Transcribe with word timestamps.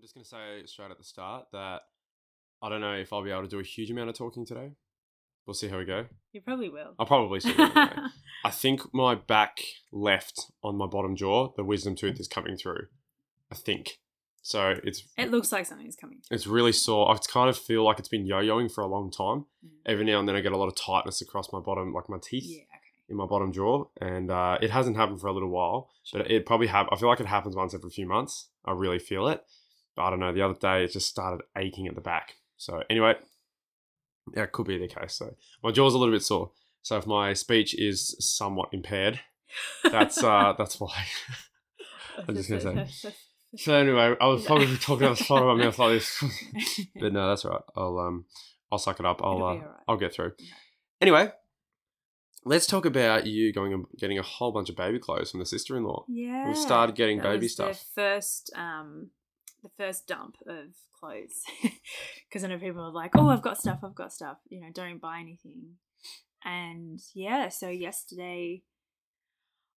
I'm 0.00 0.04
just 0.04 0.14
going 0.14 0.24
to 0.24 0.30
say 0.30 0.62
straight 0.64 0.90
at 0.90 0.96
the 0.96 1.04
start 1.04 1.48
that 1.52 1.82
I 2.62 2.70
don't 2.70 2.80
know 2.80 2.94
if 2.94 3.12
I'll 3.12 3.22
be 3.22 3.30
able 3.30 3.42
to 3.42 3.48
do 3.48 3.60
a 3.60 3.62
huge 3.62 3.90
amount 3.90 4.08
of 4.08 4.16
talking 4.16 4.46
today. 4.46 4.70
We'll 5.44 5.52
see 5.52 5.68
how 5.68 5.76
we 5.76 5.84
go. 5.84 6.06
You 6.32 6.40
probably 6.40 6.70
will. 6.70 6.94
I'll 6.98 7.04
probably 7.04 7.40
see. 7.40 7.52
How 7.52 7.68
we 7.68 7.74
go. 7.74 8.02
I 8.46 8.50
think 8.50 8.94
my 8.94 9.14
back 9.14 9.58
left 9.92 10.46
on 10.64 10.78
my 10.78 10.86
bottom 10.86 11.16
jaw, 11.16 11.52
the 11.54 11.64
wisdom 11.64 11.96
tooth 11.96 12.18
is 12.18 12.28
coming 12.28 12.56
through. 12.56 12.86
I 13.52 13.56
think. 13.56 13.98
So 14.40 14.74
it's 14.82 15.04
it 15.18 15.30
looks 15.30 15.52
like 15.52 15.66
something's 15.66 15.96
coming. 15.96 16.22
it's 16.30 16.46
really 16.46 16.72
sore. 16.72 17.10
I 17.14 17.18
kind 17.30 17.50
of 17.50 17.58
feel 17.58 17.84
like 17.84 17.98
it's 17.98 18.08
been 18.08 18.24
yo-yoing 18.24 18.72
for 18.72 18.80
a 18.80 18.86
long 18.86 19.10
time. 19.10 19.44
Mm. 19.62 19.68
Every 19.84 20.06
now 20.06 20.18
and 20.18 20.26
then 20.26 20.34
I 20.34 20.40
get 20.40 20.52
a 20.52 20.56
lot 20.56 20.68
of 20.68 20.76
tightness 20.76 21.20
across 21.20 21.52
my 21.52 21.60
bottom, 21.60 21.92
like 21.92 22.08
my 22.08 22.16
teeth 22.22 22.44
Yeah, 22.46 22.62
okay. 22.62 23.10
in 23.10 23.16
my 23.18 23.26
bottom 23.26 23.52
jaw, 23.52 23.84
and 24.00 24.30
uh, 24.30 24.56
it 24.62 24.70
hasn't 24.70 24.96
happened 24.96 25.20
for 25.20 25.26
a 25.26 25.34
little 25.34 25.50
while. 25.50 25.90
But 26.10 26.30
it 26.30 26.46
probably 26.46 26.68
have. 26.68 26.88
I 26.90 26.96
feel 26.96 27.10
like 27.10 27.20
it 27.20 27.26
happens 27.26 27.54
once 27.54 27.74
every 27.74 27.90
few 27.90 28.06
months. 28.06 28.48
I 28.64 28.72
really 28.72 28.98
feel 28.98 29.28
it. 29.28 29.44
I 29.98 30.10
don't 30.10 30.20
know. 30.20 30.32
The 30.32 30.42
other 30.42 30.54
day 30.54 30.84
it 30.84 30.92
just 30.92 31.08
started 31.08 31.44
aching 31.56 31.86
at 31.86 31.94
the 31.94 32.00
back. 32.00 32.34
So 32.56 32.82
anyway, 32.90 33.14
yeah, 34.34 34.44
it 34.44 34.52
could 34.52 34.66
be 34.66 34.78
the 34.78 34.88
case. 34.88 35.14
So 35.14 35.34
my 35.62 35.70
jaw's 35.72 35.94
a 35.94 35.98
little 35.98 36.14
bit 36.14 36.22
sore. 36.22 36.52
So 36.82 36.96
if 36.96 37.06
my 37.06 37.32
speech 37.34 37.74
is 37.78 38.16
somewhat 38.20 38.70
impaired, 38.72 39.20
that's 39.90 40.22
uh 40.22 40.54
that's 40.58 40.80
why. 40.80 41.04
I'm 42.28 42.34
just 42.34 42.48
gonna 42.48 42.88
say. 42.88 43.12
So 43.56 43.74
anyway, 43.74 44.14
I 44.20 44.26
was 44.26 44.44
probably 44.44 44.76
talking 44.80 45.06
out 45.06 45.18
the 45.18 45.24
side 45.24 45.42
of 45.42 45.56
my 45.56 45.64
mouth 45.64 45.78
like 45.78 45.92
this, 45.94 46.24
but 47.00 47.12
no, 47.12 47.28
that's 47.28 47.44
all 47.44 47.52
right. 47.52 47.62
I'll 47.76 47.98
um 47.98 48.24
I'll 48.70 48.78
suck 48.78 49.00
it 49.00 49.06
up. 49.06 49.20
I'll 49.22 49.42
uh, 49.42 49.54
be 49.54 49.60
alright. 49.60 49.80
I'll 49.88 49.96
get 49.96 50.14
through. 50.14 50.32
Anyway, 51.00 51.32
let's 52.44 52.66
talk 52.66 52.84
about 52.84 53.26
you 53.26 53.52
going 53.52 53.72
and 53.72 53.86
getting 53.98 54.18
a 54.18 54.22
whole 54.22 54.52
bunch 54.52 54.70
of 54.70 54.76
baby 54.76 54.98
clothes 54.98 55.30
from 55.30 55.40
the 55.40 55.46
sister-in-law. 55.46 56.04
yeah. 56.08 56.46
We've 56.46 56.56
started 56.56 56.94
getting 56.94 57.20
baby 57.20 57.48
stuff. 57.48 57.72
The 57.94 58.00
first, 58.02 58.52
um, 58.54 59.10
the 59.62 59.70
first 59.76 60.06
dump 60.06 60.36
of 60.46 60.66
clothes, 60.98 61.42
because 62.28 62.44
I 62.44 62.48
know 62.48 62.58
people 62.58 62.82
are 62.82 62.92
like, 62.92 63.12
"Oh, 63.16 63.28
I've 63.28 63.42
got 63.42 63.58
stuff. 63.58 63.80
I've 63.82 63.94
got 63.94 64.12
stuff." 64.12 64.38
You 64.48 64.60
know, 64.60 64.68
don't 64.72 65.00
buy 65.00 65.18
anything. 65.20 65.76
And 66.44 67.00
yeah, 67.14 67.48
so 67.50 67.68
yesterday, 67.68 68.62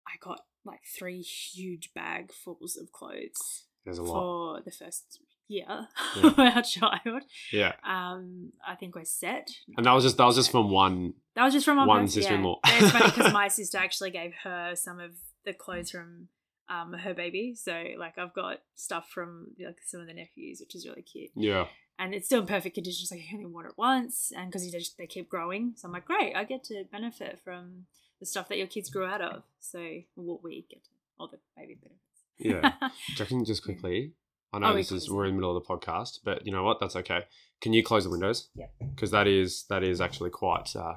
I 0.06 0.12
got 0.20 0.40
like 0.64 0.80
three 0.98 1.20
huge 1.22 1.90
bagfuls 1.96 2.78
of 2.80 2.92
clothes 2.92 3.64
There's 3.84 3.96
a 3.98 4.02
lot. 4.02 4.58
for 4.58 4.62
the 4.64 4.70
first 4.70 5.20
year 5.48 5.64
Yeah. 6.16 6.28
of 6.28 6.38
our 6.38 6.62
child. 6.62 7.22
Yeah, 7.52 7.72
Um, 7.82 8.52
I 8.66 8.74
think 8.74 8.94
we're 8.94 9.04
set. 9.04 9.48
and 9.76 9.86
that 9.86 9.92
was 9.92 10.04
just 10.04 10.16
that 10.18 10.26
was 10.26 10.36
just 10.36 10.50
from 10.50 10.70
one. 10.70 11.14
That 11.34 11.44
was 11.44 11.54
just 11.54 11.64
from 11.64 11.84
One 11.86 12.06
sister-in-law. 12.08 12.60
Yeah. 12.66 12.78
It's 12.82 12.90
funny 12.90 13.06
because 13.10 13.32
my 13.42 13.48
sister 13.48 13.78
actually 13.78 14.10
gave 14.10 14.32
her 14.44 14.74
some 14.74 15.00
of 15.00 15.12
the 15.46 15.54
clothes 15.54 15.90
from 15.90 16.28
um, 16.70 16.92
her 16.94 17.12
baby. 17.12 17.54
So 17.54 17.84
like 17.98 18.16
I've 18.16 18.32
got 18.32 18.60
stuff 18.74 19.10
from 19.12 19.48
like 19.62 19.76
some 19.84 20.00
of 20.00 20.06
the 20.06 20.14
nephews, 20.14 20.60
which 20.60 20.74
is 20.74 20.86
really 20.86 21.02
cute, 21.02 21.30
Yeah, 21.34 21.66
and 21.98 22.14
it's 22.14 22.26
still 22.26 22.40
in 22.40 22.46
perfect 22.46 22.74
condition. 22.76 23.06
So 23.06 23.16
you 23.16 23.24
only 23.34 23.46
water 23.46 23.68
it 23.68 23.74
once, 23.76 24.32
and 24.36 24.50
because 24.50 24.70
just 24.70 24.96
they 24.96 25.06
keep 25.06 25.28
growing, 25.28 25.72
so 25.76 25.88
I'm 25.88 25.92
like, 25.92 26.06
great, 26.06 26.34
I 26.34 26.44
get 26.44 26.64
to 26.64 26.84
benefit 26.90 27.40
from 27.44 27.86
the 28.20 28.26
stuff 28.26 28.48
that 28.48 28.58
your 28.58 28.66
kids 28.66 28.88
grew 28.90 29.04
out 29.04 29.20
of. 29.20 29.42
So 29.58 29.78
what 30.14 30.42
we 30.44 30.66
get 30.70 30.84
to, 30.84 30.90
all 31.18 31.28
the 31.28 31.38
baby 31.56 31.76
benefits. 31.82 32.00
yeah. 32.38 32.72
Do 32.80 32.86
you 33.14 33.18
reckon 33.20 33.44
just 33.44 33.64
quickly? 33.64 34.12
I 34.52 34.58
know 34.58 34.72
Oh, 34.72 34.76
this 34.76 34.90
is 34.90 35.08
we're 35.10 35.26
in 35.26 35.30
the 35.36 35.40
middle 35.40 35.56
of 35.56 35.62
the 35.62 35.68
podcast, 35.68 36.18
but 36.24 36.44
you 36.44 36.52
know 36.52 36.64
what? 36.64 36.78
That's 36.80 36.96
okay. 36.96 37.24
Can 37.60 37.72
you 37.72 37.84
close 37.84 38.04
the 38.04 38.10
windows? 38.10 38.48
Yeah. 38.54 38.66
Because 38.94 39.10
that 39.12 39.26
is 39.28 39.64
that 39.70 39.82
is 39.84 40.00
actually 40.00 40.30
quite 40.30 40.74
uh, 40.74 40.94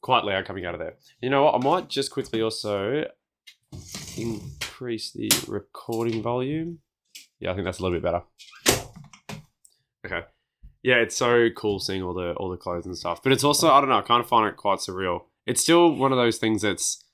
quite 0.00 0.24
loud 0.24 0.44
coming 0.46 0.66
out 0.66 0.74
of 0.74 0.80
there. 0.80 0.94
You 1.20 1.30
know 1.30 1.44
what? 1.44 1.54
I 1.54 1.58
might 1.58 1.88
just 1.88 2.10
quickly 2.10 2.42
also 2.42 3.04
increase 4.78 5.10
the 5.10 5.28
recording 5.48 6.22
volume. 6.22 6.78
Yeah, 7.40 7.50
I 7.50 7.54
think 7.54 7.64
that's 7.64 7.80
a 7.80 7.82
little 7.82 7.98
bit 7.98 8.04
better. 8.04 8.22
Okay. 10.06 10.24
Yeah, 10.84 10.96
it's 10.96 11.16
so 11.16 11.48
cool 11.50 11.80
seeing 11.80 12.02
all 12.02 12.14
the 12.14 12.32
all 12.34 12.48
the 12.48 12.56
clothes 12.56 12.86
and 12.86 12.96
stuff. 12.96 13.20
But 13.20 13.32
it's 13.32 13.42
also 13.42 13.70
I 13.70 13.80
don't 13.80 13.90
know, 13.90 13.98
I 13.98 14.02
kind 14.02 14.20
of 14.20 14.28
find 14.28 14.48
it 14.48 14.56
quite 14.56 14.78
surreal. 14.78 15.22
It's 15.46 15.60
still 15.60 15.92
one 15.96 16.12
of 16.12 16.18
those 16.18 16.38
things 16.38 16.62
that's 16.62 17.04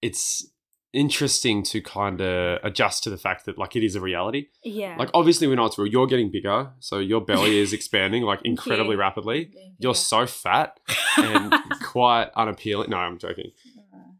it's 0.00 0.52
interesting 0.92 1.62
to 1.62 1.80
kind 1.80 2.20
of 2.20 2.60
adjust 2.64 3.02
to 3.04 3.10
the 3.10 3.16
fact 3.16 3.44
that 3.46 3.58
like 3.58 3.74
it 3.74 3.84
is 3.84 3.96
a 3.96 4.00
reality. 4.00 4.46
yeah. 4.62 4.94
Like 4.96 5.10
obviously 5.12 5.48
we 5.48 5.56
know 5.56 5.66
it's 5.66 5.78
real. 5.78 5.88
You're 5.88 6.06
getting 6.06 6.30
bigger, 6.30 6.70
so 6.78 7.00
your 7.00 7.20
belly 7.20 7.58
is 7.64 7.72
expanding 7.72 8.22
like 8.22 8.40
incredibly 8.44 8.94
rapidly. 8.94 9.50
You're 9.78 9.96
so 9.96 10.26
fat 10.26 10.78
and 11.16 11.52
quite 11.82 12.30
unappealing. 12.36 12.90
No, 12.90 12.98
I'm 12.98 13.18
joking. 13.18 13.50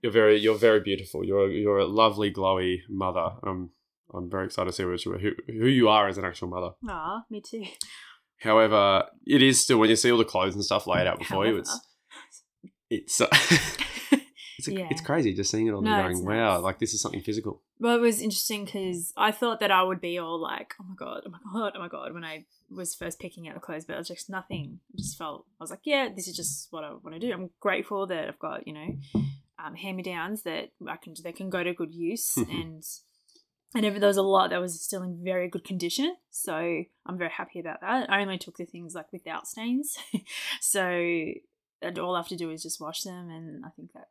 You're 0.02 0.12
very 0.12 0.38
you're 0.38 0.58
very 0.58 0.80
beautiful. 0.80 1.24
You're 1.24 1.50
you're 1.50 1.78
a 1.78 1.86
lovely 1.86 2.32
glowy 2.32 2.78
mother. 2.88 3.30
Um 3.42 3.70
I'm 4.12 4.28
very 4.28 4.46
excited 4.46 4.70
to 4.70 4.72
see 4.76 4.84
what 4.84 5.04
you, 5.04 5.12
who, 5.18 5.52
who 5.52 5.66
you 5.66 5.88
are 5.88 6.08
as 6.08 6.18
an 6.18 6.24
actual 6.24 6.48
mother. 6.48 6.70
Ah, 6.88 7.22
me 7.30 7.40
too. 7.40 7.64
However, 8.38 9.04
it 9.26 9.42
is 9.42 9.60
still 9.60 9.78
when 9.78 9.90
you 9.90 9.96
see 9.96 10.10
all 10.10 10.18
the 10.18 10.24
clothes 10.24 10.54
and 10.54 10.64
stuff 10.64 10.86
laid 10.86 11.06
out 11.06 11.18
before 11.18 11.46
you, 11.46 11.58
it's 11.58 11.80
it's 12.88 13.20
uh, 13.20 13.28
it's, 14.58 14.66
a, 14.68 14.72
Yeah. 14.72 14.88
it's 14.90 15.00
crazy 15.00 15.34
just 15.34 15.50
seeing 15.50 15.66
it 15.66 15.72
all 15.72 15.82
No, 15.82 16.06
and 16.06 16.14
going, 16.14 16.26
wow, 16.26 16.58
like 16.60 16.78
this 16.78 16.94
is 16.94 17.00
something 17.00 17.20
physical. 17.20 17.62
Well, 17.78 17.96
it 17.96 18.00
was 18.00 18.20
interesting 18.20 18.64
because 18.64 19.12
I 19.16 19.30
thought 19.30 19.60
that 19.60 19.70
I 19.70 19.82
would 19.82 20.00
be 20.00 20.18
all 20.18 20.40
like, 20.40 20.74
"Oh 20.80 20.84
my 20.88 20.94
god, 20.96 21.22
oh 21.26 21.30
my 21.30 21.38
god, 21.52 21.72
oh 21.76 21.78
my 21.78 21.88
god," 21.88 22.14
when 22.14 22.24
I 22.24 22.46
was 22.70 22.94
first 22.94 23.20
picking 23.20 23.46
out 23.48 23.54
the 23.54 23.60
clothes, 23.60 23.84
but 23.84 23.94
it 23.94 23.98
was 23.98 24.08
just 24.08 24.28
nothing. 24.30 24.80
I 24.92 24.96
just 24.96 25.16
felt 25.18 25.46
I 25.60 25.62
was 25.64 25.70
like, 25.70 25.80
"Yeah, 25.84 26.08
this 26.14 26.26
is 26.26 26.36
just 26.36 26.68
what 26.72 26.82
I 26.82 26.90
want 26.90 27.12
to 27.12 27.18
do." 27.20 27.32
I'm 27.32 27.50
grateful 27.60 28.06
that 28.06 28.28
I've 28.28 28.38
got 28.38 28.66
you 28.66 28.72
know 28.72 29.22
um, 29.64 29.74
hand 29.74 29.96
me 29.96 30.02
downs 30.02 30.42
that 30.42 30.70
I 30.86 30.96
can 30.96 31.14
they 31.22 31.32
can 31.32 31.50
go 31.50 31.62
to 31.62 31.74
good 31.74 31.92
use 31.92 32.36
and 32.36 32.84
and 33.74 33.86
if 33.86 34.00
there 34.00 34.08
was 34.08 34.16
a 34.16 34.22
lot 34.22 34.50
that 34.50 34.60
was 34.60 34.80
still 34.80 35.02
in 35.02 35.22
very 35.22 35.48
good 35.48 35.62
condition, 35.62 36.16
so 36.30 36.54
I'm 37.06 37.18
very 37.18 37.30
happy 37.30 37.60
about 37.60 37.80
that. 37.82 38.10
I 38.10 38.20
only 38.20 38.36
took 38.36 38.56
the 38.56 38.64
things 38.64 38.94
like 38.96 39.12
without 39.12 39.46
stains, 39.46 39.96
so 40.60 40.82
and 41.82 41.98
all 41.98 42.16
I 42.16 42.18
have 42.18 42.28
to 42.28 42.36
do 42.36 42.50
is 42.50 42.62
just 42.62 42.80
wash 42.80 43.02
them, 43.02 43.30
and 43.30 43.64
I 43.64 43.68
think 43.70 43.92
that. 43.92 44.08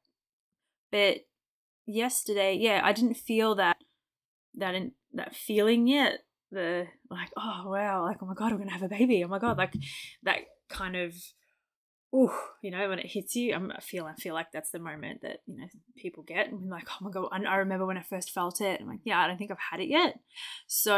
But 0.92 1.26
yesterday, 1.86 2.56
yeah, 2.56 2.82
I 2.84 2.94
didn't 2.94 3.16
feel 3.16 3.56
that 3.56 3.78
that 4.56 4.76
in, 4.76 4.94
that 5.14 5.36
feeling 5.36 5.88
yet. 5.88 6.20
The 6.52 6.88
like, 7.12 7.30
oh 7.38 7.66
wow, 7.68 8.04
like 8.06 8.18
oh 8.22 8.26
my 8.26 8.34
god, 8.34 8.52
I'm 8.52 8.58
gonna 8.60 8.72
have 8.72 8.84
a 8.84 8.90
baby. 8.90 9.24
Oh 9.24 9.28
my 9.28 9.40
god, 9.40 9.58
like 9.58 9.74
that 10.24 10.40
kind 10.70 10.96
of, 10.96 11.14
ooh, 12.14 12.32
you 12.62 12.72
know, 12.72 12.90
when 12.90 13.00
it 13.00 13.06
hits 13.06 13.36
you, 13.36 13.54
I'm, 13.54 13.72
I 13.72 13.80
feel 13.80 14.06
I 14.06 14.16
feel 14.16 14.34
like 14.34 14.52
that's 14.52 14.72
the 14.72 14.80
moment 14.80 15.22
that 15.22 15.38
you 15.46 15.58
know 15.58 15.68
people 15.98 16.24
get. 16.24 16.48
And 16.48 16.64
I'm 16.64 16.70
like, 16.70 16.88
oh 16.90 17.06
my 17.06 17.12
god, 17.12 17.30
I, 17.32 17.44
I 17.44 17.56
remember 17.58 17.86
when 17.86 17.98
I 17.98 18.04
first 18.04 18.32
felt 18.32 18.62
it. 18.62 18.82
I'm 18.82 18.88
like, 18.88 19.02
yeah, 19.04 19.20
I 19.20 19.28
don't 19.28 19.38
think 19.38 19.52
I've 19.52 19.58
had 19.72 19.80
it 19.80 19.90
yet. 19.90 20.20
So 20.68 20.98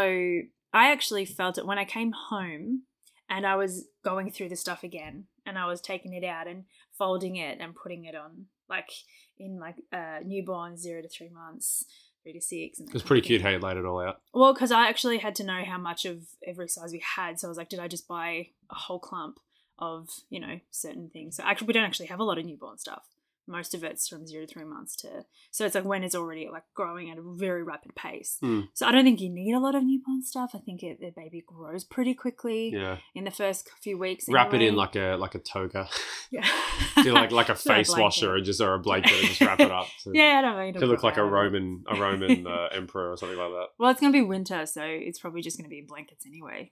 I 0.74 0.92
actually 0.92 1.26
felt 1.26 1.58
it 1.58 1.66
when 1.66 1.78
I 1.78 1.86
came 1.86 2.14
home, 2.30 2.84
and 3.30 3.46
I 3.46 3.56
was 3.56 3.88
going 4.04 4.32
through 4.32 4.50
the 4.50 4.56
stuff 4.56 4.84
again, 4.84 5.26
and 5.46 5.58
I 5.58 5.66
was 5.68 5.82
taking 5.82 6.14
it 6.14 6.24
out 6.24 6.48
and 6.48 6.66
folding 6.98 7.36
it 7.36 7.60
and 7.60 7.76
putting 7.76 8.06
it 8.06 8.16
on, 8.16 8.46
like 8.70 8.90
in 9.38 9.60
like 9.60 9.76
uh, 9.92 10.20
newborn 10.26 10.78
zero 10.78 11.02
to 11.02 11.10
three 11.10 11.30
months, 11.30 11.86
three 12.24 12.34
to 12.34 12.42
six. 12.42 12.80
And 12.80 12.88
It 12.88 12.94
was 12.94 13.04
pretty 13.04 13.26
cute 13.26 13.42
how 13.42 13.50
you 13.50 13.60
laid 13.60 13.78
it 13.78 13.86
all 13.86 14.00
out. 14.00 14.22
Well, 14.34 14.54
because 14.54 14.72
I 14.72 14.88
actually 14.88 15.18
had 15.18 15.36
to 15.36 15.44
know 15.44 15.64
how 15.66 15.78
much 15.78 16.06
of 16.06 16.20
every 16.48 16.70
size 16.70 16.92
we 16.94 17.04
had, 17.16 17.40
so 17.40 17.48
I 17.48 17.50
was 17.50 17.58
like, 17.58 17.70
did 17.70 17.80
I 17.80 17.88
just 17.88 18.08
buy 18.08 18.48
a 18.70 18.76
whole 18.76 19.00
clump 19.00 19.40
of 19.80 20.10
you 20.30 20.40
know 20.40 20.60
certain 20.70 21.10
things? 21.12 21.38
So 21.38 21.44
actually, 21.44 21.68
we 21.68 21.74
don't 21.74 21.84
actually 21.86 22.08
have 22.08 22.20
a 22.20 22.24
lot 22.24 22.38
of 22.38 22.46
newborn 22.46 22.78
stuff. 22.78 23.04
Most 23.48 23.74
of 23.74 23.84
it's 23.84 24.08
from 24.08 24.28
zero 24.28 24.46
to 24.46 24.54
three 24.54 24.64
months 24.64 24.96
to, 24.98 25.26
so 25.50 25.66
it's 25.66 25.74
like 25.74 25.84
when 25.84 26.04
it's 26.04 26.14
already 26.14 26.48
like 26.50 26.62
growing 26.76 27.10
at 27.10 27.18
a 27.18 27.24
very 27.24 27.64
rapid 27.64 27.96
pace. 27.96 28.38
Mm. 28.42 28.68
So 28.76 28.86
I 28.86 28.92
don't 28.92 29.04
think 29.04 29.20
you 29.20 29.30
need 29.30 29.54
a 29.54 29.60
lot 29.60 29.74
of 29.74 29.84
newborn 29.84 30.22
stuff. 30.24 30.52
I 30.54 30.60
think 30.60 30.84
it, 30.84 31.00
the 31.02 31.10
baby 31.10 31.44
grows 31.46 31.84
pretty 31.84 32.14
quickly 32.14 32.70
Yeah. 32.72 32.98
in 33.16 33.24
the 33.24 33.32
first 33.32 33.68
few 33.82 33.98
weeks. 33.98 34.26
Wrap 34.30 34.54
it 34.54 34.62
in 34.62 34.76
like 34.76 34.96
a 34.96 35.16
like 35.16 35.34
a 35.34 35.40
toga. 35.40 35.90
yeah, 36.30 36.48
Do 37.04 37.14
like 37.14 37.32
like 37.32 37.50
a 37.50 37.56
face 37.70 37.90
washer 37.90 38.28
blanket. 38.28 38.38
and 38.38 38.46
just 38.46 38.62
or 38.62 38.74
a 38.76 38.80
blanket 38.80 39.12
and 39.14 39.28
just 39.28 39.42
wrap 39.42 39.60
it 39.60 39.72
up. 39.72 39.88
To, 40.04 40.12
Yeah, 40.14 40.38
I 40.38 40.42
don't 40.44 40.74
know. 40.76 40.80
To 40.80 40.86
look 40.86 41.04
like 41.04 41.18
a 41.18 41.26
Roman 41.26 41.84
a 41.90 42.00
Roman 42.00 42.46
uh, 42.46 42.68
emperor 42.72 43.12
or 43.12 43.18
something 43.18 43.38
like 43.40 43.50
that. 43.50 43.68
Well, 43.80 43.90
it's 43.90 44.00
gonna 44.00 44.14
be 44.14 44.22
winter, 44.22 44.68
so 44.68 44.84
it's 44.86 45.20
probably 45.20 45.42
just 45.42 45.58
gonna 45.58 45.68
be 45.68 45.80
in 45.80 45.88
blankets 45.88 46.26
anyway. 46.28 46.72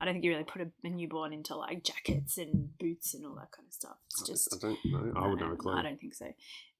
I 0.00 0.06
don't 0.06 0.14
think 0.14 0.24
you 0.24 0.30
really 0.30 0.44
put 0.44 0.62
a, 0.62 0.70
a 0.82 0.88
newborn 0.88 1.32
into 1.32 1.54
like 1.56 1.84
jackets 1.84 2.38
and 2.38 2.76
boots 2.78 3.14
and 3.14 3.24
all 3.26 3.34
that 3.34 3.52
kind 3.52 3.68
of 3.68 3.74
stuff. 3.74 3.96
It's 4.10 4.26
just 4.26 4.54
I 4.54 4.58
don't 4.58 4.78
know. 4.86 5.12
I 5.20 5.26
wouldn't 5.26 5.42
have 5.42 5.52
a 5.52 5.56
clue. 5.56 5.74
I 5.74 5.82
don't 5.82 6.00
think 6.00 6.14
so. 6.14 6.26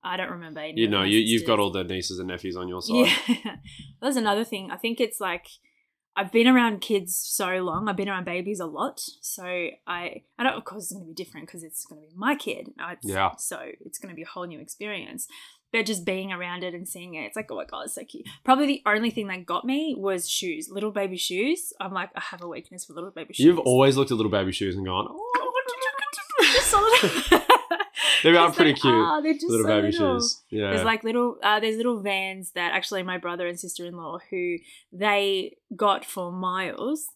I 0.02 0.16
don't 0.16 0.30
remember. 0.30 0.60
Any 0.60 0.80
You 0.80 0.88
know, 0.88 1.02
you 1.02 1.18
you've 1.18 1.46
got 1.46 1.58
all 1.58 1.70
the 1.70 1.84
nieces 1.84 2.18
and 2.18 2.28
nephews 2.28 2.56
on 2.56 2.68
your 2.68 2.80
side. 2.82 3.08
Yeah, 3.28 3.56
that's 4.00 4.16
another 4.16 4.44
thing. 4.44 4.70
I 4.70 4.76
think 4.76 5.00
it's 5.00 5.20
like 5.20 5.46
I've 6.16 6.32
been 6.32 6.48
around 6.48 6.80
kids 6.80 7.16
so 7.16 7.46
long. 7.58 7.88
I've 7.88 7.96
been 7.96 8.08
around 8.08 8.24
babies 8.24 8.60
a 8.60 8.66
lot, 8.66 9.00
so 9.20 9.44
I 9.44 10.22
I 10.38 10.42
don't. 10.42 10.54
Of 10.54 10.64
course, 10.64 10.84
it's 10.84 10.92
going 10.92 11.04
to 11.04 11.08
be 11.08 11.14
different 11.14 11.46
because 11.46 11.62
it's 11.62 11.84
going 11.84 12.02
to 12.02 12.08
be 12.08 12.14
my 12.16 12.34
kid. 12.34 12.70
It's, 12.78 13.06
Yeah. 13.06 13.30
So 13.38 13.58
it's 13.84 13.98
going 13.98 14.10
to 14.10 14.16
be 14.16 14.22
a 14.22 14.26
whole 14.26 14.46
new 14.46 14.60
experience. 14.60 15.26
But 15.72 15.86
just 15.86 16.04
being 16.04 16.32
around 16.32 16.64
it 16.64 16.74
and 16.74 16.88
seeing 16.88 17.14
it, 17.14 17.22
it's 17.22 17.36
like, 17.36 17.50
oh 17.50 17.56
my 17.56 17.64
god, 17.64 17.84
it's 17.84 17.94
so 17.94 18.04
cute. 18.04 18.26
Probably 18.44 18.66
the 18.66 18.82
only 18.86 19.10
thing 19.10 19.28
that 19.28 19.46
got 19.46 19.64
me 19.64 19.94
was 19.96 20.28
shoes, 20.28 20.68
little 20.70 20.90
baby 20.90 21.16
shoes. 21.16 21.72
I'm 21.80 21.92
like, 21.92 22.10
I 22.16 22.20
have 22.20 22.42
a 22.42 22.48
weakness 22.48 22.84
for 22.84 22.92
little 22.92 23.10
baby 23.10 23.34
shoes. 23.34 23.44
You've 23.46 23.58
always 23.60 23.96
looked 23.96 24.10
at 24.10 24.16
little 24.16 24.32
baby 24.32 24.52
shoes 24.52 24.76
and 24.76 24.84
gone, 24.84 25.06
oh, 25.08 25.52
just 26.52 26.72
little. 26.72 27.40
They 28.22 28.36
are 28.36 28.52
pretty 28.52 28.72
like, 28.72 28.82
cute, 28.82 28.94
ah, 28.94 29.20
they're 29.22 29.32
just 29.32 29.48
little 29.48 29.64
so 29.64 29.80
baby 29.80 29.92
little. 29.92 30.18
shoes. 30.18 30.42
Yeah. 30.50 30.70
There's 30.70 30.84
like 30.84 31.04
little 31.04 31.38
uh, 31.42 31.60
there's 31.60 31.76
little 31.76 32.00
vans 32.00 32.52
that 32.52 32.72
actually 32.72 33.02
my 33.02 33.18
brother 33.18 33.46
and 33.46 33.58
sister 33.58 33.86
in 33.86 33.96
law 33.96 34.18
who 34.30 34.56
they 34.92 35.56
got 35.74 36.04
for 36.04 36.30
Miles, 36.30 37.08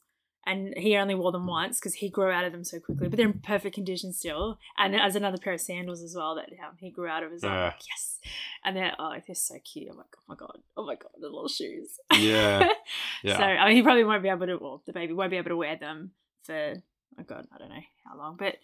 and 0.47 0.75
he 0.77 0.97
only 0.97 1.15
wore 1.15 1.33
them 1.33 1.47
once 1.47 1.79
because 1.81 1.95
he 1.95 2.09
grew 2.09 2.31
out 2.31 2.45
of 2.45 2.53
them 2.53 2.65
so 2.65 2.79
quickly. 2.81 3.09
But 3.09 3.17
they're 3.17 3.27
in 3.27 3.41
perfect 3.41 3.75
condition 3.75 4.13
still. 4.13 4.59
And 4.79 4.95
as 4.95 5.17
another 5.17 5.39
pair 5.39 5.55
of 5.55 5.61
sandals 5.61 6.03
as 6.03 6.15
well 6.17 6.35
that 6.37 6.51
um, 6.67 6.77
he 6.79 6.91
grew 6.91 7.09
out 7.09 7.23
of 7.23 7.33
as 7.33 7.43
well. 7.43 7.53
Yeah. 7.53 7.65
Like, 7.65 7.81
yes, 7.89 8.19
and 8.65 8.77
they're 8.77 8.93
oh 8.99 9.13
they're 9.27 9.35
so 9.35 9.57
cute. 9.65 9.89
I'm 9.91 9.97
like 9.97 10.07
oh 10.17 10.23
my 10.29 10.35
god, 10.37 10.59
oh 10.77 10.85
my 10.87 10.95
god, 10.95 11.11
the 11.21 11.27
little 11.29 11.49
shoes. 11.49 11.99
Yeah. 12.17 12.69
Yeah. 13.23 13.39
So 13.39 13.43
I 13.43 13.67
mean, 13.69 13.77
he 13.77 13.83
probably 13.83 14.05
won't 14.05 14.23
be 14.23 14.29
able 14.29 14.47
to. 14.47 14.57
Well, 14.57 14.83
the 14.87 14.93
baby 14.93 15.15
won't 15.15 15.31
be 15.31 15.39
able 15.39 15.49
to 15.49 15.57
wear 15.57 15.77
them 15.77 16.11
for 16.43 16.75
oh 17.19 17.23
god, 17.27 17.47
I 17.55 17.59
don't 17.59 17.71
know 17.71 17.81
how 18.05 18.19
long, 18.19 18.37
but 18.39 18.57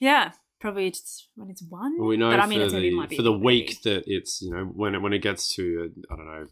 yeah, 0.00 0.32
probably 0.60 0.90
just 0.90 1.28
when 1.36 1.50
it's 1.50 1.62
one. 1.68 1.98
Well, 1.98 2.08
we 2.08 2.16
know 2.16 2.30
but 2.30 2.40
I 2.40 2.46
mean, 2.46 2.60
for 2.60 2.64
it's 2.64 2.72
the, 3.10 3.16
for 3.16 3.22
the 3.22 3.32
week 3.32 3.82
baby. 3.84 3.96
that 3.96 4.04
it's 4.06 4.40
you 4.40 4.50
know 4.54 4.64
when 4.64 4.94
it 4.94 5.02
when 5.02 5.12
it 5.12 5.18
gets 5.18 5.54
to 5.56 5.92
uh, 6.10 6.14
I 6.14 6.16
don't 6.16 6.26
know 6.26 6.46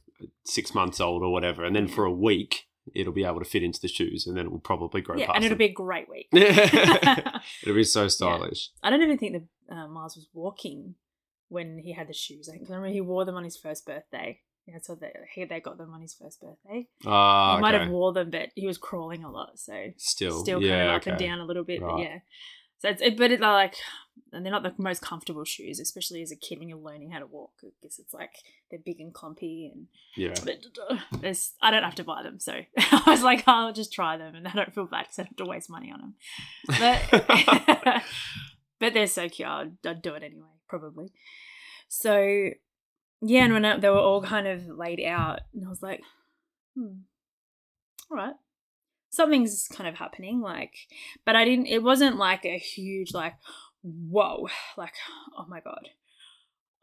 six 0.44 0.74
months 0.74 1.00
old 1.00 1.22
or 1.22 1.32
whatever, 1.32 1.64
and 1.64 1.74
then 1.74 1.88
Yeah. 1.88 1.94
for 1.94 2.04
a 2.04 2.12
week 2.12 2.66
it'll 2.94 3.12
be 3.12 3.24
able 3.24 3.38
to 3.38 3.44
fit 3.44 3.62
into 3.62 3.80
the 3.80 3.88
shoes, 3.88 4.26
and 4.26 4.36
then 4.36 4.46
it 4.46 4.52
will 4.52 4.58
probably 4.60 5.00
grow 5.00 5.16
yeah, 5.16 5.26
past. 5.26 5.36
and 5.36 5.44
it'll 5.44 5.52
them. 5.54 5.58
be 5.58 5.72
a 5.72 5.72
great 5.72 6.08
week. 6.08 6.28
Yeah. 6.32 7.38
it'll 7.62 7.74
be 7.74 7.84
so 7.84 8.08
stylish. 8.08 8.70
I 8.82 8.90
don't 8.90 9.02
even 9.02 9.18
think 9.18 9.32
that 9.68 9.74
uh, 9.74 9.88
Mars 9.88 10.16
was 10.16 10.28
walking 10.32 10.94
when 11.48 11.78
he 11.78 11.92
had 11.92 12.08
the 12.08 12.14
shoes. 12.14 12.48
I 12.48 12.52
think 12.52 12.64
'cause 12.64 12.72
I 12.72 12.76
remember 12.76 12.92
he 12.94 13.00
wore 13.00 13.24
them 13.24 13.36
on 13.36 13.44
his 13.44 13.56
first 13.56 13.86
birthday. 13.86 14.40
Yeah, 14.66 14.78
so 14.80 14.94
they 14.94 15.12
he, 15.34 15.44
they 15.44 15.60
got 15.60 15.76
them 15.76 15.92
on 15.92 16.00
his 16.00 16.14
first 16.14 16.40
birthday. 16.40 16.86
Ah, 17.04 17.56
he 17.56 17.60
might 17.60 17.74
okay. 17.74 17.84
have 17.84 17.92
wore 17.92 18.12
them, 18.12 18.30
but 18.30 18.50
he 18.54 18.66
was 18.66 18.78
crawling 18.78 19.24
a 19.24 19.30
lot, 19.30 19.58
so 19.58 19.74
Still, 19.96 20.40
still 20.40 20.62
yeah, 20.62 20.70
kind 20.70 20.88
of 20.90 20.94
up 20.96 21.02
okay. 21.02 21.10
and 21.10 21.18
down 21.18 21.38
a 21.40 21.44
little 21.44 21.64
bit. 21.64 21.80
But 21.80 21.98
yeah, 21.98 22.18
so 22.82 22.88
it's 22.88 23.00
it, 23.00 23.16
but 23.16 23.30
it's 23.30 23.40
like, 23.40 23.76
and 24.32 24.44
they're 24.44 24.50
not 24.50 24.64
the 24.64 24.74
most 24.76 25.02
comfortable 25.02 25.44
shoes, 25.44 25.78
especially 25.78 26.20
as 26.20 26.32
a 26.32 26.36
kid 26.36 26.58
when 26.58 26.68
you're 26.68 26.78
learning 26.78 27.12
how 27.12 27.20
to 27.20 27.26
walk. 27.26 27.52
I 27.62 27.68
guess 27.80 28.00
it's 28.00 28.12
like 28.12 28.32
they're 28.70 28.80
big 28.84 28.98
and 28.98 29.14
clumpy, 29.14 29.70
and 29.72 29.86
Yeah, 30.16 30.34
but 30.44 30.64
there's, 31.20 31.52
I 31.62 31.70
don't 31.70 31.84
have 31.84 31.94
to 31.94 32.02
buy 32.02 32.24
them, 32.24 32.40
so 32.40 32.54
I 32.76 33.02
was 33.06 33.22
like, 33.22 33.44
I'll 33.46 33.72
just 33.72 33.92
try 33.92 34.16
them, 34.16 34.34
and 34.34 34.48
I 34.52 34.52
don't 34.52 34.74
feel 34.74 34.86
bad 34.86 35.02
because 35.02 35.20
I 35.20 35.22
don't 35.22 35.28
have 35.28 35.36
to 35.36 35.44
waste 35.44 35.70
money 35.70 35.92
on 35.92 36.00
them. 36.00 36.14
But 36.80 38.02
but 38.80 38.94
they're 38.94 39.06
so 39.06 39.28
cute. 39.28 39.46
I'd, 39.46 39.74
I'd 39.86 40.02
do 40.02 40.14
it 40.14 40.24
anyway, 40.24 40.48
probably. 40.68 41.12
So 41.88 42.50
yeah, 43.20 43.44
and 43.44 43.52
when 43.52 43.64
I, 43.64 43.78
they 43.78 43.90
were 43.90 43.96
all 44.00 44.22
kind 44.22 44.48
of 44.48 44.66
laid 44.66 45.00
out, 45.06 45.42
and 45.54 45.64
I 45.64 45.68
was 45.68 45.84
like, 45.84 46.00
hmm, 46.76 47.02
all 48.10 48.16
right, 48.16 48.34
something's 49.12 49.68
kind 49.72 49.88
of 49.88 49.94
happening. 49.94 50.40
Like, 50.40 50.74
but 51.24 51.36
I 51.36 51.44
didn't. 51.44 51.66
It 51.66 51.82
wasn't 51.82 52.16
like 52.16 52.44
a 52.44 52.58
huge 52.58 53.14
like, 53.14 53.34
whoa, 53.82 54.48
like 54.76 54.94
oh 55.38 55.46
my 55.48 55.60
god, 55.60 55.88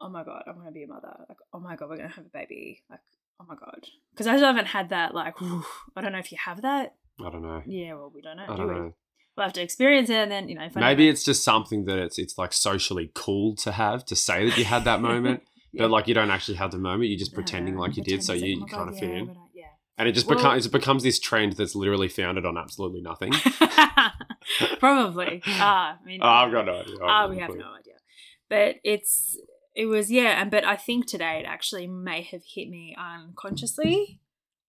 oh 0.00 0.08
my 0.08 0.24
god, 0.24 0.42
I'm 0.48 0.56
gonna 0.56 0.72
be 0.72 0.84
a 0.84 0.88
mother. 0.88 1.12
Like 1.28 1.38
oh 1.52 1.60
my 1.60 1.76
god, 1.76 1.88
we're 1.90 1.96
gonna 1.96 2.08
have 2.08 2.26
a 2.26 2.30
baby. 2.30 2.82
Like 2.88 3.00
oh 3.40 3.44
my 3.48 3.56
god, 3.56 3.84
because 4.12 4.26
I 4.26 4.36
haven't 4.36 4.66
had 4.66 4.88
that. 4.90 5.14
Like 5.14 5.38
whew, 5.40 5.64
I 5.96 6.00
don't 6.00 6.12
know 6.12 6.18
if 6.18 6.32
you 6.32 6.38
have 6.44 6.62
that. 6.62 6.94
I 7.24 7.30
don't 7.30 7.42
know. 7.42 7.62
Yeah, 7.66 7.94
well 7.94 8.10
we 8.14 8.22
don't 8.22 8.36
know. 8.36 8.44
I 8.48 8.52
do 8.52 8.56
don't 8.56 8.68
we? 8.68 8.74
know. 8.74 8.94
We'll 9.36 9.46
have 9.46 9.52
to 9.54 9.62
experience 9.62 10.10
it, 10.10 10.16
and 10.16 10.30
then 10.32 10.48
you 10.48 10.54
know. 10.56 10.68
Maybe 10.74 11.08
it's 11.08 11.22
just 11.24 11.44
something 11.44 11.84
that 11.84 11.98
it's 11.98 12.18
it's 12.18 12.36
like 12.38 12.52
socially 12.52 13.10
cool 13.14 13.54
to 13.56 13.72
have 13.72 14.04
to 14.06 14.16
say 14.16 14.48
that 14.48 14.58
you 14.58 14.64
had 14.64 14.84
that 14.84 15.00
moment, 15.10 15.42
Yeah. 15.72 15.82
but 15.84 15.90
like 15.90 16.08
you 16.08 16.14
don't 16.14 16.30
actually 16.30 16.56
have 16.56 16.72
the 16.72 16.78
moment. 16.78 17.10
You're 17.10 17.18
just 17.18 17.32
No, 17.32 17.36
pretending 17.36 17.76
like 17.76 17.96
you 17.96 18.02
did, 18.02 18.22
so 18.24 18.32
you, 18.32 18.60
like, 18.60 18.72
oh 18.72 18.76
kind 18.76 18.88
of 18.90 18.98
fit 18.98 19.10
in. 19.10 19.36
But 20.00 20.00
I- 20.00 20.00
yeah. 20.00 20.00
And 20.00 20.08
it 20.08 20.12
just 20.12 20.26
Well- 20.26 20.38
becomes 20.38 20.66
it 20.66 20.72
becomes 20.72 21.02
this 21.02 21.18
trend 21.20 21.52
that's 21.54 21.74
literally 21.74 22.08
founded 22.08 22.44
on 22.46 22.56
absolutely 22.58 23.00
nothing. 23.02 23.32
Probably. 24.78 25.42
Ah, 25.46 25.98
I 26.00 26.04
mean, 26.06 26.20
Oh, 26.22 26.28
I've 26.28 26.52
got 26.52 26.66
no 26.66 26.80
idea. 26.80 26.96
Ah, 27.02 27.26
we 27.28 27.38
have 27.38 27.50
no 27.54 27.72
idea. 27.74 27.94
But 28.48 28.76
it's 28.84 29.38
it 29.74 29.86
was 29.86 30.10
yeah, 30.10 30.40
and 30.40 30.50
but 30.50 30.64
I 30.64 30.76
think 30.76 31.06
today 31.06 31.40
it 31.40 31.46
actually 31.46 31.86
may 31.86 32.22
have 32.22 32.42
hit 32.44 32.68
me 32.68 32.96
unconsciously 32.98 34.20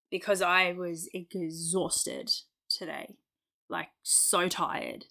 because 0.09 0.41
I 0.41 0.73
was 0.73 1.09
exhausted 1.13 2.31
today, 2.69 3.15
like 3.69 3.87
so 4.03 4.47
tired. 4.49 5.05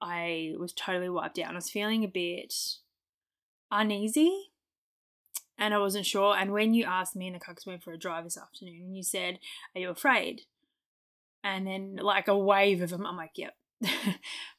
I 0.00 0.52
was 0.58 0.72
totally 0.72 1.08
wiped 1.08 1.38
out. 1.38 1.52
I 1.52 1.54
was 1.54 1.70
feeling 1.70 2.04
a 2.04 2.08
bit 2.08 2.52
uneasy. 3.70 4.51
And 5.58 5.74
I 5.74 5.78
wasn't 5.78 6.06
sure. 6.06 6.34
And 6.36 6.52
when 6.52 6.74
you 6.74 6.84
asked 6.84 7.14
me 7.14 7.26
in 7.26 7.34
the 7.34 7.40
we 7.66 7.72
went 7.72 7.82
for 7.82 7.92
a 7.92 7.98
drive 7.98 8.24
this 8.24 8.38
afternoon, 8.38 8.80
and 8.82 8.96
you 8.96 9.02
said, 9.02 9.38
Are 9.74 9.80
you 9.80 9.90
afraid? 9.90 10.42
And 11.44 11.66
then, 11.66 11.96
like, 12.00 12.28
a 12.28 12.36
wave 12.38 12.82
of 12.82 12.90
them, 12.90 13.06
I'm 13.06 13.16
like, 13.16 13.32
Yep. 13.36 13.54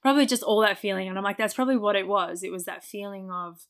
probably 0.01 0.25
just 0.25 0.43
all 0.43 0.61
that 0.61 0.77
feeling. 0.77 1.07
And 1.07 1.17
I'm 1.17 1.23
like, 1.23 1.37
That's 1.37 1.53
probably 1.53 1.77
what 1.77 1.95
it 1.95 2.07
was. 2.07 2.43
It 2.43 2.51
was 2.51 2.65
that 2.65 2.83
feeling 2.83 3.31
of, 3.31 3.65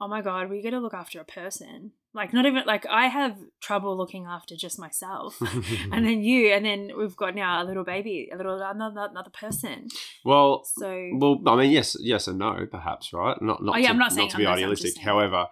Oh 0.00 0.08
my 0.08 0.20
God, 0.22 0.50
we 0.50 0.62
got 0.62 0.70
to 0.70 0.78
look 0.78 0.94
after 0.94 1.20
a 1.20 1.24
person. 1.24 1.92
Like, 2.14 2.32
not 2.32 2.46
even, 2.46 2.62
like, 2.66 2.86
I 2.86 3.08
have 3.08 3.36
trouble 3.60 3.94
looking 3.96 4.24
after 4.24 4.56
just 4.56 4.78
myself. 4.78 5.38
and 5.92 6.06
then 6.06 6.22
you, 6.22 6.48
and 6.52 6.64
then 6.64 6.92
we've 6.96 7.16
got 7.16 7.34
now 7.34 7.62
a 7.62 7.64
little 7.64 7.84
baby, 7.84 8.30
a 8.32 8.36
little, 8.36 8.58
another, 8.62 9.08
another 9.10 9.30
person. 9.30 9.88
well, 10.24 10.64
So, 10.64 11.10
well, 11.14 11.38
I 11.46 11.56
mean, 11.56 11.70
yes, 11.72 11.94
yes 12.00 12.26
and 12.26 12.38
no, 12.38 12.66
perhaps, 12.70 13.12
right? 13.12 13.36
Not, 13.42 13.62
not. 13.62 13.74
Oh, 13.74 13.78
yeah, 13.78 13.88
to, 13.88 13.92
I'm 13.92 13.98
not 13.98 14.12
saying- 14.12 14.28
not 14.28 14.30
to 14.32 14.36
be 14.38 14.46
I'm 14.46 14.60
not- 14.60 14.64
I'm 14.64 14.70
just 14.70 14.82
idealistic. 14.96 15.02
However, 15.04 15.46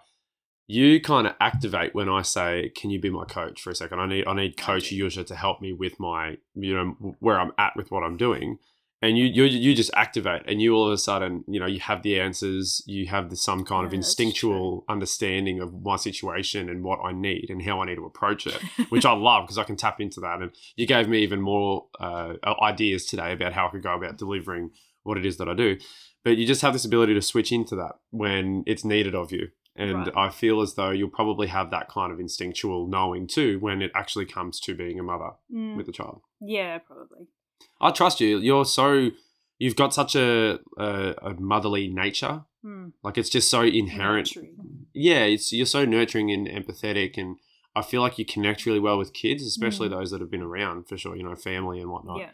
you 0.67 0.99
kind 0.99 1.27
of 1.27 1.35
activate 1.39 1.93
when 1.93 2.09
I 2.09 2.21
say, 2.21 2.71
"Can 2.75 2.89
you 2.89 2.99
be 2.99 3.09
my 3.09 3.25
coach 3.25 3.61
for 3.61 3.69
a 3.69 3.75
second? 3.75 3.99
I 3.99 4.07
need, 4.07 4.27
I 4.27 4.33
need 4.33 4.57
Coach. 4.57 4.91
Yuzha 4.91 5.25
to 5.27 5.35
help 5.35 5.61
me 5.61 5.73
with 5.73 5.99
my, 5.99 6.37
you 6.55 6.75
know, 6.75 7.15
where 7.19 7.39
I'm 7.39 7.51
at 7.57 7.75
with 7.75 7.91
what 7.91 8.03
I'm 8.03 8.17
doing." 8.17 8.57
And 9.01 9.17
you, 9.19 9.25
you, 9.25 9.43
you 9.43 9.75
just 9.75 9.91
activate, 9.93 10.43
and 10.47 10.59
you 10.61 10.73
all 10.73 10.87
of 10.87 10.93
a 10.93 10.97
sudden, 10.97 11.43
you 11.47 11.59
know, 11.59 11.67
you 11.67 11.79
have 11.81 12.01
the 12.01 12.19
answers. 12.19 12.81
You 12.87 13.05
have 13.07 13.29
the, 13.29 13.35
some 13.35 13.63
kind 13.63 13.85
of 13.85 13.93
Yeah, 13.93 13.97
that's 13.99 14.07
instinctual 14.07 14.83
understanding 14.89 15.59
of 15.61 15.83
my 15.83 15.97
situation 15.97 16.69
and 16.69 16.83
what 16.83 16.99
I 17.03 17.11
need 17.11 17.47
and 17.49 17.61
how 17.61 17.81
I 17.81 17.85
need 17.85 17.95
to 17.95 18.05
approach 18.05 18.47
it. 18.47 18.59
which 18.89 19.05
I 19.11 19.11
love 19.11 19.43
because 19.43 19.59
I 19.59 19.63
can 19.63 19.75
tap 19.75 20.01
into 20.01 20.21
that. 20.21 20.41
And 20.41 20.51
you 20.75 20.87
gave 20.87 21.07
me 21.07 21.19
even 21.19 21.41
more 21.41 21.85
uh, 21.99 22.33
ideas 22.63 23.05
today 23.05 23.33
about 23.33 23.53
how 23.53 23.67
I 23.67 23.69
could 23.69 23.83
go 23.83 23.93
about 23.93 24.17
delivering 24.17 24.71
what 25.03 25.19
it 25.19 25.25
is 25.25 25.37
that 25.37 25.49
I 25.49 25.53
do. 25.53 25.77
But 26.23 26.37
you 26.37 26.47
just 26.47 26.63
have 26.63 26.73
this 26.73 26.85
ability 26.85 27.13
to 27.13 27.21
switch 27.21 27.51
into 27.51 27.75
that 27.75 27.99
when 28.09 28.63
it's 28.65 28.83
needed 28.83 29.13
of 29.13 29.31
you. 29.31 29.49
And 29.77 30.07
Right. 30.07 30.11
I 30.15 30.29
feel 30.29 30.61
as 30.61 30.75
though 30.75 30.91
you'll 30.91 31.09
probably 31.09 31.47
have 31.47 31.69
that 31.71 31.89
kind 31.89 32.11
of 32.13 32.19
instinctual 32.19 32.87
knowing 32.87 33.27
too 33.27 33.59
when 33.59 33.81
it 33.81 33.91
actually 33.93 34.25
comes 34.25 34.59
to 34.61 34.73
being 34.73 34.99
a 34.99 35.03
mother 35.03 35.31
mm, 35.53 35.75
with 35.75 35.87
a 35.89 35.91
child. 35.91 36.21
yeah, 36.39 36.77
probably. 36.77 37.27
I 37.81 37.91
trust 37.91 38.21
you. 38.21 38.37
You're 38.37 38.65
so, 38.65 39.09
you've 39.59 39.75
got 39.75 39.93
such 39.93 40.15
a, 40.15 40.59
a, 40.77 41.15
a 41.21 41.33
motherly 41.39 41.87
nature. 41.89 42.45
Mm, 42.65 42.93
Like 43.03 43.17
it's 43.17 43.29
just 43.29 43.49
so 43.49 43.61
inherent 43.63 44.27
nurturing. 44.35 44.85
yeah, 44.93 45.23
it's 45.25 45.51
you're 45.51 45.65
so 45.65 45.83
nurturing 45.85 46.31
and 46.31 46.47
empathetic, 46.47 47.17
and 47.17 47.35
I 47.75 47.81
feel 47.81 48.01
like 48.01 48.17
you 48.17 48.25
connect 48.25 48.65
really 48.65 48.79
well 48.79 48.97
with 48.97 49.13
kids, 49.13 49.43
especially 49.45 49.87
Mm. 49.89 49.91
those 49.91 50.11
that 50.11 50.21
have 50.21 50.31
been 50.31 50.41
around 50.41 50.87
for 50.87 50.97
sure. 50.97 51.15
You 51.15 51.23
know, 51.23 51.35
family 51.35 51.79
and 51.81 51.89
whatnot. 51.91 52.19
Yeah. 52.19 52.31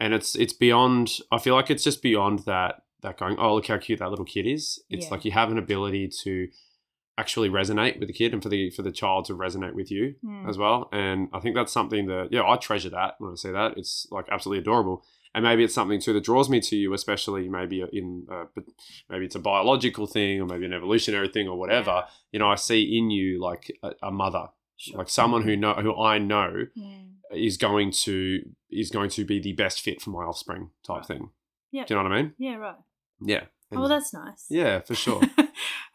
And 0.00 0.12
it's 0.12 0.34
it's 0.34 0.52
beyond. 0.52 1.18
I 1.30 1.38
feel 1.38 1.54
like 1.54 1.70
it's 1.70 1.84
just 1.84 2.02
beyond 2.02 2.40
that. 2.40 2.82
That 3.02 3.16
going, 3.16 3.38
oh 3.38 3.54
look 3.54 3.66
how 3.68 3.78
cute 3.78 4.00
that 4.00 4.10
little 4.10 4.24
kid 4.26 4.46
is. 4.46 4.82
It's 4.90 5.06
Yeah. 5.06 5.10
like 5.12 5.24
you 5.24 5.30
have 5.30 5.50
an 5.50 5.56
ability 5.58 6.08
to 6.24 6.48
actually 7.20 7.48
resonate 7.60 7.98
with 7.98 8.08
the 8.08 8.14
kid, 8.20 8.32
and 8.34 8.42
for 8.42 8.48
the 8.54 8.70
for 8.76 8.82
the 8.88 8.92
child 9.02 9.20
to 9.26 9.34
resonate 9.44 9.74
with 9.80 9.90
you 9.96 10.04
Mm. 10.24 10.48
as 10.50 10.56
well. 10.64 10.88
And 10.92 11.28
I 11.36 11.38
think 11.42 11.54
that's 11.54 11.72
something 11.78 12.06
that 12.12 12.24
yeah, 12.34 12.44
I 12.52 12.56
treasure 12.56 12.90
that 12.98 13.10
when 13.20 13.32
I 13.32 13.36
see 13.44 13.52
that. 13.52 13.70
It's 13.80 13.92
like 14.16 14.26
absolutely 14.34 14.60
adorable. 14.62 14.96
And 15.34 15.44
maybe 15.44 15.62
it's 15.62 15.74
something 15.80 16.00
too 16.00 16.12
that 16.14 16.24
draws 16.30 16.48
me 16.54 16.58
to 16.68 16.74
you, 16.82 16.92
especially 16.92 17.48
maybe 17.48 17.76
in 18.00 18.26
uh, 18.34 18.46
but 18.54 18.64
maybe 19.10 19.24
it's 19.28 19.36
a 19.42 19.44
biological 19.52 20.06
thing 20.16 20.40
or 20.40 20.46
maybe 20.52 20.64
an 20.66 20.72
evolutionary 20.80 21.28
thing 21.28 21.46
or 21.52 21.56
whatever 21.62 21.94
Yeah. 21.98 22.06
you 22.32 22.38
know, 22.40 22.48
I 22.48 22.56
see 22.68 22.80
in 22.98 23.10
you 23.10 23.26
like 23.50 23.64
a, 23.88 23.90
a 24.10 24.10
mother, 24.10 24.46
Sure. 24.76 24.98
like 24.98 25.08
someone 25.08 25.42
who 25.48 25.54
know 25.56 25.74
who 25.74 25.92
I 26.12 26.18
know 26.18 26.50
Mm. 26.76 27.06
is 27.48 27.56
going 27.56 27.90
to 28.06 28.16
is 28.82 28.90
going 28.96 29.10
to 29.18 29.22
be 29.32 29.38
the 29.48 29.52
best 29.52 29.76
fit 29.86 29.98
for 30.02 30.10
my 30.18 30.24
offspring 30.30 30.64
type 30.88 30.96
Right. 31.02 31.06
thing. 31.10 31.30
Yeah. 31.76 31.84
Do 31.84 31.94
you 31.94 31.96
know 32.02 32.08
what 32.08 32.12
I 32.18 32.22
mean? 32.22 32.32
Yeah, 32.46 32.56
right. 32.66 32.80
Yeah. 33.34 33.44
Oh, 33.72 33.78
well, 33.80 33.88
that's 33.88 34.12
nice. 34.12 34.46
yeah, 34.50 34.80
for 34.88 34.96
sure. 35.04 35.20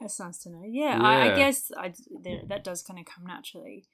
that's 0.06 0.20
nice 0.20 0.38
to 0.44 0.52
know. 0.52 0.62
Yeah, 0.64 1.00
I, 1.02 1.32
I 1.32 1.36
guess 1.36 1.72
I, 1.76 1.92
there, 2.22 2.42
that 2.48 2.64
does 2.64 2.84
kind 2.84 3.00
of 3.00 3.06
come 3.06 3.26
naturally. 3.26 3.86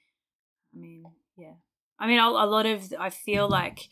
I 0.76 0.78
mean, 0.78 1.06
yeah. 1.38 1.54
I 1.98 2.06
mean, 2.06 2.20
a, 2.20 2.24
a 2.26 2.48
lot 2.48 2.66
of, 2.66 2.94
I 3.00 3.10
feel 3.10 3.48
like 3.48 3.88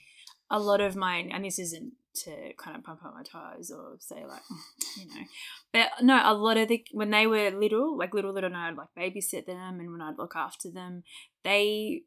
a 0.52 0.60
lot 0.60 0.82
of 0.82 0.98
mine, 0.98 1.32
and 1.34 1.46
this 1.46 1.60
isn't 1.60 1.94
to 2.26 2.54
kind 2.58 2.76
of 2.76 2.84
pump 2.84 3.06
up 3.06 3.14
my 3.14 3.24
tires 3.24 3.72
or 3.72 3.96
say 4.00 4.26
like, 4.28 4.42
you 4.98 5.06
know, 5.06 5.26
but 5.72 6.04
no, 6.04 6.22
a 6.26 6.34
lot 6.34 6.58
of 6.58 6.68
the, 6.68 6.84
when 6.92 7.12
they 7.12 7.26
were 7.26 7.52
little, 7.52 7.98
like 7.98 8.14
little, 8.14 8.34
little, 8.34 8.50
and 8.50 8.58
I'd 8.58 8.76
like 8.76 8.90
babysit 8.98 9.46
them 9.46 9.80
and 9.80 9.90
when 9.90 10.02
I'd 10.02 10.18
look 10.18 10.36
after 10.36 10.70
them, 10.70 11.04
they, 11.46 12.02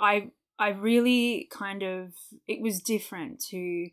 I, 0.00 0.30
I 0.60 0.68
really 0.68 1.48
kind 1.50 1.82
of, 1.82 2.12
it 2.46 2.60
was 2.60 2.80
different 2.80 3.42
to 3.50 3.88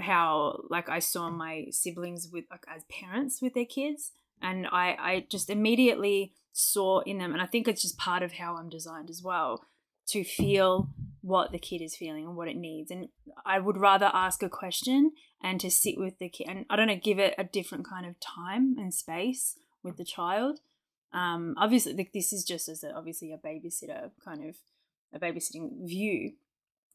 how 0.00 0.62
like 0.68 0.88
I 0.88 0.98
saw 0.98 1.30
my 1.30 1.66
siblings 1.70 2.28
with 2.32 2.44
like 2.50 2.64
as 2.74 2.82
parents 2.90 3.40
with 3.40 3.54
their 3.54 3.64
kids 3.64 4.12
and 4.42 4.66
I 4.66 4.96
I 4.98 5.26
just 5.28 5.50
immediately 5.50 6.32
saw 6.52 7.00
in 7.00 7.18
them 7.18 7.32
and 7.32 7.42
I 7.42 7.46
think 7.46 7.68
it's 7.68 7.82
just 7.82 7.98
part 7.98 8.22
of 8.22 8.32
how 8.32 8.56
I'm 8.56 8.68
designed 8.68 9.10
as 9.10 9.22
well 9.22 9.64
to 10.08 10.24
feel 10.24 10.88
what 11.20 11.52
the 11.52 11.58
kid 11.58 11.82
is 11.82 11.96
feeling 11.96 12.24
and 12.24 12.36
what 12.36 12.48
it 12.48 12.56
needs. 12.56 12.90
And 12.90 13.08
I 13.44 13.58
would 13.58 13.76
rather 13.76 14.10
ask 14.14 14.42
a 14.42 14.48
question 14.48 15.12
and 15.42 15.60
to 15.60 15.70
sit 15.70 15.98
with 15.98 16.18
the 16.18 16.28
kid 16.28 16.46
and 16.48 16.64
I 16.70 16.76
don't 16.76 16.86
know 16.86 16.96
give 16.96 17.18
it 17.18 17.34
a 17.36 17.44
different 17.44 17.88
kind 17.88 18.06
of 18.06 18.18
time 18.20 18.76
and 18.78 18.94
space 18.94 19.56
with 19.82 19.96
the 19.96 20.04
child. 20.04 20.60
Um 21.12 21.54
obviously 21.56 21.94
like 21.94 22.12
this 22.12 22.32
is 22.32 22.44
just 22.44 22.68
as 22.68 22.82
a, 22.84 22.92
obviously 22.92 23.32
a 23.32 23.38
babysitter 23.38 24.10
kind 24.24 24.48
of 24.48 24.56
a 25.12 25.18
babysitting 25.18 25.86
view. 25.86 26.32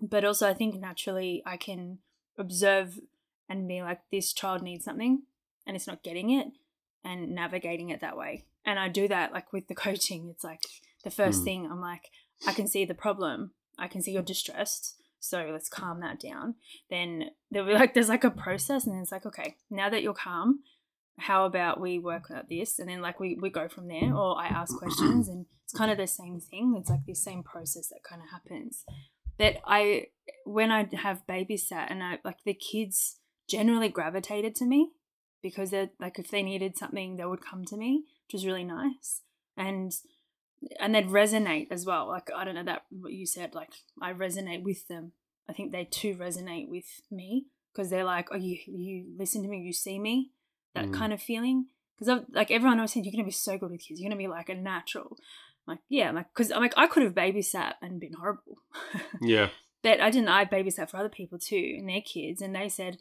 But 0.02 0.26
also 0.26 0.50
I 0.50 0.54
think 0.54 0.80
naturally 0.80 1.44
I 1.46 1.58
can 1.58 2.00
observe 2.38 3.00
and 3.50 3.68
be 3.68 3.82
like, 3.82 4.00
this 4.12 4.32
child 4.32 4.62
needs 4.62 4.86
something 4.86 5.24
and 5.68 5.76
it's 5.76 5.88
not 5.88 6.04
getting 6.04 6.30
it 6.30 6.48
and 7.04 7.32
navigating 7.34 7.90
it 7.90 8.02
that 8.02 8.18
way. 8.18 8.46
And 8.66 8.80
I 8.80 8.90
do 8.90 9.08
that 9.08 9.32
like 9.34 9.52
with 9.54 9.68
the 9.68 9.76
coaching. 9.88 10.30
It's 10.30 10.44
like 10.44 10.62
the 11.04 11.12
first 11.12 11.42
Mm. 11.42 11.46
thing 11.46 11.70
I'm 11.72 11.82
like, 11.82 12.10
I 12.48 12.54
can 12.54 12.68
see 12.68 12.86
the 12.86 12.94
problem. 12.94 13.52
I 13.78 13.88
can 13.88 14.02
see 14.02 14.12
you're 14.12 14.22
distressed. 14.24 14.96
So 15.20 15.50
let's 15.52 15.70
calm 15.70 16.00
that 16.02 16.20
down. 16.20 16.56
Then 16.90 17.26
there'll 17.52 17.68
be 17.68 17.74
like 17.74 17.94
there's 17.94 18.10
like 18.10 18.24
a 18.24 18.32
process 18.32 18.88
and 18.88 19.00
it's 19.02 19.12
like, 19.12 19.26
okay, 19.26 19.56
now 19.70 19.90
that 19.90 20.02
you're 20.02 20.14
calm, 20.16 20.62
how 21.20 21.46
about 21.46 21.80
we 21.80 22.00
work 22.00 22.32
out 22.34 22.50
this? 22.50 22.80
And 22.80 22.90
then 22.90 23.02
like 23.02 23.20
we, 23.20 23.38
we 23.40 23.50
go 23.52 23.68
from 23.68 23.88
there 23.88 24.16
or 24.16 24.40
I 24.40 24.48
ask 24.48 24.76
questions 24.78 25.28
and 25.28 25.46
it's 25.64 25.74
kind 25.74 25.92
of 25.92 25.98
the 25.98 26.08
same 26.08 26.40
thing. 26.40 26.76
It's 26.80 26.90
like 26.90 27.06
the 27.06 27.14
same 27.14 27.44
process 27.44 27.90
that 27.90 28.04
kind 28.04 28.22
of 28.24 28.30
happens. 28.32 28.84
That 29.38 29.58
I 29.66 30.08
when 30.46 30.72
I 30.72 30.88
have 31.04 31.22
babysat 31.28 31.88
and 31.90 32.04
I 32.04 32.18
like 32.24 32.38
the 32.44 32.54
kids 32.56 33.18
generally 33.48 33.90
gravitated 33.90 34.56
to 34.56 34.66
me 34.66 34.92
because 35.42 35.70
they're 35.72 35.90
like 36.00 36.20
if 36.20 36.30
they 36.30 36.44
needed 36.44 36.78
something 36.78 37.18
they 37.18 37.26
would 37.26 37.46
come 37.46 37.66
to 37.66 37.78
me, 37.78 38.04
which 38.28 38.34
was 38.34 38.46
really 38.46 38.64
nice. 38.64 39.22
And 39.58 39.92
and 40.80 40.94
they'd 40.94 41.08
resonate 41.08 41.68
as 41.72 41.86
well. 41.86 42.08
Like 42.08 42.30
I 42.36 42.44
don't 42.46 42.56
know 42.56 42.64
that 42.66 42.84
what 42.90 43.14
you 43.14 43.26
said. 43.26 43.54
Like 43.56 43.72
I 44.02 44.14
resonate 44.14 44.64
with 44.64 44.88
them. 44.88 45.14
I 45.50 45.54
think 45.54 45.72
they 45.72 45.86
too 45.86 46.16
resonate 46.16 46.70
with 46.70 46.86
me 47.10 47.48
because 47.74 47.90
they're 47.90 48.04
like, 48.04 48.30
oh, 48.32 48.38
you 48.38 48.58
you 48.68 49.06
listen 49.18 49.42
to 49.44 49.50
me, 49.50 49.60
you 49.60 49.74
see 49.74 50.00
me, 50.00 50.32
that 50.76 50.86
Mm. 50.86 50.94
kind 50.94 51.14
of 51.14 51.22
feeling. 51.22 51.68
Because 51.98 52.24
like 52.32 52.52
everyone 52.52 52.80
always 52.80 52.94
said, 52.94 53.06
you're 53.06 53.12
gonna 53.12 53.24
be 53.24 53.32
so 53.32 53.58
good 53.58 53.72
with 53.72 53.82
kids. 53.82 54.00
You're 54.00 54.10
gonna 54.10 54.18
be 54.18 54.28
like 54.28 54.50
a 54.50 54.56
natural. 54.56 55.18
Like 55.68 55.80
yeah, 55.90 56.12
like 56.12 56.28
because 56.34 56.52
I'm 56.52 56.62
like 56.62 56.74
I 56.78 56.88
could 56.88 57.04
have 57.04 57.14
babysat 57.14 57.74
and 57.82 58.00
been 58.00 58.14
horrible. 58.14 58.58
Yeah. 59.22 59.50
but 59.84 60.00
I 60.02 60.10
didn't. 60.12 60.30
I 60.30 60.46
babysat 60.46 60.90
for 60.90 60.98
other 60.98 61.10
people 61.10 61.38
too 61.40 61.76
and 61.80 61.88
their 61.90 62.02
kids, 62.02 62.42
and 62.42 62.56
they 62.56 62.70
said, 62.70 62.98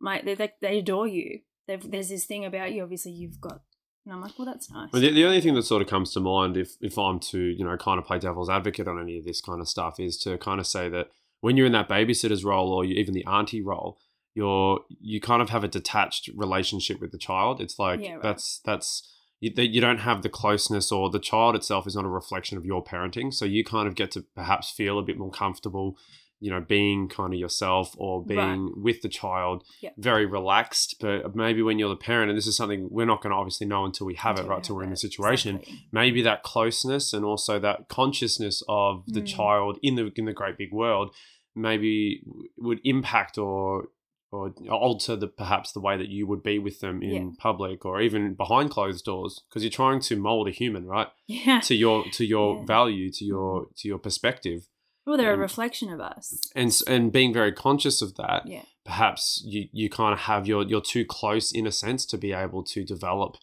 my 0.00 0.20
they 0.24 0.34
they, 0.34 0.52
they 0.60 0.78
adore 0.78 1.06
you. 1.08 1.40
They've, 1.66 1.90
there's 1.90 2.08
this 2.08 2.24
thing 2.24 2.44
about 2.44 2.72
you. 2.72 2.82
Obviously, 2.82 3.12
you've 3.12 3.40
got. 3.40 3.60
And 4.04 4.12
I'm 4.12 4.20
like, 4.20 4.36
well, 4.36 4.46
that's 4.46 4.70
nice. 4.70 4.90
Well, 4.92 5.00
the, 5.00 5.12
the 5.12 5.24
only 5.24 5.40
thing 5.40 5.54
that 5.54 5.62
sort 5.62 5.80
of 5.80 5.88
comes 5.88 6.12
to 6.14 6.20
mind, 6.20 6.56
if 6.56 6.72
if 6.80 6.98
I'm 6.98 7.20
to 7.20 7.38
you 7.38 7.64
know 7.64 7.76
kind 7.76 7.98
of 7.98 8.04
play 8.04 8.18
devil's 8.18 8.50
advocate 8.50 8.88
on 8.88 9.00
any 9.00 9.18
of 9.18 9.24
this 9.24 9.40
kind 9.40 9.60
of 9.60 9.68
stuff, 9.68 10.00
is 10.00 10.16
to 10.18 10.38
kind 10.38 10.58
of 10.58 10.66
say 10.66 10.88
that 10.88 11.08
when 11.40 11.56
you're 11.56 11.66
in 11.66 11.72
that 11.72 11.88
babysitter's 11.88 12.44
role 12.44 12.72
or 12.72 12.84
you, 12.84 12.94
even 12.94 13.14
the 13.14 13.24
auntie 13.26 13.62
role, 13.62 13.98
you're 14.34 14.80
you 15.00 15.20
kind 15.20 15.40
of 15.40 15.50
have 15.50 15.62
a 15.62 15.68
detached 15.68 16.30
relationship 16.34 17.00
with 17.00 17.12
the 17.12 17.18
child. 17.18 17.60
It's 17.60 17.78
like 17.78 18.00
Yeah, 18.00 18.14
right. 18.14 18.22
that's 18.22 18.60
that's 18.64 19.08
you, 19.40 19.52
that 19.54 19.68
you 19.68 19.80
don't 19.80 19.98
have 19.98 20.22
the 20.22 20.28
closeness 20.28 20.90
or 20.90 21.10
the 21.10 21.18
child 21.18 21.54
itself 21.54 21.86
is 21.86 21.94
not 21.94 22.04
a 22.04 22.08
reflection 22.08 22.56
of 22.56 22.64
your 22.64 22.82
parenting. 22.82 23.34
So 23.34 23.44
you 23.44 23.64
kind 23.64 23.86
of 23.86 23.94
get 23.94 24.10
to 24.12 24.24
perhaps 24.34 24.70
feel 24.70 24.98
a 24.98 25.02
bit 25.02 25.18
more 25.18 25.30
comfortable, 25.30 25.98
you 26.42 26.50
know, 26.50 26.60
being 26.60 27.08
kind 27.08 27.32
of 27.32 27.38
yourself 27.38 27.94
or 27.96 28.22
being 28.24 28.64
Right. 28.66 28.76
with 28.76 29.00
the 29.02 29.08
child, 29.08 29.62
Yeah. 29.80 29.90
very 29.96 30.26
relaxed. 30.26 30.96
But 31.00 31.34
maybe 31.36 31.62
when 31.62 31.78
you're 31.78 31.88
the 31.88 31.96
parent, 32.10 32.30
and 32.30 32.36
this 32.36 32.48
is 32.48 32.56
something 32.56 32.88
we're 32.90 33.06
not 33.06 33.22
going 33.22 33.30
to 33.30 33.36
obviously 33.36 33.66
know 33.66 33.84
until 33.84 34.06
we 34.06 34.14
have 34.16 34.38
it, 34.40 34.46
right? 34.46 34.58
Until 34.58 34.74
we're 34.76 34.84
in 34.84 34.90
the 34.90 34.96
situation 35.08 35.56
Exactly. 35.56 35.86
maybe 35.92 36.20
that 36.22 36.42
closeness 36.42 37.12
and 37.12 37.24
also 37.24 37.58
that 37.60 37.88
consciousness 37.88 38.62
of 38.68 39.04
the 39.06 39.22
Mm. 39.22 39.26
child 39.36 39.78
in 39.82 39.94
the 39.94 40.10
in 40.16 40.24
the 40.24 40.32
great 40.32 40.58
big 40.58 40.72
world 40.72 41.14
maybe 41.54 42.22
would 42.58 42.80
impact 42.84 43.38
or 43.38 43.88
or 44.34 44.50
alter 44.70 45.14
the 45.14 45.26
perhaps 45.28 45.72
the 45.72 45.80
way 45.80 45.94
that 45.98 46.08
you 46.08 46.26
would 46.26 46.42
be 46.42 46.58
with 46.58 46.80
them 46.80 47.02
in 47.02 47.10
Yeah. 47.26 47.30
public 47.38 47.84
or 47.84 48.00
even 48.00 48.32
behind 48.32 48.70
closed 48.70 49.04
doors 49.04 49.38
because 49.46 49.62
you're 49.62 49.70
trying 49.70 50.00
to 50.00 50.16
mold 50.16 50.48
a 50.48 50.50
human 50.50 50.86
right 50.86 51.08
Yeah. 51.28 51.60
to 51.60 51.74
your 51.74 52.04
to 52.12 52.24
your 52.24 52.56
Yeah. 52.56 52.64
value 52.64 53.10
to 53.12 53.24
your 53.26 53.66
to 53.76 53.88
your 53.88 53.98
perspective 53.98 54.68
Well, 55.06 55.16
they're 55.16 55.34
a 55.34 55.36
reflection 55.38 55.90
of 55.90 56.00
us. 56.00 56.50
and 56.54 56.72
and 56.86 57.10
being 57.12 57.32
very 57.32 57.52
conscious 57.52 58.00
of 58.02 58.14
that 58.16 58.42
Yeah. 58.46 58.62
perhaps 58.84 59.42
you 59.44 59.68
you 59.72 59.90
kind 59.90 60.12
of 60.12 60.20
have 60.20 60.46
your 60.46 60.62
you're 60.64 60.80
too 60.80 61.04
close 61.04 61.50
in 61.52 61.66
a 61.66 61.72
sense 61.72 62.06
to 62.06 62.16
be 62.18 62.32
able 62.32 62.62
to 62.64 62.84
develop 62.84 63.36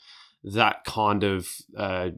that 0.43 0.85
kind 0.85 1.23
of 1.23 1.47
uh, 1.77 2.09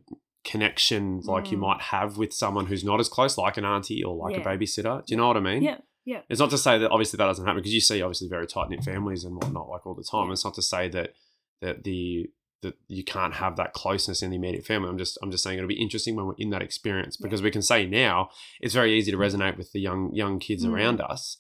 connection 0.44 1.22
like 1.22 1.52
you 1.52 1.58
Mm. 1.58 1.62
might 1.62 1.82
have 1.82 2.18
with 2.18 2.34
someone 2.34 2.66
who's 2.68 2.84
not 2.84 3.00
as 3.00 3.10
close, 3.10 3.38
like 3.38 3.58
an 3.58 3.66
auntie 3.66 4.04
or 4.04 4.16
like 4.16 4.36
Yeah. 4.36 4.42
a 4.42 4.46
babysitter. 4.46 5.06
Do 5.06 5.12
you 5.14 5.18
know 5.18 5.28
what 5.28 5.38
I 5.38 5.42
mean? 5.42 5.62
Yeah. 5.64 5.78
Yeah. 6.06 6.22
It's 6.30 6.40
not 6.40 6.50
to 6.50 6.58
say 6.58 6.80
that 6.80 6.90
obviously 6.92 7.18
that 7.18 7.26
doesn't 7.28 7.46
happen 7.46 7.60
because 7.62 7.74
you 7.74 7.82
see 7.82 8.02
obviously 8.02 8.28
very 8.28 8.48
tight 8.48 8.70
knit 8.70 8.84
families 8.84 9.24
and 9.24 9.36
whatnot 9.36 9.70
like 9.70 9.86
all 9.86 9.94
the 9.94 10.04
time. 10.04 10.28
Yeah. 10.28 10.34
It's 10.34 10.44
not 10.46 10.56
to 10.56 10.62
say 10.62 10.88
that 10.90 11.14
that 11.62 11.84
the 11.84 12.28
that 12.62 12.76
you 12.88 13.04
can't 13.04 13.34
have 13.36 13.56
that 13.58 13.74
closeness 13.74 14.22
in 14.22 14.30
the 14.30 14.36
immediate 14.36 14.66
family. 14.66 14.90
I'm 14.90 14.98
just 14.98 15.18
I'm 15.22 15.32
just 15.32 15.44
saying 15.44 15.58
it'll 15.58 15.68
be 15.68 15.82
interesting 15.82 16.16
when 16.16 16.26
we're 16.28 16.36
in 16.38 16.50
that 16.52 16.62
experience 16.62 17.18
Yeah. 17.20 17.26
because 17.26 17.42
we 17.42 17.52
can 17.52 17.62
say 17.62 17.86
now 17.86 18.30
it's 18.60 18.74
very 18.74 18.98
easy 18.98 19.12
to 19.12 19.18
resonate 19.18 19.58
with 19.58 19.72
the 19.72 19.80
young 19.82 20.14
young 20.14 20.40
kids 20.40 20.66
Mm. 20.66 20.72
around 20.74 21.02
us. 21.02 21.38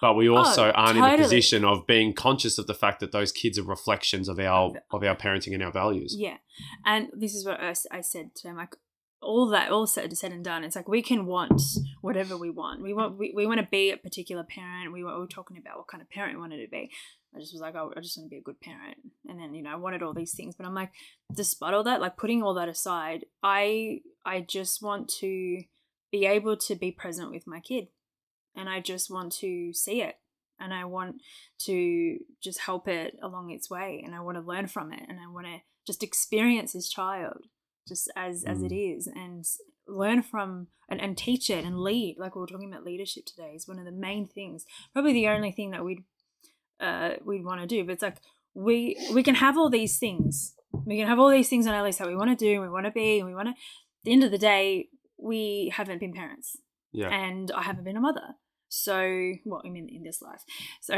But 0.00 0.14
we 0.14 0.28
also 0.28 0.68
Oh, 0.68 0.72
aren't 0.74 0.98
in 0.98 1.02
the 1.12 1.16
position 1.16 1.64
of 1.64 1.86
being 1.86 2.12
conscious 2.12 2.58
of 2.58 2.66
the 2.66 2.74
fact 2.74 2.98
that 3.00 3.12
those 3.12 3.30
kids 3.30 3.56
are 3.58 3.62
reflections 3.62 4.28
of 4.28 4.38
our 4.40 4.72
Of- 4.90 5.04
our 5.04 5.14
parenting 5.16 5.54
and 5.54 5.62
our 5.62 5.70
values. 5.70 6.16
Yeah. 6.18 6.38
And 6.84 7.08
this 7.12 7.34
is 7.34 7.44
what 7.46 7.60
I 7.60 8.00
said 8.00 8.34
to 8.36 8.48
him 8.48 8.56
like, 8.56 8.74
all 9.20 9.46
that, 9.50 9.70
all 9.70 9.86
said, 9.86 10.16
said 10.18 10.32
and 10.32 10.44
done, 10.44 10.64
it's 10.64 10.74
like 10.74 10.88
we 10.88 11.00
can 11.02 11.26
want 11.26 11.62
whatever 12.00 12.36
we 12.36 12.50
want. 12.50 12.82
We 12.82 12.92
want, 12.92 13.16
we, 13.16 13.32
we 13.32 13.46
want 13.46 13.60
to 13.60 13.68
be 13.70 13.92
a 13.92 13.96
particular 13.96 14.42
parent. 14.42 14.92
We 14.92 15.04
were, 15.04 15.14
we 15.14 15.20
were 15.20 15.26
talking 15.28 15.56
about 15.56 15.76
what 15.78 15.86
kind 15.86 16.02
of 16.02 16.10
parent 16.10 16.34
we 16.34 16.40
wanted 16.40 16.60
to 16.64 16.68
be. 16.68 16.90
I 17.34 17.40
just 17.40 17.52
was 17.52 17.62
like, 17.62 17.74
oh, 17.74 17.92
I 17.96 18.00
just 18.00 18.16
want 18.18 18.26
to 18.26 18.34
be 18.34 18.38
a 18.38 18.42
good 18.42 18.60
parent. 18.60 18.98
And 19.28 19.38
then, 19.38 19.54
you 19.54 19.62
know, 19.62 19.70
I 19.70 19.76
wanted 19.76 20.02
all 20.02 20.12
these 20.12 20.34
things. 20.34 20.54
But 20.54 20.66
I'm 20.66 20.74
like, 20.74 20.92
despite 21.32 21.74
all 21.74 21.82
that, 21.84 22.00
like 22.00 22.16
putting 22.16 22.42
all 22.42 22.54
that 22.54 22.68
aside, 22.68 23.24
I 23.42 24.00
I 24.24 24.40
just 24.40 24.82
want 24.82 25.08
to 25.20 25.62
be 26.10 26.26
able 26.26 26.56
to 26.56 26.74
be 26.74 26.90
present 26.90 27.30
with 27.30 27.46
my 27.46 27.60
kid. 27.60 27.88
And 28.54 28.68
I 28.68 28.80
just 28.80 29.10
want 29.10 29.32
to 29.34 29.72
see 29.72 30.02
it. 30.02 30.16
And 30.60 30.74
I 30.74 30.84
want 30.84 31.16
to 31.60 32.18
just 32.42 32.60
help 32.60 32.86
it 32.86 33.16
along 33.22 33.50
its 33.50 33.70
way. 33.70 34.02
And 34.04 34.14
I 34.14 34.20
want 34.20 34.36
to 34.36 34.42
learn 34.42 34.66
from 34.66 34.92
it. 34.92 35.02
And 35.08 35.18
I 35.18 35.28
want 35.28 35.46
to 35.46 35.62
just 35.86 36.02
experience 36.02 36.74
this 36.74 36.88
child 36.88 37.46
just 37.88 38.10
as 38.16 38.44
as 38.44 38.62
it 38.62 38.70
mm. 38.70 38.96
is 38.96 39.06
and 39.06 39.44
learn 39.88 40.22
from 40.22 40.68
and, 40.88 41.00
and 41.00 41.18
teach 41.18 41.50
it 41.50 41.64
and 41.64 41.80
lead 41.80 42.16
like 42.18 42.34
we 42.34 42.40
were 42.40 42.46
talking 42.46 42.72
about 42.72 42.84
leadership 42.84 43.24
today 43.26 43.52
is 43.56 43.66
one 43.66 43.78
of 43.78 43.84
the 43.84 43.90
main 43.90 44.26
things 44.26 44.64
probably 44.92 45.12
the 45.12 45.26
only 45.26 45.50
thing 45.50 45.72
that 45.72 45.84
we'd 45.84 46.04
uh 46.82 47.10
we'd 47.24 47.44
want 47.44 47.60
to 47.60 47.66
do 47.66 47.84
but 47.84 47.92
it's 47.92 48.02
like 48.02 48.16
we 48.54 48.96
we 49.14 49.22
can 49.22 49.36
have 49.36 49.56
all 49.56 49.70
these 49.70 49.98
things 49.98 50.54
we 50.84 50.96
can 50.98 51.06
have 51.06 51.18
all 51.18 51.30
these 51.30 51.48
things 51.48 51.66
on 51.66 51.74
our 51.74 51.82
list 51.82 51.98
that 51.98 52.08
we 52.08 52.16
want 52.16 52.30
to 52.36 52.44
do 52.44 52.52
and 52.54 52.62
we 52.62 52.68
want 52.68 52.84
to 52.86 52.90
be 52.92 53.18
and 53.18 53.28
we 53.28 53.34
want 53.34 53.46
to 53.46 53.52
at 53.52 54.04
the 54.04 54.12
end 54.12 54.24
of 54.24 54.30
the 54.30 54.38
day 54.38 54.88
we 55.18 55.72
haven't 55.74 56.00
been 56.00 56.12
parents 56.12 56.56
Yeah. 56.92 57.08
and 57.08 57.50
I 57.52 57.62
haven't 57.62 57.84
been 57.84 57.96
a 57.96 58.00
mother. 58.00 58.34
So, 58.68 59.32
well, 59.44 59.62
I 59.64 59.68
mean, 59.68 59.88
in 59.88 60.02
this 60.02 60.20
life. 60.22 60.42
So, 60.80 60.94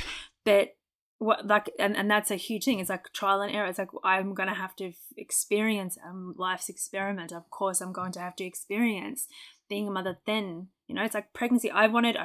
but 0.44 0.74
what 1.18 1.46
like, 1.46 1.70
and, 1.78 1.96
and 1.96 2.10
that's 2.10 2.30
a 2.30 2.36
huge 2.36 2.64
thing. 2.64 2.80
It's 2.80 2.90
like 2.90 3.12
trial 3.12 3.40
and 3.42 3.54
error. 3.54 3.66
It's 3.68 3.78
like 3.78 3.90
I'm 4.02 4.34
gonna 4.34 4.54
have 4.54 4.74
to 4.76 4.92
experience 5.16 5.98
um, 6.06 6.34
life's 6.38 6.68
experiment. 6.68 7.32
Of 7.32 7.50
course, 7.50 7.80
I'm 7.80 7.92
going 7.92 8.12
to 8.12 8.20
have 8.20 8.34
to 8.36 8.44
experience 8.44 9.26
being 9.68 9.88
a 9.88 9.90
mother. 9.90 10.18
Then, 10.26 10.68
you 10.86 10.94
know, 10.94 11.04
it's 11.04 11.14
like 11.14 11.32
pregnancy. 11.34 11.70
I 11.70 11.86
wanted 11.86 12.16
a, 12.16 12.22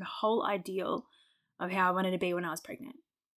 a 0.00 0.04
whole 0.04 0.44
ideal 0.46 1.06
of 1.60 1.70
how 1.70 1.88
I 1.88 1.92
wanted 1.92 2.12
to 2.12 2.18
be 2.18 2.34
when 2.34 2.44
I 2.44 2.50
was 2.50 2.60
pregnant. 2.60 2.96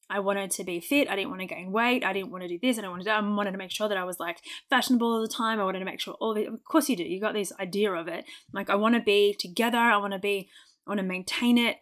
I 0.09 0.19
wanted 0.19 0.51
to 0.51 0.63
be 0.63 0.79
fit. 0.79 1.09
I 1.09 1.15
didn't 1.15 1.29
want 1.29 1.41
to 1.41 1.47
gain 1.47 1.71
weight. 1.71 2.05
I 2.05 2.13
didn't 2.13 2.31
want 2.31 2.43
to 2.43 2.47
do 2.47 2.59
this. 2.62 2.77
I 2.77 2.81
didn't 2.81 2.91
want 2.91 3.01
to 3.01 3.03
do 3.05 3.09
that. 3.09 3.24
I 3.24 3.27
wanted 3.27 3.51
to 3.51 3.57
make 3.57 3.71
sure 3.71 3.89
that 3.89 3.97
I 3.97 4.05
was 4.05 4.19
like 4.19 4.38
fashionable 4.69 5.07
all 5.07 5.21
the 5.21 5.27
time. 5.27 5.59
I 5.59 5.65
wanted 5.65 5.79
to 5.79 5.86
make 5.86 6.00
sure 6.00 6.13
all 6.15 6.33
the, 6.33 6.45
of 6.45 6.63
course 6.63 6.88
you 6.88 6.95
do. 6.95 7.03
You 7.03 7.19
got 7.19 7.33
this 7.33 7.51
idea 7.59 7.91
of 7.91 8.07
it. 8.07 8.24
Like 8.53 8.69
I 8.69 8.75
want 8.75 8.95
to 8.95 9.01
be 9.01 9.36
together. 9.38 9.77
I 9.77 9.97
want 9.97 10.13
to 10.13 10.19
be, 10.19 10.50
I 10.86 10.91
want 10.91 11.00
to 11.00 11.05
maintain 11.05 11.57
it. 11.57 11.77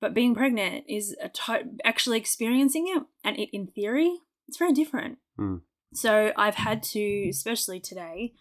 But 0.00 0.14
being 0.14 0.34
pregnant 0.34 0.84
is 0.88 1.16
a 1.22 1.28
to- 1.28 1.76
actually 1.84 2.18
experiencing 2.18 2.86
it. 2.88 3.04
And 3.22 3.38
it, 3.38 3.50
in 3.52 3.68
theory, 3.68 4.18
it's 4.48 4.58
very 4.58 4.72
different. 4.72 5.18
Hmm. 5.36 5.58
So 5.94 6.32
I've 6.36 6.56
had 6.56 6.82
to, 6.82 7.28
especially 7.28 7.78
today, 7.78 8.32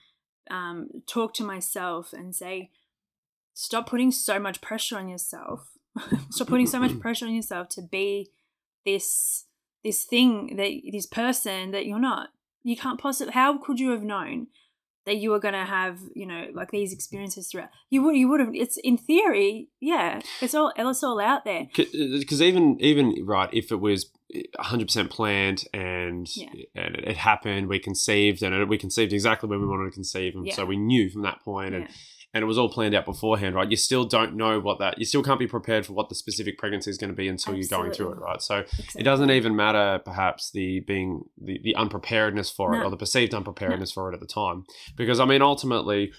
um, 0.50 0.90
talk 1.08 1.36
to 1.36 1.44
myself 1.44 2.14
and 2.14 2.36
say, 2.36 2.72
stop 3.54 3.88
putting 3.88 4.12
so 4.12 4.40
much 4.40 4.60
pressure 4.60 4.98
on 4.98 5.08
yourself. 5.08 5.70
stop 6.30 6.48
putting 6.48 6.68
so 6.68 6.80
much 6.80 7.00
pressure 7.00 7.26
on 7.26 7.34
yourself 7.36 7.70
to 7.70 7.82
be 7.82 8.32
this 8.86 9.46
this 9.84 10.04
thing 10.04 10.56
that 10.56 10.72
this 10.92 11.06
person 11.06 11.72
that 11.72 11.86
you're 11.86 12.00
not. 12.00 12.30
You 12.64 12.78
can't 12.78 13.00
possibly. 13.00 13.34
How 13.34 13.58
could 13.58 13.80
you 13.80 13.92
have 13.92 14.04
known 14.04 14.48
that 15.06 15.18
you 15.18 15.32
were 15.32 15.40
going 15.40 15.54
to 15.54 15.66
have 15.66 16.00
you 16.16 16.26
know 16.26 16.48
like 16.54 16.72
these 16.72 16.94
experiences 16.94 17.50
throughout? 17.50 17.70
You 17.90 18.02
would 18.04 18.16
you 18.16 18.30
would 18.30 18.40
have. 18.40 18.54
It's 18.54 18.78
in 18.78 18.98
theory, 18.98 19.68
yeah. 19.82 20.22
It's 20.42 20.56
all 20.56 20.72
it's 20.76 21.04
all 21.04 21.20
out 21.20 21.44
there. 21.44 21.68
because 21.76 22.42
uh, 22.42 22.46
even 22.46 22.78
even 22.80 23.26
right 23.26 23.50
if 23.52 23.72
it 23.72 23.82
was 23.82 24.10
100% 24.60 25.10
planned 25.10 25.66
and 25.74 26.28
Yeah. 26.36 26.50
and 26.76 26.96
it, 26.96 27.18
happened 27.18 27.68
we 27.68 27.80
conceived 27.80 28.42
and 28.42 28.56
it, 28.56 28.68
we 28.68 28.78
conceived 28.78 29.14
exactly 29.14 29.48
when 29.48 29.60
we 29.60 29.66
mm. 29.66 29.70
wanted 29.70 29.92
to 29.92 29.92
conceive 29.92 30.36
and 30.36 30.48
Yeah. 30.48 30.56
so 30.56 30.66
we 30.66 30.78
knew 30.78 31.10
from 31.10 31.22
that 31.24 31.42
point 31.42 31.76
and 31.76 31.84
Yeah. 31.84 31.96
And 32.34 32.42
it 32.42 32.46
was 32.46 32.58
all 32.58 32.70
planned 32.70 32.96
out 32.96 33.06
beforehand 33.06 33.56
right? 33.56 33.70
You 33.70 33.78
still 33.78 34.06
don't 34.06 34.36
know 34.36 34.60
what 34.60 34.80
that 34.80 34.98
you 34.98 35.06
still 35.06 35.24
can't 35.24 35.40
be 35.40 35.48
prepared 35.48 35.86
for 35.86 35.94
what 35.94 36.10
the 36.10 36.16
specific 36.16 36.58
pregnancy 36.58 36.90
is 36.90 36.98
going 36.98 37.10
to 37.12 37.16
be 37.16 37.28
until 37.28 37.54
you're 37.56 37.68
going 37.68 37.92
through 37.92 38.12
it 38.14 38.20
right? 38.20 38.42
So 38.42 38.60
Exactly. 38.60 39.02
it 39.02 39.04
doesn't 39.04 39.32
even 39.32 39.56
matter 39.56 40.02
perhaps 40.04 40.52
the 40.52 40.80
being 40.82 41.24
the, 41.42 41.60
the 41.64 41.76
unpreparedness 41.76 42.50
for 42.50 42.76
it 42.76 42.84
or 42.84 42.90
the 42.90 42.98
perceived 42.98 43.34
unpreparedness 43.34 43.92
for 43.92 44.10
it 44.12 44.14
at 44.14 44.20
the 44.20 44.26
time. 44.28 44.66
Because 44.96 45.20
i 45.20 45.26
mean 45.26 45.42
ultimately 45.42 46.12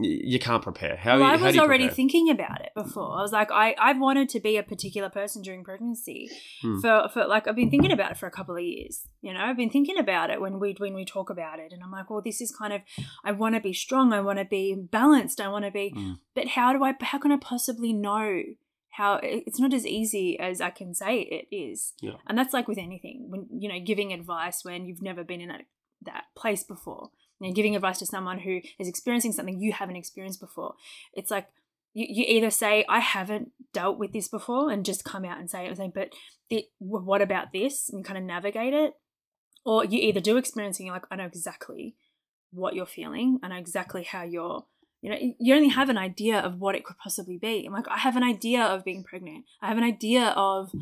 you 0.00 0.38
can't 0.38 0.62
prepare. 0.62 0.96
How, 0.96 1.18
well, 1.20 1.30
I 1.30 1.36
was 1.36 1.56
already 1.56 1.84
prepare? 1.84 1.94
thinking 1.94 2.30
about 2.30 2.60
it 2.62 2.72
before. 2.74 3.16
I 3.18 3.22
was 3.22 3.32
like, 3.32 3.50
I, 3.52 3.74
I've 3.78 3.98
wanted 4.00 4.28
to 4.30 4.40
be 4.40 4.56
a 4.56 4.62
particular 4.62 5.08
person 5.08 5.42
during 5.42 5.62
pregnancy 5.64 6.30
Hmm. 6.62 6.80
for, 6.80 7.08
for 7.12 7.26
like 7.26 7.46
I've 7.46 7.56
been 7.56 7.70
thinking 7.70 7.92
about 7.92 8.10
it 8.10 8.16
for 8.16 8.26
a 8.26 8.30
couple 8.30 8.56
of 8.56 8.62
years. 8.62 9.06
You 9.22 9.32
know, 9.32 9.40
I've 9.40 9.56
been 9.56 9.70
thinking 9.70 9.98
about 9.98 10.30
it 10.30 10.40
when 10.40 10.58
we 10.58 10.74
when 10.78 10.94
we 10.94 11.04
talk 11.04 11.30
about 11.30 11.58
it, 11.60 11.72
and 11.72 11.82
I'm 11.82 11.90
like, 11.92 12.10
well, 12.10 12.22
this 12.22 12.40
is 12.40 12.50
kind 12.50 12.72
of 12.72 12.80
I 13.24 13.32
want 13.32 13.54
to 13.54 13.60
be 13.60 13.72
strong. 13.72 14.12
I 14.12 14.20
want 14.20 14.38
to 14.38 14.44
be 14.44 14.74
balanced. 14.74 15.40
I 15.40 15.48
want 15.48 15.64
to 15.64 15.70
be, 15.70 15.90
Hmm. 15.90 16.12
but 16.34 16.48
how 16.48 16.72
do 16.72 16.82
I? 16.84 16.94
How 17.00 17.18
can 17.18 17.32
I 17.32 17.36
possibly 17.36 17.92
know? 17.92 18.42
How 18.90 19.18
it's 19.22 19.58
not 19.58 19.74
as 19.74 19.84
easy 19.84 20.38
as 20.38 20.60
I 20.60 20.70
can 20.70 20.94
say 20.94 21.20
it 21.22 21.48
is, 21.54 21.94
Yeah. 22.00 22.12
and 22.28 22.38
that's 22.38 22.54
like 22.54 22.68
with 22.68 22.78
anything. 22.78 23.26
When 23.28 23.46
you 23.58 23.68
know, 23.68 23.80
giving 23.80 24.12
advice 24.12 24.64
when 24.64 24.86
you've 24.86 25.02
never 25.02 25.24
been 25.24 25.40
in 25.40 25.48
that 25.48 25.62
that 26.02 26.24
place 26.36 26.62
before, 26.62 27.10
you 27.40 27.48
know, 27.48 27.54
giving 27.54 27.74
advice 27.76 27.98
to 27.98 28.06
someone 28.06 28.40
who 28.40 28.60
is 28.78 28.88
experiencing 28.88 29.32
something 29.32 29.60
you 29.60 29.72
haven't 29.72 29.96
experienced 29.96 30.40
before. 30.40 30.74
It's 31.12 31.30
like 31.30 31.48
you, 31.94 32.06
you 32.08 32.24
either 32.26 32.50
say, 32.50 32.84
I 32.88 33.00
haven't 33.00 33.52
dealt 33.72 33.98
with 33.98 34.12
this 34.12 34.28
before 34.28 34.70
and 34.70 34.84
just 34.84 35.04
come 35.04 35.24
out 35.24 35.38
and 35.38 35.50
say 35.50 35.66
it, 35.66 35.94
but 35.94 36.10
it, 36.50 36.66
what 36.78 37.22
about 37.22 37.52
this? 37.52 37.88
And 37.90 38.04
kind 38.04 38.18
of 38.18 38.24
navigate 38.24 38.74
it. 38.74 38.94
Or 39.64 39.84
you 39.84 39.98
either 40.00 40.20
do 40.20 40.36
experience 40.36 40.78
and 40.78 40.86
you're 40.86 40.94
like, 40.94 41.06
I 41.10 41.16
know 41.16 41.24
exactly 41.24 41.96
what 42.50 42.74
you're 42.74 42.86
feeling. 42.86 43.38
I 43.42 43.48
know 43.48 43.56
exactly 43.56 44.02
how 44.02 44.22
you're, 44.22 44.66
you 45.00 45.10
know, 45.10 45.16
you 45.38 45.54
only 45.54 45.68
have 45.68 45.88
an 45.88 45.98
idea 45.98 46.38
of 46.38 46.60
what 46.60 46.74
it 46.74 46.84
could 46.84 46.98
possibly 46.98 47.38
be. 47.38 47.64
I'm 47.66 47.72
like, 47.72 47.88
I 47.88 47.98
have 47.98 48.16
an 48.16 48.22
idea 48.22 48.62
of 48.62 48.84
being 48.84 49.04
pregnant. 49.04 49.44
I 49.62 49.68
have 49.68 49.78
an 49.78 49.84
idea 49.84 50.34
of, 50.36 50.72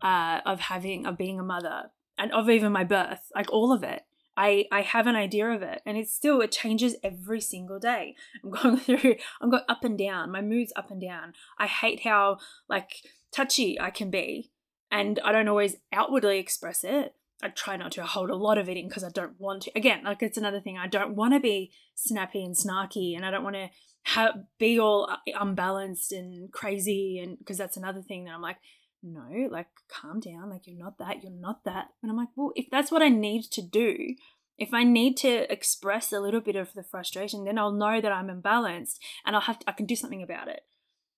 uh, 0.00 0.40
of 0.46 0.60
having, 0.60 1.06
of 1.06 1.18
being 1.18 1.38
a 1.38 1.44
mother 1.44 1.90
and 2.16 2.32
of 2.32 2.48
even 2.48 2.72
my 2.72 2.84
birth, 2.84 3.30
like 3.34 3.52
all 3.52 3.72
of 3.72 3.82
it. 3.82 4.02
I, 4.36 4.66
I 4.72 4.80
have 4.82 5.06
an 5.06 5.16
idea 5.16 5.48
of 5.50 5.62
it 5.62 5.82
and 5.84 5.96
it's 5.96 6.12
still 6.12 6.40
it 6.40 6.52
changes 6.52 6.96
every 7.02 7.40
single 7.40 7.78
day. 7.78 8.14
I'm 8.42 8.50
going 8.62 8.76
through 8.78 9.16
i'm 9.40 9.50
going 9.50 9.64
up 9.68 9.84
and 9.84 9.98
down. 9.98 10.30
My 10.30 10.40
mood's 10.40 10.72
up 10.76 10.90
and 10.90 11.00
down. 11.00 11.34
I 11.58 11.66
hate 11.66 12.04
how 12.04 12.38
like 12.68 12.92
touchy 13.30 13.80
i 13.80 13.90
can 13.90 14.10
be 14.10 14.50
and 14.90 15.18
i 15.24 15.32
don't 15.32 15.48
always 15.48 15.76
outwardly 15.92 16.38
express 16.38 16.84
it. 16.84 17.14
I 17.42 17.48
try 17.48 17.76
not 17.76 17.92
to 17.92 18.04
hold 18.04 18.30
a 18.30 18.36
lot 18.36 18.58
of 18.58 18.68
it 18.68 18.76
in 18.76 18.88
because 18.88 19.04
i 19.04 19.10
don't 19.10 19.38
want 19.38 19.62
to. 19.62 19.72
Again 19.76 20.04
like 20.04 20.22
it's 20.22 20.38
another 20.38 20.60
thing. 20.60 20.78
I 20.78 20.86
don't 20.86 21.14
want 21.14 21.34
to 21.34 21.40
be 21.40 21.72
snappy 21.94 22.44
and 22.44 22.54
snarky 22.54 23.14
and 23.14 23.24
i 23.24 23.30
don't 23.30 23.44
want 23.44 23.56
to 23.56 23.68
ha- 24.04 24.34
be 24.58 24.78
all 24.78 25.08
uh, 25.10 25.16
unbalanced 25.38 26.12
and 26.12 26.50
crazy 26.52 27.18
and 27.18 27.38
because 27.38 27.58
that's 27.58 27.76
another 27.76 28.02
thing 28.02 28.24
that 28.24 28.34
i'm 28.34 28.42
like 28.42 28.58
no, 29.02 29.48
like 29.50 29.68
calm 29.88 30.20
down, 30.20 30.50
like 30.50 30.66
you're 30.66 30.78
not 30.78 30.98
that, 30.98 31.22
you're 31.22 31.32
not 31.32 31.64
that. 31.64 31.88
And 32.02 32.10
I'm 32.10 32.16
like, 32.16 32.28
well, 32.36 32.52
if 32.54 32.66
that's 32.70 32.90
what 32.90 33.02
I 33.02 33.08
need 33.08 33.44
to 33.52 33.62
do, 33.62 34.14
if 34.58 34.72
I 34.72 34.84
need 34.84 35.16
to 35.18 35.50
express 35.52 36.12
a 36.12 36.20
little 36.20 36.40
bit 36.40 36.56
of 36.56 36.72
the 36.74 36.84
frustration, 36.84 37.44
then 37.44 37.58
I'll 37.58 37.72
know 37.72 38.00
that 38.00 38.12
I'm 38.12 38.28
imbalanced 38.28 38.98
and 39.24 39.34
I'll 39.34 39.42
have 39.42 39.58
to, 39.60 39.68
I 39.68 39.72
can 39.72 39.86
do 39.86 39.96
something 39.96 40.22
about 40.22 40.48
it. 40.48 40.62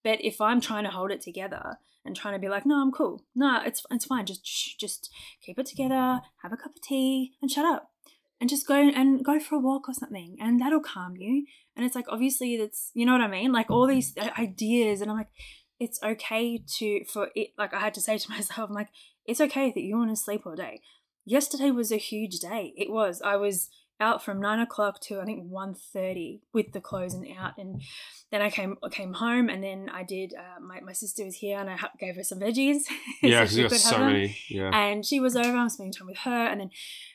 But 0.02 0.22
if 0.22 0.40
I'm 0.40 0.60
trying 0.60 0.84
to 0.84 0.90
hold 0.90 1.10
it 1.10 1.20
together 1.20 1.78
and 2.04 2.14
trying 2.14 2.34
to 2.34 2.40
be 2.40 2.48
like, 2.48 2.66
no, 2.66 2.80
I'm 2.80 2.92
cool. 2.92 3.22
No, 3.34 3.60
it's 3.64 3.84
it's 3.90 4.04
fine. 4.04 4.26
Just 4.26 4.78
just 4.78 5.10
keep 5.40 5.58
it 5.58 5.66
together, 5.66 6.20
have 6.42 6.52
a 6.52 6.56
cup 6.56 6.76
of 6.76 6.82
tea, 6.82 7.32
and 7.40 7.50
shut 7.50 7.64
up, 7.64 7.90
and 8.40 8.50
just 8.50 8.68
go 8.68 8.76
and 8.76 9.24
go 9.24 9.40
for 9.40 9.56
a 9.56 9.60
walk 9.60 9.88
or 9.88 9.94
something, 9.94 10.36
and 10.40 10.60
that'll 10.60 10.80
calm 10.80 11.16
you. 11.16 11.46
And 11.74 11.84
it's 11.84 11.94
like 11.94 12.06
obviously 12.08 12.56
that's 12.58 12.90
you 12.94 13.06
know 13.06 13.12
what 13.12 13.22
I 13.22 13.28
mean, 13.28 13.52
like 13.52 13.70
all 13.70 13.86
these 13.86 14.14
ideas, 14.38 15.00
and 15.00 15.10
I'm 15.10 15.16
like, 15.16 15.30
it's 15.80 16.02
okay 16.02 16.62
to 16.78 17.04
for 17.04 17.28
it. 17.34 17.50
Like 17.58 17.74
I 17.74 17.80
had 17.80 17.94
to 17.94 18.00
say 18.00 18.18
to 18.18 18.30
myself, 18.30 18.70
I'm 18.70 18.74
like, 18.74 18.90
it's 19.26 19.40
okay 19.40 19.72
that 19.74 19.82
you 19.82 19.96
want 19.96 20.10
to 20.10 20.16
sleep 20.16 20.46
all 20.46 20.56
day. 20.56 20.80
Yesterday 21.24 21.70
was 21.70 21.90
a 21.90 21.96
huge 21.96 22.38
day. 22.38 22.74
It 22.76 22.90
was. 22.90 23.22
I 23.22 23.36
was 23.36 23.70
out 24.00 24.22
from 24.22 24.40
nine 24.40 24.58
o'clock 24.58 25.00
to 25.00 25.20
I 25.20 25.24
think 25.24 25.50
1.30 25.50 26.40
with 26.52 26.72
the 26.72 26.80
clothes 26.80 27.14
and 27.14 27.26
out, 27.38 27.52
and 27.56 27.80
then 28.30 28.42
I 28.42 28.50
came 28.50 28.76
came 28.90 29.14
home, 29.14 29.48
and 29.48 29.62
then 29.62 29.88
I 29.92 30.02
did. 30.02 30.34
Uh, 30.34 30.60
my 30.60 30.80
my 30.80 30.92
sister 30.92 31.24
was 31.24 31.36
here, 31.36 31.58
and 31.58 31.70
I 31.70 31.76
ha- 31.76 31.92
gave 31.98 32.16
her 32.16 32.24
some 32.24 32.40
veggies. 32.40 32.82
Yeah, 33.22 33.46
so 33.46 33.56
she 33.56 33.62
got 33.62 33.72
so 33.72 33.98
many. 33.98 34.36
Yeah. 34.50 34.70
And 34.74 35.06
she 35.06 35.18
was 35.18 35.34
over. 35.34 35.56
I'm 35.56 35.70
spending 35.70 35.92
time 35.92 36.08
with 36.08 36.18
her, 36.18 36.46
and 36.46 36.60
then 36.60 36.70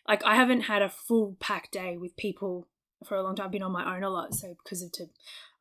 like 0.07 0.23
I 0.25 0.35
haven't 0.35 0.61
had 0.61 0.81
a 0.81 0.89
full 0.89 1.37
packed 1.39 1.73
day 1.73 1.97
with 1.97 2.17
people 2.17 2.67
for 3.07 3.15
a 3.15 3.23
long 3.23 3.35
time. 3.35 3.45
I've 3.45 3.51
been 3.51 3.61
on 3.63 3.71
my 3.71 3.95
own 3.95 4.03
a 4.03 4.09
lot, 4.09 4.33
so 4.33 4.55
because 4.63 4.81
of 4.81 4.91
to 4.93 5.05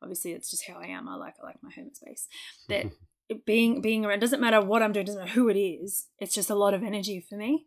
obviously 0.01 0.31
it's 0.33 0.49
just 0.51 0.67
how 0.67 0.75
I 0.79 0.87
am. 0.87 1.07
I 1.07 1.15
like 1.15 1.35
I 1.41 1.45
like 1.45 1.61
my 1.61 1.71
home 1.71 1.91
space. 1.93 2.27
That 2.67 2.87
it 3.29 3.45
being 3.45 3.81
being 3.81 4.05
around 4.05 4.19
doesn't 4.19 4.41
matter 4.41 4.61
what 4.61 4.81
I'm 4.81 4.91
doing, 4.91 5.05
doesn't 5.05 5.21
matter 5.21 5.33
who 5.33 5.49
it 5.49 5.57
is. 5.59 6.07
It's 6.19 6.33
just 6.35 6.49
a 6.49 6.55
lot 6.55 6.73
of 6.73 6.83
energy 6.83 7.25
for 7.27 7.35
me. 7.35 7.65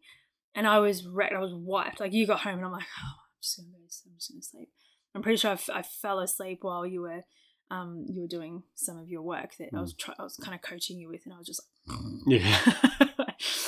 And 0.55 0.67
I 0.67 0.79
was 0.81 1.07
wrecked. 1.07 1.35
I 1.35 1.39
was 1.39 1.55
wiped. 1.55 2.01
Like 2.01 2.13
you 2.13 2.27
got 2.27 2.41
home, 2.41 2.57
and 2.57 2.65
I'm 2.65 2.73
like, 2.73 2.85
oh, 3.03 3.07
I'm 3.09 3.41
just 3.43 3.57
gonna 3.59 3.69
go. 3.71 3.77
I'm 3.79 4.17
just 4.19 4.31
gonna 4.31 4.43
sleep. 4.43 4.69
I'm 5.15 5.23
pretty 5.23 5.37
sure 5.39 5.51
I, 5.51 5.55
f- 5.55 5.71
I 5.73 5.83
fell 5.83 6.19
asleep 6.21 6.59
while 6.63 6.87
you 6.87 7.03
were 7.03 7.23
um 7.71 8.05
you 8.09 8.21
were 8.23 8.29
doing 8.29 8.63
some 8.75 8.99
of 8.99 9.09
your 9.09 9.23
work 9.23 9.57
that 9.59 9.69
I 9.75 9.81
was 9.81 9.95
try- 9.95 10.15
I 10.19 10.23
was 10.25 10.37
kind 10.37 10.55
of 10.55 10.61
coaching 10.63 10.99
you 10.99 11.09
with, 11.09 11.23
and 11.25 11.33
I 11.35 11.39
was 11.39 11.47
just 11.47 11.63
like, 11.87 11.99
yeah. 12.27 12.61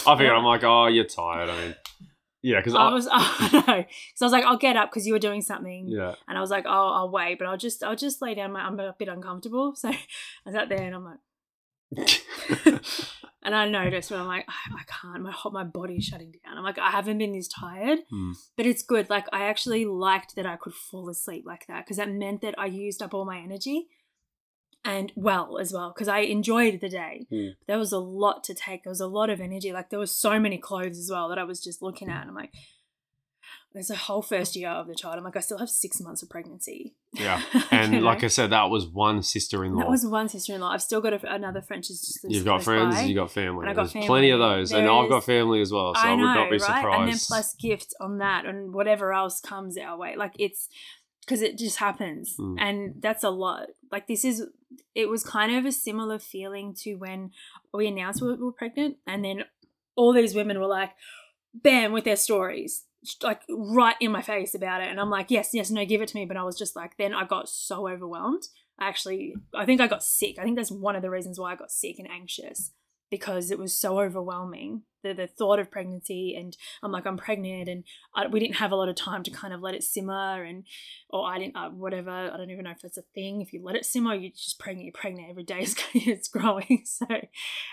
I 0.07 0.17
figured 0.17 0.35
I'm 0.37 0.45
like, 0.55 0.63
oh, 0.65 0.87
you're 0.87 1.05
tired. 1.05 1.49
I 1.49 1.57
mean, 1.61 1.75
yeah, 2.45 2.61
because 2.61 2.75
I 2.75 2.83
I, 2.89 2.93
was, 2.93 3.09
I 3.13 3.49
know, 3.53 3.61
because 3.63 4.23
I 4.23 4.25
was 4.25 4.33
like, 4.33 4.45
I'll 4.45 4.59
get 4.59 4.77
up 4.77 4.91
because 4.91 5.07
you 5.07 5.15
were 5.15 5.19
doing 5.19 5.43
something, 5.43 5.89
yeah, 5.89 6.15
and 6.29 6.37
I 6.37 6.41
was 6.41 6.51
like, 6.51 6.65
oh, 6.67 6.93
I'll 6.97 7.11
wait, 7.11 7.39
but 7.39 7.49
I'll 7.49 7.57
just, 7.57 7.83
I'll 7.83 7.97
just 7.97 8.21
lay 8.23 8.35
down. 8.35 8.55
I'm 8.55 8.79
a 8.79 8.95
bit 8.99 9.09
uncomfortable, 9.09 9.75
so 9.75 9.89
I 10.47 10.53
sat 10.53 10.69
there 10.69 10.83
and 10.83 10.95
I'm 10.95 11.05
like, 11.05 11.19
and 13.43 13.55
I 13.55 13.69
noticed 13.69 14.11
when 14.11 14.21
I'm 14.21 14.27
like, 14.27 14.47
I, 14.49 14.75
I 14.75 14.83
can't, 14.87 15.23
my 15.23 15.33
whole, 15.33 15.53
my 15.53 15.65
body's 15.65 16.05
shutting 16.05 16.33
down. 16.45 16.59
I'm 16.59 16.65
like, 16.65 16.79
I 16.79 16.91
haven't 16.91 17.19
been 17.19 17.33
this 17.33 17.49
tired, 17.49 18.01
Hmm. 18.11 18.33
but 18.57 18.67
it's 18.67 18.83
good. 18.83 19.11
Like 19.11 19.27
I 19.33 19.45
actually 19.45 19.85
liked 19.87 20.37
that 20.37 20.47
I 20.47 20.57
could 20.57 20.75
fall 20.75 21.09
asleep 21.09 21.45
like 21.47 21.67
that 21.69 21.85
because 21.85 21.97
that 21.97 22.11
meant 22.11 22.43
that 22.43 22.59
I 22.59 22.67
used 22.67 23.03
up 23.03 23.15
all 23.15 23.25
my 23.25 23.39
energy. 23.39 23.89
And 24.85 25.13
well 25.17 25.59
as 25.59 25.73
well, 25.73 25.93
because 25.95 26.09
I 26.09 26.19
enjoyed 26.21 26.81
the 26.81 26.91
day. 26.91 27.27
Hmm. 27.31 27.49
There 27.67 27.79
was 27.79 27.91
a 27.93 27.99
lot 27.99 28.45
to 28.45 28.55
take. 28.55 28.85
There 28.85 28.91
was 28.91 29.01
a 29.01 29.07
lot 29.07 29.31
of 29.31 29.41
energy. 29.41 29.73
Like 29.73 29.89
there 29.89 29.99
was 29.99 30.11
so 30.11 30.39
many 30.39 30.59
clothes 30.59 30.99
as 30.99 31.11
well 31.11 31.29
that 31.31 31.39
I 31.39 31.45
was 31.45 31.63
just 31.63 31.81
looking 31.81 32.11
at. 32.11 32.21
And 32.21 32.31
I'm 32.31 32.37
like, 32.37 32.53
there's 33.75 33.91
a 33.91 33.97
whole 33.97 34.23
first 34.23 34.55
year 34.55 34.69
of 34.69 34.87
the 34.87 34.95
child. 34.95 35.19
I'm 35.19 35.25
like, 35.25 35.37
I 35.37 35.41
still 35.41 35.59
have 35.59 35.69
six 35.69 36.01
months 36.01 36.23
of 36.23 36.31
pregnancy. 36.31 36.95
yeah. 37.13 37.43
And 37.73 37.93
know? 37.93 37.99
like 38.01 38.23
I 38.23 38.29
said, 38.29 38.51
that 38.51 38.71
was 38.71 38.87
one 38.87 39.23
sister-in-law. 39.23 39.81
that 39.81 39.91
was 39.91 40.07
one 40.07 40.29
sister-in-law. 40.29 40.71
I've 40.71 40.83
still 40.83 41.01
got 41.01 41.13
a, 41.13 41.35
another 41.35 41.61
French. 41.61 41.89
You've 42.23 42.45
got 42.45 42.63
friends, 42.63 43.03
you 43.03 43.17
got 43.17 43.33
family. 43.33 43.63
And 43.63 43.71
I 43.71 43.73
got 43.73 43.83
There's 43.83 43.93
family. 43.93 44.07
plenty 44.07 44.31
of 44.31 44.39
those, 44.39 44.71
and 44.71 44.87
I've 44.87 45.09
got 45.09 45.25
family 45.25 45.61
as 45.61 45.73
well, 45.73 45.93
so 45.95 46.01
I, 46.01 46.13
I 46.13 46.15
know, 46.15 46.23
would 46.23 46.35
not 46.35 46.51
be 46.51 46.59
right? 46.59 46.61
surprised. 46.61 47.01
And 47.01 47.09
then 47.09 47.19
plus 47.27 47.55
gifts 47.57 47.95
on 48.01 48.19
that, 48.19 48.47
and 48.47 48.73
whatever 48.73 49.13
else 49.13 49.41
comes 49.41 49.77
our 49.77 49.99
way. 49.99 50.15
Like 50.17 50.35
it's 50.39 50.69
because 51.25 51.43
it 51.43 51.59
just 51.59 51.79
happens, 51.79 52.37
Mm. 52.39 52.57
and 52.59 52.95
that's 53.03 53.25
a 53.25 53.31
lot. 53.31 53.69
Like 53.91 54.07
this 54.07 54.25
is, 54.25 54.45
it 54.95 55.09
was 55.09 55.25
kind 55.25 55.55
of 55.55 55.65
a 55.65 55.73
similar 55.73 56.19
feeling 56.19 56.75
to 56.81 56.95
when 56.95 57.31
we 57.73 57.87
announced 57.87 58.23
we 58.23 58.35
were 58.35 58.53
pregnant, 58.53 58.97
and 59.07 59.25
then 59.25 59.45
all 59.97 60.13
these 60.13 60.35
women 60.35 60.59
were 60.61 60.67
like, 60.67 60.91
bam, 61.55 61.93
with 61.93 62.05
their 62.05 62.17
stories. 62.17 62.85
Like 63.23 63.43
right 63.51 63.97
in 64.01 64.11
my 64.13 64.23
face 64.23 64.55
about 64.55 64.81
it, 64.83 64.89
and 64.89 64.99
I'm 65.01 65.11
like, 65.11 65.31
yes, 65.31 65.51
yes, 65.53 65.71
no, 65.71 65.85
give 65.85 66.01
it 66.01 66.09
to 66.09 66.17
me. 66.17 66.25
But 66.25 66.37
I 66.39 66.43
was 66.43 66.57
just 66.59 66.75
like, 66.75 66.97
then 66.97 67.13
I 67.15 67.25
got 67.25 67.49
so 67.49 67.87
overwhelmed. 67.89 68.45
I 68.79 68.89
actually, 68.89 69.35
I 69.55 69.65
think 69.67 69.81
I 69.81 69.87
got 69.87 70.03
sick. 70.03 70.37
I 70.39 70.43
think 70.43 70.57
that's 70.57 70.71
one 70.73 70.97
of 70.97 71.03
the 71.03 71.11
reasons 71.11 71.39
why 71.39 71.53
I 71.53 71.57
got 71.57 71.71
sick 71.71 71.97
and 71.99 72.11
anxious 72.11 72.73
because 73.11 73.51
it 73.51 73.59
was 73.59 73.79
so 73.79 74.01
overwhelming. 74.01 74.83
The, 75.05 75.15
the 75.15 75.27
thought 75.29 75.61
of 75.61 75.71
pregnancy, 75.71 76.35
and 76.37 76.57
I'm 76.83 76.91
like, 76.91 77.07
I'm 77.07 77.17
pregnant, 77.17 77.69
and 77.69 77.85
I, 78.15 78.27
we 78.27 78.41
didn't 78.41 78.57
have 78.57 78.73
a 78.73 78.77
lot 78.77 78.89
of 78.89 78.97
time 78.97 79.23
to 79.23 79.31
kind 79.31 79.55
of 79.55 79.61
let 79.61 79.75
it 79.75 79.85
simmer, 79.85 80.43
and 80.43 80.65
or 81.11 81.25
I 81.29 81.39
didn't, 81.39 81.57
uh, 81.57 81.71
whatever. 81.71 82.11
I 82.11 82.37
don't 82.37 82.51
even 82.51 82.65
know 82.65 82.71
if 82.73 82.81
that's 82.83 82.99
a 82.99 83.03
thing. 83.15 83.41
If 83.41 83.53
you 83.53 83.61
let 83.63 83.77
it 83.77 83.87
simmer, 83.87 84.15
you're 84.15 84.33
just 84.33 84.59
pregnant. 84.59 84.87
You're 84.87 84.93
pregnant 85.01 85.29
every 85.31 85.45
day. 85.45 85.61
It's, 85.61 85.77
it's 85.95 86.29
growing, 86.29 86.83
so 86.87 87.07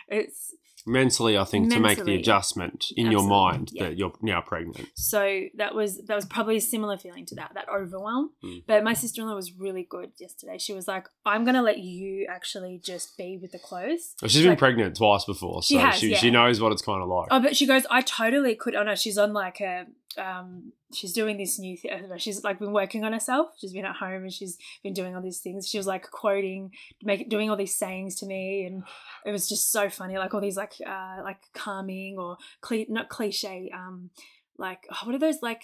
it's 0.07 0.53
mentally, 0.85 1.37
I 1.37 1.43
think, 1.43 1.71
to 1.71 1.79
make 1.79 2.03
the 2.03 2.15
adjustment 2.15 2.85
in 2.95 3.11
your 3.11 3.21
mind 3.23 3.69
yeah. 3.71 3.83
that 3.85 3.97
you're 3.97 4.13
now 4.21 4.41
pregnant. 4.41 4.87
so 4.95 5.41
that 5.57 5.75
was 5.75 6.01
that 6.07 6.15
was 6.15 6.25
probably 6.25 6.57
a 6.57 6.61
similar 6.61 6.97
feeling 6.97 7.23
to 7.27 7.35
that 7.35 7.51
that 7.53 7.65
overwhelm 7.69 8.31
Mm. 8.43 8.63
but 8.65 8.83
my 8.83 8.93
sister-in-law 8.93 9.35
was 9.35 9.53
really 9.53 9.85
good 9.87 10.11
yesterday 10.17 10.57
she 10.57 10.73
was 10.73 10.87
like 10.87 11.05
i'm 11.25 11.43
gonna 11.45 11.61
let 11.61 11.77
you 11.77 12.25
actually 12.29 12.79
just 12.83 13.15
be 13.17 13.37
with 13.39 13.51
the 13.51 13.59
clothes 13.59 14.15
Well, 14.21 14.29
She's 14.29 14.43
been 14.43 14.55
pregnant 14.57 14.97
twice 14.97 15.25
before, 15.25 15.61
so 15.61 15.67
She 15.75 15.77
has, 15.77 15.99
she, 15.99 16.09
yeah. 16.11 16.17
she 16.17 16.31
knows 16.31 16.59
what 16.59 16.71
it's 16.71 16.81
kind 16.81 17.03
of 17.03 17.09
like. 17.09 17.20
Oh, 17.29 17.39
but 17.39 17.55
she 17.55 17.67
goes, 17.67 17.85
I 17.89 18.01
totally 18.01 18.55
could. 18.55 18.75
Oh 18.75 18.83
no, 18.83 18.95
she's 18.95 19.17
on 19.17 19.33
like 19.33 19.59
a, 19.61 19.85
um, 20.17 20.73
she's 20.93 21.13
doing 21.13 21.37
this 21.37 21.59
new 21.59 21.77
thing. 21.77 22.09
She's 22.17 22.43
like 22.43 22.59
been 22.59 22.73
working 22.73 23.03
on 23.03 23.13
herself. 23.13 23.49
She's 23.59 23.73
been 23.73 23.85
at 23.85 23.97
home 23.97 24.23
and 24.23 24.33
she's 24.33 24.57
been 24.83 24.93
doing 24.93 25.15
all 25.15 25.21
these 25.21 25.39
things. 25.39 25.67
She 25.67 25.77
was 25.77 25.87
like 25.87 26.09
quoting, 26.09 26.71
make 27.03 27.29
doing 27.29 27.49
all 27.49 27.57
these 27.57 27.75
sayings 27.75 28.15
to 28.17 28.25
me, 28.25 28.65
and 28.65 28.83
it 29.25 29.31
was 29.31 29.49
just 29.49 29.71
so 29.71 29.89
funny. 29.89 30.17
Like 30.17 30.33
all 30.33 30.41
these 30.41 30.57
like, 30.57 30.73
uh, 30.85 31.17
like 31.23 31.39
calming 31.53 32.17
or 32.17 32.37
cli- 32.61 32.87
not 32.89 33.09
cliche, 33.09 33.71
um, 33.73 34.09
like 34.57 34.87
oh, 34.91 35.05
what 35.05 35.15
are 35.15 35.19
those 35.19 35.41
like? 35.41 35.63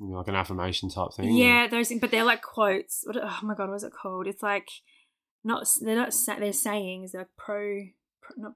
like 0.00 0.28
an 0.28 0.34
affirmation 0.34 0.88
type 0.88 1.12
thing. 1.14 1.34
Yeah, 1.34 1.68
those. 1.68 1.92
But 2.00 2.10
they're 2.10 2.24
like 2.24 2.42
quotes. 2.42 3.04
What? 3.06 3.16
Oh 3.16 3.38
my 3.42 3.54
god, 3.54 3.70
what's 3.70 3.84
it 3.84 3.92
called? 3.92 4.26
It's 4.26 4.42
like 4.42 4.68
not. 5.42 5.66
They're 5.80 5.96
not. 5.96 6.14
They're 6.38 6.52
sayings. 6.52 7.12
They're 7.12 7.28
pro. 7.36 7.86
pro 8.20 8.36
not 8.36 8.52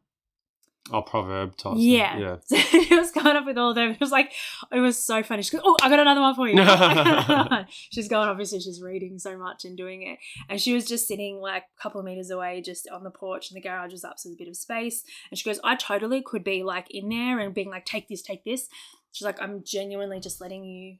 Oh, 0.92 1.02
proverb 1.02 1.56
type. 1.56 1.74
Yeah. 1.76 2.18
Yeah. 2.18 2.36
So 2.48 2.56
she 2.56 2.94
was 2.94 3.10
going 3.10 3.36
up 3.36 3.44
with 3.46 3.58
all 3.58 3.70
of 3.70 3.76
them. 3.76 3.90
It 3.90 4.00
was 4.00 4.10
like, 4.10 4.32
it 4.72 4.80
was 4.80 4.98
so 4.98 5.22
funny. 5.22 5.42
She 5.42 5.56
goes, 5.56 5.62
Oh, 5.64 5.76
I 5.82 5.88
got 5.88 5.98
another 5.98 6.20
one 6.20 6.34
for 6.34 6.48
you. 6.48 6.60
I 6.60 6.64
got 6.64 7.06
another 7.06 7.50
one." 7.50 7.66
she's 7.68 8.08
going, 8.08 8.28
obviously, 8.28 8.60
she's 8.60 8.80
reading 8.82 9.18
so 9.18 9.36
much 9.36 9.64
and 9.64 9.76
doing 9.76 10.02
it. 10.02 10.18
And 10.48 10.60
she 10.60 10.72
was 10.72 10.86
just 10.86 11.06
sitting 11.06 11.40
like 11.40 11.64
a 11.78 11.82
couple 11.82 12.00
of 12.00 12.04
meters 12.04 12.30
away, 12.30 12.62
just 12.62 12.88
on 12.88 13.04
the 13.04 13.10
porch, 13.10 13.50
and 13.50 13.56
the 13.56 13.60
garage 13.60 13.92
was 13.92 14.04
up, 14.04 14.18
so 14.18 14.28
there's 14.28 14.36
a 14.36 14.38
bit 14.38 14.48
of 14.48 14.56
space. 14.56 15.04
And 15.30 15.38
she 15.38 15.48
goes, 15.48 15.60
I 15.62 15.76
totally 15.76 16.22
could 16.22 16.44
be 16.44 16.62
like 16.62 16.86
in 16.90 17.08
there 17.08 17.38
and 17.38 17.54
being 17.54 17.70
like, 17.70 17.84
Take 17.84 18.08
this, 18.08 18.22
take 18.22 18.44
this. 18.44 18.68
She's 19.12 19.26
like, 19.26 19.40
I'm 19.40 19.62
genuinely 19.64 20.20
just 20.20 20.40
letting 20.40 20.64
you. 20.64 20.96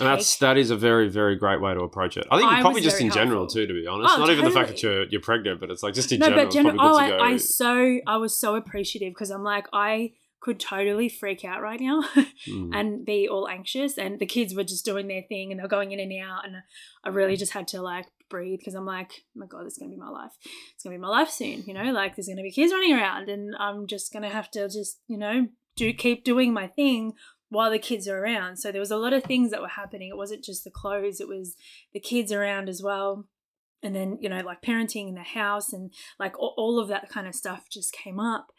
And 0.00 0.06
that's 0.08 0.36
that 0.38 0.56
is 0.56 0.70
a 0.70 0.76
very 0.76 1.08
very 1.08 1.34
great 1.36 1.60
way 1.60 1.74
to 1.74 1.80
approach 1.80 2.16
it. 2.16 2.26
I 2.30 2.38
think 2.38 2.50
I 2.52 2.60
probably 2.60 2.82
just 2.82 3.00
in 3.00 3.10
general 3.10 3.46
too, 3.46 3.66
to 3.66 3.72
be 3.74 3.86
honest. 3.86 4.14
Oh, 4.16 4.20
Not 4.20 4.30
even 4.30 4.44
the 4.44 4.50
fact 4.52 4.68
that 4.68 4.82
you're 4.82 5.04
you're 5.04 5.20
pregnant, 5.20 5.60
but 5.60 5.70
it's 5.70 5.82
like 5.82 5.94
just 5.94 6.12
in 6.12 6.20
no, 6.20 6.26
general. 6.26 6.44
but 6.44 6.52
general, 6.52 6.74
oh, 6.74 6.96
probably 6.96 7.06
good 7.08 7.16
to 7.18 7.22
I. 7.24 7.28
I 7.30 7.36
so 7.36 7.98
I 8.06 8.16
was 8.16 8.36
so 8.36 8.54
appreciative 8.54 9.12
because 9.12 9.30
I'm 9.30 9.42
like 9.42 9.66
I 9.72 10.12
could 10.40 10.60
totally 10.60 11.08
freak 11.08 11.44
out 11.44 11.60
right 11.60 11.80
now 11.80 12.04
Mm. 12.48 12.70
and 12.72 13.04
be 13.04 13.28
all 13.28 13.48
anxious, 13.48 13.98
and 13.98 14.20
the 14.20 14.26
kids 14.26 14.54
were 14.54 14.62
just 14.62 14.84
doing 14.84 15.08
their 15.08 15.22
thing 15.28 15.50
and 15.50 15.58
they're 15.58 15.66
going 15.66 15.90
in 15.90 15.98
and 15.98 16.12
out, 16.22 16.46
and 16.46 16.56
I 17.02 17.08
really 17.08 17.36
just 17.36 17.52
had 17.52 17.66
to 17.68 17.82
like 17.82 18.06
breathe 18.30 18.60
because 18.60 18.74
I'm 18.74 18.86
like, 18.86 19.10
oh 19.36 19.40
my 19.40 19.46
god, 19.46 19.66
this 19.66 19.72
is 19.72 19.78
gonna 19.78 19.90
be 19.90 19.96
my 19.96 20.10
life. 20.10 20.32
It's 20.74 20.84
gonna 20.84 20.94
be 20.94 21.00
my 21.00 21.08
life 21.08 21.30
soon, 21.30 21.64
you 21.66 21.74
know. 21.74 21.90
Like 21.90 22.14
there's 22.14 22.28
gonna 22.28 22.42
be 22.42 22.52
kids 22.52 22.72
running 22.72 22.94
around, 22.94 23.28
and 23.28 23.56
I'm 23.58 23.88
just 23.88 24.12
gonna 24.12 24.30
have 24.30 24.48
to 24.52 24.68
just 24.68 25.00
you 25.08 25.18
know 25.18 25.48
do 25.76 25.92
keep 25.92 26.24
doing 26.24 26.52
my 26.52 26.68
thing 26.68 27.14
while 27.50 27.70
the 27.70 27.78
kids 27.78 28.06
are 28.08 28.18
around. 28.18 28.56
So 28.56 28.70
there 28.70 28.80
was 28.80 28.90
a 28.90 28.96
lot 28.96 29.12
of 29.12 29.24
things 29.24 29.50
that 29.50 29.60
were 29.62 29.68
happening. 29.68 30.08
It 30.08 30.16
wasn't 30.16 30.44
just 30.44 30.64
the 30.64 30.70
clothes; 30.70 31.20
it 31.20 31.28
was 31.28 31.56
the 31.92 32.00
kids 32.00 32.32
around 32.32 32.68
as 32.68 32.82
well. 32.82 33.26
And 33.82 33.94
then 33.94 34.18
you 34.20 34.28
know 34.28 34.40
like 34.40 34.60
parenting 34.62 35.08
in 35.08 35.14
the 35.14 35.22
house 35.22 35.72
and 35.72 35.92
like 36.18 36.38
all, 36.38 36.80
of 36.80 36.88
that 36.88 37.08
kind 37.08 37.26
of 37.28 37.34
stuff 37.34 37.68
just 37.70 37.92
came 37.92 38.18
up. 38.18 38.52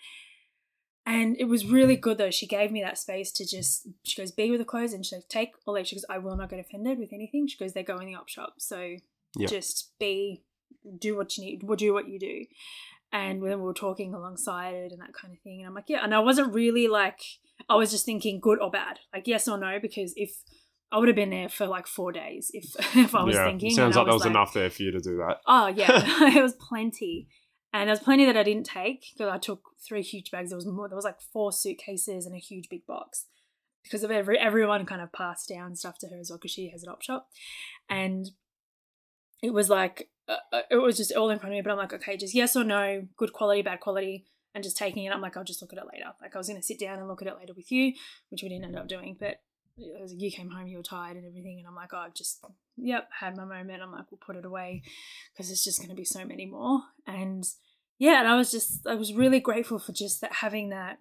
And 1.06 1.36
it 1.40 1.46
was 1.46 1.66
really 1.66 1.96
good 1.96 2.18
though. 2.18 2.30
She 2.32 2.48
gave 2.48 2.72
me 2.72 2.82
that 2.84 2.98
space 2.98 3.32
to 3.34 3.46
just 3.46 3.88
she 4.04 4.22
goes 4.22 4.32
be 4.32 4.50
with 4.50 4.60
the 4.60 4.66
clothes 4.66 4.94
and 4.94 5.06
she 5.06 5.16
goes 5.16 5.26
take 5.26 5.52
all 5.66 5.74
leave 5.74 5.88
she 5.88 5.96
goes 5.96 6.06
i 6.10 6.18
will 6.20 6.38
not 6.38 6.50
get 6.50 6.60
offended 6.60 7.00
with 7.00 7.12
anything. 7.12 7.48
She 7.48 7.58
goes 7.58 7.74
they 7.74 7.84
go 7.84 7.98
in 7.98 8.08
the 8.08 8.16
op 8.16 8.30
shop. 8.30 8.56
So 8.60 8.96
Yeah. 9.36 9.48
just 9.48 9.92
be 10.00 10.44
do 10.98 11.18
what 11.18 11.38
you 11.38 11.44
need 11.44 11.64
do 11.78 11.94
what 11.94 12.08
you 12.08 12.20
do. 12.20 12.46
And 13.12 13.42
then 13.44 13.58
we 13.60 13.66
were 13.66 13.74
talking 13.74 14.14
alongside 14.14 14.76
it 14.76 14.92
and 14.92 15.02
that 15.02 15.14
kind 15.14 15.34
of 15.34 15.40
thing. 15.42 15.60
And 15.60 15.68
i'm 15.68 15.74
like 15.74 15.90
yeah 15.90 16.04
and 16.04 16.14
i 16.16 16.20
wasn't 16.20 16.54
really 16.54 16.88
like 16.88 17.20
i 17.68 17.76
was 17.76 17.92
just 17.92 18.06
thinking 18.06 18.40
good 18.40 18.60
or 18.62 18.72
bad 18.72 19.00
like 19.14 19.28
yes 19.28 19.48
or 19.48 19.58
no 19.58 19.80
because 19.80 20.14
if 20.16 20.32
I 20.92 20.98
would 20.98 21.08
have 21.08 21.16
been 21.16 21.30
there 21.30 21.50
for 21.50 21.68
like 21.68 21.88
four 21.88 22.12
days 22.12 22.50
if 22.54 22.76
if 22.96 23.14
I 23.14 23.24
was 23.24 23.36
yeah. 23.36 23.46
thinking. 23.46 23.72
Sounds 23.72 23.96
like 23.96 24.06
there 24.06 24.14
was 24.14 24.24
like, 24.24 24.32
enough 24.32 24.54
there 24.54 24.70
for 24.70 24.84
you 24.84 24.92
to 24.92 25.00
do 25.00 25.18
that. 25.18 25.38
Oh 25.46 25.68
yeah, 25.68 25.88
it 26.36 26.42
was 26.42 26.54
plenty, 26.54 27.28
and 27.74 27.88
there 27.88 27.94
was 27.94 28.00
plenty 28.00 28.26
that 28.26 28.38
I 28.38 28.44
didn't 28.44 28.66
take 28.66 29.06
because 29.14 29.32
I 29.32 29.38
took 29.38 29.70
three 29.88 30.02
huge 30.02 30.32
bags. 30.32 30.50
There 30.50 30.58
was 30.58 30.66
more. 30.66 30.88
There 30.88 30.96
was 30.96 31.06
like 31.06 31.22
four 31.22 31.52
suitcases 31.52 32.26
and 32.26 32.36
a 32.36 32.40
huge 32.40 32.70
big 32.70 32.86
box 32.86 33.26
because 33.84 34.04
of 34.04 34.12
every 34.12 34.38
everyone 34.40 34.86
kind 34.86 35.02
of 35.02 35.12
passed 35.12 35.50
down 35.50 35.76
stuff 35.76 35.98
to 36.00 36.08
her 36.08 36.20
as 36.20 36.30
well 36.30 36.38
because 36.38 36.52
she 36.52 36.70
has 36.70 36.84
an 36.84 36.90
op 36.90 37.04
shop, 37.04 37.28
and 37.90 38.32
it 39.44 39.54
was 39.54 39.70
like 39.70 40.10
uh, 40.28 40.38
uh, 40.52 40.62
it 40.72 40.78
was 40.78 40.98
just 40.98 41.14
all 41.14 41.30
in 41.30 41.38
front 41.38 41.54
of 41.54 41.58
me. 41.58 41.62
But 41.62 41.72
I'm 41.72 41.78
like, 41.78 41.94
okay, 41.94 42.18
just 42.18 42.34
yes 42.34 42.56
or 42.56 42.64
no, 42.64 43.08
good 43.16 43.32
quality, 43.32 43.62
bad 43.62 43.80
quality, 43.80 44.26
and 44.56 44.64
just 44.64 44.78
taking 44.78 45.04
it. 45.04 45.14
I'm 45.14 45.22
like, 45.22 45.38
I'll 45.38 45.44
just 45.44 45.62
look 45.62 45.74
at 45.74 45.80
it 45.80 45.86
later. 45.92 46.12
Like 46.22 46.36
I 46.36 46.38
was 46.38 46.48
gonna 46.48 46.62
sit 46.62 46.80
down 46.80 47.00
and 47.00 47.08
look 47.08 47.22
at 47.22 47.28
it 47.28 47.38
later 47.38 47.54
with 47.54 47.72
you, 47.72 47.94
which 48.30 48.44
we 48.44 48.50
didn't 48.50 48.66
end 48.66 48.78
up 48.78 48.88
doing, 48.88 49.16
but. 49.20 49.42
was- 49.78 50.14
You 50.14 50.32
came 50.32 50.50
home, 50.50 50.68
you 50.68 50.78
were 50.78 50.84
tired 50.84 51.18
and 51.18 51.26
everything, 51.26 51.58
and 51.60 51.68
I'm 51.68 51.76
like, 51.76 51.94
oh, 51.94 52.00
I've 52.00 52.14
just, 52.14 52.44
yep, 52.76 53.08
had 53.20 53.38
my 53.38 53.46
moment. 53.46 53.82
I'm 53.82 53.92
like, 53.92 54.12
we'll 54.12 54.20
put 54.20 54.36
it 54.36 54.46
away 54.46 54.82
because 55.32 55.50
it's 55.52 55.64
just 55.64 55.80
going 55.80 55.90
to 55.90 55.96
be 55.96 56.04
so 56.04 56.26
many 56.26 56.46
more. 56.46 56.82
And 57.08 57.46
yeah, 57.98 58.20
and 58.20 58.28
I 58.28 58.36
was 58.36 58.52
just, 58.52 58.86
I 58.88 58.96
was 58.96 59.14
really 59.14 59.40
grateful 59.40 59.80
for 59.80 59.92
just 59.94 60.22
that 60.22 60.34
having 60.34 60.70
that, 60.70 60.98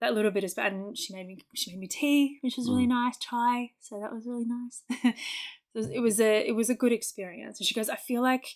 that 0.00 0.14
little 0.14 0.30
bit 0.30 0.44
of 0.44 0.50
space. 0.50 0.72
And 0.72 0.96
she 0.96 1.14
made 1.14 1.26
me, 1.26 1.38
she 1.54 1.70
made 1.72 1.80
me 1.80 1.88
tea, 1.88 2.38
which 2.40 2.56
was 2.56 2.68
really 2.68 2.86
mm. 2.86 2.90
nice, 2.90 3.16
chai. 3.18 3.72
So 3.80 4.00
that 4.00 4.12
was 4.12 4.26
really 4.26 4.46
nice. 4.46 4.82
it, 5.74 6.00
was, 6.00 6.20
a, 6.20 6.48
it 6.48 6.54
was 6.56 6.70
a 6.70 6.74
good 6.74 6.92
experience. 6.92 7.60
And 7.60 7.66
she 7.66 7.74
goes, 7.74 7.88
I 7.88 7.96
feel 7.96 8.22
like 8.22 8.46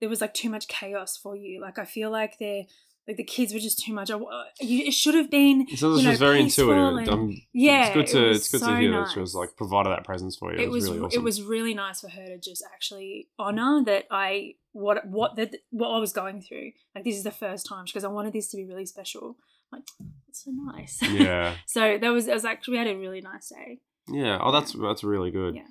there 0.00 0.08
was 0.08 0.20
like 0.20 0.34
too 0.34 0.50
much 0.50 0.68
chaos 0.68 1.16
for 1.16 1.36
you. 1.36 1.60
Like 1.60 1.78
I 1.78 1.84
feel 1.84 2.10
like 2.10 2.38
they're, 2.38 2.64
like 3.06 3.16
the 3.16 3.24
kids 3.24 3.52
were 3.52 3.60
just 3.60 3.78
too 3.78 3.92
much. 3.92 4.10
I, 4.10 4.16
uh, 4.16 4.44
it 4.60 4.92
should 4.92 5.14
have 5.14 5.30
been. 5.30 5.66
So 5.76 5.92
this 5.92 6.00
you 6.00 6.04
know, 6.04 6.10
was 6.10 6.18
very 6.18 6.40
intuitive. 6.40 7.08
and- 7.08 7.38
yeah, 7.52 7.86
it's 7.86 7.94
good 7.94 8.04
it 8.04 8.12
to 8.12 8.28
was 8.28 8.36
it's 8.38 8.50
good 8.50 8.60
so 8.60 8.66
to 8.66 8.76
hear 8.80 8.90
that 8.92 9.10
she 9.12 9.20
was 9.20 9.34
like 9.34 9.56
provided 9.56 9.90
that 9.90 10.04
presence 10.04 10.36
for 10.36 10.52
you. 10.52 10.60
it 10.60 10.70
was 10.70 10.88
really 10.88 11.00
awesome. 11.00 11.20
it 11.20 11.22
was 11.22 11.42
really 11.42 11.74
nice 11.74 12.00
for 12.00 12.08
her 12.08 12.26
to 12.26 12.38
just 12.38 12.64
actually 12.74 13.28
honor 13.38 13.82
that 13.84 14.06
I 14.10 14.54
what 14.72 15.06
what 15.06 15.36
that 15.36 15.54
what 15.70 15.90
I 15.90 15.98
was 15.98 16.12
going 16.12 16.40
through. 16.42 16.72
Like 16.94 17.04
this 17.04 17.16
is 17.16 17.22
the 17.22 17.30
first 17.30 17.66
time 17.66 17.84
because 17.84 18.04
I 18.04 18.08
wanted 18.08 18.32
this 18.32 18.48
to 18.48 18.56
be 18.56 18.64
really 18.64 18.86
special. 18.86 19.36
I'm 19.72 19.78
like 19.78 19.88
that's 20.26 20.44
so 20.44 20.50
nice. 20.50 20.98
yeah. 21.02 21.54
so 21.66 21.98
that 21.98 22.08
was 22.08 22.26
it 22.26 22.34
was 22.34 22.44
actually 22.44 22.72
we 22.72 22.78
had 22.78 22.88
a 22.88 22.96
really 22.96 23.20
nice 23.20 23.48
day. 23.48 23.78
Yeah. 24.08 24.38
Oh, 24.40 24.52
that's 24.52 24.72
that's 24.72 25.04
really 25.04 25.30
good. 25.30 25.54
Yeah. 25.56 25.62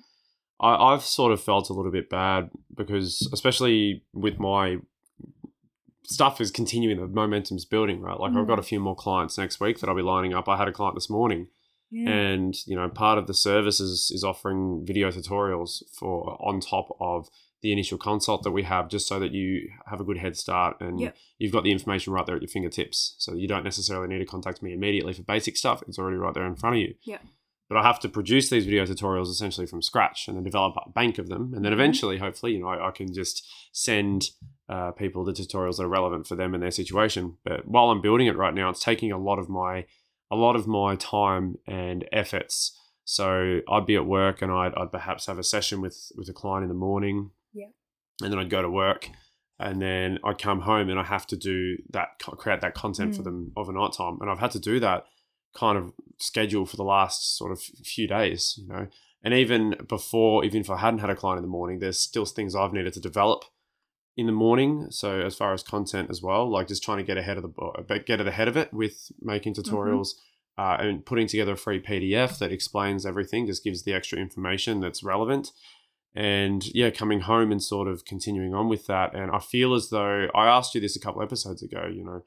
I, 0.58 0.74
I've 0.74 1.02
sort 1.02 1.32
of 1.32 1.40
felt 1.42 1.68
a 1.68 1.74
little 1.74 1.92
bit 1.92 2.08
bad 2.08 2.50
because, 2.74 3.28
especially 3.32 4.04
with 4.14 4.38
my 4.38 4.78
stuff 6.08 6.40
is 6.40 6.50
continuing, 6.50 6.98
the 7.00 7.06
momentum's 7.06 7.64
building, 7.64 8.00
right? 8.00 8.18
Like 8.18 8.32
I've 8.32 8.44
Mm. 8.44 8.48
got 8.48 8.58
a 8.58 8.62
few 8.62 8.80
more 8.80 8.94
clients 8.96 9.36
next 9.38 9.60
week 9.60 9.80
that 9.80 9.88
I'll 9.88 9.96
be 9.96 10.02
lining 10.02 10.34
up. 10.34 10.48
I 10.48 10.56
had 10.56 10.68
a 10.68 10.72
client 10.72 10.94
this 10.94 11.10
morning, 11.10 11.48
Yeah. 11.90 12.10
and 12.10 12.54
you 12.66 12.76
know, 12.76 12.88
part 12.88 13.18
of 13.18 13.26
the 13.26 13.34
service 13.34 13.80
is, 13.80 14.10
is 14.14 14.24
offering 14.24 14.84
video 14.84 15.10
tutorials 15.10 15.82
for 15.92 16.36
on 16.40 16.60
top 16.60 16.96
of 17.00 17.28
the 17.62 17.72
initial 17.72 17.98
consult 17.98 18.42
that 18.44 18.50
we 18.52 18.62
have, 18.62 18.88
just 18.88 19.06
so 19.08 19.18
that 19.18 19.32
you 19.32 19.68
have 19.86 20.00
a 20.00 20.04
good 20.04 20.18
head 20.18 20.36
start 20.36 20.76
and 20.80 21.00
Yep. 21.00 21.16
you've 21.38 21.52
got 21.52 21.64
the 21.64 21.72
information 21.72 22.12
right 22.12 22.24
there 22.26 22.36
at 22.36 22.42
your 22.42 22.48
fingertips. 22.48 23.14
So 23.18 23.34
you 23.34 23.48
don't 23.48 23.64
necessarily 23.64 24.08
need 24.08 24.18
to 24.18 24.26
contact 24.26 24.62
me 24.62 24.72
immediately 24.72 25.12
for 25.14 25.22
basic 25.22 25.56
stuff; 25.56 25.82
it's 25.88 25.98
already 25.98 26.16
right 26.18 26.34
there 26.34 26.46
in 26.46 26.54
front 26.54 26.76
of 26.76 26.82
you 26.82 26.94
Yeah. 27.04 27.18
But 27.68 27.76
I 27.78 27.82
have 27.82 27.98
to 28.00 28.08
produce 28.08 28.48
these 28.50 28.64
video 28.64 28.84
tutorials 28.86 29.28
essentially 29.28 29.66
from 29.66 29.82
scratch 29.82 30.28
and 30.28 30.36
then 30.36 30.44
develop 30.44 30.76
a 30.76 30.90
bank 30.90 31.18
of 31.18 31.28
them. 31.28 31.52
And 31.54 31.64
then 31.64 31.72
Mhm. 31.72 31.76
eventually, 31.76 32.18
hopefully, 32.18 32.52
you 32.52 32.60
know, 32.60 32.68
I, 32.68 32.88
I 32.88 32.90
can 32.92 33.12
just 33.12 33.46
send 33.72 34.30
uh, 34.68 34.90
people 34.92 35.24
the 35.24 35.32
tutorials 35.32 35.76
that 35.76 35.84
are 35.84 35.88
relevant 35.88 36.26
for 36.26 36.34
them 36.34 36.52
and 36.54 36.62
their 36.62 36.70
situation. 36.72 37.36
But 37.44 37.68
while 37.68 37.90
I'm 37.90 38.00
building 38.00 38.26
it 38.26 38.36
right 38.36 38.52
now, 38.54 38.68
it's 38.70 38.82
taking 38.82 39.12
a 39.12 39.18
lot 39.18 39.38
of 39.38 39.48
my 39.48 39.86
a 40.30 40.34
lot 40.36 40.56
of 40.56 40.66
my 40.66 40.96
time 40.96 41.56
and 41.68 42.04
efforts. 42.10 42.76
So 43.04 43.60
I'd 43.68 43.86
be 43.86 43.94
at 43.94 44.06
work 44.06 44.42
and 44.42 44.50
I'd, 44.50 44.74
I'd 44.74 44.90
perhaps 44.90 45.26
have 45.26 45.38
a 45.38 45.44
session 45.44 45.80
with 45.80 46.10
with 46.16 46.28
a 46.28 46.32
client 46.32 46.64
in 46.64 46.68
the 46.68 46.74
morning. 46.74 47.30
Yeah. 47.52 47.68
And 48.22 48.32
then 48.32 48.38
I'd 48.40 48.50
go 48.50 48.60
to 48.62 48.70
work. 48.70 49.08
And 49.58 49.80
then 49.80 50.18
I'd 50.24 50.38
come 50.38 50.60
home 50.62 50.90
and 50.90 50.98
I 50.98 51.04
have 51.04 51.26
to 51.28 51.36
do 51.36 51.76
that, 51.90 52.18
create 52.18 52.60
that 52.60 52.74
content 52.74 53.14
for 53.14 53.22
Mm. 53.22 53.24
them 53.24 53.52
overnight 53.56 53.92
time. 53.92 54.18
And 54.20 54.28
I've 54.28 54.40
had 54.40 54.50
to 54.50 54.58
do 54.60 54.80
that 54.80 55.04
kind 55.56 55.78
of 55.78 55.92
schedule 56.18 56.66
for 56.66 56.76
the 56.76 56.84
last 56.84 57.36
sort 57.36 57.52
of 57.52 57.60
few 57.60 58.06
days, 58.06 58.58
you 58.58 58.68
know. 58.68 58.88
And 59.22 59.34
even 59.34 59.76
before, 59.88 60.44
even 60.44 60.60
if 60.60 60.70
I 60.70 60.76
hadn't 60.76 61.00
had 61.00 61.10
a 61.10 61.16
client 61.16 61.38
in 61.38 61.42
the 61.42 61.48
morning, 61.48 61.80
there's 61.80 61.98
still 61.98 62.26
things 62.26 62.54
I've 62.54 62.72
needed 62.72 62.92
to 62.94 63.00
develop 63.00 63.44
in 64.16 64.26
the 64.26 64.32
morning. 64.32 64.86
So 64.90 65.20
as 65.20 65.34
far 65.34 65.52
as 65.52 65.62
content 65.62 66.10
as 66.10 66.22
well, 66.22 66.48
like 66.48 66.68
just 66.68 66.82
trying 66.82 66.98
to 66.98 67.04
get 67.04 67.18
ahead 67.18 67.36
of 67.36 67.42
the 67.42 67.48
but 67.48 68.06
get 68.06 68.20
it 68.20 68.28
ahead 68.28 68.48
of 68.48 68.56
it 68.56 68.72
with 68.72 69.10
making 69.20 69.54
tutorials 69.54 70.10
uh, 70.58 70.76
and 70.80 71.04
putting 71.04 71.26
together 71.26 71.52
a 71.52 71.56
free 71.56 71.80
PDF 71.80 72.38
that 72.38 72.52
explains 72.52 73.04
everything, 73.04 73.46
just 73.46 73.64
gives 73.64 73.82
the 73.82 73.92
extra 73.92 74.18
information 74.18 74.80
that's 74.80 75.02
relevant. 75.02 75.52
And 76.14 76.64
yeah, 76.74 76.88
coming 76.90 77.20
home 77.20 77.52
and 77.52 77.62
sort 77.62 77.88
of 77.88 78.06
continuing 78.06 78.54
on 78.54 78.68
with 78.68 78.86
that. 78.86 79.14
And 79.14 79.30
I 79.30 79.38
feel 79.38 79.74
as 79.74 79.90
though 79.90 80.28
I 80.34 80.46
asked 80.46 80.74
you 80.74 80.80
this 80.80 80.96
a 80.96 81.00
couple 81.00 81.20
episodes 81.20 81.62
ago. 81.62 81.90
You 81.92 82.04
know, 82.04 82.24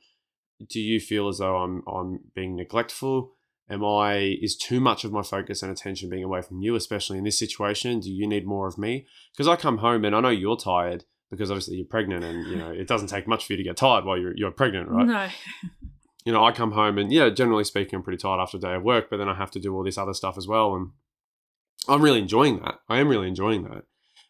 do 0.68 0.80
you 0.80 1.00
feel 1.00 1.28
as 1.28 1.38
though 1.38 1.58
I'm 1.58 1.84
I'm 1.88 2.20
being 2.34 2.56
neglectful? 2.56 3.34
Am 3.70 3.86
I 3.86 4.38
is 4.42 4.58
too 4.58 4.80
much 4.80 5.04
of 5.04 5.12
my 5.12 5.22
focus 5.22 5.62
and 5.62 5.72
attention 5.72 6.10
being 6.10 6.24
away 6.24 6.42
from 6.42 6.60
you, 6.60 6.76
especially 6.76 7.20
in 7.20 7.24
this 7.24 7.38
situation? 7.38 8.00
Do 8.00 8.12
you 8.12 8.28
need 8.28 8.48
more 8.48 8.68
of 8.68 8.78
me? 8.78 9.06
Because 9.32 9.48
I 9.48 9.56
come 9.56 9.78
home 9.78 10.06
and 10.06 10.16
I 10.16 10.22
know 10.22 10.30
you're 10.30 10.58
tired 10.58 11.06
because 11.30 11.52
obviously 11.52 11.76
you're 11.76 11.86
pregnant 11.86 12.24
and 12.24 12.48
you 12.48 12.56
know 12.56 12.72
it 12.72 12.88
doesn't 12.88 13.10
take 13.10 13.28
much 13.28 13.46
for 13.46 13.54
you 13.54 13.58
to 13.58 13.64
get 13.64 13.78
tired 13.78 14.06
while 14.06 14.18
you're 14.18 14.36
you're 14.36 14.52
pregnant, 14.52 14.90
right? 14.90 15.06
No. 15.06 15.28
You 16.26 16.34
know, 16.34 16.44
I 16.44 16.52
come 16.52 16.74
home 16.74 16.98
and 16.98 17.12
yeah, 17.12 17.30
generally 17.30 17.64
speaking, 17.64 17.96
I'm 17.96 18.04
pretty 18.04 18.18
tired 18.18 18.42
after 18.42 18.58
a 18.58 18.60
day 18.60 18.76
of 18.76 18.84
work, 18.84 19.10
but 19.10 19.18
then 19.18 19.30
I 19.30 19.36
have 19.36 19.52
to 19.52 19.60
do 19.60 19.74
all 19.74 19.86
this 19.86 19.98
other 19.98 20.14
stuff 20.14 20.38
as 20.38 20.48
well, 20.48 20.76
and 20.76 20.90
I'm 21.88 22.02
really 22.02 22.20
enjoying 22.20 22.60
that. 22.60 22.82
I 22.90 23.00
am 23.00 23.08
really 23.08 23.30
enjoying 23.30 23.64
that, 23.64 23.86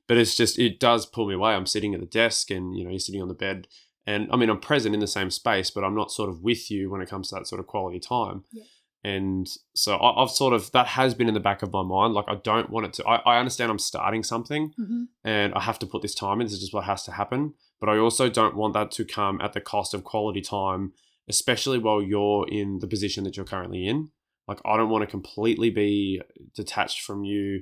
but 0.08 0.16
it's 0.16 0.36
just 0.36 0.60
it 0.60 0.80
does 0.80 1.08
pull 1.08 1.28
me 1.28 1.34
away. 1.34 1.54
I'm 1.54 1.66
sitting 1.66 1.96
at 1.96 2.00
the 2.00 2.06
desk, 2.06 2.52
and 2.52 2.78
you 2.78 2.84
know, 2.84 2.92
you're 2.92 3.00
sitting 3.00 3.24
on 3.24 3.28
the 3.28 3.34
bed, 3.34 3.68
and 4.10 4.28
I 4.32 4.38
mean, 4.38 4.50
I'm 4.50 4.60
present 4.60 4.96
in 4.96 5.02
the 5.02 5.08
same 5.08 5.30
space, 5.30 5.70
but 5.70 5.84
I'm 5.84 5.94
not 5.94 6.12
sort 6.12 6.30
of 6.30 6.42
with 6.42 6.72
you 6.72 6.90
when 6.90 7.00
it 7.00 7.08
comes 7.08 7.30
to 7.30 7.36
that 7.36 7.48
sort 7.48 7.60
of 7.60 7.68
quality 7.68 8.00
time. 8.00 8.44
Yeah. 8.52 8.64
And 9.04 9.48
so 9.76 9.98
I, 9.98 10.24
I've 10.24 10.32
sort 10.32 10.52
of 10.52 10.72
that 10.72 10.88
has 10.88 11.14
been 11.14 11.28
in 11.28 11.36
the 11.36 11.40
back 11.40 11.62
of 11.62 11.72
my 11.72 11.84
mind. 11.84 12.16
Like 12.16 12.26
I 12.28 12.36
don't 12.44 12.72
want 12.72 12.88
it 12.88 12.94
to. 12.94 13.08
I, 13.08 13.18
I 13.18 13.38
understand 13.38 13.70
I'm 13.70 13.78
starting 13.78 14.24
something, 14.24 14.74
hmm 14.76 15.04
and 15.24 15.54
I 15.54 15.62
have 15.62 15.78
to 15.80 15.86
put 15.86 16.02
this 16.02 16.16
time 16.16 16.42
in. 16.42 16.48
This 16.48 16.54
is 16.54 16.62
just 16.62 16.74
what 16.74 16.86
has 16.86 17.04
to 17.04 17.12
happen. 17.12 17.54
But 17.80 17.90
I 17.90 18.00
also 18.00 18.30
don't 18.30 18.56
want 18.56 18.74
that 18.74 18.90
to 18.92 19.06
come 19.06 19.40
at 19.42 19.54
the 19.54 19.62
cost 19.62 19.94
of 19.94 20.04
quality 20.04 20.42
time, 20.42 20.94
especially 21.28 21.78
while 21.78 22.02
you're 22.02 22.48
in 22.50 22.80
the 22.80 22.88
position 22.88 23.24
that 23.26 23.38
you're 23.38 23.46
currently 23.46 23.88
in. 23.88 24.10
Like 24.48 24.60
I 24.66 24.76
don't 24.76 24.90
want 24.90 25.04
to 25.04 25.08
completely 25.08 25.70
be 25.70 26.20
detached 26.56 27.02
from 27.02 27.24
you 27.24 27.62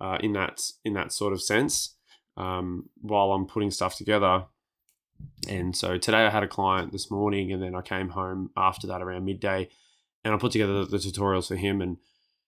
uh, 0.00 0.18
in 0.20 0.32
that 0.32 0.60
in 0.84 0.94
that 0.94 1.12
sort 1.12 1.32
of 1.32 1.40
sense. 1.40 1.94
Um, 2.36 2.90
while 3.00 3.30
I'm 3.30 3.46
putting 3.46 3.70
stuff 3.70 3.96
together, 3.96 4.46
And 5.48 5.76
so 5.76 5.98
today 5.98 6.26
I 6.26 6.30
had 6.30 6.42
a 6.42 6.48
client 6.48 6.92
this 6.92 7.10
morning, 7.10 7.52
and 7.52 7.62
then 7.62 7.74
I 7.74 7.82
came 7.82 8.10
home 8.10 8.50
after 8.56 8.86
that 8.88 9.02
around 9.02 9.24
midday, 9.24 9.68
and 10.24 10.34
I 10.34 10.38
put 10.38 10.52
together 10.52 10.84
the, 10.84 10.90
the 10.90 10.96
tutorials 10.98 11.48
for 11.48 11.56
him, 11.56 11.80
and 11.80 11.98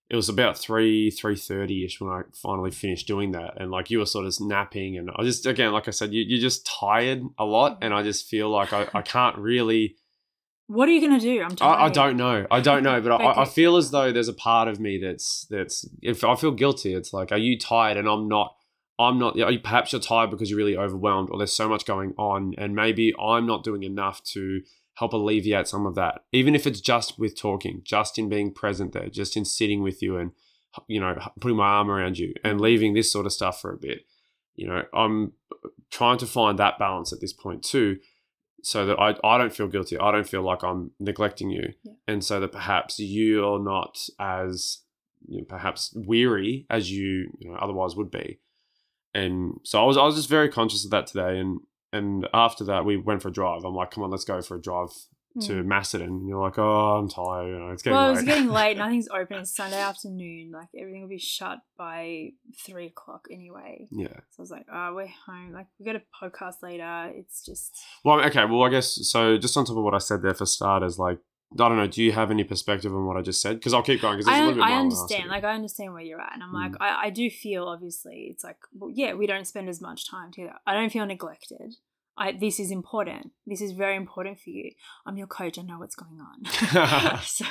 it 0.08 0.16
was 0.16 0.28
about 0.28 0.56
three 0.56 1.10
three 1.10 1.36
thirty 1.36 1.84
ish 1.84 2.00
when 2.00 2.10
I 2.10 2.22
finally 2.32 2.70
finished 2.70 3.06
doing 3.06 3.32
that, 3.32 3.60
and 3.60 3.70
like 3.70 3.90
you 3.90 3.98
were 3.98 4.06
sort 4.06 4.26
of 4.26 4.34
napping, 4.40 4.96
and 4.96 5.10
I 5.16 5.22
just 5.24 5.46
again, 5.46 5.72
like 5.72 5.88
I 5.88 5.90
said, 5.90 6.12
you 6.12 6.22
you're 6.22 6.40
just 6.40 6.66
tired 6.66 7.22
a 7.38 7.44
lot, 7.44 7.78
and 7.82 7.92
I 7.92 8.02
just 8.02 8.28
feel 8.28 8.48
like 8.48 8.72
I, 8.72 8.88
I 8.94 9.02
can't 9.02 9.36
really. 9.36 9.96
What 10.68 10.88
are 10.88 10.92
you 10.92 11.00
gonna 11.00 11.20
do? 11.20 11.42
I'm 11.42 11.54
tired. 11.54 11.76
I, 11.76 11.84
I 11.86 11.88
don't 11.90 12.16
know. 12.16 12.46
I 12.50 12.60
don't 12.60 12.82
know, 12.82 13.00
but 13.00 13.12
I, 13.12 13.42
I 13.42 13.44
feel 13.44 13.76
as 13.76 13.90
though 13.90 14.10
there's 14.12 14.28
a 14.28 14.32
part 14.32 14.68
of 14.68 14.80
me 14.80 14.98
that's 14.98 15.46
that's 15.50 15.88
if 16.02 16.24
I 16.24 16.34
feel 16.34 16.52
guilty, 16.52 16.94
it's 16.94 17.12
like, 17.12 17.30
are 17.30 17.38
you 17.38 17.58
tired? 17.58 17.96
And 17.96 18.08
I'm 18.08 18.26
not. 18.28 18.55
I'm 18.98 19.18
not. 19.18 19.36
Perhaps 19.62 19.92
you're 19.92 20.00
tired 20.00 20.30
because 20.30 20.50
you're 20.50 20.56
really 20.56 20.76
overwhelmed, 20.76 21.28
or 21.30 21.38
there's 21.38 21.52
so 21.52 21.68
much 21.68 21.84
going 21.84 22.14
on, 22.16 22.54
and 22.56 22.74
maybe 22.74 23.14
I'm 23.20 23.46
not 23.46 23.64
doing 23.64 23.82
enough 23.82 24.22
to 24.24 24.62
help 24.94 25.12
alleviate 25.12 25.68
some 25.68 25.84
of 25.84 25.94
that. 25.94 26.24
Even 26.32 26.54
if 26.54 26.66
it's 26.66 26.80
just 26.80 27.18
with 27.18 27.38
talking, 27.38 27.82
just 27.84 28.18
in 28.18 28.28
being 28.28 28.52
present 28.52 28.92
there, 28.92 29.08
just 29.08 29.36
in 29.36 29.44
sitting 29.44 29.82
with 29.82 30.02
you, 30.02 30.16
and 30.16 30.32
you 30.88 31.00
know, 31.00 31.18
putting 31.40 31.56
my 31.56 31.66
arm 31.66 31.90
around 31.90 32.18
you, 32.18 32.34
and 32.42 32.60
leaving 32.60 32.94
this 32.94 33.12
sort 33.12 33.26
of 33.26 33.32
stuff 33.32 33.60
for 33.60 33.72
a 33.72 33.78
bit. 33.78 34.06
You 34.54 34.68
know, 34.68 34.82
I'm 34.94 35.32
trying 35.90 36.18
to 36.18 36.26
find 36.26 36.58
that 36.58 36.78
balance 36.78 37.12
at 37.12 37.20
this 37.20 37.34
point 37.34 37.62
too 37.62 37.98
so 38.62 38.84
that 38.84 38.98
I, 38.98 39.14
I 39.22 39.38
don't 39.38 39.52
feel 39.52 39.68
guilty. 39.68 39.96
I 39.96 40.10
don't 40.10 40.28
feel 40.28 40.42
like 40.42 40.64
I'm 40.64 40.90
neglecting 40.98 41.50
you. 41.50 41.74
Yeah. 41.84 41.92
And 42.08 42.24
so 42.24 42.40
that 42.40 42.50
perhaps 42.50 42.98
you're 42.98 43.60
not 43.60 43.96
as 44.18 44.78
you 45.28 45.38
know, 45.38 45.44
perhaps 45.44 45.92
weary 45.94 46.66
as 46.68 46.90
you, 46.90 47.30
you 47.38 47.50
know, 47.50 47.56
otherwise 47.56 47.94
would 47.94 48.10
be. 48.10 48.40
And 49.16 49.60
so 49.64 49.80
I 49.82 49.84
was 49.86 49.96
I 49.96 50.02
was 50.04 50.14
just 50.16 50.28
very 50.28 50.48
conscious 50.48 50.84
of 50.84 50.90
that 50.90 51.06
today 51.06 51.38
and 51.38 51.60
and 51.92 52.28
after 52.34 52.64
that 52.64 52.84
we 52.84 52.96
went 52.96 53.22
for 53.22 53.28
a 53.28 53.32
drive. 53.32 53.64
I'm 53.64 53.74
like, 53.74 53.90
come 53.90 54.02
on, 54.04 54.10
let's 54.10 54.24
go 54.24 54.40
for 54.42 54.56
a 54.56 54.60
drive 54.60 54.90
to 55.42 55.52
Mm. 55.52 55.66
Macedon. 55.66 56.08
And 56.08 56.28
you're 56.28 56.40
like, 56.40 56.58
oh, 56.58 56.96
I'm 56.96 57.08
tired. 57.10 57.48
You 57.48 57.58
know, 57.58 57.70
it's 57.70 57.82
getting 57.82 57.94
well, 57.96 58.06
it 58.06 58.08
late. 58.08 58.16
was 58.16 58.24
getting 58.24 58.48
late. 58.48 58.76
Nothing's 58.78 59.08
open. 59.08 59.38
It's 59.38 59.54
Sunday 59.54 59.78
afternoon. 59.78 60.50
Like 60.50 60.68
everything 60.78 61.02
will 61.02 61.10
be 61.10 61.18
shut 61.18 61.58
by 61.76 62.30
three 62.64 62.86
o'clock 62.86 63.26
anyway. 63.30 63.86
yeah. 63.90 64.08
So 64.30 64.38
I 64.38 64.42
was 64.42 64.50
like, 64.50 64.66
oh, 64.72 64.94
we're 64.94 65.12
home. 65.26 65.52
Like 65.52 65.66
we 65.78 65.84
got 65.84 65.96
a 65.96 66.02
podcast 66.22 66.62
later. 66.62 67.12
It's 67.14 67.44
just 67.44 67.78
Well, 68.04 68.20
okay. 68.24 68.44
Well, 68.46 68.62
I 68.64 68.70
guess 68.70 68.98
so. 69.10 69.36
Just 69.38 69.56
on 69.58 69.64
top 69.66 69.76
of 69.76 69.84
what 69.84 69.94
I 69.94 69.98
said 69.98 70.22
there 70.22 70.34
for 70.34 70.46
starters, 70.46 70.98
like 70.98 71.18
I 71.52 71.68
don't 71.68 71.76
know. 71.76 71.86
Do 71.86 72.02
you 72.02 72.12
have 72.12 72.30
any 72.30 72.44
perspective 72.44 72.94
on 72.94 73.06
what 73.06 73.16
I 73.16 73.22
just 73.22 73.40
said? 73.40 73.56
Because 73.56 73.72
I'll 73.72 73.82
keep 73.82 74.02
going. 74.02 74.18
Because 74.18 74.28
I, 74.32 74.38
a 74.38 74.40
little 74.40 74.54
bit 74.54 74.64
I 74.64 74.72
I 74.72 74.80
understand. 74.80 75.28
Like 75.28 75.44
I 75.44 75.54
understand 75.54 75.92
where 75.92 76.02
you're 76.02 76.20
at, 76.20 76.34
and 76.34 76.42
I'm 76.42 76.52
like, 76.52 76.72
Mm. 76.72 76.76
I, 76.80 77.06
I 77.06 77.10
do 77.10 77.30
feel 77.30 77.64
obviously 77.64 78.28
it's 78.30 78.42
like, 78.42 78.58
well, 78.74 78.90
yeah, 78.92 79.14
we 79.14 79.26
don't 79.26 79.46
spend 79.46 79.68
as 79.68 79.80
much 79.80 80.08
time 80.10 80.32
together. 80.32 80.54
I 80.66 80.74
don't 80.74 80.90
feel 80.90 81.06
neglected. 81.06 81.76
I 82.18 82.32
this 82.32 82.58
is 82.58 82.70
important. 82.70 83.32
This 83.46 83.60
is 83.60 83.72
very 83.72 83.96
important 83.96 84.40
for 84.40 84.50
you. 84.50 84.72
I'm 85.06 85.16
your 85.16 85.26
coach. 85.26 85.58
I 85.58 85.62
know 85.62 85.78
what's 85.78 85.94
going 85.94 86.18
on. 86.20 87.20
so 87.22 87.44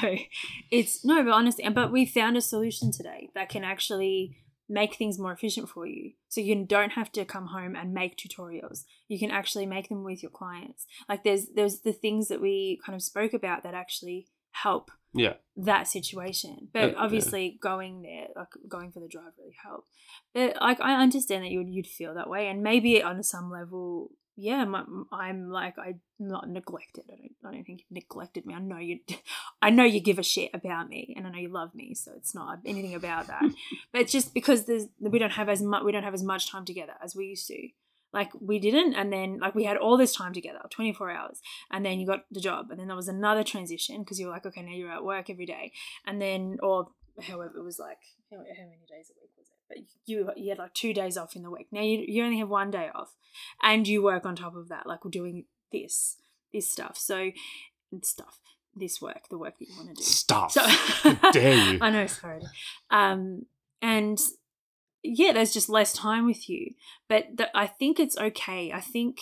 it's 0.72 1.06
no, 1.06 1.24
but 1.24 1.32
honestly, 1.32 1.68
but 1.70 1.92
we 1.92 2.06
found 2.06 2.36
a 2.36 2.42
solution 2.42 2.92
today 2.92 3.30
that 3.36 3.50
can 3.50 3.64
actually 3.64 4.38
make 4.68 4.96
things 4.96 5.20
more 5.20 5.32
efficient 5.32 5.70
for 5.70 5.86
you. 5.86 6.14
So 6.28 6.42
you 6.42 6.66
don't 6.66 6.92
have 6.92 7.12
to 7.14 7.26
come 7.26 7.48
home 7.48 7.76
and 7.76 7.94
make 7.94 8.18
tutorials. 8.18 8.84
You 9.08 9.20
can 9.20 9.32
actually 9.32 9.66
make 9.66 9.90
them 9.90 10.04
with 10.04 10.24
your 10.24 10.32
clients. 10.32 10.86
Like 11.08 11.24
there's 11.24 11.48
there's 11.56 11.82
the 11.82 11.94
things 11.94 12.28
that 12.28 12.42
we 12.42 12.80
kind 12.86 12.96
of 12.96 13.04
spoke 13.04 13.34
about 13.34 13.64
that 13.64 13.74
actually 13.74 14.28
help 14.52 14.90
yeah. 15.14 15.34
that 15.58 15.88
situation. 15.88 16.70
But 16.74 16.84
Uh, 16.84 16.88
yeah. 16.88 16.94
obviously, 16.98 17.58
going 17.62 18.02
there, 18.02 18.28
like 18.36 18.50
going 18.68 18.92
for 18.92 19.00
the 19.00 19.08
drive, 19.08 19.34
really 19.38 19.56
helped. 19.64 19.90
But 20.34 20.58
like, 20.62 20.82
I 20.82 21.02
understand 21.02 21.44
that 21.44 21.52
you 21.52 21.60
would 21.60 21.70
you'd 21.70 21.88
feel 21.88 22.14
that 22.16 22.30
way, 22.30 22.48
and 22.48 22.64
maybe 22.64 23.04
on 23.04 23.24
some 23.24 23.52
level, 23.52 24.12
yeah, 24.38 24.66
my, 24.66 24.84
I'm 25.12 25.50
like 25.50 25.76
I'm 25.78 26.02
not 26.20 26.50
neglected. 26.50 27.06
I 27.12 27.16
don't, 27.16 27.32
I 27.46 27.52
don't 27.54 27.64
think 27.64 27.82
you've 27.82 28.04
neglected 28.04 28.46
me. 28.46 28.54
I 28.54 28.60
know 28.60 28.78
you, 28.78 29.00
I 29.62 29.70
know 29.70 29.84
you 29.84 30.00
give 30.02 30.20
a 30.20 30.24
shit 30.24 30.52
about 30.54 30.90
me, 30.90 31.14
and 31.16 31.26
I 31.26 31.30
know 31.30 31.40
you 31.40 31.50
love 31.50 31.74
me. 31.74 31.94
So 31.94 32.12
it's 32.18 32.36
not 32.36 32.60
anything 32.66 32.96
about 32.96 33.28
that. 33.28 33.44
but 33.92 34.02
it's 34.02 34.12
just 34.12 34.34
because 34.34 34.66
there's 34.66 34.88
we 35.00 35.20
don't 35.20 35.32
have 35.32 35.50
as 35.50 35.62
much 35.62 35.84
we 35.84 35.92
don't 35.92 36.04
have 36.04 36.14
as 36.14 36.24
much 36.24 36.50
time 36.50 36.66
together 36.66 36.94
as 37.04 37.16
we 37.16 37.28
used 37.28 37.48
to. 37.48 37.70
Like 38.12 38.32
we 38.40 38.60
didn't, 38.60 38.94
and 38.94 39.12
then 39.12 39.40
like 39.40 39.56
we 39.56 39.66
had 39.66 39.78
all 39.78 39.98
this 39.98 40.16
time 40.16 40.34
together, 40.34 40.60
24 40.70 41.12
hours, 41.12 41.42
and 41.72 41.86
then 41.86 42.00
you 42.00 42.08
got 42.08 42.26
the 42.32 42.40
job, 42.40 42.72
and 42.72 42.80
then 42.80 42.88
there 42.88 42.96
was 42.96 43.10
another 43.10 43.44
transition 43.44 44.00
because 44.00 44.20
you 44.20 44.28
were 44.28 44.32
like, 44.32 44.46
okay, 44.46 44.62
now 44.62 44.72
you're 44.72 44.92
at 44.92 45.04
work 45.04 45.30
every 45.30 45.46
day, 45.46 45.72
and 46.06 46.22
then 46.22 46.58
or 46.64 46.88
however 47.22 47.54
it 47.58 47.64
was 47.64 47.80
like 47.80 48.00
how, 48.32 48.38
how 48.38 48.64
many 48.64 48.86
days 48.90 49.12
a 49.12 49.20
week 49.20 49.32
was 49.38 49.48
it? 49.48 49.55
You 50.06 50.30
you 50.36 50.50
had 50.50 50.60
like 50.60 50.74
two 50.74 50.94
days 50.94 51.18
off 51.18 51.36
in 51.36 51.42
the 51.44 51.50
week. 51.50 51.68
Now 51.72 51.82
you 51.82 52.04
you 52.08 52.24
only 52.24 52.40
have 52.40 52.50
one 52.50 52.72
day 52.72 52.90
off, 52.94 53.16
and 53.62 53.88
you 53.88 54.04
work 54.04 54.26
on 54.26 54.36
top 54.36 54.56
of 54.56 54.70
that, 54.70 54.86
like 54.88 55.04
we're 55.04 55.12
doing 55.12 55.46
this 55.72 56.18
this 56.54 56.70
stuff. 56.70 56.98
So 56.98 57.32
stuff 58.04 58.40
this 58.76 59.02
work, 59.02 59.30
the 59.30 59.38
work 59.38 59.58
that 59.58 59.68
you 59.68 59.76
want 59.76 59.90
to 59.90 59.96
do. 59.96 60.04
Stuff. 60.04 60.52
So 60.52 60.62
dare 61.32 61.74
you. 61.74 61.80
I 61.82 61.90
know, 61.90 62.08
sorry. 62.08 62.42
Um, 62.90 63.46
and 63.82 64.20
yeah, 65.02 65.32
there's 65.32 65.54
just 65.54 65.70
less 65.70 65.94
time 65.94 66.26
with 66.26 66.50
you. 66.50 66.74
But 67.08 67.38
th- 67.38 67.50
I 67.54 67.68
think 67.68 68.00
it's 68.00 68.18
okay. 68.18 68.72
I 68.72 68.82
think 68.82 69.20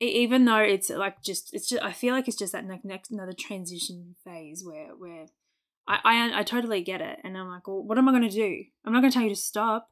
even 0.00 0.44
though 0.44 0.58
it's 0.58 0.90
like 0.90 1.22
just 1.22 1.54
it's 1.54 1.68
just 1.68 1.82
I 1.82 1.92
feel 1.92 2.14
like 2.14 2.28
it's 2.28 2.36
just 2.36 2.52
that 2.52 2.64
ne- 2.64 2.80
next 2.84 3.10
another 3.10 3.34
transition 3.38 4.16
phase 4.24 4.62
where 4.64 4.88
where 4.96 5.26
I, 5.92 5.98
I 6.04 6.40
I 6.40 6.42
totally 6.42 6.82
get 6.82 7.00
it, 7.00 7.18
and 7.24 7.36
I'm 7.36 7.48
like, 7.48 7.66
well, 7.66 7.82
what 7.82 7.98
am 7.98 8.08
I 8.08 8.12
going 8.12 8.28
to 8.28 8.40
do? 8.46 8.64
I'm 8.84 8.92
not 8.92 9.00
going 9.00 9.10
to 9.10 9.14
tell 9.14 9.28
you 9.28 9.34
to 9.34 9.46
stop, 9.52 9.88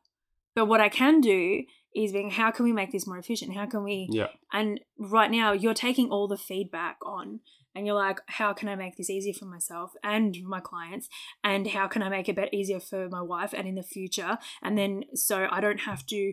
but 0.55 0.67
what 0.67 0.81
I 0.81 0.89
can 0.89 1.21
do 1.21 1.65
is 1.95 2.13
being 2.13 2.31
how 2.31 2.51
can 2.51 2.65
we 2.65 2.73
make 2.73 2.93
this 2.93 3.07
more 3.07 3.19
efficient? 3.19 3.55
How 3.55 3.67
can 3.67 3.83
we 3.83 4.09
Yeah. 4.11 4.29
and 4.53 4.81
right 4.99 5.31
now, 5.31 5.53
you're 5.53 5.75
taking 5.89 6.11
all 6.11 6.29
the 6.29 6.37
feedback 6.51 6.99
on, 7.05 7.41
and 7.75 7.87
you're 7.87 7.97
like, 7.97 8.21
how 8.27 8.53
can 8.53 8.69
I 8.69 8.77
make 8.77 8.97
this 8.97 9.11
easier 9.11 9.35
for 9.35 9.47
myself 9.47 9.93
and 10.03 10.37
my 10.45 10.61
clients? 10.61 11.09
And 11.43 11.67
how 11.69 11.87
can 11.89 12.03
I 12.03 12.09
make 12.09 12.29
it 12.29 12.37
better, 12.37 12.51
easier 12.53 12.81
for 12.81 13.09
my 13.09 13.23
wife 13.23 13.53
and 13.57 13.67
in 13.69 13.75
the 13.75 13.83
future? 13.83 14.39
And 14.63 14.77
then 14.79 15.05
so 15.15 15.47
I 15.51 15.61
don't 15.61 15.81
have 15.81 16.05
to 16.07 16.33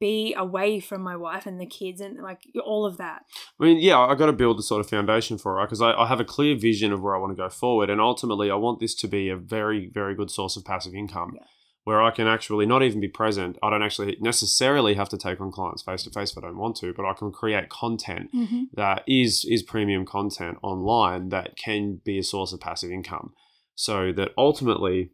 be 0.00 0.34
away 0.34 0.80
from 0.80 1.02
my 1.02 1.16
wife 1.16 1.44
and 1.46 1.60
the 1.60 1.66
kids 1.66 2.00
and 2.00 2.22
like 2.22 2.40
all 2.64 2.86
of 2.86 2.96
that. 2.96 3.22
I 3.60 3.64
mean, 3.64 3.78
yeah, 3.78 3.98
I 3.98 4.14
got 4.14 4.26
to 4.26 4.32
build 4.32 4.58
the 4.58 4.62
sort 4.62 4.80
of 4.80 4.88
foundation 4.88 5.36
for 5.38 5.52
it, 5.52 5.56
right? 5.56 5.66
Because 5.66 5.82
I, 5.82 5.92
I 5.92 6.06
have 6.06 6.20
a 6.20 6.24
clear 6.24 6.56
vision 6.56 6.92
of 6.92 7.02
where 7.02 7.14
I 7.14 7.18
want 7.18 7.32
to 7.36 7.42
go 7.42 7.48
forward, 7.50 7.90
and 7.90 8.00
ultimately, 8.00 8.50
I 8.50 8.54
want 8.54 8.80
this 8.80 8.94
to 8.96 9.08
be 9.08 9.28
a 9.28 9.36
very, 9.36 9.90
very 9.92 10.14
good 10.14 10.30
source 10.30 10.56
of 10.56 10.64
passive 10.64 10.94
income, 10.94 11.32
Yeah. 11.34 11.44
where 11.84 12.02
I 12.02 12.10
can 12.10 12.26
actually 12.26 12.64
not 12.66 12.82
even 12.82 13.00
be 13.00 13.08
present. 13.08 13.58
I 13.62 13.68
don't 13.70 13.82
actually 13.82 14.16
necessarily 14.20 14.94
have 14.94 15.10
to 15.10 15.18
take 15.18 15.40
on 15.40 15.52
clients 15.52 15.82
face 15.82 16.04
to 16.04 16.10
face 16.10 16.32
if 16.32 16.38
I 16.38 16.46
don't 16.46 16.56
want 16.56 16.76
to, 16.76 16.94
but 16.94 17.04
I 17.04 17.12
can 17.12 17.30
create 17.30 17.68
content 17.68 18.30
Mm-hmm. 18.34 18.62
that 18.74 19.02
is 19.06 19.44
is 19.48 19.62
premium 19.62 20.06
content 20.06 20.56
online 20.62 21.28
that 21.28 21.56
can 21.56 22.00
be 22.04 22.18
a 22.18 22.22
source 22.22 22.52
of 22.54 22.60
passive 22.60 22.90
income, 22.90 23.34
so 23.74 24.10
that 24.12 24.30
ultimately. 24.38 25.10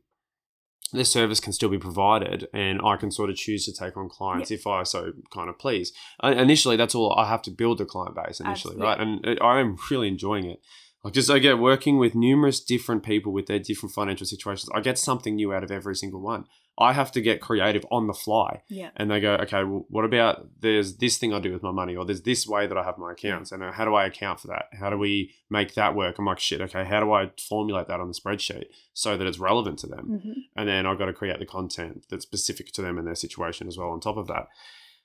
This 0.92 1.10
service 1.10 1.40
can 1.40 1.52
still 1.52 1.70
be 1.70 1.78
provided, 1.78 2.48
and 2.52 2.80
I 2.84 2.96
can 2.96 3.10
sort 3.10 3.30
of 3.30 3.36
choose 3.36 3.64
to 3.64 3.72
take 3.72 3.96
on 3.96 4.08
clients 4.08 4.50
if 4.50 4.66
I 4.66 4.82
so 4.82 5.12
kind 5.32 5.48
of 5.48 5.58
please. 5.58 5.92
Uh, 6.22 6.34
initially 6.36 6.76
that's 6.76 6.94
all 6.94 7.14
i 7.18 7.28
have 7.28 7.42
to 7.42 7.50
build 7.50 7.80
a 7.80 7.84
client 7.84 8.14
base 8.14 8.40
initially 8.40 8.74
Absolutely. 8.74 8.84
right 8.84 9.00
and 9.00 9.38
i 9.40 9.60
am 9.60 9.76
really 9.90 10.08
enjoying 10.08 10.44
it 10.44 10.60
like 11.04 11.14
just 11.14 11.30
again 11.30 11.60
working 11.60 11.98
with 11.98 12.14
numerous 12.14 12.60
different 12.60 13.02
people 13.02 13.32
with 13.32 13.46
their 13.46 13.58
different 13.58 13.94
financial 13.94 14.26
situations 14.26 14.68
i 14.74 14.80
get 14.80 14.98
something 14.98 15.34
new 15.36 15.52
out 15.52 15.64
of 15.64 15.70
every 15.70 15.96
single 15.96 16.20
one 16.20 16.44
i 16.78 16.92
have 16.92 17.10
to 17.12 17.20
get 17.20 17.40
creative 17.40 17.84
on 17.90 18.06
the 18.06 18.12
fly 18.14 18.62
Yeah. 18.68 18.90
and 18.96 19.10
they 19.10 19.20
go 19.20 19.34
okay 19.34 19.64
well 19.64 19.84
what 19.88 20.04
about 20.04 20.48
there's 20.60 20.96
this 20.98 21.18
thing 21.18 21.34
i 21.34 21.40
do 21.40 21.52
with 21.52 21.62
my 21.62 21.70
money 21.72 21.94
or 21.96 22.04
there's 22.04 22.22
this 22.22 22.46
way 22.46 22.66
that 22.66 22.78
i 22.78 22.84
have 22.84 22.98
my 22.98 23.12
accounts 23.12 23.50
and 23.52 23.62
uh, 23.62 23.72
how 23.72 23.84
do 23.84 23.94
i 23.94 24.06
account 24.06 24.40
for 24.40 24.46
that 24.48 24.66
how 24.80 24.90
do 24.90 24.96
we 24.96 25.32
make 25.50 25.74
that 25.74 25.94
work 25.96 26.18
i'm 26.18 26.24
like 26.26 26.38
shit 26.38 26.60
okay 26.60 26.84
how 26.84 27.00
do 27.00 27.12
i 27.12 27.30
formulate 27.48 27.88
that 27.88 28.00
on 28.00 28.08
the 28.08 28.14
spreadsheet 28.14 28.66
so 28.94 29.16
that 29.16 29.26
it's 29.26 29.38
relevant 29.38 29.78
to 29.80 29.86
them 29.86 30.06
Mm-hmm. 30.10 30.32
and 30.56 30.68
then 30.68 30.86
I've 30.86 30.98
got 30.98 31.06
to 31.06 31.12
create 31.12 31.38
the 31.38 31.46
content 31.46 32.06
that's 32.10 32.24
specific 32.24 32.72
to 32.72 32.82
them 32.82 32.96
and 32.98 33.06
their 33.06 33.14
situation 33.14 33.66
as 33.68 33.76
well. 33.78 33.88
On 33.90 34.00
top 34.00 34.16
of 34.18 34.26
that, 34.28 34.48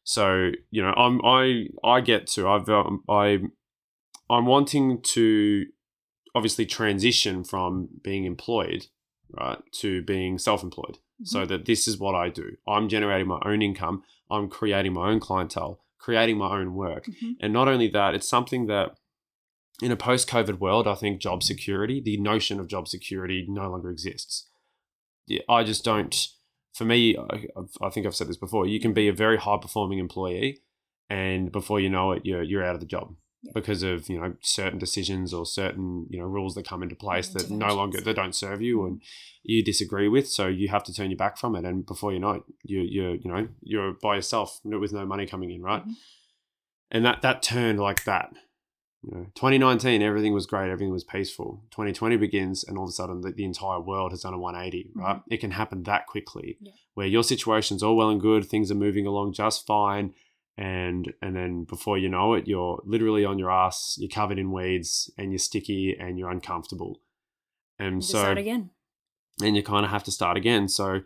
so 0.04 0.52
you 0.72 0.82
know, 0.82 0.94
I'm 0.96 1.22
I 1.26 1.68
I 1.84 2.02
get 2.02 2.28
to 2.36 2.48
I've 2.48 2.70
um, 2.70 3.04
I 3.10 3.40
I'm 4.30 4.46
wanting 4.46 5.02
to 5.14 5.66
obviously 6.38 6.66
transition 6.66 7.44
from 7.44 7.90
being 8.04 8.26
employed 8.26 8.86
right 9.32 9.60
to 9.82 10.02
being 10.04 10.38
self-employed, 10.38 10.98
so 11.24 11.46
that 11.46 11.66
this 11.66 11.88
is 11.88 11.98
what 11.98 12.16
I 12.16 12.30
do. 12.30 12.48
I'm 12.66 12.88
generating 12.88 13.28
my 13.28 13.42
own 13.44 13.62
income. 13.62 14.04
I'm 14.32 14.48
creating 14.50 14.94
my 14.94 15.10
own 15.10 15.20
clientele, 15.20 15.74
creating 15.98 16.38
my 16.38 16.52
own 16.58 16.70
work, 16.76 17.06
Mm-hmm. 17.08 17.32
and 17.42 17.52
not 17.52 17.68
only 17.68 17.90
that, 17.90 18.16
it's 18.16 18.30
something 18.30 18.68
that 18.68 18.88
in 19.82 19.92
a 19.92 19.98
post 19.98 20.30
COVID 20.30 20.60
world, 20.60 20.88
I 20.88 20.96
think 20.96 21.22
job 21.22 21.44
security, 21.44 22.02
the 22.02 22.18
notion 22.18 22.60
of 22.60 22.68
job 22.68 22.88
security 22.88 23.46
no 23.50 23.70
longer 23.70 23.90
exists. 23.92 24.48
I 25.50 25.64
just 25.64 25.84
don't, 25.84 26.16
for 26.74 26.86
me, 26.86 27.18
I, 27.18 27.36
I 27.86 27.90
think 27.90 28.06
I've 28.06 28.16
said 28.16 28.30
this 28.30 28.38
before, 28.38 28.66
you 28.66 28.80
can 28.80 28.94
be 28.94 29.08
a 29.10 29.14
very 29.14 29.38
high 29.38 29.60
performing 29.62 30.00
employee 30.00 30.62
and 31.10 31.52
before 31.52 31.80
you 31.80 31.90
know 31.90 32.14
it, 32.14 32.22
you're, 32.26 32.44
you're 32.44 32.64
out 32.64 32.76
of 32.76 32.82
the 32.82 32.94
job. 32.96 33.16
Yeah. 33.48 33.52
Because 33.56 33.82
of 33.84 34.10
you 34.10 34.20
know 34.20 34.34
certain 34.42 34.78
decisions 34.80 35.34
or 35.34 35.46
certain 35.46 36.06
you 36.10 36.20
know 36.20 36.26
rules 36.26 36.54
that 36.56 36.68
come 36.68 36.84
into 36.84 36.96
place 36.96 37.30
that 37.30 37.50
no 37.50 37.74
longer 37.76 38.02
that 38.02 38.16
don't 38.16 38.36
serve 38.36 38.62
you 38.62 38.86
and 38.86 39.02
you 39.44 39.64
disagree 39.64 40.10
with, 40.10 40.28
so 40.28 40.48
you 40.48 40.68
have 40.68 40.84
to 40.84 40.94
turn 40.94 41.10
your 41.12 41.18
back 41.18 41.38
from 41.38 41.56
it. 41.56 41.64
And 41.66 41.86
before 41.86 42.12
you 42.14 42.20
know 42.20 42.32
it, 42.32 42.44
you 42.64 42.82
you 42.82 43.20
you 43.24 43.32
know 43.32 43.48
you're 43.62 43.94
by 43.94 44.16
yourself 44.16 44.60
with 44.64 44.92
no 44.94 45.06
money 45.06 45.26
coming 45.26 45.52
in, 45.52 45.62
right? 45.62 45.86
Mhm. 45.88 45.94
and 46.92 47.06
that 47.06 47.22
that 47.22 47.42
turned 47.42 47.80
like 47.80 48.04
that. 48.04 48.34
You 49.04 49.12
know, 49.16 49.26
2019, 49.36 50.02
everything 50.02 50.34
was 50.34 50.48
great, 50.48 50.70
everything 50.72 50.92
was 50.92 51.04
peaceful. 51.04 51.64
2020 51.72 52.18
begins, 52.18 52.64
and 52.64 52.78
all 52.78 52.86
of 52.86 52.90
a 52.90 52.92
sudden, 52.94 53.22
the, 53.22 53.32
the 53.32 53.46
entire 53.46 53.80
world 53.80 54.12
has 54.12 54.22
done 54.24 54.34
a 54.34 54.40
180. 54.40 54.90
Right? 54.96 55.22
It 55.30 55.38
can 55.38 55.52
happen 55.52 55.84
that 55.84 56.08
quickly, 56.08 56.58
Yeah. 56.60 56.72
where 56.96 57.08
your 57.08 57.24
situation's 57.24 57.84
all 57.84 57.96
well 57.96 58.10
and 58.10 58.20
good, 58.20 58.46
things 58.46 58.72
are 58.72 58.76
moving 58.76 59.06
along 59.06 59.34
just 59.34 59.66
fine, 59.68 60.14
and 60.58 61.14
and 61.22 61.36
then 61.36 61.64
before 61.66 61.98
you 61.98 62.10
know 62.10 62.34
it, 62.34 62.48
you're 62.48 62.82
literally 62.84 63.24
on 63.24 63.38
your 63.38 63.52
ass, 63.52 63.96
you're 64.00 64.10
covered 64.10 64.40
in 64.40 64.52
weeds, 64.52 65.12
and 65.18 65.32
you're 65.32 65.40
sticky, 65.40 65.96
and 66.00 66.18
you're 66.18 66.32
uncomfortable. 66.32 67.00
And 67.78 68.04
so, 68.04 68.20
start 68.20 68.40
again. 68.40 68.72
and 69.42 69.56
you 69.56 69.62
kind 69.62 69.86
of 69.86 69.92
have 69.92 70.04
to 70.06 70.12
start 70.12 70.36
again. 70.36 70.68
So, 70.68 71.02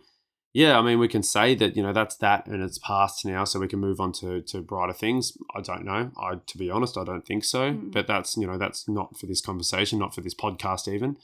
yeah, 0.54 0.80
I 0.80 0.82
mean, 0.82 1.00
we 1.00 1.10
can 1.10 1.22
say 1.22 1.54
that 1.56 1.76
you 1.76 1.84
know 1.84 1.92
that's 1.92 2.16
that, 2.18 2.48
and 2.48 2.64
it's 2.64 2.78
past 2.78 3.26
now, 3.26 3.44
so 3.44 3.60
we 3.60 3.68
can 3.68 3.80
move 3.80 4.00
on 4.00 4.14
to 4.14 4.42
to 4.42 4.62
brighter 4.62 4.94
things. 4.94 5.38
I 5.54 5.60
don't 5.60 5.84
know. 5.84 6.12
I, 6.18 6.36
to 6.46 6.58
be 6.58 6.70
honest, 6.72 6.98
I 6.98 7.04
don't 7.04 7.26
think 7.26 7.44
so. 7.44 7.74
Mm. 7.74 7.92
But 7.92 8.08
that's 8.08 8.38
you 8.38 8.48
know 8.48 8.58
that's 8.58 8.88
not 8.88 9.18
for 9.18 9.26
this 9.26 9.42
conversation, 9.42 10.00
not 10.00 10.16
for 10.16 10.22
this 10.22 10.36
podcast, 10.36 10.88
even. 10.88 11.18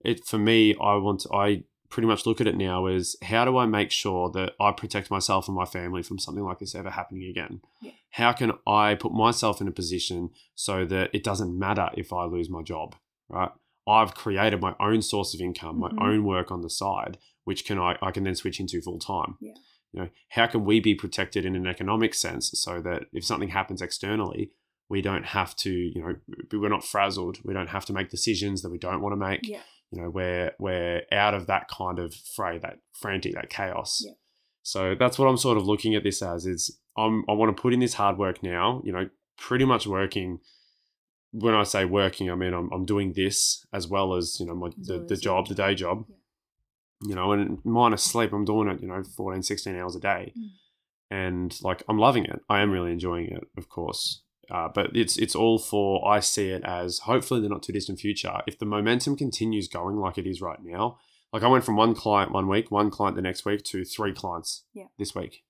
It 0.00 0.24
for 0.24 0.38
me, 0.38 0.74
I 0.80 0.96
want 0.96 1.20
to, 1.20 1.32
I 1.32 1.62
pretty 1.88 2.06
much 2.06 2.26
look 2.26 2.40
at 2.40 2.46
it 2.46 2.56
now 2.56 2.86
is 2.86 3.16
how 3.22 3.44
do 3.44 3.56
I 3.56 3.66
make 3.66 3.90
sure 3.90 4.30
that 4.30 4.52
I 4.60 4.72
protect 4.72 5.10
myself 5.10 5.48
and 5.48 5.56
my 5.56 5.64
family 5.64 6.02
from 6.02 6.18
something 6.18 6.44
like 6.44 6.58
this 6.58 6.74
ever 6.74 6.90
happening 6.90 7.24
again? 7.28 7.60
Yeah. 7.80 7.92
How 8.10 8.32
can 8.32 8.52
I 8.66 8.94
put 8.94 9.12
myself 9.12 9.60
in 9.60 9.68
a 9.68 9.72
position 9.72 10.30
so 10.54 10.84
that 10.86 11.10
it 11.14 11.24
doesn't 11.24 11.58
matter 11.58 11.88
if 11.94 12.12
I 12.12 12.24
lose 12.24 12.50
my 12.50 12.62
job, 12.62 12.94
right? 13.28 13.50
I've 13.86 14.14
created 14.14 14.60
my 14.60 14.74
own 14.80 15.00
source 15.00 15.32
of 15.34 15.40
income, 15.40 15.76
Mhm. 15.80 15.92
my 15.94 16.06
own 16.08 16.24
work 16.24 16.50
on 16.50 16.60
the 16.60 16.68
side, 16.70 17.16
which 17.44 17.64
can 17.64 17.78
I, 17.78 17.96
I 18.02 18.10
can 18.10 18.24
then 18.24 18.34
switch 18.34 18.60
into 18.60 18.82
full 18.82 18.98
time. 18.98 19.36
Yeah. 19.40 19.54
You 19.92 20.00
know, 20.02 20.08
how 20.30 20.46
can 20.46 20.66
we 20.66 20.80
be 20.80 20.94
protected 20.94 21.46
in 21.46 21.56
an 21.56 21.66
economic 21.66 22.12
sense 22.12 22.50
so 22.52 22.82
that 22.82 23.04
if 23.14 23.24
something 23.24 23.48
happens 23.48 23.80
externally, 23.80 24.50
we 24.90 25.00
don't 25.00 25.24
have 25.24 25.56
to, 25.56 25.70
you 25.70 26.02
know, 26.02 26.16
we're 26.52 26.68
not 26.68 26.84
frazzled. 26.84 27.38
We 27.44 27.54
don't 27.54 27.68
have 27.68 27.86
to 27.86 27.94
make 27.94 28.10
decisions 28.10 28.60
that 28.62 28.70
we 28.70 28.76
don't 28.78 29.00
want 29.00 29.12
to 29.14 29.16
make. 29.16 29.40
Yeah. 29.46 29.62
You 29.90 30.02
know, 30.02 30.10
we're 30.10 30.52
we're 30.58 31.02
out 31.12 31.34
of 31.34 31.46
that 31.46 31.68
kind 31.68 31.98
of 31.98 32.14
fray, 32.14 32.58
that 32.58 32.78
frantic, 32.92 33.34
that 33.34 33.50
chaos. 33.50 34.02
Yeah. 34.04 34.12
So 34.62 34.94
that's 34.94 35.18
what 35.18 35.28
I'm 35.28 35.38
sort 35.38 35.56
of 35.56 35.66
looking 35.66 35.94
at 35.94 36.02
this 36.02 36.20
as 36.20 36.44
is 36.44 36.78
I'm 36.96 37.24
I 37.28 37.32
want 37.32 37.56
to 37.56 37.60
put 37.60 37.72
in 37.72 37.80
this 37.80 37.94
hard 37.94 38.18
work 38.18 38.42
now, 38.42 38.82
you 38.84 38.92
know, 38.92 39.08
pretty 39.38 39.64
much 39.64 39.86
working 39.86 40.40
when 41.32 41.54
I 41.54 41.62
say 41.62 41.84
working, 41.84 42.30
I 42.30 42.34
mean 42.34 42.52
I'm, 42.52 42.70
I'm 42.72 42.84
doing 42.84 43.12
this 43.14 43.64
as 43.72 43.88
well 43.88 44.14
as, 44.14 44.38
you 44.40 44.46
know, 44.46 44.54
my 44.54 44.70
the, 44.76 44.98
the 44.98 45.16
job, 45.16 45.48
the 45.48 45.54
day 45.54 45.74
job. 45.74 46.04
Yeah. 46.08 46.14
You 47.00 47.14
know, 47.14 47.32
and 47.32 47.58
minus 47.64 48.02
sleep, 48.02 48.32
I'm 48.32 48.44
doing 48.44 48.68
it, 48.68 48.80
you 48.82 48.88
know, 48.88 49.02
14, 49.04 49.42
16 49.42 49.76
hours 49.76 49.94
a 49.94 50.00
day. 50.00 50.32
Mm. 50.36 50.48
And 51.10 51.58
like 51.62 51.82
I'm 51.88 51.98
loving 51.98 52.24
it. 52.24 52.40
I 52.48 52.60
am 52.60 52.70
really 52.70 52.92
enjoying 52.92 53.28
it, 53.28 53.44
of 53.56 53.68
course. 53.68 54.22
Uh, 54.50 54.68
but 54.74 54.96
it's 54.96 55.16
it's 55.18 55.34
all 55.34 55.58
for 55.58 56.06
I 56.08 56.20
see 56.20 56.48
it 56.50 56.62
as 56.64 57.00
hopefully 57.00 57.40
the 57.40 57.48
not 57.48 57.62
too 57.62 57.72
distant 57.72 58.00
future. 58.00 58.40
If 58.46 58.58
the 58.58 58.66
momentum 58.66 59.16
continues 59.16 59.68
going 59.68 59.96
like 59.96 60.16
it 60.18 60.26
is 60.26 60.40
right 60.40 60.58
now, 60.62 60.98
like 61.32 61.42
I 61.42 61.48
went 61.48 61.64
from 61.64 61.76
one 61.76 61.94
client 61.94 62.32
one 62.32 62.48
week, 62.48 62.70
one 62.70 62.90
client 62.90 63.16
the 63.16 63.22
next 63.22 63.44
week 63.44 63.62
to 63.64 63.84
three 63.84 64.12
clients 64.12 64.64
Yeah. 64.72 64.86
this 64.98 65.14
week. 65.14 65.42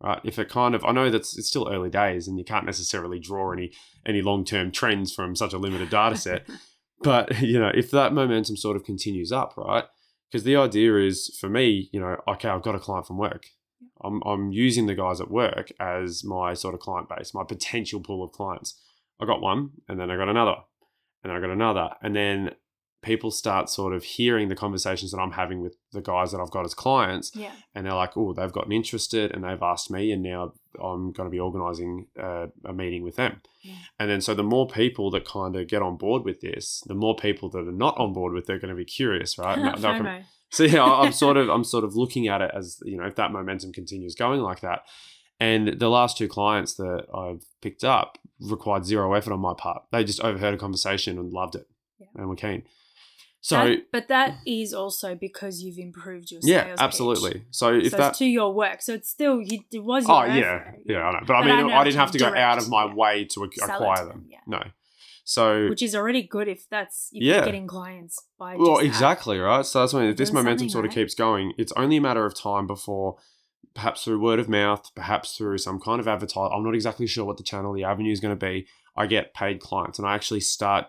Right. 0.00 0.20
If 0.24 0.38
it 0.38 0.48
kind 0.48 0.74
of 0.74 0.84
I 0.84 0.92
know 0.92 1.10
that's 1.10 1.36
it's 1.36 1.48
still 1.48 1.68
early 1.68 1.90
days 1.90 2.28
and 2.28 2.38
you 2.38 2.44
can't 2.44 2.66
necessarily 2.66 3.18
draw 3.18 3.50
any 3.52 3.72
any 4.04 4.22
long 4.22 4.44
term 4.44 4.70
trends 4.70 5.12
from 5.12 5.34
such 5.34 5.52
a 5.52 5.58
limited 5.58 5.90
data 5.90 6.16
set. 6.16 6.46
but 7.02 7.40
you 7.40 7.58
know, 7.58 7.72
if 7.74 7.90
that 7.90 8.12
momentum 8.12 8.56
sort 8.56 8.76
of 8.76 8.84
continues 8.84 9.32
up, 9.32 9.56
right? 9.56 9.84
Because 10.30 10.44
the 10.44 10.56
idea 10.56 10.96
is 10.98 11.36
for 11.40 11.48
me, 11.48 11.88
you 11.92 12.00
know, 12.00 12.16
okay, 12.28 12.48
I've 12.48 12.62
got 12.62 12.74
a 12.74 12.78
client 12.80 13.06
from 13.06 13.16
work. 13.16 13.46
I'm, 14.02 14.22
I'm 14.24 14.52
using 14.52 14.86
the 14.86 14.94
guys 14.94 15.20
at 15.20 15.30
work 15.30 15.72
as 15.80 16.24
my 16.24 16.54
sort 16.54 16.74
of 16.74 16.80
client 16.80 17.08
base, 17.08 17.34
my 17.34 17.44
potential 17.44 18.00
pool 18.00 18.22
of 18.22 18.32
clients. 18.32 18.80
I 19.20 19.26
got 19.26 19.40
one, 19.40 19.70
and 19.88 19.98
then 19.98 20.10
I 20.10 20.16
got 20.16 20.28
another, 20.28 20.56
and 21.22 21.30
then 21.30 21.36
I 21.36 21.40
got 21.40 21.50
another, 21.50 21.90
and 22.02 22.14
then 22.14 22.54
people 23.02 23.30
start 23.30 23.70
sort 23.70 23.94
of 23.94 24.02
hearing 24.02 24.48
the 24.48 24.56
conversations 24.56 25.12
that 25.12 25.18
I'm 25.18 25.32
having 25.32 25.60
with 25.60 25.76
the 25.92 26.00
guys 26.00 26.32
that 26.32 26.40
I've 26.40 26.50
got 26.50 26.64
as 26.64 26.74
clients, 26.74 27.30
yeah. 27.34 27.52
and 27.74 27.86
they're 27.86 27.94
like, 27.94 28.16
"Oh, 28.16 28.32
they've 28.32 28.52
gotten 28.52 28.72
interested, 28.72 29.32
and 29.32 29.44
they've 29.44 29.62
asked 29.62 29.90
me, 29.90 30.10
and 30.12 30.22
now 30.22 30.52
I'm 30.82 31.12
going 31.12 31.26
to 31.26 31.30
be 31.30 31.40
organising 31.40 32.08
uh, 32.20 32.48
a 32.64 32.72
meeting 32.72 33.04
with 33.04 33.16
them." 33.16 33.40
Yeah. 33.62 33.76
And 33.98 34.10
then, 34.10 34.20
so 34.20 34.34
the 34.34 34.42
more 34.42 34.66
people 34.66 35.10
that 35.12 35.24
kind 35.24 35.56
of 35.56 35.68
get 35.68 35.82
on 35.82 35.96
board 35.96 36.24
with 36.24 36.40
this, 36.40 36.82
the 36.86 36.94
more 36.94 37.16
people 37.16 37.48
that 37.50 37.66
are 37.66 37.72
not 37.72 37.96
on 37.96 38.12
board 38.12 38.32
with, 38.32 38.46
they're 38.46 38.58
going 38.58 38.74
to 38.74 38.76
be 38.76 38.84
curious, 38.84 39.38
right? 39.38 39.56
And 39.56 39.82
they'll 39.82 39.92
come- 39.92 40.06
FOMO. 40.06 40.24
So 40.50 40.64
yeah, 40.64 40.82
I- 40.84 41.04
I'm 41.04 41.12
sort 41.24 41.36
of 41.36 41.48
I'm 41.48 41.64
sort 41.64 41.84
of 41.84 41.94
looking 41.96 42.28
at 42.28 42.40
it 42.40 42.50
as 42.54 42.80
you 42.84 42.96
know 42.96 43.04
if 43.06 43.16
that 43.16 43.32
momentum 43.32 43.72
continues 43.72 44.14
going 44.14 44.40
like 44.40 44.60
that, 44.60 44.80
and 45.40 45.78
the 45.78 45.88
last 45.88 46.16
two 46.16 46.28
clients 46.28 46.74
that 46.74 47.06
I've 47.14 47.42
picked 47.60 47.84
up 47.84 48.18
required 48.40 48.84
zero 48.84 49.12
effort 49.14 49.32
on 49.32 49.40
my 49.40 49.54
part. 49.56 49.84
They 49.92 50.04
just 50.04 50.20
overheard 50.20 50.54
a 50.54 50.58
conversation 50.58 51.18
and 51.18 51.32
loved 51.32 51.54
it, 51.54 51.66
Yeah. 51.98 52.06
and 52.16 52.28
were 52.28 52.36
keen. 52.36 52.64
So 53.40 53.56
That- 53.68 53.92
but 53.92 54.08
that 54.08 54.38
is 54.44 54.74
also 54.74 55.14
because 55.14 55.62
you've 55.62 55.78
improved 55.78 56.32
your 56.32 56.40
yeah, 56.42 56.74
absolutely. 56.78 57.32
pitch. 57.34 57.42
So 57.52 57.74
if 57.74 57.92
so 57.92 57.96
that 57.98 58.14
to 58.14 58.24
your 58.26 58.52
work. 58.52 58.82
So 58.82 58.94
it's 58.94 59.08
still 59.08 59.40
you, 59.40 59.60
it 59.72 59.84
was 59.84 60.04
oh, 60.08 60.24
your 60.24 60.32
oh 60.32 60.34
yeah 60.36 60.54
effort, 60.66 60.80
yeah 60.84 61.02
I 61.04 61.12
know, 61.12 61.20
but 61.26 61.34
I 61.34 61.46
mean 61.46 61.70
I 61.70 61.78
I, 61.78 61.84
didn't 61.84 61.96
have 62.00 62.10
to 62.10 62.18
go 62.18 62.34
out 62.34 62.58
of 62.58 62.68
my 62.68 62.86
yeah. 62.86 62.94
way 62.94 63.24
to 63.26 63.44
ac- 63.44 63.52
Sell 63.56 63.68
it 63.68 63.72
acquire 63.74 63.98
them. 64.04 64.08
them, 64.08 64.26
yeah. 64.30 64.38
No, 64.48 64.62
so 65.28 65.68
which 65.68 65.82
is 65.82 65.94
already 65.94 66.22
good 66.22 66.46
if 66.46 66.68
that's 66.70 67.10
if 67.12 67.20
Yeah. 67.22 67.34
you're 67.36 67.44
getting 67.46 67.66
clients 67.66 68.26
by 68.38 68.54
Well, 68.56 68.74
just 68.76 68.80
that. 68.82 68.86
exactly, 68.86 69.38
right? 69.38 69.66
So 69.66 69.80
that's 69.80 69.92
when 69.92 70.04
if 70.06 70.16
this 70.16 70.32
momentum 70.32 70.68
sort 70.68 70.84
of 70.86 70.92
eh? 70.92 70.94
keeps 70.94 71.14
going, 71.16 71.52
it's 71.58 71.72
only 71.72 71.96
a 71.96 72.00
matter 72.00 72.24
of 72.24 72.32
time 72.34 72.66
before 72.68 73.16
perhaps 73.74 74.04
through 74.04 74.20
word 74.20 74.38
of 74.38 74.48
mouth, 74.48 74.88
perhaps 74.94 75.36
through 75.36 75.58
some 75.58 75.80
kind 75.80 76.00
of 76.00 76.06
advertise. 76.08 76.50
I'm 76.54 76.62
not 76.64 76.74
exactly 76.76 77.06
sure 77.08 77.24
what 77.24 77.36
the 77.38 77.42
channel, 77.42 77.72
the 77.74 77.84
avenue 77.84 78.12
is 78.12 78.20
going 78.20 78.38
to 78.38 78.46
be. 78.46 78.66
I 78.96 79.06
get 79.06 79.34
paid 79.34 79.60
clients 79.60 79.98
and 79.98 80.06
I 80.08 80.14
actually 80.14 80.40
start 80.40 80.86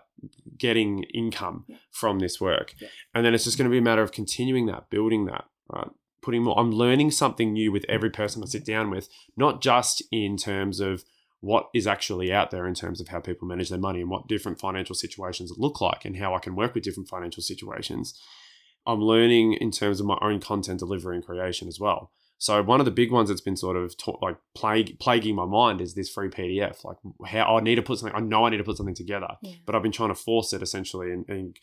getting 0.56 1.02
income 1.14 1.64
Yeah. 1.66 1.76
from 1.90 2.20
this 2.20 2.40
work. 2.40 2.74
Yeah. 2.80 2.88
And 3.14 3.26
then 3.26 3.34
it's 3.34 3.44
just 3.44 3.58
going 3.58 3.68
to 3.68 3.72
be 3.72 3.78
a 3.78 3.82
matter 3.82 4.02
of 4.02 4.12
continuing 4.12 4.66
that, 4.66 4.88
building 4.88 5.26
that, 5.26 5.46
right? 5.68 5.90
Putting 6.22 6.44
more, 6.44 6.58
I'm 6.58 6.70
learning 6.72 7.10
something 7.10 7.52
new 7.52 7.70
with 7.72 7.84
every 7.88 8.10
person 8.10 8.42
I 8.42 8.46
sit 8.46 8.64
down 8.64 8.88
with, 8.90 9.08
not 9.36 9.60
just 9.60 10.02
in 10.12 10.36
terms 10.36 10.80
of 10.80 11.04
what 11.40 11.68
is 11.74 11.86
actually 11.86 12.32
out 12.32 12.50
there 12.50 12.66
in 12.66 12.74
terms 12.74 13.00
of 13.00 13.08
how 13.08 13.20
people 13.20 13.46
manage 13.46 13.68
their 13.68 13.78
money 13.78 14.00
and 14.00 14.10
what 14.10 14.26
different 14.26 14.58
financial 14.58 14.94
situations 14.94 15.52
look 15.56 15.80
like 15.80 16.04
and 16.04 16.16
how 16.16 16.34
I 16.34 16.38
can 16.40 16.56
work 16.56 16.74
with 16.74 16.82
different 16.84 17.08
financial 17.08 17.42
situations. 17.42 18.20
I'm 18.86 19.00
learning 19.00 19.52
in 19.54 19.70
terms 19.70 20.00
of 20.00 20.06
my 20.06 20.18
own 20.20 20.40
content 20.40 20.78
delivery 20.80 21.14
and 21.16 21.24
creation 21.24 21.68
as 21.68 21.78
well. 21.78 22.10
So 22.40 22.62
one 22.62 22.80
of 22.80 22.84
the 22.86 22.92
big 22.92 23.10
ones 23.12 23.28
that's 23.28 23.40
been 23.40 23.56
sort 23.56 23.76
of 23.76 23.96
ta- 23.96 24.16
like 24.22 24.36
plague, 24.54 24.98
plaguing 25.00 25.34
my 25.34 25.44
mind 25.44 25.80
is 25.80 25.94
this 25.94 26.08
free 26.08 26.28
PDF. 26.28 26.84
Like 26.84 26.96
how 27.26 27.56
I 27.56 27.60
need 27.60 27.74
to 27.76 27.82
put 27.82 27.98
something. 27.98 28.16
I 28.16 28.20
know 28.20 28.44
I 28.46 28.50
need 28.50 28.58
to 28.58 28.64
put 28.64 28.76
something 28.76 28.94
together, 28.94 29.28
Yeah. 29.42 29.54
but 29.66 29.74
I've 29.74 29.82
been 29.82 29.92
trying 29.92 30.10
to 30.10 30.14
force 30.14 30.52
it 30.52 30.62
essentially 30.62 31.12
and 31.12 31.28
and, 31.28 31.56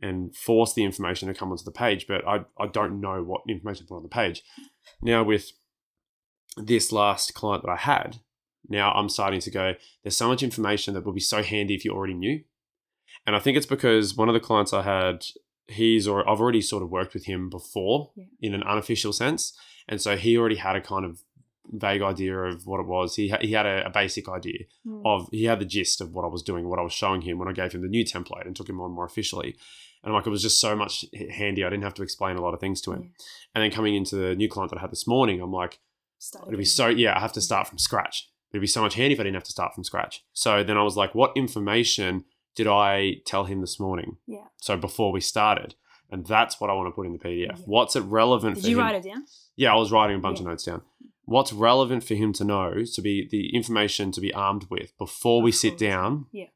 and 0.00 0.34
force 0.36 0.72
the 0.72 0.84
information 0.84 1.26
to 1.28 1.34
come 1.34 1.50
onto 1.50 1.64
the 1.64 1.72
page. 1.72 2.06
But 2.06 2.26
I 2.26 2.44
I 2.58 2.68
don't 2.68 3.00
know 3.00 3.22
what 3.24 3.42
information 3.48 3.86
to 3.86 3.88
put 3.88 3.96
on 3.96 4.02
the 4.04 4.08
page. 4.08 4.42
Now 5.02 5.24
with 5.24 5.50
this 6.56 6.92
last 6.92 7.34
client 7.34 7.64
that 7.64 7.70
I 7.72 7.76
had, 7.76 8.18
now 8.70 8.92
I'm 8.92 9.08
starting 9.10 9.40
to 9.40 9.50
go. 9.50 9.74
There's 10.02 10.16
so 10.16 10.28
much 10.28 10.42
information 10.42 10.94
that 10.94 11.04
would 11.04 11.14
be 11.14 11.20
so 11.20 11.42
handy 11.42 11.74
if 11.74 11.84
you 11.84 11.90
already 11.92 12.14
knew. 12.14 12.40
And 13.26 13.36
I 13.36 13.38
think 13.40 13.56
it's 13.56 13.66
because 13.66 14.16
one 14.16 14.28
of 14.28 14.34
the 14.34 14.40
clients 14.40 14.72
I 14.72 14.82
had, 14.82 15.26
he's 15.66 16.08
or 16.08 16.26
I've 16.28 16.40
already 16.40 16.62
sort 16.62 16.82
of 16.82 16.90
worked 16.90 17.12
with 17.12 17.26
him 17.26 17.50
before 17.50 18.12
Yeah. 18.16 18.24
in 18.40 18.54
an 18.54 18.62
unofficial 18.62 19.12
sense, 19.12 19.52
and 19.88 20.00
so 20.00 20.16
he 20.16 20.38
already 20.38 20.56
had 20.56 20.76
a 20.76 20.80
kind 20.80 21.04
of 21.04 21.22
vague 21.72 22.02
idea 22.02 22.36
of 22.36 22.66
what 22.66 22.80
it 22.80 22.86
was. 22.86 23.14
He 23.16 23.28
ha- 23.28 23.38
he 23.40 23.52
had 23.52 23.66
a, 23.66 23.86
a 23.86 23.90
basic 23.90 24.28
idea 24.28 24.60
Mm. 24.86 25.02
of 25.04 25.28
he 25.30 25.44
had 25.44 25.60
the 25.60 25.64
gist 25.64 26.00
of 26.00 26.12
what 26.12 26.24
I 26.24 26.28
was 26.28 26.42
doing, 26.42 26.68
what 26.68 26.78
I 26.78 26.82
was 26.82 26.92
showing 26.92 27.20
him 27.22 27.38
when 27.38 27.48
I 27.48 27.52
gave 27.52 27.72
him 27.72 27.82
the 27.82 27.88
new 27.88 28.04
template 28.04 28.46
and 28.46 28.56
took 28.56 28.68
him 28.68 28.80
on 28.80 28.90
more 28.92 29.04
officially. 29.04 29.50
And 30.02 30.10
I'm 30.10 30.14
like 30.14 30.26
it 30.26 30.30
was 30.30 30.42
just 30.42 30.60
so 30.60 30.74
much 30.74 31.04
handy. 31.30 31.62
I 31.62 31.68
didn't 31.70 31.84
have 31.84 31.94
to 31.94 32.02
explain 32.02 32.36
a 32.36 32.40
lot 32.42 32.54
of 32.54 32.60
things 32.60 32.80
to 32.82 32.92
him. 32.92 33.02
Yeah. 33.02 33.08
And 33.54 33.62
then 33.64 33.70
coming 33.70 33.94
into 33.94 34.16
the 34.16 34.34
new 34.34 34.48
client 34.48 34.70
that 34.70 34.78
I 34.78 34.80
had 34.80 34.90
this 34.92 35.06
morning, 35.06 35.40
I'm 35.40 35.52
like, 35.52 35.78
It'd 36.46 36.58
be 36.58 36.64
so 36.64 36.88
yeah, 36.88 37.16
I 37.16 37.20
have 37.20 37.32
to 37.34 37.40
start 37.40 37.68
from 37.68 37.78
scratch. 37.78 38.29
It'd 38.52 38.60
be 38.60 38.66
so 38.66 38.82
much 38.82 38.94
handy 38.94 39.14
if 39.14 39.20
I 39.20 39.22
didn't 39.24 39.34
have 39.36 39.44
to 39.44 39.50
start 39.52 39.74
from 39.74 39.84
scratch. 39.84 40.24
So 40.32 40.62
then 40.64 40.76
I 40.76 40.82
was 40.82 40.96
like, 40.96 41.14
what 41.14 41.32
information 41.36 42.24
did 42.56 42.66
I 42.66 43.16
tell 43.24 43.44
him 43.44 43.60
this 43.60 43.78
morning? 43.78 44.16
Yeah. 44.26 44.44
So 44.56 44.76
before 44.76 45.12
we 45.12 45.20
started. 45.20 45.74
And 46.12 46.26
that's 46.26 46.60
what 46.60 46.68
I 46.70 46.72
want 46.72 46.88
to 46.88 46.90
put 46.90 47.06
in 47.06 47.12
the 47.12 47.18
PDF. 47.20 47.46
Yeah. 47.58 47.64
What's 47.66 47.94
it 47.94 48.00
relevant 48.00 48.56
for? 48.56 48.62
Did 48.62 48.64
for 48.64 48.70
you 48.70 48.78
him? 48.78 48.84
write 48.84 48.96
it 48.96 49.04
down? 49.08 49.24
Yeah, 49.54 49.72
I 49.72 49.76
was 49.76 49.92
writing 49.92 50.16
a 50.16 50.18
bunch 50.18 50.38
Yeah. 50.38 50.42
of 50.42 50.48
notes 50.48 50.64
down. 50.64 50.82
What's 51.26 51.52
relevant 51.52 52.02
for 52.02 52.14
him 52.14 52.32
to 52.32 52.44
know, 52.44 52.82
to 52.94 53.00
be 53.02 53.28
the 53.30 53.54
information 53.54 54.10
to 54.12 54.20
be 54.20 54.34
armed 54.34 54.66
with 54.68 54.98
before 54.98 55.40
we 55.40 55.50
Of 55.50 55.54
sit 55.54 55.78
down 55.78 56.26
Yeah. 56.32 56.46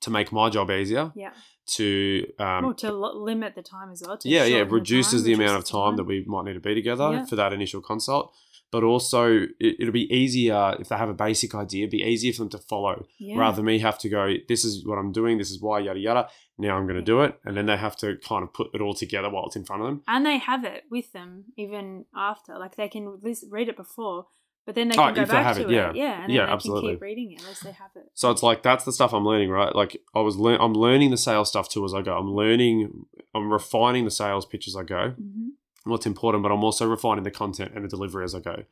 to 0.00 0.08
make 0.10 0.32
my 0.32 0.48
job 0.48 0.70
easier, 0.70 1.12
Yeah. 1.14 1.32
to 1.66 2.26
um, 2.38 2.64
well, 2.64 2.74
to 2.74 2.86
l- 2.86 3.22
limit 3.22 3.54
the 3.54 3.62
time 3.62 3.90
as 3.90 4.02
well. 4.06 4.16
To 4.16 4.26
yeah, 4.28 4.44
yeah, 4.46 4.64
reduces 4.66 5.24
the, 5.24 5.32
time, 5.34 5.42
amount 5.42 5.58
of 5.58 5.64
the 5.66 5.70
time 5.70 5.96
that 5.96 6.04
we 6.04 6.24
might 6.26 6.46
need 6.46 6.54
to 6.54 6.60
be 6.60 6.74
together 6.74 7.10
Yeah. 7.12 7.24
for 7.26 7.36
that 7.36 7.52
initial 7.52 7.82
consult. 7.82 8.34
But 8.74 8.82
also, 8.82 9.26
it, 9.66 9.76
it'll 9.78 9.92
be 9.92 10.12
easier 10.12 10.74
if 10.80 10.88
they 10.88 10.96
have 10.96 11.08
a 11.08 11.14
basic 11.14 11.54
idea. 11.54 11.82
It'd 11.84 11.92
be 11.92 11.98
easier 12.02 12.32
for 12.32 12.38
them 12.40 12.48
to 12.48 12.58
follow 12.58 13.06
yeah. 13.20 13.38
rather 13.38 13.54
than 13.56 13.66
me 13.66 13.78
have 13.78 13.98
to 14.00 14.08
go. 14.08 14.34
This 14.48 14.64
is 14.64 14.84
what 14.84 14.98
I'm 14.98 15.12
doing. 15.12 15.38
This 15.38 15.52
is 15.52 15.60
why 15.60 15.78
yada 15.78 16.00
yada. 16.00 16.28
Now 16.58 16.76
I'm 16.76 16.86
going 16.88 16.96
to 16.98 17.02
do 17.14 17.20
it, 17.20 17.38
and 17.44 17.56
then 17.56 17.66
they 17.66 17.76
have 17.76 17.94
to 17.98 18.16
kind 18.16 18.42
of 18.42 18.52
put 18.52 18.74
it 18.74 18.80
all 18.80 18.92
together 18.94 19.30
while 19.30 19.46
it's 19.46 19.54
in 19.54 19.64
front 19.64 19.82
of 19.82 19.86
them. 19.88 20.02
and 20.08 20.26
they 20.26 20.38
have 20.38 20.64
it 20.64 20.82
with 20.90 21.12
them 21.12 21.44
even 21.56 22.04
after. 22.16 22.58
Like 22.58 22.74
they 22.74 22.88
can 22.88 23.20
read 23.56 23.68
it 23.68 23.76
before, 23.76 24.26
But 24.66 24.74
then 24.74 24.88
they 24.88 24.94
Oh, 24.96 25.04
can 25.06 25.14
go 25.14 25.22
if 25.22 25.28
they 25.28 25.34
back 25.34 25.46
have 25.46 25.56
to 25.58 25.68
it, 25.68 25.72
yeah. 25.72 25.92
Yeah, 25.94 26.14
and 26.22 26.30
then 26.30 26.36
Yeah, 26.36 26.46
they 26.46 26.52
absolutely. 26.52 26.88
can 26.90 26.96
keep 26.96 27.02
reading 27.02 27.30
it 27.32 27.40
unless 27.42 27.60
they 27.60 27.72
have 27.72 27.90
it. 27.94 28.06
So 28.14 28.30
it's 28.32 28.42
like 28.42 28.62
that's 28.64 28.84
the 28.84 28.92
stuff 28.92 29.12
I'm 29.14 29.24
learning, 29.24 29.50
right? 29.50 29.72
Like 29.82 29.92
I 30.16 30.20
was, 30.20 30.36
lear- 30.36 30.58
I'm 30.60 30.74
learning 30.74 31.10
the 31.12 31.16
sales 31.28 31.48
stuff 31.48 31.68
too 31.68 31.84
as 31.84 31.94
I 31.94 32.02
go. 32.02 32.16
I'm 32.16 32.32
learning, 32.32 33.04
I'm 33.36 33.52
refining 33.52 34.04
the 34.04 34.10
sales 34.10 34.46
pitch 34.46 34.66
as 34.66 34.74
I 34.76 34.82
go. 34.82 35.10
hmm 35.10 35.48
What's 35.84 36.06
important, 36.06 36.42
but 36.42 36.50
I'm 36.52 36.64
also 36.64 36.86
refining 36.86 37.24
the 37.24 37.30
content 37.30 37.72
and 37.74 37.84
the 37.84 37.88
delivery 37.88 38.24
as 38.24 38.34
I 38.34 38.40
go. 38.40 38.64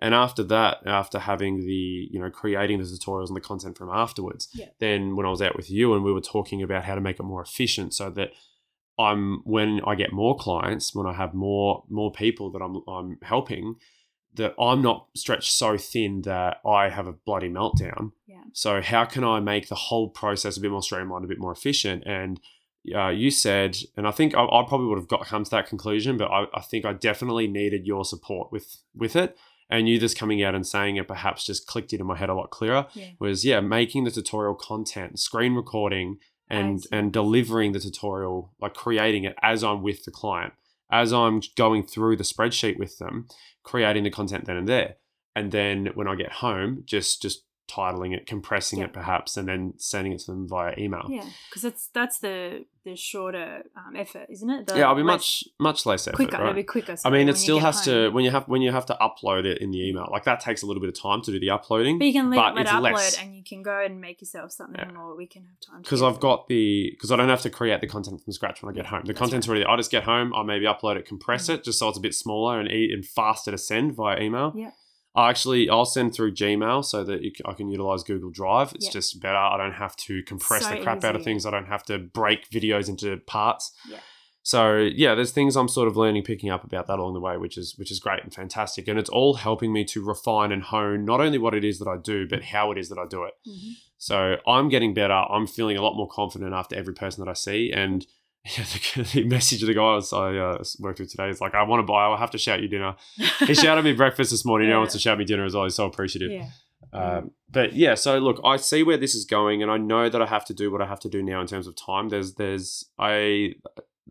And 0.00 0.14
after 0.14 0.44
that, 0.44 0.78
after 0.86 1.18
having 1.18 1.66
the, 1.66 2.08
you 2.10 2.20
know, 2.20 2.30
creating 2.30 2.78
the 2.78 2.84
tutorials 2.84 3.28
and 3.28 3.36
the 3.36 3.40
content 3.40 3.76
from 3.76 3.90
afterwards, 3.90 4.48
Yeah. 4.54 4.66
then 4.78 5.16
when 5.16 5.26
I 5.26 5.30
was 5.30 5.42
out 5.42 5.56
with 5.56 5.70
you 5.70 5.94
and 5.94 6.04
we 6.04 6.12
were 6.12 6.20
talking 6.20 6.62
about 6.62 6.84
how 6.84 6.94
to 6.94 7.00
make 7.00 7.18
it 7.18 7.24
more 7.24 7.42
efficient 7.42 7.94
so 7.94 8.10
that 8.10 8.30
I'm 8.98 9.42
when 9.44 9.80
I 9.86 9.94
get 9.94 10.12
more 10.12 10.36
clients, 10.36 10.94
when 10.94 11.06
I 11.06 11.12
have 11.14 11.32
more 11.34 11.84
more 11.88 12.12
people 12.12 12.50
that 12.52 12.60
I'm 12.60 12.82
I'm 12.88 13.18
helping, 13.22 13.76
that 14.34 14.54
I'm 14.60 14.82
not 14.82 15.06
stretched 15.16 15.52
so 15.52 15.76
thin 15.78 16.22
that 16.22 16.58
I 16.66 16.90
have 16.90 17.06
a 17.06 17.12
bloody 17.12 17.48
meltdown. 17.48 18.12
Yeah. 18.26 18.42
So 18.52 18.80
how 18.82 19.04
can 19.04 19.24
I 19.24 19.40
make 19.40 19.68
the 19.68 19.74
whole 19.74 20.08
process 20.10 20.56
a 20.56 20.60
bit 20.60 20.70
more 20.70 20.82
streamlined, 20.82 21.24
a 21.24 21.28
bit 21.28 21.38
more 21.40 21.52
efficient? 21.52 22.04
And 22.06 22.40
uh, 22.94 23.08
you 23.08 23.30
said, 23.30 23.78
and 23.96 24.06
I 24.06 24.10
think 24.10 24.34
I, 24.34 24.44
I 24.44 24.64
probably 24.66 24.86
would 24.88 24.98
have 24.98 25.08
got 25.08 25.26
come 25.26 25.44
to 25.44 25.50
that 25.50 25.68
conclusion, 25.68 26.16
but 26.16 26.30
I, 26.30 26.46
I 26.54 26.60
think 26.60 26.84
I 26.84 26.92
definitely 26.92 27.46
needed 27.46 27.86
your 27.86 28.04
support 28.04 28.52
with 28.52 28.78
with 28.94 29.16
it. 29.16 29.36
And 29.70 29.86
you 29.86 30.00
just 30.00 30.16
coming 30.16 30.42
out 30.42 30.54
and 30.54 30.66
saying 30.66 30.96
it 30.96 31.06
perhaps 31.06 31.44
just 31.44 31.66
clicked 31.66 31.92
into 31.92 32.04
my 32.04 32.16
head 32.16 32.30
a 32.30 32.34
lot 32.34 32.50
clearer. 32.50 32.86
Yeah. 32.94 33.10
Was 33.18 33.44
yeah, 33.44 33.60
making 33.60 34.04
the 34.04 34.10
tutorial 34.10 34.54
content, 34.54 35.18
screen 35.18 35.54
recording, 35.54 36.18
and 36.48 36.84
and 36.90 37.12
delivering 37.12 37.72
the 37.72 37.80
tutorial, 37.80 38.52
like 38.60 38.74
creating 38.74 39.24
it 39.24 39.36
as 39.42 39.62
I'm 39.62 39.82
with 39.82 40.04
the 40.04 40.10
client, 40.10 40.54
as 40.90 41.12
I'm 41.12 41.42
going 41.56 41.82
through 41.82 42.16
the 42.16 42.24
spreadsheet 42.24 42.78
with 42.78 42.98
them, 42.98 43.28
creating 43.62 44.04
the 44.04 44.10
content 44.10 44.46
then 44.46 44.56
and 44.56 44.68
there, 44.68 44.96
and 45.36 45.52
then 45.52 45.90
when 45.94 46.08
I 46.08 46.14
get 46.14 46.32
home, 46.32 46.84
just 46.86 47.20
just 47.20 47.42
titling 47.68 48.14
it, 48.16 48.26
compressing 48.26 48.78
Yeah. 48.80 48.86
it 48.86 48.92
perhaps, 48.92 49.36
and 49.36 49.46
then 49.48 49.74
sending 49.76 50.12
it 50.12 50.20
to 50.20 50.26
them 50.32 50.48
via 50.48 50.74
email. 50.78 51.06
Yeah, 51.08 51.24
because 51.48 51.62
that's 51.62 51.88
that's 51.88 52.18
the 52.18 52.64
the 52.84 52.96
shorter 52.96 53.64
um, 53.76 53.94
effort, 53.96 54.26
isn't 54.30 54.48
it? 54.48 54.66
The 54.66 54.78
Yeah, 54.78 54.88
I'll 54.88 54.94
be 54.94 55.02
much 55.02 55.44
much 55.60 55.84
less 55.84 56.08
effort. 56.08 56.16
quicker. 56.16 56.36
right? 56.38 56.42
It'll 56.44 56.54
be 56.54 56.62
quicker. 56.62 56.96
I 57.04 57.10
mean, 57.10 57.28
it 57.28 57.36
still 57.36 57.58
has 57.60 57.84
home. 57.84 57.94
to 57.94 58.08
when 58.10 58.24
you 58.24 58.30
have 58.30 58.48
when 58.48 58.62
you 58.62 58.72
have 58.72 58.86
to 58.86 58.96
upload 59.00 59.44
it 59.44 59.58
in 59.58 59.70
the 59.70 59.86
email. 59.88 60.08
Like 60.10 60.24
that 60.24 60.40
takes 60.40 60.62
a 60.62 60.66
little 60.66 60.80
bit 60.80 60.88
of 60.88 60.98
time 61.00 61.20
to 61.22 61.30
do 61.30 61.38
the 61.38 61.50
uploading. 61.50 61.98
But 61.98 62.06
you 62.06 62.12
can 62.14 62.30
leave 62.30 62.38
but 62.38 62.54
let 62.54 62.66
it 62.66 62.70
upload, 62.70 62.94
less. 62.94 63.18
and 63.20 63.36
you 63.36 63.44
can 63.44 63.62
go 63.62 63.78
and 63.84 64.00
make 64.00 64.20
yourself 64.22 64.52
something, 64.52 64.90
Yeah. 64.90 64.98
or 65.00 65.14
we 65.16 65.26
can 65.26 65.42
have 65.44 65.60
time. 65.60 65.82
because. 65.82 66.02
I've 66.02 66.20
got 66.20 66.48
the 66.48 66.90
because 66.92 67.12
I 67.12 67.16
don't 67.16 67.28
have 67.28 67.42
to 67.42 67.50
create 67.50 67.80
the 67.82 67.86
content 67.86 68.22
from 68.24 68.32
scratch 68.32 68.62
when 68.62 68.72
I 68.72 68.76
get 68.76 68.86
home. 68.86 69.02
The 69.02 69.08
that's 69.08 69.18
content's 69.18 69.46
right. 69.48 69.56
already. 69.56 69.66
I 69.66 69.76
just 69.76 69.90
get 69.90 70.04
home. 70.04 70.32
I 70.34 70.42
maybe 70.42 70.64
upload 70.64 70.96
it, 70.96 71.04
compress 71.04 71.48
Mhm. 71.48 71.54
it, 71.56 71.64
just 71.64 71.78
so 71.78 71.88
it's 71.90 71.98
a 71.98 72.00
bit 72.00 72.14
smaller 72.14 72.58
and, 72.58 72.70
e- 72.70 72.90
and 72.94 73.04
faster 73.04 73.50
to 73.50 73.58
send 73.58 73.94
via 73.94 74.18
email. 74.20 74.52
Yeah. 74.56 74.70
I 75.14 75.30
actually 75.30 75.68
I'll 75.68 75.84
send 75.84 76.14
through 76.14 76.34
Gmail 76.34 76.84
so 76.84 77.02
that 77.04 77.20
I 77.44 77.52
can 77.54 77.68
utilize 77.68 78.02
Google 78.04 78.30
Drive. 78.30 78.72
It's 78.74 78.86
Yeah. 78.86 78.92
just 78.92 79.20
better. 79.20 79.36
I 79.36 79.56
don't 79.56 79.72
have 79.72 79.96
to 79.96 80.22
compress 80.22 80.64
So 80.64 80.70
the 80.74 80.82
crap 80.82 81.02
out 81.04 81.16
of 81.16 81.24
things. 81.24 81.44
I 81.46 81.50
don't 81.50 81.66
have 81.66 81.82
to 81.84 81.98
break 81.98 82.48
videos 82.50 82.88
into 82.88 83.16
parts. 83.26 83.72
Yeah. 83.88 83.98
So 84.42 84.76
yeah, 84.78 85.14
there's 85.14 85.32
things 85.32 85.56
I'm 85.56 85.68
sort 85.68 85.88
of 85.88 85.96
learning, 85.96 86.22
picking 86.22 86.48
up 86.50 86.64
about 86.64 86.86
that 86.86 86.98
along 86.98 87.14
the 87.14 87.20
way, 87.20 87.36
which 87.36 87.58
is 87.58 87.74
which 87.76 87.90
is 87.90 88.00
great 88.00 88.22
and 88.22 88.32
fantastic, 88.32 88.88
and 88.88 88.98
it's 88.98 89.10
all 89.10 89.34
helping 89.34 89.72
me 89.72 89.84
to 89.86 90.02
refine 90.02 90.52
and 90.52 90.62
hone 90.62 91.04
not 91.04 91.20
only 91.20 91.36
what 91.38 91.54
it 91.54 91.64
is 91.64 91.78
that 91.80 91.88
I 91.88 91.96
do, 91.98 92.26
but 92.26 92.44
how 92.44 92.70
it 92.70 92.78
is 92.78 92.88
that 92.88 92.98
I 92.98 93.06
do 93.06 93.24
it. 93.24 93.34
Mhm. 93.46 93.72
So 93.98 94.36
I'm 94.46 94.68
getting 94.68 94.94
better. 94.94 95.12
I'm 95.12 95.46
feeling 95.46 95.76
a 95.76 95.82
lot 95.82 95.96
more 95.96 96.08
confident 96.08 96.54
after 96.54 96.76
every 96.76 96.94
person 96.94 97.22
that 97.24 97.30
I 97.30 97.34
see. 97.34 97.72
And 97.72 98.06
the, 98.56 99.08
the 99.14 99.24
message 99.24 99.62
of 99.62 99.66
the 99.66 99.74
guys 99.74 100.12
I 100.12 100.36
uh, 100.36 100.62
worked 100.78 101.00
with 101.00 101.10
today 101.10 101.28
is 101.28 101.40
like, 101.40 101.54
I 101.54 101.62
want 101.64 101.80
to 101.80 101.84
buy. 101.90 102.04
I 102.04 102.08
will 102.08 102.16
have 102.16 102.30
to 102.32 102.38
shout 102.38 102.60
you 102.62 102.68
dinner. 102.68 102.96
He 103.40 103.54
shouted 103.54 103.84
me 103.84 103.92
breakfast 103.92 104.30
this 104.30 104.44
morning. 104.44 104.68
He 104.68 104.72
Yeah. 104.72 104.78
wants 104.78 104.94
to 104.94 104.98
shout 105.00 105.18
me 105.18 105.24
dinner 105.24 105.44
as 105.44 105.54
well. 105.54 105.64
He's 105.64 105.74
so 105.74 105.86
appreciative. 105.86 106.30
Yeah. 106.30 106.48
Um, 106.92 107.32
but 107.50 107.74
yeah, 107.74 107.94
so 107.94 108.18
look, 108.18 108.40
I 108.44 108.56
see 108.56 108.82
where 108.82 108.96
this 108.96 109.14
is 109.14 109.24
going, 109.24 109.62
and 109.62 109.70
I 109.70 109.76
know 109.76 110.08
that 110.08 110.22
I 110.22 110.26
have 110.26 110.44
to 110.46 110.54
do 110.54 110.70
what 110.70 110.80
I 110.80 110.86
have 110.86 111.00
to 111.00 111.08
do 111.08 111.22
now 111.22 111.40
in 111.40 111.46
terms 111.46 111.66
of 111.66 111.74
time. 111.76 112.08
There's, 112.08 112.34
there's, 112.34 112.84
I, 112.98 113.54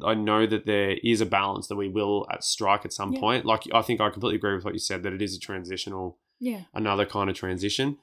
I 0.06 0.14
know 0.14 0.46
that 0.46 0.66
there 0.68 0.98
is 1.04 1.22
a 1.22 1.26
balance 1.26 1.68
that 1.68 1.76
we 1.76 1.88
will 1.88 2.28
at 2.32 2.44
strike 2.44 2.86
at 2.86 2.94
some 2.94 3.14
Yeah. 3.14 3.20
point. 3.20 3.46
Like 3.46 3.64
I 3.74 3.82
think 3.82 4.02
I 4.02 4.10
completely 4.10 4.36
agree 4.36 4.54
with 4.54 4.66
what 4.66 4.74
you 4.74 4.80
said 4.80 5.02
that 5.04 5.14
it 5.14 5.22
is 5.22 5.36
a 5.36 5.40
transitional 5.40 6.20
Yeah. 6.40 6.64
another 6.74 7.06
kind 7.06 7.30
of 7.32 7.36
transition. 7.36 7.98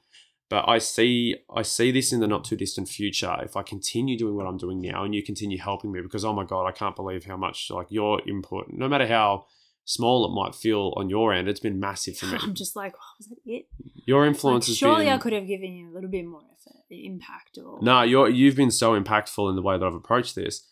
But 0.49 0.69
I 0.69 0.77
see 0.77 1.37
I 1.53 1.63
see 1.63 1.91
this 1.91 2.13
in 2.13 2.19
the 2.19 2.27
not 2.27 2.43
too 2.45 2.55
distant 2.55 2.87
future 2.87 3.35
if 3.41 3.55
I 3.57 3.63
continue 3.63 4.17
doing 4.17 4.35
what 4.35 4.45
I'm 4.45 4.57
doing 4.57 4.79
now 4.79 5.03
and 5.03 5.15
you 5.15 5.23
continue 5.23 5.57
helping 5.57 5.91
me 5.91 6.01
because 6.01 6.23
oh 6.23 6.33
my 6.33 6.43
god, 6.43 6.67
I 6.67 6.71
can't 6.71 6.95
believe 6.95 7.25
how 7.25 7.35
much 7.37 7.71
like 7.71 7.87
your 7.89 8.21
input, 8.27 8.67
no 8.69 8.87
matter 8.87 9.07
how 9.07 9.47
small 9.85 10.25
it 10.25 10.35
might 10.35 10.53
feel 10.55 10.93
on 10.97 11.09
your 11.09 11.33
end, 11.33 11.47
it's 11.47 11.59
been 11.59 11.79
massive 11.79 12.17
for 12.17 12.27
me. 12.27 12.37
I'm 12.41 12.53
just 12.53 12.75
like, 12.75 12.93
oh, 12.95 13.13
was 13.17 13.27
that 13.27 13.37
it? 13.45 13.67
Your 14.05 14.21
Like, 14.21 14.35
influence 14.35 14.67
has 14.67 14.77
surely 14.77 15.05
been 15.05 15.13
I 15.13 15.17
could 15.17 15.33
have 15.33 15.47
given 15.47 15.73
you 15.73 15.91
a 15.91 15.93
little 15.93 16.09
bit 16.09 16.25
more 16.25 16.41
effort, 16.41 16.81
impact, 16.89 17.57
or 17.63 17.79
No, 17.81 18.03
you're 18.03 18.29
you've 18.29 18.55
been 18.55 18.71
so 18.71 18.99
impactful 18.99 19.49
in 19.49 19.55
the 19.55 19.61
way 19.63 19.79
that 19.79 19.85
I've 19.85 19.93
approached 19.95 20.35
this 20.35 20.69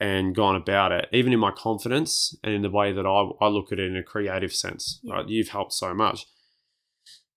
and 0.00 0.34
gone 0.34 0.56
about 0.56 0.92
it, 0.92 1.08
even 1.12 1.32
in 1.32 1.38
my 1.38 1.50
confidence 1.50 2.36
and 2.42 2.52
in 2.52 2.60
the 2.62 2.70
way 2.70 2.92
that 2.92 3.06
I, 3.06 3.44
I 3.44 3.48
look 3.48 3.72
at 3.72 3.78
it 3.78 3.86
in 3.90 3.96
a 3.96 4.02
creative 4.02 4.52
sense. 4.52 5.00
Yeah. 5.02 5.14
Right, 5.14 5.28
you've 5.28 5.48
helped 5.48 5.72
so 5.72 5.94
much. 5.94 6.26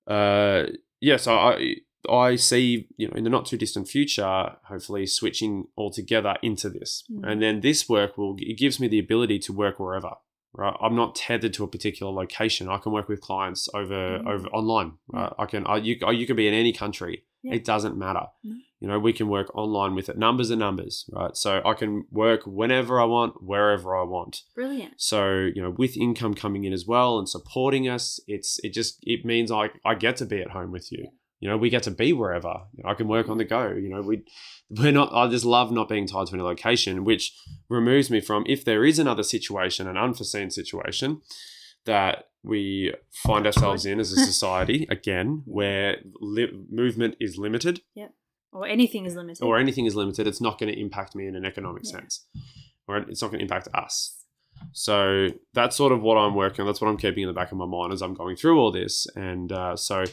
Uh, 0.06 0.64
yeah, 1.02 1.18
so 1.18 1.36
I 1.36 1.76
I 2.10 2.36
see 2.38 2.88
you 2.98 3.08
know 3.08 3.14
in 3.18 3.24
the 3.24 3.30
not 3.30 3.46
too 3.46 3.58
distant 3.58 3.88
future, 3.88 4.56
hopefully 4.66 5.06
switching 5.08 5.66
altogether 5.78 6.36
into 6.42 6.70
this, 6.70 7.04
Mm. 7.12 7.32
and 7.32 7.42
then 7.42 7.62
this 7.62 7.88
work 7.90 8.18
will 8.18 8.36
it 8.40 8.58
gives 8.58 8.80
me 8.80 8.88
the 8.88 9.00
ability 9.00 9.40
to 9.40 9.54
work 9.54 9.80
wherever. 9.80 10.12
Right, 10.54 10.76
I'm 10.82 10.96
not 10.96 11.14
tethered 11.16 11.54
to 11.56 11.64
a 11.66 11.68
particular 11.68 12.12
location. 12.12 12.68
I 12.70 12.78
can 12.80 12.92
work 12.92 13.08
with 13.10 13.22
clients 13.22 13.68
over 13.74 14.20
Mm. 14.20 14.28
over 14.28 14.48
online. 14.48 14.94
Right, 15.08 15.32
I 15.38 15.46
can. 15.46 15.68
I, 15.68 15.78
you 15.78 15.98
you 16.12 16.26
could 16.26 16.38
be 16.38 16.48
in 16.48 16.54
any 16.54 16.74
country. 16.74 17.24
Yeah. 17.44 17.56
It 17.56 17.66
doesn't 17.66 17.96
matter. 17.98 18.26
You 18.80 18.88
know, 18.88 19.00
we 19.00 19.12
can 19.12 19.28
work 19.28 19.56
online 19.56 19.96
with 19.96 20.08
it. 20.08 20.18
Numbers 20.20 20.52
are 20.52 20.56
numbers, 20.56 21.10
right? 21.12 21.36
So 21.36 21.62
I 21.66 21.74
can 21.74 22.06
work 22.12 22.42
whenever 22.46 23.02
I 23.02 23.06
want, 23.06 23.42
wherever 23.42 23.96
I 23.98 24.04
want. 24.04 24.44
brilliant. 24.54 24.94
So 24.98 25.50
you 25.54 25.62
know, 25.62 25.72
with 25.72 25.98
income 25.98 26.36
coming 26.36 26.64
in 26.64 26.74
as 26.74 26.86
well 26.86 27.18
and 27.18 27.28
supporting 27.28 27.90
us, 27.90 28.20
it's 28.28 28.60
it 28.64 28.74
just 28.74 29.00
it 29.02 29.26
means 29.26 29.52
I 29.52 29.72
I 29.84 29.96
get 29.96 30.18
to 30.18 30.26
be 30.26 30.42
at 30.42 30.52
home 30.52 30.72
with 30.72 30.92
you. 30.92 31.08
You 31.40 31.50
know, 31.50 31.58
we 31.58 31.70
get 31.70 31.84
to 31.84 31.92
be 31.92 32.14
wherever. 32.14 32.54
You 32.74 32.84
know, 32.84 32.90
I 32.90 32.94
can 32.96 33.08
work 33.08 33.30
on 33.30 33.38
the 33.38 33.46
go. 33.46 33.70
You 33.72 33.90
know, 33.90 34.02
we 34.02 34.24
we're 34.70 34.92
not. 34.92 35.14
I 35.14 35.28
just 35.28 35.46
love 35.46 35.72
not 35.72 35.90
being 35.90 36.08
tied 36.08 36.28
to 36.28 36.34
any 36.34 36.44
location, 36.44 37.04
which 37.04 37.34
removes 37.70 38.10
me 38.10 38.22
from 38.22 38.44
if 38.48 38.64
there 38.66 38.86
is 38.86 39.00
another 39.00 39.24
situation, 39.24 39.88
an 39.88 39.98
unforeseen 39.98 40.50
situation 40.52 41.22
that 41.86 42.26
we 42.44 42.94
find 43.12 43.46
ourselves 43.46 43.86
in 43.86 44.00
as 44.00 44.12
a 44.12 44.18
society 44.18 44.86
again, 44.92 45.44
where 45.46 45.98
li- 46.20 46.66
movement 46.70 47.16
is 47.20 47.38
limited 47.38 47.82
Or 48.52 48.66
anything 48.68 49.06
is 49.06 49.16
limited. 49.16 49.44
or 49.44 49.58
anything 49.58 49.86
is 49.86 49.96
limited, 49.96 50.26
it's 50.28 50.42
not 50.42 50.58
going 50.60 50.72
to 50.74 50.80
impact 50.80 51.16
me 51.16 51.28
in 51.28 51.36
an 51.36 51.46
economic 51.46 51.84
Yeah. 51.86 51.92
sense, 52.00 52.26
or 52.88 52.98
it's 52.98 53.22
not 53.22 53.30
going 53.32 53.40
to 53.40 53.44
impact 53.44 53.68
us. 53.74 54.24
So 54.72 55.28
that's 55.54 55.76
sort 55.76 55.92
of 55.92 56.02
what 56.02 56.16
I'm 56.18 56.34
working 56.34 56.62
on. 56.62 56.68
That's 56.68 56.82
what 56.82 56.88
I'm 56.90 56.98
keeping 56.98 57.24
in 57.24 57.28
the 57.28 57.34
back 57.34 57.52
of 57.52 57.58
my 57.58 57.66
mind 57.68 57.94
as 57.94 58.02
I'm 58.02 58.14
going 58.16 58.36
through 58.36 58.60
all 58.60 58.72
this. 58.72 59.06
And 59.16 59.52
uh, 59.52 59.76
so 59.76 60.06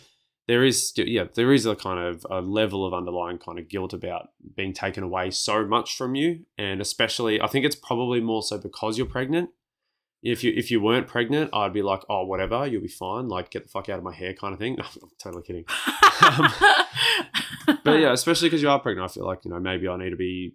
there 0.47 0.65
is, 0.65 0.89
sti- 0.89 1.05
yeah, 1.07 1.25
there 1.35 1.53
is 1.55 1.65
a 1.65 1.75
kind 1.75 1.99
of 1.99 2.27
a 2.29 2.41
level 2.43 2.85
of 2.85 2.93
underlying 2.93 3.39
kind 3.39 3.59
of 3.59 3.69
guilt 3.69 3.95
about 3.95 4.29
being 4.55 4.75
taken 4.75 5.03
away 5.03 5.31
so 5.31 5.65
much 5.67 5.97
from 5.97 6.15
you, 6.15 6.41
and 6.59 6.81
especially, 6.83 7.41
I 7.41 7.47
think 7.47 7.65
it's 7.65 7.77
probably 7.77 8.21
more 8.21 8.43
so 8.43 8.59
because 8.59 8.99
you're 8.99 9.07
pregnant. 9.07 9.51
If 10.25 10.43
you 10.43 10.53
if 10.57 10.71
you 10.71 10.81
weren't 10.81 11.07
pregnant, 11.07 11.51
I'd 11.53 11.75
be 11.75 11.83
like, 11.83 12.03
oh, 12.09 12.25
whatever, 12.25 12.67
you'll 12.67 12.83
be 12.83 12.89
fine. 12.89 13.29
Like, 13.29 13.51
get 13.51 13.65
the 13.65 13.69
fuck 13.69 13.91
out 13.91 13.99
of 13.99 14.05
my 14.05 14.15
hair, 14.15 14.33
kind 14.33 14.55
of 14.55 14.59
thing. 14.59 14.79
I'm 14.81 15.11
totally 15.23 15.43
kidding. 15.43 15.67
Um, 16.23 16.53
but 17.85 18.01
yeah, 18.01 18.13
especially 18.13 18.49
because 18.49 18.63
you 18.63 18.71
are 18.71 18.81
pregnant, 18.81 19.11
I 19.11 19.13
feel 19.13 19.27
like 19.27 19.45
you 19.45 19.51
know 19.51 19.61
maybe 19.61 19.87
I 19.87 19.97
need 19.97 20.11
to 20.11 20.17
be 20.17 20.55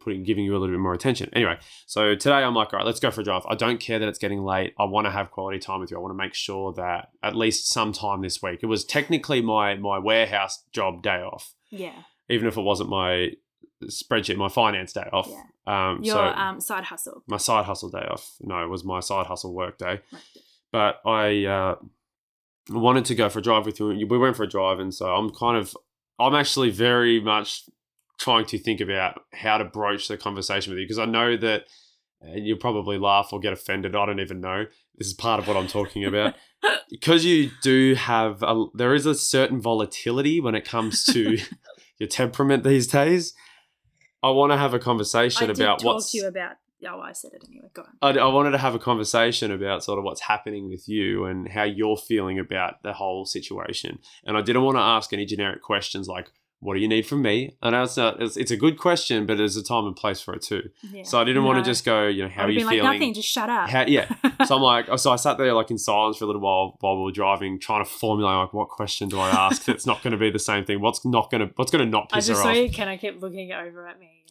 putting 0.00 0.22
giving 0.22 0.44
you 0.44 0.52
a 0.52 0.58
little 0.58 0.74
bit 0.74 0.80
more 0.80 0.94
attention. 0.94 1.30
Anyway, 1.32 1.58
so 1.86 2.14
today 2.14 2.36
I'm 2.36 2.54
like, 2.54 2.72
all 2.72 2.78
right, 2.78 2.86
let's 2.86 3.00
go 3.00 3.10
for 3.10 3.22
a 3.22 3.24
drive. 3.24 3.42
I 3.48 3.54
don't 3.54 3.80
care 3.80 3.98
that 3.98 4.08
it's 4.08 4.18
getting 4.18 4.42
late. 4.42 4.74
I 4.78 4.84
want 4.84 5.06
to 5.06 5.10
have 5.10 5.30
quality 5.30 5.58
time 5.58 5.80
with 5.80 5.90
you. 5.90 5.96
I 5.96 6.00
want 6.00 6.12
to 6.12 6.18
make 6.18 6.34
sure 6.34 6.72
that 6.74 7.08
at 7.22 7.34
least 7.34 7.68
sometime 7.68 8.22
this 8.22 8.42
week. 8.42 8.60
It 8.62 8.66
was 8.66 8.84
technically 8.84 9.40
my 9.40 9.74
my 9.76 9.98
warehouse 9.98 10.64
job 10.72 11.02
day 11.02 11.22
off, 11.22 11.54
yeah. 11.70 12.02
even 12.28 12.46
if 12.46 12.56
it 12.56 12.62
wasn't 12.62 12.90
my 12.90 13.32
spreadsheet, 13.88 14.36
my 14.36 14.48
finance 14.48 14.92
day 14.92 15.08
off. 15.12 15.28
Yeah. 15.30 15.42
Um, 15.90 16.02
Your 16.02 16.14
so 16.14 16.22
um, 16.24 16.60
side 16.60 16.84
hustle. 16.84 17.22
my 17.26 17.36
side 17.36 17.64
hustle 17.64 17.90
day 17.90 18.06
off. 18.10 18.34
No, 18.40 18.62
it 18.64 18.68
was 18.68 18.84
my 18.84 19.00
side 19.00 19.26
hustle 19.26 19.54
work 19.54 19.78
day 19.78 20.00
Right. 20.12 20.22
but 20.72 21.00
I 21.06 21.44
uh, 21.46 21.74
wanted 22.70 23.04
to 23.06 23.14
go 23.14 23.28
for 23.28 23.38
a 23.38 23.42
drive 23.42 23.66
with 23.66 23.78
you. 23.80 24.06
We 24.06 24.18
went 24.18 24.36
for 24.36 24.44
a 24.44 24.48
drive, 24.48 24.78
and 24.80 24.92
so 24.94 25.06
I'm 25.14 25.30
kind 25.30 25.56
of, 25.56 25.76
I'm 26.18 26.34
actually 26.34 26.70
very 26.70 27.20
much 27.20 27.64
trying 28.18 28.46
to 28.46 28.58
think 28.58 28.80
about 28.80 29.20
how 29.32 29.58
to 29.58 29.64
broach 29.64 30.08
the 30.08 30.16
conversation 30.16 30.72
with 30.72 30.78
you 30.80 30.84
because 30.84 30.98
I 30.98 31.06
know 31.06 31.36
that 31.36 31.64
and 32.20 32.46
you'll 32.46 32.58
probably 32.58 32.98
laugh 32.98 33.30
or 33.32 33.40
get 33.40 33.52
offended. 33.52 33.96
I 33.96 34.06
don't 34.06 34.20
even 34.20 34.40
know. 34.40 34.66
This 34.96 35.08
is 35.08 35.14
part 35.14 35.40
of 35.40 35.48
what 35.48 35.56
I'm 35.56 35.66
talking 35.66 36.04
about 36.04 36.34
because 36.90 37.24
you 37.24 37.50
do 37.62 37.94
have 37.94 38.42
a, 38.42 38.66
there 38.74 38.94
is 38.94 39.06
a 39.06 39.14
certain 39.14 39.60
volatility 39.60 40.40
when 40.40 40.54
it 40.54 40.64
comes 40.64 41.04
to 41.06 41.38
your 41.98 42.08
temperament 42.08 42.62
these 42.62 42.86
days. 42.86 43.34
I 44.22 44.30
want 44.30 44.52
to 44.52 44.56
have 44.56 44.74
a 44.74 44.78
conversation 44.78 45.44
I 45.44 45.46
did 45.52 45.60
about 45.60 45.80
talk 45.80 45.94
what's 45.94 46.12
to 46.12 46.18
you 46.18 46.26
about 46.26 46.56
Oh, 46.84 47.00
I 47.00 47.12
said 47.12 47.32
it 47.34 47.44
anyway. 47.48 47.68
Go 47.72 47.82
on. 47.82 48.16
I, 48.16 48.20
I 48.20 48.26
wanted 48.26 48.50
to 48.52 48.58
have 48.58 48.74
a 48.74 48.78
conversation 48.78 49.52
about 49.52 49.84
sort 49.84 49.98
of 49.98 50.04
what's 50.04 50.22
happening 50.22 50.68
with 50.68 50.88
you 50.88 51.24
and 51.26 51.48
how 51.48 51.62
you're 51.62 51.96
feeling 51.96 52.38
about 52.38 52.82
the 52.82 52.92
whole 52.92 53.24
situation. 53.24 54.00
And 54.24 54.36
I 54.36 54.42
didn't 54.42 54.62
want 54.62 54.76
to 54.76 54.82
ask 54.82 55.12
any 55.12 55.24
generic 55.24 55.62
questions 55.62 56.08
like, 56.08 56.32
"What 56.62 56.74
do 56.74 56.80
you 56.80 56.88
need 56.88 57.06
from 57.06 57.20
me?" 57.22 57.56
I 57.60 57.70
know 57.70 57.82
it's 57.82 57.96
not. 57.96 58.20
Uh, 58.20 58.24
it's, 58.24 58.36
it's 58.36 58.50
a 58.50 58.56
good 58.56 58.78
question, 58.78 59.26
but 59.26 59.36
there's 59.36 59.56
a 59.56 59.62
time 59.62 59.84
and 59.86 59.94
place 59.94 60.20
for 60.20 60.32
it 60.34 60.42
too. 60.42 60.70
Yeah. 60.90 61.02
So 61.02 61.20
I 61.20 61.24
didn't 61.24 61.44
want 61.44 61.62
to 61.62 61.68
just 61.70 61.84
go, 61.84 62.06
you 62.06 62.22
know, 62.22 62.28
how 62.28 62.42
I 62.42 62.46
are 62.46 62.50
you 62.50 62.60
feeling? 62.60 62.84
like 62.84 63.00
nothing. 63.00 63.14
Just 63.14 63.28
shut 63.28 63.50
up. 63.50 63.68
How- 63.68 63.86
yeah. 63.86 64.08
So 64.46 64.56
I'm 64.56 64.62
like, 64.62 64.86
so 64.98 65.12
I 65.12 65.16
sat 65.16 65.38
there 65.38 65.52
like 65.52 65.70
in 65.70 65.78
silence 65.78 66.16
for 66.16 66.24
a 66.24 66.26
little 66.26 66.42
while 66.42 66.76
while 66.80 66.96
we 66.96 67.04
were 67.04 67.12
driving, 67.12 67.60
trying 67.60 67.84
to 67.84 67.88
formulate 67.90 68.34
like 68.36 68.52
what 68.52 68.68
question 68.70 69.08
do 69.08 69.20
I 69.20 69.28
ask 69.30 69.64
that's 69.64 69.86
not 69.86 70.02
going 70.02 70.12
to 70.12 70.18
be 70.18 70.30
the 70.30 70.38
same 70.40 70.64
thing. 70.64 70.80
What's 70.80 71.04
not 71.04 71.30
going 71.30 71.46
to 71.46 71.52
what's 71.56 71.70
going 71.70 71.84
to 71.84 71.90
not 71.90 72.08
I 72.12 72.16
piss 72.16 72.26
her 72.28 72.32
just 72.32 72.42
saw 72.42 72.48
off? 72.50 72.56
you. 72.56 72.70
Ken. 72.70 72.88
I 72.88 72.96
kept 72.96 73.20
looking 73.20 73.52
over 73.52 73.86
at 73.86 74.00
me, 74.00 74.06
and 74.06 74.12
I'm 74.12 74.18
like, 74.18 74.21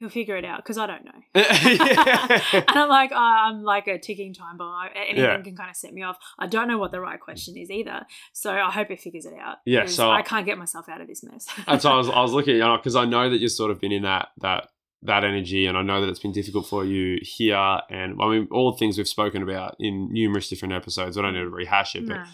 "You'll 0.00 0.10
figure 0.10 0.36
it 0.36 0.44
out," 0.44 0.58
because 0.64 0.78
I 0.78 0.86
don't 0.86 1.04
know. 1.04 1.12
and 1.34 2.64
I'm 2.70 2.88
like, 2.88 3.10
oh, 3.12 3.16
I'm 3.16 3.62
like 3.62 3.86
a 3.86 3.98
ticking 3.98 4.34
time 4.34 4.56
bomb. 4.56 4.88
Anything 4.96 5.16
Yeah. 5.22 5.40
can 5.40 5.54
kind 5.56 5.70
of 5.70 5.76
set 5.76 5.92
me 5.94 6.02
off. 6.02 6.16
I 6.38 6.46
don't 6.46 6.66
know 6.68 6.78
what 6.78 6.90
the 6.90 7.00
right 7.00 7.20
question 7.20 7.56
is 7.56 7.70
either. 7.70 8.06
So 8.32 8.52
I 8.52 8.70
hope 8.70 8.90
it 8.90 9.00
figures 9.00 9.26
it 9.26 9.34
out. 9.40 9.58
Yeah. 9.64 9.86
so- 9.86 10.10
I 10.10 10.22
can't 10.22 10.46
get 10.46 10.58
myself 10.58 10.88
out 10.88 11.00
of 11.00 11.06
this 11.06 11.22
mess. 11.22 11.46
And 11.66 11.80
so 11.80 11.90
I 11.92 11.96
was, 11.96 12.08
I 12.08 12.20
was 12.20 12.32
looking, 12.32 12.54
you 12.54 12.60
know, 12.60 12.76
because 12.76 12.96
I 12.96 13.04
know 13.04 13.30
that 13.30 13.38
you've 13.38 13.52
sort 13.52 13.70
of 13.70 13.80
been 13.80 13.92
in 13.92 14.02
that 14.02 14.28
that 14.40 14.68
that 15.02 15.24
energy, 15.24 15.64
and 15.66 15.78
I 15.78 15.82
know 15.82 16.00
that 16.02 16.08
it's 16.10 16.18
been 16.18 16.32
difficult 16.32 16.66
for 16.66 16.84
you 16.84 17.18
here. 17.22 17.56
And 17.88 18.18
I 18.20 18.28
mean, 18.28 18.48
all 18.50 18.72
the 18.72 18.76
things 18.78 18.98
we've 18.98 19.08
spoken 19.08 19.42
about 19.42 19.76
in 19.80 20.12
numerous 20.12 20.48
different 20.50 20.74
episodes. 20.74 21.16
I 21.16 21.22
don't 21.22 21.32
need 21.32 21.40
to 21.40 21.48
rehash 21.48 21.94
it, 21.96 22.06
but 22.06 22.16
No. 22.16 22.24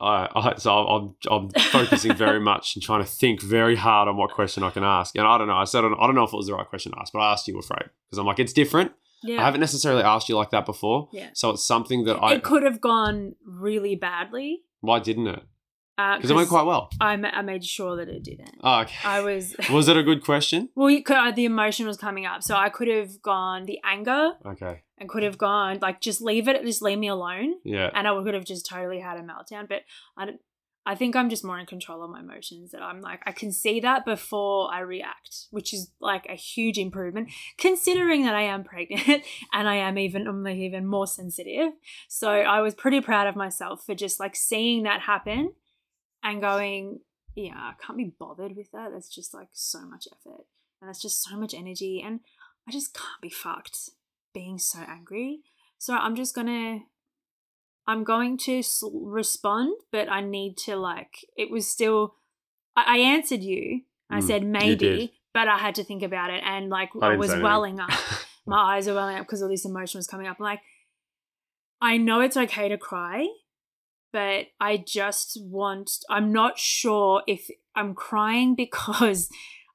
I, 0.00 0.28
I 0.34 0.54
so 0.56 0.72
I'm, 0.72 1.14
I'm 1.30 1.50
focusing 1.70 2.14
very 2.14 2.40
much 2.50 2.76
and 2.76 2.82
trying 2.82 3.02
to 3.02 3.08
think 3.08 3.42
very 3.42 3.76
hard 3.76 4.08
on 4.08 4.16
what 4.16 4.30
question 4.30 4.62
I 4.62 4.70
can 4.70 4.84
ask. 4.84 5.16
And 5.16 5.26
I 5.26 5.38
don't 5.38 5.48
know. 5.48 5.56
I 5.56 5.64
said 5.64 5.84
I 5.84 5.88
don't 5.88 6.14
know 6.14 6.24
if 6.24 6.32
it 6.32 6.36
was 6.36 6.46
the 6.46 6.54
right 6.54 6.68
question 6.68 6.92
to 6.92 6.98
ask, 6.98 7.12
but 7.12 7.20
I 7.20 7.32
asked 7.32 7.48
you 7.48 7.58
afraid 7.58 7.90
because 8.06 8.18
I'm 8.18 8.26
like 8.26 8.38
it's 8.38 8.52
different. 8.52 8.92
Yeah. 9.22 9.40
I 9.40 9.44
haven't 9.44 9.60
necessarily 9.60 10.02
asked 10.02 10.28
you 10.28 10.36
like 10.36 10.50
that 10.50 10.66
before, 10.66 11.08
yeah. 11.10 11.30
so 11.32 11.50
it's 11.50 11.66
something 11.66 12.04
that 12.04 12.16
I. 12.16 12.34
it 12.34 12.42
could 12.42 12.62
have 12.62 12.80
gone 12.80 13.34
really 13.44 13.96
badly. 13.96 14.60
why 14.80 14.98
didn't 14.98 15.26
it? 15.28 15.42
Because 15.96 16.16
Because 16.18 16.30
it 16.30 16.34
went 16.34 16.48
quite 16.50 16.66
well. 16.66 16.90
I, 17.00 17.12
I 17.14 17.40
made 17.42 17.64
sure 17.64 17.96
that 17.96 18.08
it 18.08 18.22
didn't. 18.22 18.56
Oh, 18.62 18.80
okay. 18.80 18.96
I 19.02 19.20
was. 19.20 19.56
was 19.70 19.88
it 19.88 19.96
a 19.96 20.02
good 20.02 20.22
question? 20.22 20.68
Well, 20.74 20.90
you 20.90 21.02
could, 21.02 21.16
uh, 21.16 21.30
the 21.30 21.46
emotion 21.46 21.86
was 21.86 21.96
coming 21.96 22.26
up, 22.26 22.42
so 22.42 22.54
I 22.54 22.68
could 22.68 22.88
have 22.88 23.22
gone 23.22 23.64
the 23.64 23.78
anger 23.82 24.32
Okay. 24.44 24.82
and 24.98 25.08
could 25.08 25.22
have 25.22 25.38
gone 25.38 25.78
like 25.80 26.02
just 26.02 26.20
leave 26.20 26.48
it, 26.48 26.62
just 26.66 26.82
leave 26.82 26.98
me 26.98 27.08
alone, 27.08 27.54
Yeah. 27.64 27.90
and 27.94 28.06
I 28.06 28.22
could 28.22 28.34
have 28.34 28.44
just 28.44 28.66
totally 28.68 29.00
had 29.00 29.16
a 29.18 29.22
meltdown. 29.22 29.68
But 29.68 29.82
I, 30.18 30.26
don't- 30.26 30.40
I 30.84 30.94
think 30.94 31.16
I'm 31.16 31.30
just 31.30 31.44
more 31.44 31.58
in 31.58 31.64
control 31.66 32.04
of 32.04 32.10
my 32.10 32.20
emotions. 32.20 32.72
That 32.72 32.82
I'm 32.82 33.00
like 33.00 33.22
I 33.26 33.32
can 33.32 33.50
see 33.50 33.80
that 33.80 34.04
before 34.04 34.70
I 34.72 34.80
react, 34.80 35.46
which 35.50 35.72
is 35.72 35.90
like 35.98 36.26
a 36.28 36.34
huge 36.34 36.78
improvement 36.78 37.30
considering 37.58 38.24
that 38.24 38.34
I 38.36 38.42
am 38.42 38.62
pregnant 38.64 39.24
and 39.52 39.66
I 39.66 39.76
am 39.76 39.96
even 39.98 40.26
I'm 40.28 40.44
like 40.44 40.56
even 40.58 40.86
more 40.86 41.06
sensitive. 41.06 41.72
So 42.06 42.30
I 42.30 42.60
was 42.60 42.74
pretty 42.74 43.00
proud 43.00 43.26
of 43.26 43.34
myself 43.34 43.84
for 43.86 43.94
just 43.94 44.20
like 44.20 44.36
seeing 44.36 44.82
that 44.84 45.00
happen 45.00 45.54
and 46.30 46.40
going, 46.40 47.00
yeah, 47.34 47.54
I 47.56 47.72
can't 47.80 47.98
be 47.98 48.12
bothered 48.18 48.56
with 48.56 48.70
that. 48.72 48.90
That's 48.92 49.08
just 49.08 49.32
like 49.34 49.48
so 49.52 49.80
much 49.80 50.06
effort 50.12 50.44
and 50.80 50.88
that's 50.88 51.02
just 51.02 51.22
so 51.22 51.36
much 51.36 51.54
energy 51.54 52.02
and 52.04 52.20
I 52.68 52.72
just 52.72 52.94
can't 52.94 53.20
be 53.22 53.30
fucked 53.30 53.90
being 54.34 54.58
so 54.58 54.80
angry. 54.86 55.40
So 55.78 55.94
I'm 55.94 56.16
just 56.16 56.34
gonna 56.34 56.80
I'm 57.86 58.02
going 58.02 58.36
to 58.38 58.62
respond, 58.92 59.76
but 59.92 60.10
I 60.10 60.20
need 60.20 60.56
to 60.58 60.76
like. 60.76 61.24
It 61.36 61.50
was 61.50 61.68
still. 61.68 62.14
I, 62.74 62.96
I 62.96 62.98
answered 62.98 63.42
you. 63.42 63.82
I 64.10 64.18
Mm, 64.18 64.22
said 64.22 64.44
maybe, 64.44 65.12
but 65.32 65.48
I 65.48 65.58
had 65.58 65.74
to 65.76 65.84
think 65.84 66.02
about 66.02 66.30
it, 66.30 66.42
and 66.44 66.68
like 66.68 66.90
I 67.00 67.12
I, 67.12 67.16
was 67.16 67.34
welling 67.36 67.80
up. 67.80 67.90
My 68.46 68.76
eyes 68.76 68.86
were 68.86 68.94
welling 68.94 69.16
up 69.16 69.26
because 69.26 69.42
all 69.42 69.48
this 69.48 69.64
emotion 69.64 69.98
was 69.98 70.06
coming 70.06 70.26
up. 70.26 70.36
I'm 70.38 70.44
like, 70.44 70.60
I 71.80 71.96
know 71.96 72.20
it's 72.20 72.36
okay 72.36 72.68
to 72.68 72.78
cry, 72.78 73.26
but 74.16 74.46
I 74.58 74.78
just 74.78 75.38
want. 75.42 75.90
I'm 76.08 76.32
not 76.32 76.58
sure 76.58 77.22
if 77.26 77.50
I'm 77.74 77.94
crying 77.94 78.54
because 78.56 79.28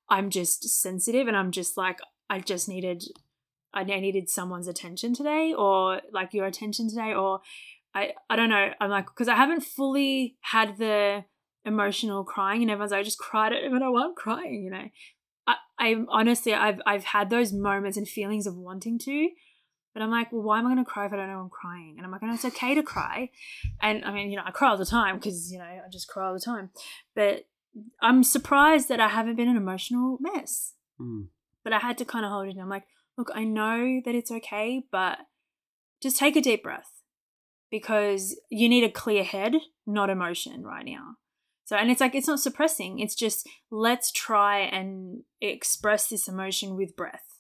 I'm 0.10 0.32
just 0.32 0.68
sensitive 0.68 1.28
and 1.28 1.38
I'm 1.38 1.52
just 1.52 1.78
like 1.78 2.00
I 2.28 2.40
just 2.40 2.68
needed. 2.68 3.04
I 3.72 3.84
needed 3.84 4.30
someone's 4.30 4.68
attention 4.68 5.14
today, 5.14 5.54
or 5.56 6.02
like 6.12 6.34
your 6.34 6.48
attention 6.48 6.90
today, 6.90 7.14
or 7.14 7.42
I 7.94 8.14
I 8.32 8.36
don't 8.36 8.50
know. 8.50 8.72
I'm 8.82 8.90
like 8.90 9.06
because 9.06 9.28
I 9.28 9.36
haven't 9.36 9.62
fully 9.62 10.38
had 10.42 10.80
the 10.80 11.24
emotional 11.64 12.24
crying, 12.24 12.64
and 12.64 12.72
everyone's 12.72 12.92
like, 12.92 13.02
I 13.02 13.04
just 13.04 13.20
cried 13.20 13.52
it 13.54 13.64
and 13.64 13.84
I 13.84 13.90
wasn't 13.90 14.16
crying, 14.16 14.64
you 14.64 14.72
know. 14.72 14.90
I, 15.46 15.56
I 15.78 15.96
honestly 16.10 16.56
I've 16.56 16.82
I've 16.88 17.04
had 17.04 17.30
those 17.30 17.54
moments 17.54 17.96
and 17.96 18.08
feelings 18.08 18.48
of 18.48 18.58
wanting 18.58 18.98
to, 19.00 19.30
but 19.94 20.02
I'm 20.02 20.12
like, 20.12 20.32
well, 20.32 20.44
why 20.44 20.60
am 20.60 20.66
I 20.66 20.74
going 20.74 20.84
to 20.84 20.90
cry 20.90 21.06
if 21.06 21.14
I 21.14 21.18
don't 21.18 21.28
know 21.28 21.40
I'm 21.40 21.50
crying? 21.50 21.96
And 21.98 22.06
I'm 22.06 22.12
like, 22.12 22.24
no, 22.24 22.34
it's 22.34 22.46
okay 22.46 22.76
to 22.76 22.84
cry, 22.84 23.30
and 23.82 24.04
I 24.06 24.12
mean, 24.12 24.32
you 24.32 24.38
know, 24.38 24.44
I 24.46 24.52
cry 24.52 24.70
all 24.70 24.78
the 24.78 24.86
time 24.86 25.18
because 25.18 25.52
you 25.52 25.58
know 25.58 25.66
I 25.66 25.82
just 25.92 26.08
cry 26.08 26.28
all 26.28 26.34
the 26.34 26.40
time, 26.40 26.70
but 27.16 27.46
I'm 28.02 28.24
surprised 28.24 28.90
that 28.90 29.00
I 29.00 29.10
haven't 29.10 29.36
been 29.36 29.48
an 29.48 29.58
emotional 29.58 30.18
mess. 30.20 30.74
Mm. 31.00 31.28
But 31.64 31.74
I 31.74 31.80
had 31.80 31.98
to 32.00 32.06
kind 32.06 32.26
of 32.26 32.32
hold 32.32 32.48
it. 32.48 32.52
And 32.52 32.62
I'm 32.62 32.70
like, 32.70 32.86
look, 33.18 33.32
I 33.34 33.44
know 33.44 34.02
that 34.04 34.16
it's 34.16 34.32
okay, 34.32 34.84
but 34.92 35.20
just 36.02 36.18
take 36.18 36.36
a 36.36 36.42
deep 36.42 36.64
breath 36.64 37.04
because 37.70 38.36
you 38.50 38.68
need 38.68 38.84
a 38.84 38.90
clear 38.90 39.24
head, 39.24 39.56
not 39.86 40.10
emotion 40.10 40.64
right 40.64 40.86
now. 40.86 41.18
So, 41.66 41.78
and 41.78 41.90
it's 41.90 42.02
like, 42.02 42.16
it's 42.16 42.28
not 42.28 42.40
suppressing. 42.40 43.00
It's 43.00 43.16
just, 43.16 43.48
let's 43.70 44.12
try 44.12 44.60
and 44.60 45.24
express 45.40 46.08
this 46.08 46.28
emotion 46.28 46.76
with 46.76 46.98
breath. 46.98 47.31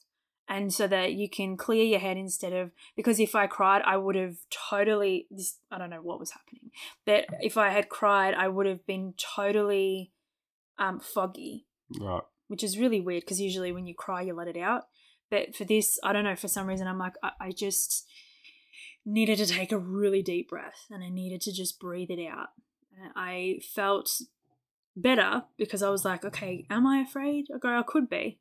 And 0.51 0.73
so 0.73 0.85
that 0.85 1.13
you 1.13 1.29
can 1.29 1.55
clear 1.55 1.85
your 1.85 2.01
head 2.01 2.17
instead 2.17 2.51
of, 2.51 2.71
because 2.97 3.21
if 3.21 3.35
I 3.35 3.47
cried, 3.47 3.81
I 3.85 3.95
would 3.95 4.17
have 4.17 4.35
totally, 4.69 5.25
this, 5.31 5.59
I 5.71 5.77
don't 5.77 5.89
know 5.89 6.01
what 6.01 6.19
was 6.19 6.31
happening, 6.31 6.71
but 7.05 7.25
if 7.39 7.55
I 7.57 7.69
had 7.69 7.87
cried, 7.87 8.33
I 8.33 8.49
would 8.49 8.65
have 8.65 8.85
been 8.85 9.13
totally 9.17 10.11
um, 10.77 10.99
foggy 10.99 11.67
Right. 11.97 12.23
which 12.49 12.65
is 12.65 12.77
really 12.77 12.99
weird 12.99 13.21
because 13.21 13.39
usually 13.39 13.71
when 13.71 13.85
you 13.87 13.95
cry, 13.95 14.23
you 14.23 14.33
let 14.33 14.49
it 14.49 14.57
out. 14.57 14.83
But 15.29 15.55
for 15.55 15.63
this, 15.63 15.97
I 16.03 16.11
don't 16.11 16.25
know, 16.25 16.35
for 16.35 16.49
some 16.49 16.67
reason, 16.67 16.85
I'm 16.85 16.99
like, 16.99 17.15
I, 17.23 17.31
I 17.39 17.51
just 17.51 18.05
needed 19.05 19.37
to 19.37 19.45
take 19.45 19.71
a 19.71 19.77
really 19.77 20.21
deep 20.21 20.49
breath 20.49 20.85
and 20.89 21.01
I 21.01 21.07
needed 21.07 21.39
to 21.43 21.53
just 21.53 21.79
breathe 21.79 22.09
it 22.09 22.27
out. 22.27 22.49
And 23.01 23.13
I 23.15 23.61
felt 23.73 24.21
better 24.97 25.43
because 25.57 25.81
I 25.81 25.89
was 25.89 26.03
like, 26.03 26.25
okay, 26.25 26.65
am 26.69 26.85
I 26.85 26.99
afraid? 26.99 27.45
I 27.55 27.57
go, 27.57 27.69
I 27.69 27.83
could 27.83 28.09
be. 28.09 28.39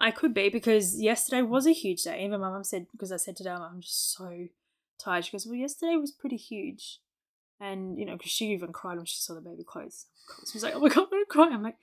I 0.00 0.10
could 0.10 0.32
be 0.34 0.48
because 0.48 1.00
yesterday 1.00 1.42
was 1.42 1.66
a 1.66 1.72
huge 1.72 2.02
day. 2.02 2.24
Even 2.24 2.40
my 2.40 2.50
mum 2.50 2.64
said, 2.64 2.86
because 2.92 3.10
I 3.12 3.16
said 3.16 3.36
to 3.36 3.44
her, 3.48 3.56
I'm 3.56 3.80
just 3.80 4.14
so 4.16 4.46
tired. 5.02 5.24
She 5.24 5.32
goes, 5.32 5.46
well, 5.46 5.56
yesterday 5.56 5.96
was 5.96 6.12
pretty 6.12 6.36
huge. 6.36 7.00
And, 7.60 7.98
you 7.98 8.04
know, 8.06 8.16
because 8.16 8.30
she 8.30 8.46
even 8.52 8.72
cried 8.72 8.96
when 8.96 9.06
she 9.06 9.16
saw 9.18 9.34
the 9.34 9.40
baby 9.40 9.64
clothes. 9.64 10.06
She 10.50 10.56
was 10.56 10.62
like, 10.62 10.74
oh 10.76 10.80
my 10.80 10.88
God, 10.88 11.04
I'm 11.04 11.10
going 11.10 11.24
to 11.24 11.28
cry. 11.28 11.48
I'm 11.52 11.62
like, 11.64 11.76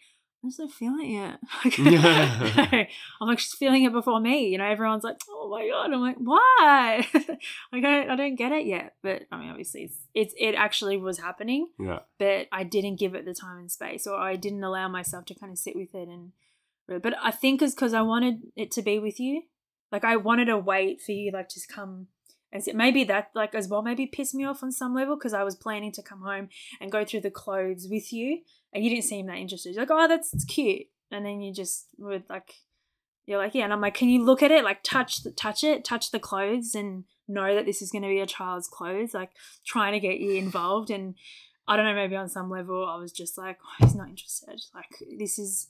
I 0.43 0.47
just 0.47 0.57
don't 0.59 0.71
feel 0.71 0.93
it 0.99 1.07
yet. 1.09 1.39
I'm 3.21 3.27
like, 3.27 3.39
she's 3.39 3.53
feeling 3.53 3.83
it 3.83 3.91
before 3.91 4.19
me. 4.21 4.47
You 4.47 4.59
know, 4.59 4.65
everyone's 4.65 5.03
like, 5.03 5.17
oh 5.29 5.49
my 5.49 5.67
God. 5.67 5.91
I'm 5.91 5.99
like, 6.01 6.17
why? 6.17 7.05
I 7.73 7.79
don't, 7.81 8.09
I 8.11 8.15
don't 8.15 8.35
get 8.35 8.53
it 8.53 8.65
yet. 8.65 8.93
But 9.03 9.23
I 9.31 9.39
mean, 9.39 9.49
obviously, 9.49 9.83
it's, 9.83 9.97
it's, 10.13 10.33
it 10.37 10.53
actually 10.55 10.95
was 10.97 11.19
happening, 11.19 11.67
Yeah. 11.77 11.99
but 12.19 12.47
I 12.51 12.63
didn't 12.63 12.97
give 12.99 13.13
it 13.15 13.25
the 13.25 13.33
time 13.33 13.57
and 13.57 13.71
space, 13.71 14.07
or 14.07 14.15
I 14.17 14.35
didn't 14.37 14.63
allow 14.63 14.87
myself 14.87 15.25
to 15.25 15.35
kind 15.35 15.51
of 15.51 15.57
sit 15.57 15.75
with 15.75 15.93
it. 15.93 16.07
And, 16.07 16.31
but 16.87 17.13
I 17.21 17.31
think 17.31 17.61
it's 17.61 17.73
because 17.73 17.93
I 17.93 18.01
wanted 18.01 18.41
it 18.55 18.71
to 18.71 18.81
be 18.81 18.99
with 18.99 19.19
you. 19.19 19.43
Like, 19.91 20.03
I 20.03 20.15
wanted 20.15 20.45
to 20.45 20.57
wait 20.57 21.01
for 21.01 21.11
you, 21.11 21.31
like, 21.31 21.49
to 21.49 21.61
come. 21.73 22.07
And 22.51 22.63
so 22.63 22.73
maybe 22.73 23.03
that, 23.05 23.31
like, 23.35 23.53
as 23.55 23.67
well, 23.67 23.81
maybe 23.81 24.07
pissed 24.07 24.35
me 24.35 24.45
off 24.45 24.63
on 24.63 24.71
some 24.71 24.95
level 24.95 25.15
because 25.15 25.33
I 25.33 25.43
was 25.43 25.55
planning 25.55 25.91
to 25.93 26.01
come 26.01 26.21
home 26.21 26.49
and 26.79 26.91
go 26.91 27.03
through 27.03 27.21
the 27.21 27.31
clothes 27.31 27.87
with 27.89 28.13
you 28.13 28.39
and 28.73 28.83
you 28.83 28.89
didn't 28.89 29.05
seem 29.05 29.27
that 29.27 29.37
interested. 29.37 29.73
You're 29.73 29.83
like, 29.83 29.91
oh, 29.91 30.07
that's 30.07 30.43
cute. 30.45 30.87
And 31.11 31.25
then 31.25 31.41
you 31.41 31.53
just 31.53 31.87
would 31.97 32.23
like, 32.29 32.55
you're 33.25 33.37
like, 33.37 33.55
yeah. 33.55 33.63
And 33.63 33.73
I'm 33.73 33.81
like, 33.81 33.93
can 33.93 34.09
you 34.09 34.23
look 34.23 34.43
at 34.43 34.51
it? 34.51 34.63
Like, 34.63 34.83
touch 34.83 35.23
the 35.23 35.31
touch 35.31 35.63
it, 35.63 35.85
touch 35.85 36.11
the 36.11 36.19
clothes, 36.19 36.75
and 36.75 37.05
know 37.27 37.55
that 37.55 37.65
this 37.65 37.81
is 37.81 37.91
going 37.91 38.01
to 38.03 38.09
be 38.09 38.19
a 38.19 38.25
child's 38.25 38.67
clothes. 38.67 39.13
Like, 39.13 39.31
trying 39.65 39.93
to 39.93 39.99
get 39.99 40.19
you 40.19 40.33
involved. 40.33 40.89
And 40.89 41.15
I 41.67 41.75
don't 41.75 41.85
know, 41.85 41.95
maybe 41.95 42.15
on 42.15 42.29
some 42.29 42.49
level, 42.49 42.85
I 42.85 42.97
was 42.97 43.11
just 43.11 43.37
like, 43.37 43.57
oh, 43.63 43.85
he's 43.85 43.95
not 43.95 44.09
interested. 44.09 44.61
Like, 44.73 45.17
this 45.17 45.39
is. 45.39 45.69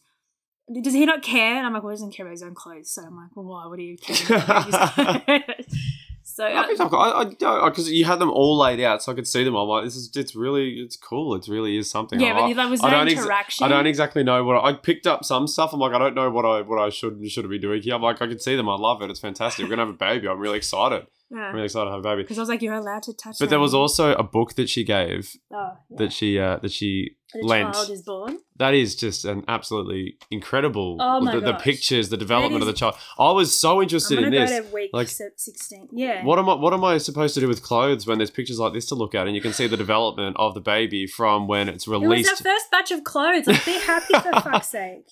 Does 0.82 0.93
he 0.93 1.05
not 1.05 1.22
care? 1.22 1.57
And 1.57 1.66
I'm 1.66 1.74
like, 1.74 1.84
well, 1.84 1.91
he 1.91 1.95
doesn't 1.95 2.11
care 2.11 2.26
about 2.26 2.32
his 2.32 2.43
own 2.43 2.55
clothes. 2.55 2.89
So 2.89 3.03
I'm 3.03 3.16
like, 3.16 3.36
well, 3.36 3.45
why 3.45 3.68
would 3.68 3.80
he 3.80 3.97
care 3.97 4.38
about 4.38 4.66
his 4.66 4.76
clothes? 4.76 5.80
so 6.24 6.43
I 6.43 6.63
uh, 6.63 6.68
think 6.68 6.82
I've 6.82 6.89
got, 6.89 7.43
I, 7.43 7.70
because 7.70 7.91
you 7.91 8.03
had 8.05 8.18
them 8.18 8.32
all 8.32 8.57
laid 8.57 8.80
out, 8.82 9.03
so 9.03 9.11
I 9.11 9.16
could 9.16 9.28
see 9.28 9.43
them. 9.43 9.55
I'm 9.55 9.68
like, 9.68 9.84
this 9.84 9.95
is, 9.95 10.09
it's 10.16 10.36
really, 10.36 10.80
it's 10.80 10.97
cool. 10.97 11.36
It 11.36 11.47
really 11.47 11.78
is 11.78 11.91
something. 11.91 12.20
yeah, 12.20 12.34
I, 12.36 12.49
but 12.49 12.55
that 12.55 12.70
was 12.70 12.84
I 12.84 12.89
no 12.89 12.97
don't 12.97 13.07
ex- 13.09 13.22
interaction. 13.22 13.63
I 13.63 13.68
don't 13.68 13.86
exactly 13.86 14.24
know 14.24 14.43
what 14.43 14.55
I, 14.55 14.70
I 14.70 14.74
picked 14.74 15.05
up 15.05 15.24
some 15.24 15.45
stuff. 15.47 15.72
I'm 15.72 15.80
like, 15.80 15.93
I 15.93 15.99
don't 15.99 16.16
know 16.16 16.32
what 16.32 16.45
I 16.45 16.61
what 16.61 16.80
I 16.80 16.89
should 16.89 17.30
should 17.30 17.47
be 17.47 17.59
doing 17.59 17.84
here. 17.84 17.93
I'm 17.93 18.01
like, 18.01 18.22
I 18.22 18.28
can 18.28 18.39
see 18.39 18.55
them. 18.55 18.68
I 18.68 18.76
love 18.76 19.03
it. 19.03 19.11
It's 19.11 19.20
fantastic. 19.20 19.63
We're 19.63 19.70
gonna 19.70 19.86
have 19.86 19.93
a 19.93 19.97
baby. 19.97 20.28
I'm 20.28 20.39
really 20.39 20.57
excited. 20.57 21.05
Yeah. 21.32 21.39
I'm 21.39 21.53
really 21.53 21.65
excited 21.65 21.86
to 21.86 21.91
have 21.91 21.99
a 21.99 22.03
baby. 22.03 22.21
Because 22.21 22.38
I 22.38 22.41
was 22.41 22.49
like, 22.49 22.61
you're 22.61 22.76
allowed 22.76 23.03
to 23.03 23.13
touch. 23.13 23.36
It. 23.36 23.39
But 23.39 23.49
there 23.49 23.59
was 23.59 23.73
also 23.73 24.13
a 24.13 24.23
book 24.23 24.53
that 24.55 24.69
she 24.69 24.84
gave 24.84 25.36
oh, 25.51 25.71
yeah. 25.89 25.97
that 25.97 26.13
she 26.13 26.38
uh, 26.38 26.57
that 26.57 26.71
she 26.71 27.15
lent. 27.41 27.73
child 27.73 27.89
is 27.89 28.03
born. 28.03 28.39
That 28.57 28.76
is 28.76 28.95
just 28.95 29.26
an 29.26 29.43
absolutely 29.47 30.17
incredible. 30.30 30.97
Oh 30.99 31.21
my 31.21 31.34
the, 31.34 31.41
the 31.41 31.53
pictures, 31.55 32.09
the 32.09 32.17
development 32.17 32.61
of 32.61 32.67
the 32.67 32.73
child. 32.73 32.95
I 33.17 33.32
was 33.32 33.59
so 33.59 33.82
interested 33.82 34.19
in 34.19 34.32
this. 34.32 34.71
Like, 34.93 35.07
sixteen. 35.07 35.89
Yeah. 35.91 36.23
What 36.23 36.38
am 36.38 36.47
I? 36.47 36.53
What 36.55 36.73
am 36.73 36.84
I 36.84 36.99
supposed 36.99 37.34
to 37.36 37.39
do 37.39 37.47
with 37.47 37.63
clothes 37.63 38.05
when 38.05 38.19
there's 38.19 38.32
pictures 38.32 38.59
like 38.59 38.73
this 38.73 38.86
to 38.88 38.95
look 38.95 39.15
at, 39.15 39.26
and 39.26 39.36
you 39.36 39.41
can 39.41 39.53
see 39.53 39.67
the 39.67 39.78
development 39.78 40.36
of 40.38 40.53
the 40.53 40.61
baby 40.61 41.07
from 41.07 41.47
when 41.47 41.69
it's 41.69 41.88
It 41.88 41.89
was 41.89 42.01
released? 42.01 42.30
our 42.30 42.38
first 42.38 42.69
batch 42.71 42.91
of 42.91 43.03
clothes. 43.03 43.47
Like, 43.47 43.65
be 43.65 43.80
happy 43.80 44.13
for 44.13 44.32
fuck's 44.41 44.69
sake. 44.69 45.07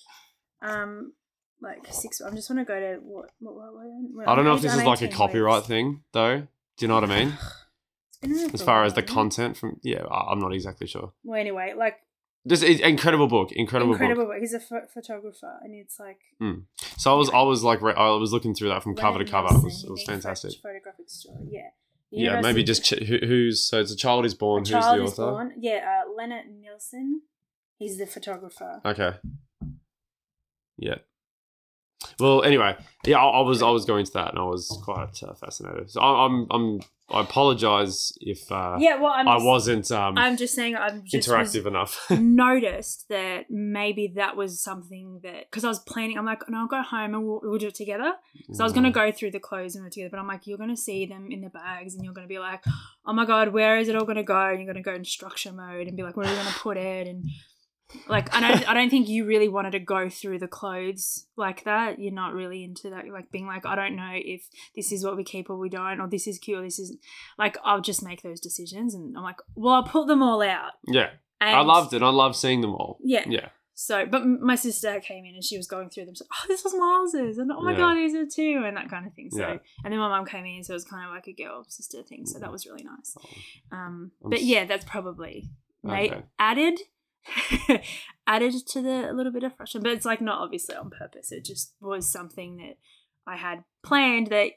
Um, 0.62 1.12
like 1.64 1.86
six. 1.92 2.20
I 2.20 2.30
just 2.30 2.48
want 2.50 2.60
to 2.60 2.64
go 2.64 2.78
to 2.78 3.00
what? 3.02 3.30
what, 3.40 3.54
what, 3.54 3.72
what 4.12 4.28
I 4.28 4.34
don't 4.36 4.44
know 4.44 4.54
if 4.54 4.62
this 4.62 4.74
is 4.74 4.84
like 4.84 5.02
a 5.02 5.08
copyright 5.08 5.56
weeks. 5.56 5.68
thing, 5.68 6.02
though. 6.12 6.40
Do 6.40 6.46
you 6.84 6.88
know 6.88 6.94
what 6.94 7.04
I 7.10 7.24
mean? 7.24 7.32
It's 8.26 8.30
been 8.30 8.38
around 8.40 8.54
As 8.54 8.62
far 8.62 8.84
as 8.84 8.94
the 8.94 9.02
content 9.02 9.56
from, 9.58 9.80
yeah, 9.82 10.02
I'm 10.06 10.38
not 10.38 10.54
exactly 10.54 10.86
sure. 10.86 11.12
Well, 11.24 11.38
anyway, 11.38 11.74
like 11.76 11.96
This 12.46 12.62
is 12.62 12.80
incredible 12.80 13.26
book, 13.26 13.52
incredible, 13.52 13.92
incredible. 13.92 14.24
book. 14.24 14.32
book. 14.34 14.40
He's 14.40 14.54
a 14.54 14.60
pho- 14.60 14.86
photographer, 14.94 15.58
and 15.62 15.74
it's 15.74 16.00
like 16.00 16.20
So 16.96 17.12
I 17.12 17.16
was, 17.18 17.28
I 17.30 17.42
was 17.42 17.62
like, 17.62 17.82
re- 17.82 17.92
I 17.94 18.10
was 18.12 18.32
looking 18.32 18.54
through 18.54 18.70
that 18.70 18.82
from 18.82 18.94
cover 18.96 19.18
to 19.18 19.24
cover. 19.30 19.48
It 19.54 19.62
was, 19.62 19.84
it 19.84 19.90
was 19.90 20.02
fantastic. 20.04 20.52
Photographic 20.62 21.10
story. 21.10 21.48
Yeah. 21.50 21.68
Yeah, 22.10 22.40
maybe 22.40 22.62
just 22.62 22.84
ch- 22.84 23.02
who, 23.04 23.18
who's 23.18 23.62
so 23.68 23.80
it's 23.80 23.92
a 23.92 23.96
child 23.96 24.24
is 24.24 24.34
born. 24.34 24.58
A 24.58 24.60
Who's 24.60 24.70
child 24.70 25.00
the 25.00 25.04
is 25.04 25.18
author? 25.18 25.30
born. 25.32 25.52
Yeah, 25.58 26.02
uh, 26.06 26.10
Lennart 26.16 26.46
Nilsson. 26.48 27.22
He's 27.76 27.98
the 27.98 28.06
photographer. 28.06 28.80
Okay. 28.86 29.14
Yeah. 30.78 30.96
Well, 32.20 32.42
anyway, 32.42 32.76
yeah, 33.04 33.18
I, 33.18 33.38
I 33.38 33.40
was 33.40 33.62
I 33.62 33.70
was 33.70 33.84
going 33.84 34.04
to 34.06 34.12
that, 34.14 34.30
and 34.30 34.38
I 34.38 34.44
was 34.44 34.68
quite 34.84 35.22
uh, 35.22 35.34
fascinated. 35.34 35.90
So 35.90 36.00
I, 36.00 36.26
I'm 36.26 36.46
I'm 36.50 36.80
I 37.10 37.20
apologize 37.20 38.12
if 38.20 38.50
uh, 38.50 38.76
yeah, 38.78 38.96
well, 38.96 39.12
I'm 39.14 39.28
I 39.28 39.34
just, 39.36 39.44
wasn't 39.46 39.92
um, 39.92 40.16
I'm 40.16 40.36
just 40.36 40.54
saying, 40.54 40.74
I'm 40.76 41.04
just 41.04 41.28
interactive 41.28 41.66
enough. 41.66 42.06
noticed 42.10 43.06
that 43.10 43.50
maybe 43.50 44.12
that 44.16 44.36
was 44.36 44.60
something 44.60 45.20
that 45.22 45.50
because 45.50 45.64
I 45.64 45.68
was 45.68 45.78
planning. 45.80 46.16
I'm 46.18 46.24
like, 46.24 46.48
no, 46.48 46.58
I'll 46.60 46.66
go 46.66 46.82
home 46.82 47.14
and 47.14 47.24
we'll, 47.26 47.40
we'll 47.42 47.58
do 47.58 47.68
it 47.68 47.74
together. 47.74 48.12
So 48.52 48.62
I 48.62 48.64
was 48.64 48.72
Mm. 48.72 48.76
gonna 48.76 48.90
go 48.90 49.12
through 49.12 49.32
the 49.32 49.40
clothes 49.40 49.74
and 49.76 49.84
do 49.84 49.86
it 49.88 49.92
together, 49.92 50.10
but 50.10 50.18
I'm 50.18 50.26
like, 50.26 50.46
you're 50.46 50.58
gonna 50.58 50.76
see 50.76 51.06
them 51.06 51.28
in 51.30 51.40
the 51.42 51.50
bags, 51.50 51.94
and 51.94 52.04
you're 52.04 52.14
gonna 52.14 52.26
be 52.26 52.38
like, 52.38 52.64
oh 53.06 53.12
my 53.12 53.24
god, 53.26 53.48
where 53.48 53.78
is 53.78 53.88
it 53.88 53.96
all 53.96 54.04
gonna 54.06 54.22
go? 54.22 54.48
And 54.48 54.58
you're 54.60 54.72
gonna 54.72 54.82
go 54.82 54.94
in 54.94 55.04
structure 55.04 55.52
mode 55.52 55.86
and 55.88 55.96
be 55.96 56.02
like, 56.02 56.16
where 56.16 56.26
are 56.26 56.30
we 56.30 56.36
gonna 56.36 56.56
put 56.58 56.76
it? 56.76 57.06
And 57.06 57.24
like, 58.08 58.34
I 58.34 58.40
don't, 58.40 58.68
I 58.70 58.74
don't 58.74 58.90
think 58.90 59.08
you 59.08 59.24
really 59.24 59.48
wanted 59.48 59.72
to 59.72 59.78
go 59.78 60.08
through 60.08 60.38
the 60.40 60.48
clothes 60.48 61.26
like 61.36 61.64
that. 61.64 61.98
You're 61.98 62.12
not 62.12 62.34
really 62.34 62.64
into 62.64 62.90
that, 62.90 63.08
like 63.08 63.30
being 63.30 63.46
like, 63.46 63.66
I 63.66 63.76
don't 63.76 63.94
know 63.96 64.10
if 64.14 64.48
this 64.74 64.90
is 64.92 65.04
what 65.04 65.16
we 65.16 65.24
keep 65.24 65.50
or 65.50 65.56
we 65.56 65.68
don't, 65.68 66.00
or 66.00 66.08
this 66.08 66.26
is 66.26 66.38
cute, 66.38 66.58
or 66.58 66.62
this 66.62 66.78
is 66.78 66.96
like, 67.38 67.56
I'll 67.64 67.80
just 67.80 68.02
make 68.02 68.22
those 68.22 68.40
decisions, 68.40 68.94
and 68.94 69.16
I'm 69.16 69.22
like, 69.22 69.38
well, 69.54 69.74
I'll 69.74 69.82
put 69.84 70.06
them 70.08 70.22
all 70.22 70.42
out. 70.42 70.72
Yeah, 70.86 71.10
And 71.40 71.56
I 71.56 71.60
loved 71.60 71.92
it. 71.92 72.02
I 72.02 72.08
loved 72.08 72.36
seeing 72.36 72.60
them 72.62 72.74
all. 72.74 72.98
Yeah. 73.02 73.24
Yeah, 73.28 73.48
So, 73.74 74.06
but 74.06 74.24
my 74.26 74.54
sister 74.56 75.00
came 75.00 75.24
in 75.24 75.34
and 75.34 75.44
she 75.44 75.56
was 75.56 75.66
going 75.66 75.90
through 75.90 76.06
them. 76.06 76.14
So, 76.16 76.24
oh, 76.32 76.44
this 76.48 76.64
was 76.64 76.74
Miles's, 76.74 77.38
and 77.38 77.50
oh 77.52 77.60
my 77.62 77.72
Yeah. 77.72 77.76
god, 77.78 77.94
these 77.96 78.14
are 78.14 78.26
two, 78.26 78.62
and 78.64 78.76
that 78.76 78.88
kind 78.90 79.06
of 79.06 79.12
thing. 79.14 79.30
So, 79.30 79.38
Yeah. 79.40 79.58
and 79.84 79.92
then 79.92 79.98
my 80.00 80.08
mum 80.08 80.26
came 80.26 80.46
in, 80.46 80.64
so 80.64 80.72
it 80.72 80.76
was 80.76 80.84
kind 80.84 81.06
of 81.06 81.14
like 81.14 81.26
a 81.28 81.32
girl 81.32 81.64
sister 81.68 82.02
thing. 82.02 82.26
So 82.26 82.38
that 82.40 82.50
was 82.50 82.66
really 82.66 82.84
nice. 82.84 83.14
Um, 83.70 84.12
I'm 84.24 84.30
but 84.30 84.42
yeah, 84.42 84.64
that's 84.64 84.84
probably 84.84 85.50
Okay. 85.86 86.22
added 86.38 86.80
added 88.26 88.54
to 88.68 88.82
the 88.82 89.10
a 89.10 89.12
little 89.12 89.32
bit 89.32 89.42
of 89.42 89.56
frustration. 89.56 89.82
But 89.82 89.92
it's 89.92 90.06
like 90.06 90.20
not 90.20 90.40
obviously 90.40 90.74
on 90.74 90.90
purpose. 90.90 91.32
It 91.32 91.44
just 91.44 91.74
was 91.80 92.10
something 92.10 92.56
that 92.56 92.76
I 93.26 93.36
had 93.36 93.64
planned 93.82 94.28
that 94.28 94.52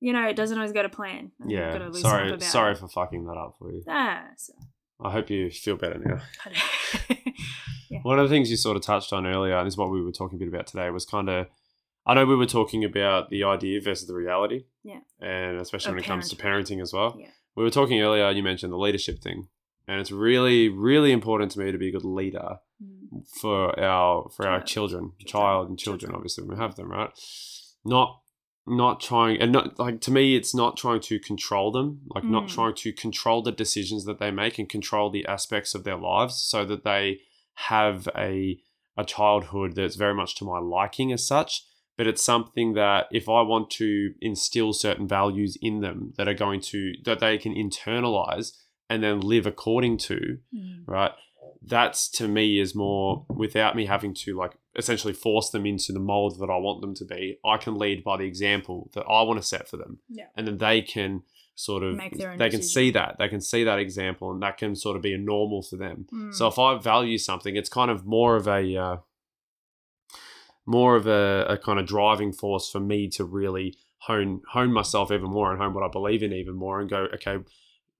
you 0.00 0.12
know 0.12 0.26
it 0.26 0.36
doesn't 0.36 0.56
always 0.56 0.72
go 0.72 0.82
to 0.82 0.88
plan. 0.88 1.32
you've 1.40 1.50
yeah. 1.50 1.72
gotta 1.72 1.86
loosen 1.86 2.06
up 2.06 2.40
Sorry, 2.40 2.40
sorry 2.40 2.74
for 2.74 2.88
fucking 2.88 3.24
that 3.24 3.36
up 3.36 3.56
for 3.58 3.72
you. 3.72 3.82
Ah, 3.88 4.24
so, 4.36 4.52
I 5.00 5.10
hope 5.10 5.30
you 5.30 5.50
feel 5.50 5.76
better 5.76 5.98
now. 5.98 6.20
Don't- 6.44 7.34
One 8.02 8.18
of 8.18 8.28
the 8.28 8.34
things 8.34 8.50
you 8.50 8.56
sort 8.56 8.76
of 8.76 8.82
touched 8.82 9.12
on 9.12 9.26
earlier, 9.26 9.56
and 9.56 9.66
this 9.66 9.74
is 9.74 9.78
what 9.78 9.90
we 9.90 10.02
were 10.02 10.12
talking 10.12 10.36
a 10.36 10.38
bit 10.38 10.48
about 10.48 10.66
today, 10.66 10.88
was 10.90 11.04
kind 11.04 11.28
of. 11.28 11.46
I 12.04 12.14
know 12.14 12.24
we 12.24 12.34
were 12.34 12.46
talking 12.46 12.84
about 12.84 13.30
the 13.30 13.44
idea 13.44 13.80
versus 13.80 14.08
the 14.08 14.14
reality. 14.14 14.64
Yeah. 14.82 15.00
And 15.20 15.58
especially 15.58 15.92
when 15.92 16.02
it 16.02 16.06
comes 16.06 16.28
to 16.30 16.36
parenting 16.36 16.82
as 16.82 16.92
well. 16.92 17.16
Yeah. 17.16 17.28
We 17.54 17.62
were 17.62 17.70
talking 17.70 18.00
earlier, 18.00 18.28
you 18.32 18.42
mentioned 18.42 18.72
the 18.72 18.76
leadership 18.76 19.20
thing. 19.22 19.46
And 19.88 20.00
it's 20.00 20.12
really, 20.12 20.68
really 20.68 21.12
important 21.12 21.50
to 21.52 21.58
me 21.60 21.72
to 21.72 21.78
be 21.78 21.88
a 21.88 21.92
good 21.92 22.04
leader 22.04 22.58
Mm. 22.82 23.24
for 23.40 23.78
our 23.78 24.28
for 24.30 24.46
our 24.48 24.58
Child. 24.58 24.66
children, 24.66 25.02
Children. 25.20 25.26
child 25.28 25.68
and 25.68 25.78
children, 25.78 25.98
Children. 26.00 26.16
obviously 26.16 26.44
when 26.44 26.56
we 26.56 26.62
have 26.62 26.74
them, 26.74 26.90
right? 26.90 27.10
Not 27.84 28.20
not 28.66 29.00
trying 29.00 29.40
and 29.40 29.50
not 29.52 29.78
like 29.78 30.00
to 30.00 30.10
me 30.12 30.36
it's 30.36 30.54
not 30.54 30.76
trying 30.76 31.00
to 31.00 31.18
control 31.18 31.70
them 31.72 32.00
like 32.14 32.22
not 32.24 32.44
Mm. 32.44 32.48
trying 32.48 32.74
to 32.74 32.92
control 32.92 33.42
the 33.42 33.50
decisions 33.52 34.04
that 34.04 34.18
they 34.20 34.30
make 34.30 34.56
and 34.58 34.68
control 34.68 35.10
the 35.10 35.26
aspects 35.26 35.74
of 35.74 35.82
their 35.84 35.96
lives 35.96 36.36
so 36.36 36.64
that 36.64 36.84
they 36.84 37.20
have 37.54 38.08
a 38.16 38.60
a 38.96 39.04
childhood 39.04 39.74
that's 39.74 39.96
very 39.96 40.14
much 40.14 40.36
to 40.36 40.44
my 40.44 40.58
liking 40.60 41.12
as 41.12 41.26
such 41.26 41.64
but 41.96 42.06
it's 42.06 42.22
something 42.22 42.74
that 42.74 43.06
if 43.10 43.28
i 43.28 43.42
want 43.42 43.68
to 43.70 44.14
instill 44.20 44.72
certain 44.72 45.08
values 45.08 45.56
in 45.60 45.80
them 45.80 46.12
that 46.16 46.28
are 46.28 46.34
going 46.34 46.60
to 46.60 46.92
that 47.04 47.18
they 47.18 47.36
can 47.38 47.54
internalize 47.54 48.52
and 48.92 49.02
then 49.02 49.20
live 49.20 49.46
according 49.46 49.96
to 50.08 50.38
Mm. 50.54 50.82
right 50.86 51.12
that's 51.74 52.08
to 52.18 52.26
me 52.26 52.58
is 52.64 52.74
more 52.74 53.24
without 53.28 53.76
me 53.76 53.86
having 53.86 54.12
to 54.14 54.36
like 54.42 54.52
essentially 54.74 55.12
force 55.26 55.48
them 55.50 55.64
into 55.72 55.92
the 55.92 56.00
mold 56.12 56.32
that 56.40 56.50
i 56.50 56.56
want 56.66 56.80
them 56.80 56.94
to 57.00 57.04
be 57.04 57.38
i 57.52 57.56
can 57.56 57.74
lead 57.84 58.02
by 58.02 58.16
the 58.16 58.24
example 58.32 58.90
that 58.94 59.04
i 59.18 59.22
want 59.22 59.38
to 59.40 59.46
set 59.54 59.68
for 59.68 59.76
them 59.82 59.92
Yeah. 60.08 60.26
and 60.36 60.46
then 60.46 60.58
they 60.58 60.82
can 60.82 61.22
sort 61.54 61.82
of 61.82 61.96
Make 61.96 62.16
their 62.18 62.32
own 62.32 62.38
they 62.38 62.50
can 62.50 62.62
see 62.62 62.90
that 62.98 63.10
they 63.20 63.28
can 63.28 63.40
see 63.40 63.62
that 63.64 63.78
example 63.78 64.26
and 64.32 64.42
that 64.42 64.56
can 64.62 64.74
sort 64.74 64.96
of 64.96 65.02
be 65.02 65.14
a 65.14 65.18
normal 65.18 65.62
for 65.62 65.76
them 65.76 66.06
Mm. 66.12 66.34
so 66.34 66.46
if 66.52 66.58
i 66.58 66.76
value 66.78 67.18
something 67.18 67.54
it's 67.60 67.68
kind 67.80 67.90
of 67.90 67.98
more 68.06 68.32
of 68.40 68.46
a 68.48 68.62
uh, 68.86 68.96
more 70.66 70.96
of 70.96 71.06
a, 71.06 71.46
a 71.48 71.58
kind 71.58 71.78
of 71.80 71.86
driving 71.86 72.32
force 72.32 72.70
for 72.70 72.80
me 72.80 73.08
to 73.08 73.24
really 73.24 73.76
hone 73.98 74.40
hone 74.50 74.72
myself 74.72 75.10
even 75.12 75.30
more 75.30 75.50
and 75.52 75.60
hone 75.60 75.74
what 75.74 75.84
i 75.84 75.88
believe 75.88 76.22
in 76.22 76.32
even 76.32 76.54
more 76.54 76.80
and 76.80 76.88
go 76.90 77.06
okay 77.14 77.38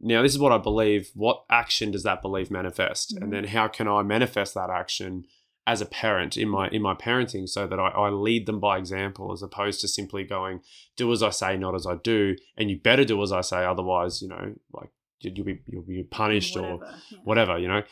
now 0.02 0.20
this 0.22 0.32
is 0.32 0.38
what 0.38 0.52
i 0.52 0.58
believe 0.58 1.10
what 1.14 1.44
action 1.50 1.90
does 1.90 2.02
that 2.02 2.20
belief 2.22 2.50
manifest 2.50 3.14
Mhm. 3.14 3.22
and 3.22 3.32
then 3.32 3.44
how 3.44 3.68
can 3.68 3.86
i 3.88 4.02
manifest 4.02 4.54
that 4.54 4.70
action 4.70 5.24
as 5.66 5.80
a 5.80 5.86
parent 5.86 6.36
in 6.36 6.48
my 6.48 6.68
in 6.68 6.82
my 6.82 6.92
parenting 6.94 7.48
so 7.48 7.66
that 7.68 7.78
I, 7.78 7.88
I 7.88 8.08
lead 8.10 8.46
them 8.46 8.58
by 8.58 8.78
example 8.78 9.32
as 9.32 9.42
opposed 9.42 9.80
to 9.82 9.88
simply 9.88 10.24
going 10.24 10.60
do 10.96 11.10
as 11.12 11.22
i 11.22 11.30
say 11.30 11.56
not 11.56 11.74
as 11.74 11.86
i 11.86 11.94
do 11.94 12.36
and 12.56 12.68
you 12.70 12.78
better 12.78 13.04
do 13.04 13.22
as 13.22 13.30
i 13.32 13.40
say 13.42 13.64
otherwise 13.64 14.20
you 14.22 14.28
know 14.28 14.54
like 14.72 14.90
you- 15.20 15.32
you'll 15.34 15.46
be 15.46 15.58
you'll 15.68 15.82
be 15.82 16.02
punished 16.02 16.56
or 16.56 16.78
Whatever, 16.78 16.86
yeah. 17.10 17.18
whatever 17.24 17.58
you 17.58 17.68
know 17.68 17.82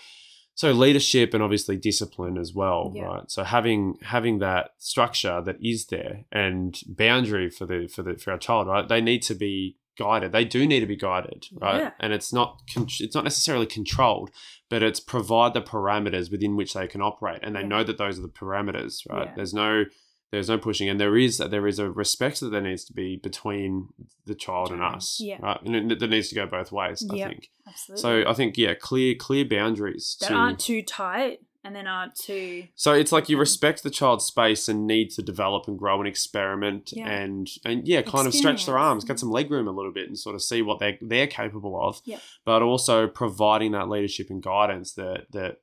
so 0.56 0.72
leadership 0.72 1.32
and 1.32 1.42
obviously 1.44 1.76
discipline 1.76 2.36
as 2.36 2.52
well 2.52 2.92
Yeah. 2.94 3.02
right 3.04 3.30
so 3.30 3.44
having 3.44 3.98
having 4.02 4.40
that 4.40 4.72
structure 4.78 5.40
that 5.40 5.56
is 5.62 5.86
there 5.86 6.24
and 6.32 6.78
boundary 6.88 7.48
for 7.50 7.66
the 7.66 7.86
for 7.86 8.02
the 8.02 8.14
for 8.16 8.32
our 8.32 8.38
child 8.38 8.66
right 8.66 8.88
they 8.88 9.00
need 9.00 9.22
to 9.22 9.34
be 9.36 9.76
guided 9.98 10.32
they 10.32 10.44
do 10.44 10.66
need 10.66 10.80
to 10.80 10.86
be 10.86 10.96
guided 10.96 11.44
right 11.60 11.80
Yeah. 11.80 11.90
and 12.00 12.12
it's 12.12 12.32
not 12.32 12.60
con- 12.72 12.86
it's 13.00 13.14
not 13.14 13.24
necessarily 13.24 13.66
controlled 13.66 14.30
but 14.68 14.82
it's 14.82 15.00
provide 15.00 15.52
the 15.54 15.60
parameters 15.62 16.30
within 16.30 16.56
which 16.56 16.72
they 16.74 16.86
can 16.86 17.02
operate 17.02 17.40
and 17.42 17.54
they 17.54 17.60
Yeah. 17.60 17.66
know 17.66 17.84
that 17.84 17.98
those 17.98 18.18
are 18.18 18.22
the 18.22 18.28
parameters 18.28 19.02
right 19.10 19.26
Yeah. 19.28 19.32
there's 19.36 19.52
no 19.54 19.84
there's 20.32 20.48
no 20.48 20.58
pushing 20.58 20.88
and 20.88 21.00
there 21.00 21.16
is 21.16 21.38
there 21.38 21.66
is 21.66 21.78
a 21.80 21.90
respect 21.90 22.38
that 22.40 22.50
there 22.50 22.60
needs 22.60 22.84
to 22.84 22.92
be 22.92 23.16
between 23.16 23.88
the 24.26 24.34
child 24.34 24.70
and 24.70 24.80
us 24.82 25.18
yeah. 25.20 25.38
right 25.42 25.60
and 25.62 25.92
it, 25.92 25.98
that 25.98 26.08
needs 26.08 26.28
to 26.28 26.34
go 26.36 26.46
both 26.46 26.70
ways 26.72 27.04
i 27.10 27.14
think 27.16 27.50
Absolutely. 27.66 28.00
so 28.02 28.30
I 28.30 28.34
think 28.34 28.56
yeah, 28.56 28.74
clear 28.74 29.14
clear 29.16 29.44
boundaries. 29.44 30.16
that 30.20 30.28
to, 30.28 30.34
aren't 30.34 30.58
too 30.60 30.82
tight 30.82 31.40
and 31.64 31.74
then 31.76 31.86
uh, 31.86 31.90
aren't 31.90 32.14
too 32.14 32.64
so 32.74 32.92
it's 32.92 33.12
like 33.12 33.28
you 33.28 33.36
respect 33.38 33.82
the 33.82 33.90
child's 33.90 34.24
space 34.24 34.68
and 34.68 34.86
need 34.86 35.10
to 35.10 35.22
develop 35.22 35.68
and 35.68 35.78
grow 35.78 35.98
and 35.98 36.08
experiment 36.08 36.92
Yeah. 36.92 37.08
and 37.08 37.48
and 37.64 37.86
yeah, 37.86 38.02
kind 38.02 38.26
of 38.26 38.34
stretch 38.34 38.66
their 38.66 38.78
arms, 38.78 39.04
get 39.04 39.18
some 39.18 39.30
leg 39.30 39.50
room 39.50 39.68
a 39.68 39.72
little 39.72 39.92
bit, 39.92 40.08
and 40.08 40.18
sort 40.18 40.34
of 40.34 40.42
see 40.42 40.62
what 40.62 40.78
they 40.78 40.98
they're 41.00 41.26
capable 41.26 41.78
of. 41.80 42.00
Yep. 42.04 42.20
But 42.44 42.62
also 42.62 43.06
providing 43.06 43.72
that 43.72 43.88
leadership 43.88 44.28
and 44.30 44.42
guidance 44.42 44.92
that 44.94 45.26
that 45.32 45.60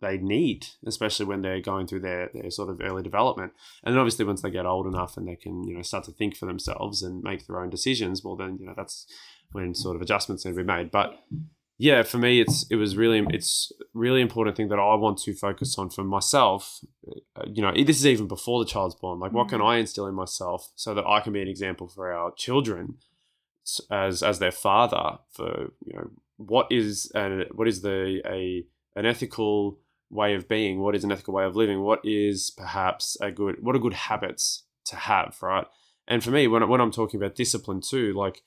they 0.00 0.16
need, 0.16 0.66
especially 0.86 1.26
when 1.26 1.42
they're 1.42 1.60
going 1.60 1.86
through 1.86 2.00
their, 2.00 2.30
their 2.32 2.50
sort 2.50 2.70
of 2.70 2.80
early 2.80 3.02
development. 3.02 3.52
And 3.84 3.92
then 3.92 3.98
obviously 4.00 4.24
once 4.24 4.40
they 4.40 4.50
get 4.50 4.64
old 4.64 4.86
enough 4.86 5.16
and 5.18 5.28
they 5.28 5.36
can, 5.36 5.62
you 5.64 5.74
know, 5.74 5.82
start 5.82 6.04
to 6.04 6.12
think 6.12 6.36
for 6.36 6.46
themselves 6.46 7.02
and 7.02 7.22
make 7.22 7.46
their 7.46 7.60
own 7.60 7.68
decisions, 7.68 8.24
well 8.24 8.34
then, 8.34 8.56
you 8.58 8.64
know, 8.66 8.72
that's 8.74 9.06
when 9.52 9.74
sort 9.74 9.96
of 9.96 10.02
adjustments 10.02 10.44
need 10.46 10.52
to 10.52 10.56
be 10.56 10.62
made. 10.64 10.90
But 10.90 11.18
yeah, 11.30 11.38
for 12.02 12.18
me, 12.18 12.40
it's 12.40 12.66
it 12.70 12.76
was 12.76 12.96
really 12.96 13.24
it's 13.30 13.72
really 13.94 14.20
important 14.20 14.56
thing 14.56 14.68
that 14.68 14.78
I 14.78 14.94
want 14.96 15.18
to 15.22 15.34
focus 15.34 15.78
on 15.78 15.88
for 15.88 16.04
myself. 16.04 16.80
Uh, 17.36 17.44
you 17.46 17.62
know, 17.62 17.72
this 17.72 17.96
is 17.98 18.06
even 18.06 18.28
before 18.28 18.62
the 18.62 18.70
child's 18.70 18.94
born. 18.94 19.18
Like, 19.18 19.32
what 19.32 19.48
can 19.48 19.60
Mhm. 19.60 19.66
I 19.66 19.76
instill 19.78 20.06
in 20.06 20.14
myself 20.14 20.70
so 20.74 20.92
that 20.94 21.06
I 21.06 21.20
can 21.20 21.32
be 21.32 21.40
an 21.40 21.48
example 21.48 21.88
for 21.88 22.12
our 22.12 22.32
children 22.32 22.98
as 23.90 24.22
as 24.22 24.38
their 24.38 24.52
father? 24.52 25.20
For 25.30 25.72
you 25.86 25.94
know, 25.94 26.10
what 26.36 26.66
is 26.70 27.10
a, 27.14 27.46
what 27.54 27.66
is 27.68 27.80
the 27.80 28.20
a 28.26 28.66
an 28.94 29.06
ethical 29.06 29.78
way 30.10 30.34
of 30.34 30.48
being? 30.48 30.80
What 30.80 30.94
is 30.94 31.04
an 31.04 31.12
ethical 31.12 31.34
way 31.34 31.44
of 31.44 31.56
living? 31.56 31.80
What 31.80 32.00
is 32.04 32.50
perhaps 32.50 33.16
a 33.20 33.30
good 33.30 33.62
what 33.62 33.74
are 33.74 33.78
good 33.78 33.94
habits 33.94 34.64
to 34.86 34.96
have? 34.96 35.38
Right. 35.40 35.66
And 36.06 36.22
for 36.22 36.30
me, 36.30 36.46
when 36.46 36.68
when 36.68 36.80
I'm 36.80 36.90
talking 36.90 37.18
about 37.18 37.36
discipline 37.36 37.80
too, 37.80 38.12
like 38.12 38.42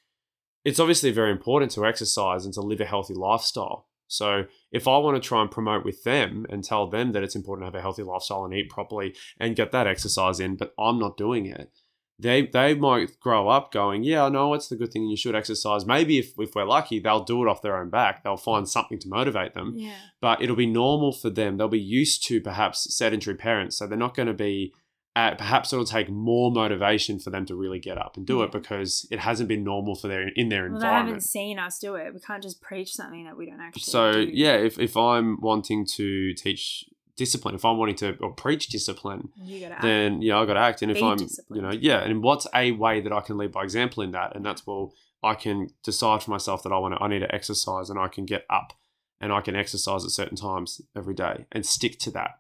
it's 0.64 0.80
obviously 0.80 1.12
very 1.12 1.32
important 1.32 1.72
to 1.72 1.86
exercise 1.86 2.46
and 2.46 2.54
to 2.54 2.62
live 2.62 2.82
a 2.82 2.86
healthy 2.86 3.14
lifestyle. 3.14 3.88
So 4.08 4.46
if 4.72 4.88
I 4.88 4.98
want 4.98 5.22
to 5.22 5.28
try 5.28 5.42
and 5.42 5.50
promote 5.50 5.84
with 5.84 6.04
them 6.04 6.46
and 6.50 6.64
tell 6.64 6.88
them 6.88 7.14
that 7.14 7.24
it's 7.24 7.36
important 7.36 7.64
to 7.64 7.68
have 7.68 7.80
a 7.80 7.82
healthy 7.82 8.04
lifestyle 8.04 8.46
and 8.46 8.54
eat 8.54 8.70
properly 8.70 9.16
and 9.40 9.56
get 9.56 9.72
that 9.72 9.88
exercise 9.88 10.40
in, 10.40 10.56
but 10.56 10.74
I'm 10.78 11.00
not 11.00 11.18
doing 11.18 11.48
it, 11.48 11.72
they 12.20 12.46
they 12.46 12.76
might 12.76 13.20
grow 13.20 13.50
up 13.50 13.72
going, 13.72 14.04
yeah, 14.04 14.26
I 14.26 14.30
know 14.30 14.54
it's 14.54 14.68
the 14.68 14.76
good 14.76 14.94
thing 14.94 15.08
you 15.08 15.18
should 15.18 15.36
exercise. 15.36 15.86
Maybe 15.86 16.20
if, 16.20 16.34
if 16.38 16.54
we're 16.54 16.64
lucky, 16.64 17.00
they'll 17.00 17.24
do 17.24 17.44
it 17.44 17.50
off 17.50 17.64
their 17.64 17.76
own 17.76 17.90
back. 17.90 18.24
They'll 18.24 18.38
find 18.38 18.70
something 18.70 19.00
to 19.00 19.10
motivate 19.10 19.56
them. 19.56 19.74
Yeah. 19.76 19.96
But 20.22 20.42
it'll 20.42 20.56
be 20.56 20.68
normal 20.68 21.12
for 21.12 21.32
them. 21.32 21.58
They'll 21.58 21.68
be 21.68 21.80
used 21.80 22.26
to 22.28 22.40
perhaps 22.40 22.96
sedentary 22.96 23.36
parents. 23.36 23.78
So 23.78 23.88
they're 23.88 23.98
not 23.98 24.16
going 24.16 24.28
to 24.28 24.34
be 24.34 24.74
at, 25.16 25.38
perhaps 25.38 25.72
it'll 25.72 25.86
take 25.86 26.10
more 26.10 26.52
motivation 26.52 27.20
for 27.20 27.30
them 27.30 27.46
to 27.46 27.56
really 27.56 27.80
get 27.80 27.98
up 27.98 28.18
and 28.18 28.26
do 28.26 28.42
it 28.42 28.52
because 28.52 29.08
it 29.12 29.20
hasn't 29.20 29.48
been 29.48 29.64
normal 29.64 29.96
for 29.96 30.08
their 30.08 30.28
in 30.30 30.50
their 30.50 30.70
Well, 30.70 30.80
they 30.80 30.88
haven't 30.88 31.22
seen 31.22 31.60
us 31.60 31.78
do 31.78 31.96
it. 31.96 32.14
We 32.14 32.20
can't 32.20 32.42
just 32.42 32.62
preach 32.62 32.94
something 32.94 33.26
that 33.26 33.38
we 33.38 33.46
don't 33.46 33.62
actually. 33.62 33.84
So 33.84 34.14
do. 34.14 34.30
yeah, 34.34 34.56
if, 34.56 34.80
if 34.80 34.98
I'm 34.98 35.40
wanting 35.40 35.86
to 35.98 36.34
teach 36.34 36.86
discipline, 37.16 37.54
if 37.54 37.64
I'm 37.64 37.78
wanting 37.78 37.96
to 37.98 38.18
or 38.22 38.32
preach 38.32 38.68
discipline, 38.70 39.30
you 39.36 39.70
then 39.82 40.22
yeah, 40.22 40.40
I 40.40 40.46
got 40.46 40.54
to 40.54 40.60
act. 40.60 40.82
And 40.82 40.92
if 40.92 41.02
I'm, 41.02 41.20
you 41.52 41.62
know, 41.62 41.72
yeah, 41.72 42.00
and 42.00 42.24
what's 42.24 42.48
a 42.56 42.72
way 42.72 43.00
that 43.02 43.14
I 43.14 43.22
can 43.22 43.38
lead 43.38 43.52
by 43.52 43.64
example 43.64 44.02
in 44.02 44.12
that? 44.12 44.36
And 44.36 44.44
that's 44.44 44.66
well, 44.66 44.94
I 45.22 45.36
can 45.36 45.70
decide 45.84 46.24
for 46.24 46.32
myself 46.32 46.64
that 46.64 46.72
I 46.72 46.78
want 46.78 46.96
to, 46.96 47.04
I 47.04 47.08
need 47.08 47.20
to 47.20 47.34
exercise, 47.34 47.90
and 47.90 48.00
I 48.00 48.08
can 48.08 48.26
get 48.26 48.46
up, 48.50 48.74
and 49.22 49.32
I 49.32 49.42
can 49.42 49.56
exercise 49.56 50.04
at 50.04 50.12
certain 50.12 50.38
times 50.38 50.82
every 50.96 51.14
day, 51.14 51.46
and 51.52 51.66
stick 51.66 52.00
to 52.00 52.12
that, 52.12 52.40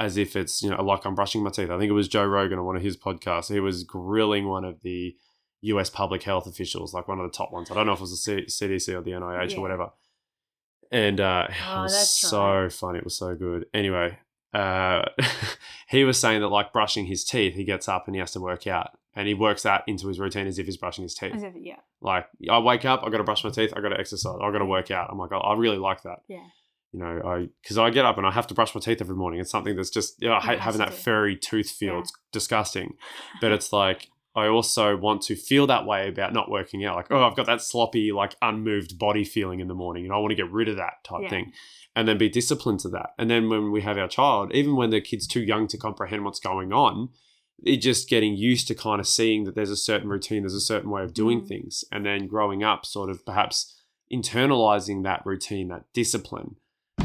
as 0.00 0.16
if 0.16 0.34
it's 0.34 0.62
you 0.62 0.70
know 0.70 0.82
like 0.82 1.04
I'm 1.04 1.14
brushing 1.14 1.44
my 1.44 1.50
teeth. 1.50 1.70
I 1.70 1.78
think 1.78 1.88
it 1.90 1.92
was 1.92 2.08
Joe 2.08 2.24
Rogan 2.26 2.58
on 2.58 2.64
one 2.64 2.74
of 2.76 2.82
his 2.82 2.96
podcasts. 2.96 3.52
He 3.52 3.60
was 3.60 3.84
grilling 3.84 4.48
one 4.48 4.64
of 4.64 4.80
the 4.82 5.14
U.S. 5.62 5.90
public 5.90 6.22
health 6.24 6.46
officials, 6.48 6.92
like 6.92 7.06
one 7.06 7.20
of 7.20 7.30
the 7.30 7.36
top 7.36 7.52
ones. 7.52 7.70
I 7.70 7.74
don't 7.74 7.86
know 7.86 7.92
if 7.92 7.98
it 7.98 8.02
was 8.02 8.10
the 8.24 8.46
C- 8.48 8.66
CDC 8.66 8.94
or 8.94 9.02
the 9.02 9.10
NIH 9.12 9.50
Yeah. 9.52 9.56
or 9.58 9.60
whatever. 9.60 9.90
And 10.90 11.20
uh, 11.20 11.48
Oh, 11.68 11.80
it 11.80 11.82
was 11.82 12.10
so 12.10 12.62
right. 12.62 12.72
funny. 12.72 12.98
It 12.98 13.04
was 13.04 13.16
so 13.16 13.34
good. 13.34 13.66
Anyway, 13.74 14.18
uh, 14.54 15.02
he 15.88 16.02
was 16.04 16.18
saying 16.18 16.40
that 16.40 16.48
like 16.48 16.72
brushing 16.72 17.06
his 17.06 17.24
teeth, 17.24 17.54
he 17.54 17.64
gets 17.64 17.88
up 17.88 18.06
and 18.06 18.14
he 18.16 18.20
has 18.20 18.32
to 18.32 18.40
work 18.40 18.66
out, 18.66 18.90
and 19.14 19.28
he 19.28 19.34
works 19.34 19.62
that 19.64 19.84
into 19.86 20.08
his 20.08 20.18
routine 20.18 20.46
as 20.46 20.58
if 20.58 20.66
he's 20.66 20.76
brushing 20.78 21.02
his 21.02 21.14
teeth. 21.14 21.34
As 21.34 21.42
if- 21.42 21.54
yeah. 21.56 21.76
Like 22.00 22.26
I 22.50 22.58
wake 22.58 22.86
up, 22.86 23.02
I 23.04 23.10
got 23.10 23.18
to 23.18 23.24
brush 23.24 23.44
my 23.44 23.50
teeth, 23.50 23.74
I 23.76 23.80
got 23.82 23.90
to 23.90 24.00
exercise, 24.00 24.36
I 24.42 24.50
got 24.50 24.58
to 24.60 24.64
work 24.64 24.90
out. 24.90 25.10
I'm 25.12 25.18
like, 25.18 25.32
I 25.32 25.36
I 25.36 25.54
really 25.56 25.76
like 25.76 26.02
that. 26.04 26.20
Yeah. 26.28 26.46
You 26.92 27.00
know, 27.00 27.22
I 27.24 27.48
because 27.62 27.78
I 27.78 27.90
get 27.90 28.04
up 28.04 28.18
and 28.18 28.26
I 28.26 28.30
have 28.32 28.46
to 28.48 28.54
brush 28.54 28.74
my 28.74 28.80
teeth 28.80 29.00
every 29.00 29.14
morning. 29.16 29.40
It's 29.40 29.50
something 29.50 29.76
that's 29.76 29.90
just 29.90 30.20
you 30.20 30.28
know, 30.28 30.34
I 30.34 30.40
hate 30.40 30.60
having 30.60 30.78
that 30.80 30.92
furry 30.94 31.36
tooth 31.36 31.70
feel. 31.70 31.94
Yeah. 31.94 32.00
It's 32.00 32.12
disgusting, 32.32 32.94
but 33.40 33.52
it's 33.52 33.72
like. 33.72 34.08
I 34.32 34.46
also 34.46 34.96
want 34.96 35.22
to 35.22 35.34
feel 35.34 35.66
that 35.66 35.86
way 35.86 36.08
about 36.08 36.32
not 36.32 36.48
working 36.48 36.84
out. 36.84 36.94
Like, 36.94 37.08
oh, 37.10 37.24
I've 37.24 37.34
got 37.34 37.46
that 37.46 37.60
sloppy, 37.60 38.12
like 38.12 38.36
unmoved 38.40 38.96
body 38.96 39.24
feeling 39.24 39.58
in 39.58 39.66
the 39.66 39.74
morning, 39.74 40.04
and 40.04 40.12
I 40.12 40.18
want 40.18 40.30
to 40.30 40.36
get 40.36 40.48
rid 40.52 40.68
of 40.68 40.76
that 40.76 41.02
type 41.02 41.22
Yeah. 41.24 41.30
thing 41.30 41.52
and 41.96 42.06
then 42.06 42.16
be 42.16 42.28
disciplined 42.28 42.78
to 42.80 42.88
that. 42.90 43.10
And 43.18 43.28
then 43.28 43.48
when 43.48 43.72
we 43.72 43.80
have 43.82 43.98
our 43.98 44.06
child, 44.06 44.54
even 44.54 44.76
when 44.76 44.90
the 44.90 45.00
kid's 45.00 45.26
too 45.26 45.40
young 45.42 45.66
to 45.66 45.76
comprehend 45.76 46.24
what's 46.24 46.38
going 46.38 46.72
on, 46.72 47.08
it 47.64 47.78
just 47.78 48.08
getting 48.08 48.36
used 48.36 48.68
to 48.68 48.74
kind 48.76 49.00
of 49.00 49.08
seeing 49.08 49.42
that 49.44 49.56
there's 49.56 49.68
a 49.68 49.76
certain 49.76 50.08
routine, 50.08 50.42
there's 50.42 50.54
a 50.54 50.60
certain 50.60 50.90
way 50.90 51.02
of 51.02 51.12
doing 51.12 51.40
Mm. 51.42 51.48
things, 51.48 51.84
and 51.90 52.06
then 52.06 52.28
growing 52.28 52.62
up, 52.62 52.86
sort 52.86 53.10
of 53.10 53.26
perhaps 53.26 53.82
internalizing 54.12 55.02
that 55.02 55.22
routine, 55.26 55.68
that 55.68 55.84
discipline, 55.92 56.54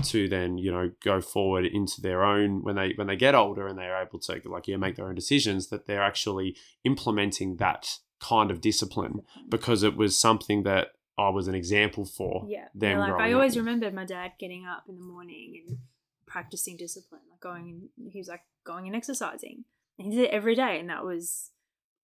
to 0.03 0.27
then 0.29 0.57
you 0.57 0.71
know 0.71 0.91
go 1.03 1.21
forward 1.21 1.65
into 1.65 2.01
their 2.01 2.23
own 2.23 2.63
when 2.63 2.75
they 2.75 2.93
when 2.95 3.07
they 3.07 3.15
get 3.15 3.35
older 3.35 3.67
and 3.67 3.77
they're 3.77 4.01
able 4.01 4.19
to 4.19 4.41
like 4.45 4.67
yeah 4.67 4.77
make 4.77 4.95
their 4.95 5.07
own 5.07 5.15
decisions 5.15 5.67
that 5.67 5.85
they're 5.87 6.03
actually 6.03 6.55
implementing 6.83 7.57
that 7.57 7.97
kind 8.19 8.49
of 8.51 8.61
discipline 8.61 9.21
because 9.49 9.83
it 9.83 9.95
was 9.97 10.17
something 10.17 10.63
that 10.63 10.89
I 11.17 11.29
was 11.29 11.47
an 11.47 11.55
example 11.55 12.05
for 12.05 12.45
Yeah. 12.47 12.67
them 12.73 12.99
Yeah, 12.99 12.99
like 12.99 13.21
I 13.21 13.29
up. 13.31 13.35
always 13.35 13.57
remembered 13.57 13.93
my 13.93 14.05
dad 14.05 14.33
getting 14.39 14.65
up 14.65 14.83
in 14.89 14.95
the 14.95 15.03
morning 15.03 15.61
and 15.67 15.77
practicing 16.25 16.75
discipline, 16.77 17.21
like 17.29 17.39
going 17.39 17.89
and 17.97 18.11
he 18.11 18.19
was 18.19 18.27
like 18.27 18.41
going 18.65 18.87
and 18.87 18.95
exercising. 18.95 19.65
And 19.97 20.11
he 20.11 20.15
did 20.17 20.25
it 20.25 20.31
every 20.31 20.55
day 20.55 20.79
and 20.79 20.89
that 20.89 21.05
was 21.05 21.51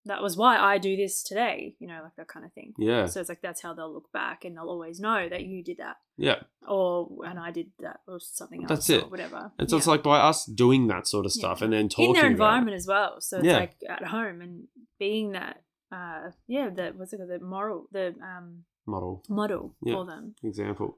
that 0.06 0.22
was 0.22 0.36
why 0.36 0.58
I 0.58 0.78
do 0.80 0.96
this 0.96 1.22
today, 1.24 1.76
you 1.80 1.88
know, 1.88 2.00
like 2.04 2.16
that 2.18 2.28
kind 2.28 2.46
of 2.46 2.52
thing. 2.54 2.74
yeah 2.78 3.06
So 3.06 3.20
it's 3.20 3.30
like 3.30 3.42
that's 3.42 3.62
how 3.62 3.74
they'll 3.74 3.94
look 3.94 4.12
back 4.12 4.46
and 4.46 4.58
they'll 4.58 4.70
always 4.70 5.00
know 5.00 5.30
that 5.30 5.44
you 5.46 5.64
did 5.64 5.78
that. 5.78 5.98
yeah 6.18 6.40
Or 6.68 7.10
and 7.26 7.38
I 7.40 7.52
did 7.52 7.68
that 7.80 8.00
or 8.08 8.20
something 8.20 8.62
else. 8.64 8.70
That's 8.70 8.90
or 8.90 9.06
it. 9.06 9.12
whatever. 9.12 9.52
And 9.60 9.70
so 9.70 9.78
it's 9.78 9.86
Yeah. 9.86 9.92
like 9.92 10.04
by 10.04 10.20
us 10.20 10.46
doing 10.46 10.88
that 10.88 11.08
sort 11.08 11.26
of 11.26 11.32
Yeah. 11.36 11.40
stuff 11.42 11.62
and 11.62 11.72
then 11.74 11.88
talking 11.90 12.10
in 12.10 12.14
their 12.16 12.32
environment 12.32 12.76
as 12.76 12.88
well. 12.88 13.22
So 13.22 13.38
it's 13.38 13.46
Yeah. 13.46 13.60
like 13.60 13.76
at 13.88 14.06
home 14.06 14.42
and 14.42 14.68
being 15.00 15.32
that 15.34 15.62
uh 15.92 16.32
yeah, 16.48 16.70
the 16.70 16.94
what's 16.96 17.12
it 17.14 17.18
called, 17.18 17.30
the 17.30 17.40
moral 17.40 17.88
the 17.92 18.16
um 18.24 18.64
model 18.88 19.24
model 19.30 19.76
Yeah. 19.84 19.94
for 19.96 20.06
them. 20.06 20.36
example. 20.44 20.98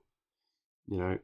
You 0.88 0.98
know, 0.98 1.20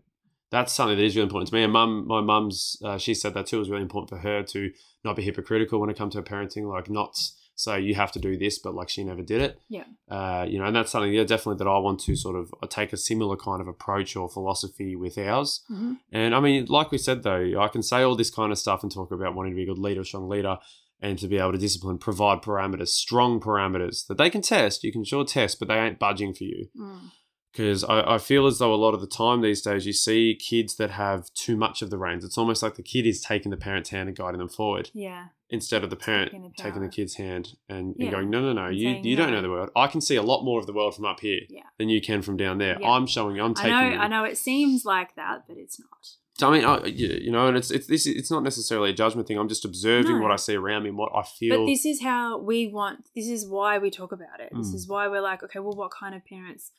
that's 0.51 0.73
something 0.73 0.97
that 0.97 1.03
is 1.03 1.15
really 1.15 1.27
important 1.27 1.49
to 1.49 1.55
me. 1.55 1.63
And 1.63 1.71
mum, 1.73 2.07
my 2.07 2.21
mum's, 2.21 2.77
uh, 2.84 2.97
she 2.97 3.13
said 3.13 3.34
that 3.36 3.45
too. 3.45 3.57
It 3.57 3.59
was 3.59 3.69
really 3.69 3.84
important 3.84 4.09
for 4.09 4.17
her 4.27 4.41
to 4.43 4.71
not 5.03 5.15
be 5.15 5.21
hypocritical 5.23 5.80
when 5.80 5.89
it 5.89 5.97
comes 5.97 6.13
to 6.13 6.19
her 6.19 6.23
parenting, 6.23 6.67
like 6.67 6.89
not 6.89 7.15
say 7.60 7.82
you 7.82 7.93
have 7.95 8.12
to 8.14 8.20
do 8.20 8.38
this, 8.38 8.57
but 8.57 8.74
like 8.74 8.89
she 8.89 9.03
never 9.03 9.22
did 9.22 9.41
it. 9.41 9.60
Yeah. 9.68 9.84
Uh, 10.10 10.45
you 10.47 10.57
know, 10.60 10.66
and 10.66 10.76
that's 10.76 10.91
something, 10.91 11.12
yeah, 11.12 11.26
definitely 11.26 11.57
that 11.64 11.70
I 11.70 11.78
want 11.78 11.99
to 12.01 12.16
sort 12.16 12.38
of 12.38 12.53
uh, 12.64 12.68
take 12.68 12.93
a 12.93 12.97
similar 12.97 13.36
kind 13.36 13.62
of 13.62 13.68
approach 13.68 14.16
or 14.16 14.30
philosophy 14.30 14.95
with 14.95 15.18
ours. 15.18 15.64
hmm 15.68 15.93
And 16.12 16.34
I 16.34 16.39
mean, 16.39 16.66
like 16.70 16.91
we 16.91 16.97
said 16.97 17.24
though, 17.24 17.60
I 17.60 17.68
can 17.68 17.84
say 17.84 18.01
all 18.01 18.16
this 18.16 18.32
kind 18.32 18.51
of 18.51 18.57
stuff 18.57 18.82
and 18.82 18.91
talk 18.91 19.12
about 19.12 19.36
wanting 19.36 19.51
to 19.51 19.55
be 19.57 19.64
a 19.64 19.68
good 19.68 19.78
leader, 19.78 20.03
strong 20.03 20.30
leader, 20.30 20.57
and 21.01 21.18
to 21.20 21.28
be 21.28 21.38
able 21.38 21.53
to 21.53 21.57
discipline, 21.57 21.97
provide 21.97 22.41
parameters, 22.41 22.89
strong 22.89 23.39
parameters 23.39 24.07
that 24.07 24.18
they 24.18 24.30
can 24.30 24.41
test. 24.41 24.84
You 24.84 24.91
can 24.91 25.03
sure 25.03 25.26
test, 25.26 25.60
but 25.60 25.68
they 25.68 25.78
ain't 25.78 25.99
budging 25.99 26.34
for 26.34 26.43
you. 26.43 26.68
Mm. 26.78 27.12
Because 27.51 27.83
I, 27.83 28.15
I 28.15 28.17
feel 28.19 28.45
as 28.45 28.59
though 28.59 28.73
a 28.73 28.75
lot 28.75 28.93
of 28.93 29.01
the 29.01 29.07
time 29.07 29.41
these 29.41 29.61
days 29.61 29.85
you 29.87 29.93
see 29.93 30.35
kids 30.39 30.75
that 30.75 30.91
have 30.91 31.33
too 31.33 31.57
much 31.57 31.81
of 31.81 31.89
the 31.89 31.97
reins. 31.97 32.23
It's 32.23 32.37
almost 32.37 32.61
like 32.61 32.75
the 32.75 32.83
kid 32.83 33.07
is 33.07 33.21
taking 33.21 33.49
the 33.49 33.57
parent's 33.57 33.89
hand 33.89 34.07
and 34.07 34.15
guiding 34.15 34.37
them 34.37 34.49
forward 34.49 34.91
Yeah. 34.93 35.29
instead 35.49 35.83
of 35.83 35.89
the 35.89 35.95
parent 35.95 36.31
Taking 36.31 36.53
taking 36.55 36.81
the 36.83 36.89
kid's 36.89 37.15
hand 37.15 37.55
and, 37.67 37.95
and 37.97 38.11
going, 38.11 38.29
no, 38.29 38.39
no, 38.41 38.53
no, 38.53 38.65
And 38.65 38.77
you, 38.77 38.89
you 39.03 39.15
don't 39.15 39.31
know 39.31 39.41
the 39.41 39.49
world. 39.49 39.71
I 39.75 39.87
can 39.87 39.99
see 39.99 40.15
a 40.15 40.21
lot 40.21 40.43
more 40.43 40.59
of 40.59 40.67
the 40.67 40.73
world 40.73 40.95
from 40.95 41.05
up 41.05 41.21
here 41.21 41.41
Yeah. 41.49 41.63
than 41.79 41.89
you 41.89 42.01
can 42.01 42.21
from 42.21 42.37
down 42.37 42.59
there. 42.59 42.77
Yeah. 42.79 42.87
I'm 42.87 43.07
showing, 43.07 43.39
I'm 43.39 43.55
taking. 43.55 43.73
I 43.73 43.83
know 43.89 43.95
you. 43.95 43.99
I 43.99 44.07
know 44.07 44.23
it 44.25 44.37
seems 44.37 44.85
like 44.85 45.15
that, 45.15 45.45
but 45.47 45.57
it's 45.57 45.79
not. 45.79 46.47
I 46.47 46.51
mean, 46.53 46.63
I, 46.63 46.85
you 46.85 47.31
know, 47.31 47.47
and 47.47 47.57
it's 47.57 47.69
it's 47.69 47.87
this. 47.87 48.05
It's 48.07 48.31
not 48.31 48.43
necessarily 48.43 48.91
a 48.91 48.93
judgment 48.93 49.27
thing. 49.27 49.37
I'm 49.37 49.49
just 49.49 49.65
observing 49.65 50.15
No. 50.17 50.21
what 50.21 50.31
I 50.31 50.37
see 50.37 50.55
around 50.55 50.83
me 50.83 50.89
and 50.89 50.97
what 50.97 51.11
I 51.13 51.23
feel. 51.23 51.57
But 51.59 51.65
this 51.65 51.83
is 51.83 52.01
how 52.01 52.37
we 52.37 52.67
want 52.69 53.07
this 53.13 53.27
is 53.27 53.45
why 53.45 53.77
we 53.77 53.91
talk 53.91 54.13
about 54.13 54.39
it. 54.39 54.49
This 54.55 54.71
Mm. 54.71 54.75
is 54.75 54.87
why 54.87 55.09
we're 55.09 55.19
like, 55.19 55.43
okay, 55.43 55.59
well 55.59 55.75
what 55.75 55.91
kind 55.91 56.15
of 56.15 56.23
parents 56.23 56.71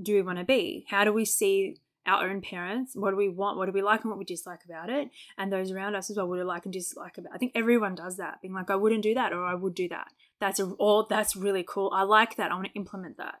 do 0.00 0.14
we 0.14 0.22
want 0.22 0.38
to 0.38 0.44
be? 0.44 0.86
How 0.88 1.04
do 1.04 1.12
we 1.12 1.24
see 1.24 1.76
our 2.06 2.28
own 2.28 2.40
parents? 2.40 2.94
What 2.94 3.10
do 3.10 3.16
we 3.16 3.28
want? 3.28 3.58
What 3.58 3.66
do 3.66 3.72
we 3.72 3.82
like 3.82 4.02
and 4.02 4.10
what 4.10 4.18
we 4.18 4.24
dislike 4.24 4.64
about 4.64 4.90
it? 4.90 5.10
And 5.36 5.52
those 5.52 5.70
around 5.70 5.94
us 5.94 6.10
as 6.10 6.16
well, 6.16 6.28
what 6.28 6.36
do 6.36 6.40
we 6.40 6.46
like 6.46 6.64
and 6.64 6.72
dislike 6.72 7.18
about 7.18 7.32
It? 7.32 7.34
I 7.34 7.38
think 7.38 7.52
everyone 7.54 7.94
does 7.94 8.16
that. 8.16 8.40
Being 8.40 8.54
like, 8.54 8.70
I 8.70 8.76
wouldn't 8.76 9.02
do 9.02 9.14
that 9.14 9.32
or 9.32 9.44
I 9.44 9.54
would 9.54 9.74
do 9.74 9.88
that. 9.88 10.08
That's 10.40 10.60
all 10.60 11.06
that's 11.08 11.36
really 11.36 11.64
cool. 11.66 11.90
I 11.92 12.02
like 12.02 12.36
that. 12.36 12.50
I 12.50 12.54
want 12.54 12.66
to 12.68 12.74
implement 12.74 13.16
that. 13.16 13.40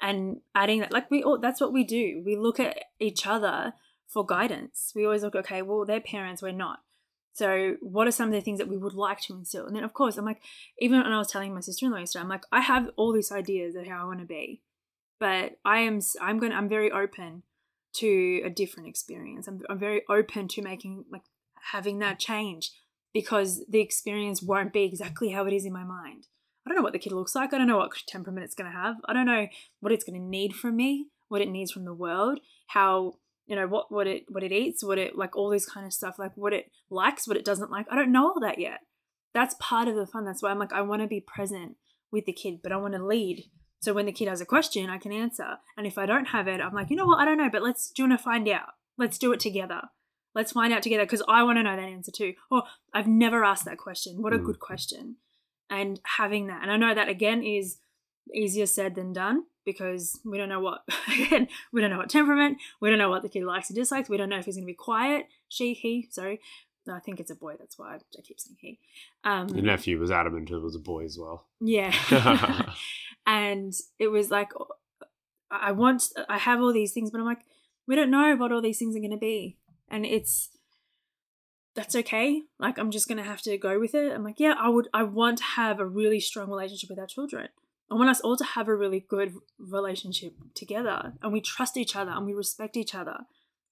And 0.00 0.40
adding 0.54 0.80
that, 0.80 0.92
like 0.92 1.10
we 1.10 1.22
all 1.22 1.38
that's 1.38 1.60
what 1.60 1.72
we 1.72 1.84
do. 1.84 2.22
We 2.24 2.36
look 2.36 2.58
at 2.58 2.78
each 2.98 3.26
other 3.26 3.74
for 4.12 4.26
guidance. 4.26 4.92
We 4.94 5.04
always 5.04 5.22
look, 5.22 5.34
okay, 5.34 5.62
well, 5.62 5.84
they're 5.84 6.00
parents, 6.00 6.42
we're 6.42 6.52
not. 6.52 6.80
So, 7.34 7.76
what 7.80 8.06
are 8.06 8.12
some 8.12 8.28
of 8.28 8.34
the 8.34 8.42
things 8.42 8.58
that 8.58 8.68
we 8.68 8.76
would 8.76 8.92
like 8.92 9.20
to 9.22 9.32
instill? 9.32 9.66
And 9.66 9.74
then, 9.74 9.84
of 9.84 9.94
course, 9.94 10.18
I'm 10.18 10.26
like, 10.26 10.42
even 10.78 11.00
when 11.00 11.12
I 11.12 11.18
was 11.18 11.30
telling 11.30 11.54
my 11.54 11.60
sister 11.60 11.86
in 11.86 11.92
law 11.92 11.98
yesterday, 11.98 12.22
I'm 12.22 12.28
like, 12.28 12.44
I 12.52 12.60
have 12.60 12.90
all 12.96 13.12
these 13.12 13.32
ideas 13.32 13.74
of 13.74 13.86
how 13.86 14.02
I 14.02 14.04
want 14.04 14.20
to 14.20 14.26
be, 14.26 14.60
but 15.22 15.52
I 15.64 15.78
am, 15.78 16.00
I'm 16.20 16.40
going, 16.40 16.50
I'm 16.50 16.68
very 16.68 16.90
open 16.90 17.44
to 17.98 18.42
a 18.44 18.50
different 18.50 18.88
experience. 18.88 19.46
I'm, 19.46 19.62
I'm 19.70 19.78
very 19.78 20.02
open 20.10 20.48
to 20.48 20.62
making 20.62 21.04
like 21.12 21.22
having 21.70 22.00
that 22.00 22.18
change 22.18 22.72
because 23.14 23.64
the 23.68 23.78
experience 23.78 24.42
won't 24.42 24.72
be 24.72 24.82
exactly 24.82 25.30
how 25.30 25.46
it 25.46 25.52
is 25.52 25.64
in 25.64 25.72
my 25.72 25.84
mind. 25.84 26.26
I 26.66 26.70
don't 26.70 26.76
know 26.76 26.82
what 26.82 26.92
the 26.92 26.98
kid 26.98 27.12
looks 27.12 27.36
like. 27.36 27.54
I 27.54 27.58
don't 27.58 27.68
know 27.68 27.76
what 27.76 27.92
temperament 28.08 28.46
it's 28.46 28.56
going 28.56 28.68
to 28.68 28.76
have. 28.76 28.96
I 29.04 29.12
don't 29.12 29.26
know 29.26 29.46
what 29.78 29.92
it's 29.92 30.02
going 30.02 30.20
to 30.20 30.26
need 30.26 30.56
from 30.56 30.74
me, 30.74 31.06
what 31.28 31.40
it 31.40 31.48
needs 31.48 31.70
from 31.70 31.84
the 31.84 31.94
world, 31.94 32.40
how 32.66 33.18
you 33.46 33.54
know 33.54 33.68
what 33.68 33.92
what 33.92 34.08
it 34.08 34.24
what 34.28 34.42
it 34.42 34.50
eats, 34.50 34.82
what 34.82 34.98
it 34.98 35.16
like 35.16 35.36
all 35.36 35.50
this 35.50 35.70
kind 35.70 35.86
of 35.86 35.92
stuff, 35.92 36.18
like 36.18 36.32
what 36.34 36.52
it 36.52 36.72
likes, 36.90 37.28
what 37.28 37.36
it 37.36 37.44
doesn't 37.44 37.70
like. 37.70 37.86
I 37.88 37.94
don't 37.94 38.10
know 38.10 38.30
all 38.30 38.40
that 38.40 38.58
yet. 38.58 38.80
That's 39.34 39.54
part 39.60 39.86
of 39.86 39.94
the 39.94 40.06
fun. 40.06 40.24
That's 40.24 40.42
why 40.42 40.50
I'm 40.50 40.58
like 40.58 40.72
I 40.72 40.82
want 40.82 41.00
to 41.02 41.06
be 41.06 41.20
present 41.20 41.76
with 42.10 42.24
the 42.24 42.32
kid, 42.32 42.58
but 42.60 42.72
I 42.72 42.76
want 42.76 42.94
to 42.94 43.06
lead. 43.06 43.44
So 43.82 43.92
when 43.92 44.06
the 44.06 44.12
kid 44.12 44.28
has 44.28 44.40
a 44.40 44.46
question, 44.46 44.88
I 44.88 44.96
can 44.98 45.12
answer. 45.12 45.58
And 45.76 45.86
if 45.86 45.98
I 45.98 46.06
don't 46.06 46.26
have 46.26 46.46
it, 46.48 46.60
I'm 46.60 46.72
like, 46.72 46.88
you 46.88 46.96
know 46.96 47.04
what? 47.06 47.18
I 47.18 47.24
don't 47.24 47.36
know, 47.36 47.50
but 47.50 47.62
let's 47.64 47.90
do 47.90 48.02
you 48.02 48.08
want 48.08 48.18
to 48.20 48.24
find 48.24 48.48
out? 48.48 48.68
Let's 48.96 49.18
do 49.18 49.32
it 49.32 49.40
together. 49.40 49.82
Let's 50.34 50.52
find 50.52 50.72
out 50.72 50.82
together 50.82 51.04
because 51.04 51.22
I 51.28 51.42
want 51.42 51.58
to 51.58 51.62
know 51.62 51.76
that 51.76 51.82
answer 51.82 52.12
too. 52.12 52.34
Or 52.50 52.62
I've 52.94 53.08
never 53.08 53.44
asked 53.44 53.64
that 53.66 53.78
question. 53.78 54.22
What 54.22 54.32
a 54.32 54.38
Mm. 54.38 54.44
good 54.44 54.60
question. 54.60 55.16
And 55.68 56.00
having 56.16 56.46
that. 56.46 56.62
And 56.62 56.70
I 56.70 56.76
know 56.76 56.94
that 56.94 57.08
again 57.08 57.42
is 57.42 57.78
easier 58.32 58.66
said 58.66 58.94
than 58.94 59.12
done 59.12 59.44
because 59.64 60.20
we 60.24 60.38
don't 60.38 60.48
know 60.48 60.60
what 60.60 60.82
again, 61.08 61.48
we 61.72 61.80
don't 61.80 61.90
know 61.90 61.98
what 61.98 62.08
temperament, 62.08 62.58
we 62.80 62.88
don't 62.88 62.98
know 62.98 63.10
what 63.10 63.22
the 63.22 63.28
kid 63.28 63.44
likes 63.44 63.68
and 63.68 63.76
dislikes, 63.76 64.08
we 64.08 64.16
don't 64.16 64.28
know 64.28 64.38
if 64.38 64.44
he's 64.44 64.56
gonna 64.56 64.66
be 64.66 64.74
quiet, 64.74 65.26
she, 65.48 65.74
he, 65.74 66.08
sorry. 66.10 66.40
No, 66.86 66.94
I 66.94 67.00
think 67.00 67.20
it's 67.20 67.30
a 67.30 67.36
boy, 67.36 67.54
that's 67.58 67.78
why 67.78 67.94
I 67.94 68.20
keep 68.22 68.40
saying 68.40 68.56
he. 68.60 68.78
Um 69.24 69.48
Your 69.48 69.64
nephew 69.64 69.98
was 69.98 70.10
adamant 70.10 70.50
it 70.50 70.58
was 70.58 70.76
a 70.76 70.80
boy 70.80 71.04
as 71.04 71.18
well. 71.18 71.46
yeah. 71.60 71.94
and 73.26 73.72
it 73.98 74.08
was 74.08 74.30
like 74.30 74.50
I 75.50 75.68
I 75.68 75.72
want, 75.72 76.04
I 76.28 76.38
have 76.38 76.60
all 76.60 76.72
these 76.72 76.92
things, 76.92 77.10
but 77.10 77.18
I'm 77.18 77.26
like, 77.26 77.44
we 77.86 77.94
don't 77.94 78.10
know 78.10 78.34
what 78.36 78.52
all 78.52 78.62
these 78.62 78.78
things 78.78 78.96
are 78.96 79.00
going 79.00 79.10
to 79.10 79.18
be. 79.18 79.58
And 79.88 80.06
it's, 80.06 80.50
that's 81.74 81.94
okay. 81.94 82.42
Like, 82.58 82.78
I'm 82.78 82.90
just 82.90 83.06
going 83.06 83.18
to 83.18 83.24
have 83.24 83.42
to 83.42 83.56
go 83.58 83.78
with 83.78 83.94
it. 83.94 84.12
I'm 84.12 84.24
like, 84.24 84.40
yeah, 84.40 84.54
I 84.58 84.68
would, 84.70 84.88
I 84.94 85.02
want 85.02 85.38
to 85.38 85.44
have 85.44 85.78
a 85.78 85.86
really 85.86 86.20
strong 86.20 86.48
relationship 86.48 86.88
with 86.88 86.98
our 86.98 87.06
children. 87.06 87.48
I 87.90 87.94
want 87.94 88.08
us 88.08 88.20
all 88.20 88.36
to 88.36 88.44
have 88.44 88.68
a 88.68 88.74
really 88.74 89.00
good 89.00 89.34
relationship 89.58 90.34
together 90.54 91.12
and 91.22 91.30
we 91.30 91.42
trust 91.42 91.76
each 91.76 91.94
other 91.94 92.10
and 92.10 92.24
we 92.24 92.32
respect 92.32 92.76
each 92.76 92.94
other. 92.94 93.18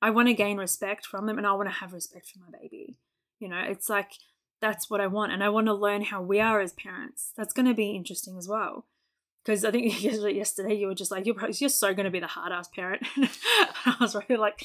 I 0.02 0.10
want 0.10 0.28
to 0.28 0.34
gain 0.34 0.58
respect 0.58 1.06
from 1.06 1.26
them 1.26 1.38
and 1.38 1.46
I 1.46 1.52
want 1.52 1.70
to 1.70 1.74
have 1.76 1.94
respect 1.94 2.28
for 2.28 2.38
my 2.40 2.58
baby. 2.58 2.79
You 3.40 3.48
know, 3.48 3.58
it's 3.66 3.88
like 3.88 4.12
that's 4.60 4.88
what 4.90 5.00
I 5.00 5.06
want. 5.08 5.32
And 5.32 5.42
I 5.42 5.48
want 5.48 5.66
to 5.66 5.74
learn 5.74 6.02
how 6.04 6.20
we 6.22 6.38
are 6.40 6.60
as 6.60 6.72
parents. 6.74 7.32
That's 7.36 7.52
going 7.54 7.66
to 7.66 7.74
be 7.74 7.90
interesting 7.90 8.36
as 8.38 8.46
well. 8.46 8.86
Because 9.42 9.64
I 9.64 9.70
think 9.70 10.02
yesterday 10.32 10.74
you 10.74 10.86
were 10.86 10.94
just 10.94 11.10
like, 11.10 11.24
you're, 11.26 11.34
probably, 11.34 11.56
you're 11.58 11.70
so 11.70 11.94
going 11.94 12.04
to 12.04 12.10
be 12.10 12.20
the 12.20 12.26
hard 12.26 12.52
ass 12.52 12.68
parent. 12.68 13.06
I 13.86 13.96
was 14.00 14.14
really 14.14 14.36
like, 14.38 14.62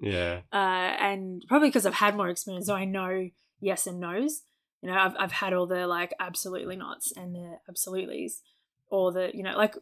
Yeah. 0.00 0.40
uh, 0.52 0.56
and 0.56 1.44
probably 1.48 1.68
because 1.68 1.84
I've 1.86 1.94
had 1.94 2.16
more 2.16 2.28
experience, 2.28 2.66
so 2.66 2.74
I 2.74 2.84
know 2.84 3.28
yes 3.60 3.86
and 3.86 4.00
no's. 4.00 4.42
You 4.80 4.88
know, 4.90 4.96
I've 4.96 5.14
I've 5.18 5.32
had 5.32 5.52
all 5.54 5.66
the 5.66 5.86
like 5.88 6.14
absolutely 6.20 6.76
nots 6.76 7.12
and 7.16 7.34
the 7.34 7.58
absolutely's, 7.68 8.42
or 8.90 9.10
the 9.12 9.30
you 9.34 9.42
know 9.42 9.56
like 9.56 9.74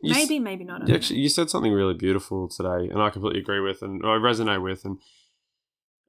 You 0.00 0.12
s- 0.12 0.16
maybe 0.18 0.38
maybe 0.38 0.62
not. 0.62 0.82
I 0.82 0.84
You 0.84 0.86
don't 0.86 0.96
actually, 0.96 1.18
you 1.18 1.28
said 1.28 1.50
something 1.50 1.72
really 1.72 1.94
beautiful 1.94 2.48
today, 2.48 2.88
and 2.88 3.02
I 3.02 3.10
completely 3.10 3.40
agree 3.40 3.58
with, 3.60 3.82
and 3.82 4.02
I 4.04 4.16
resonate 4.18 4.62
with. 4.62 4.84
And 4.84 4.98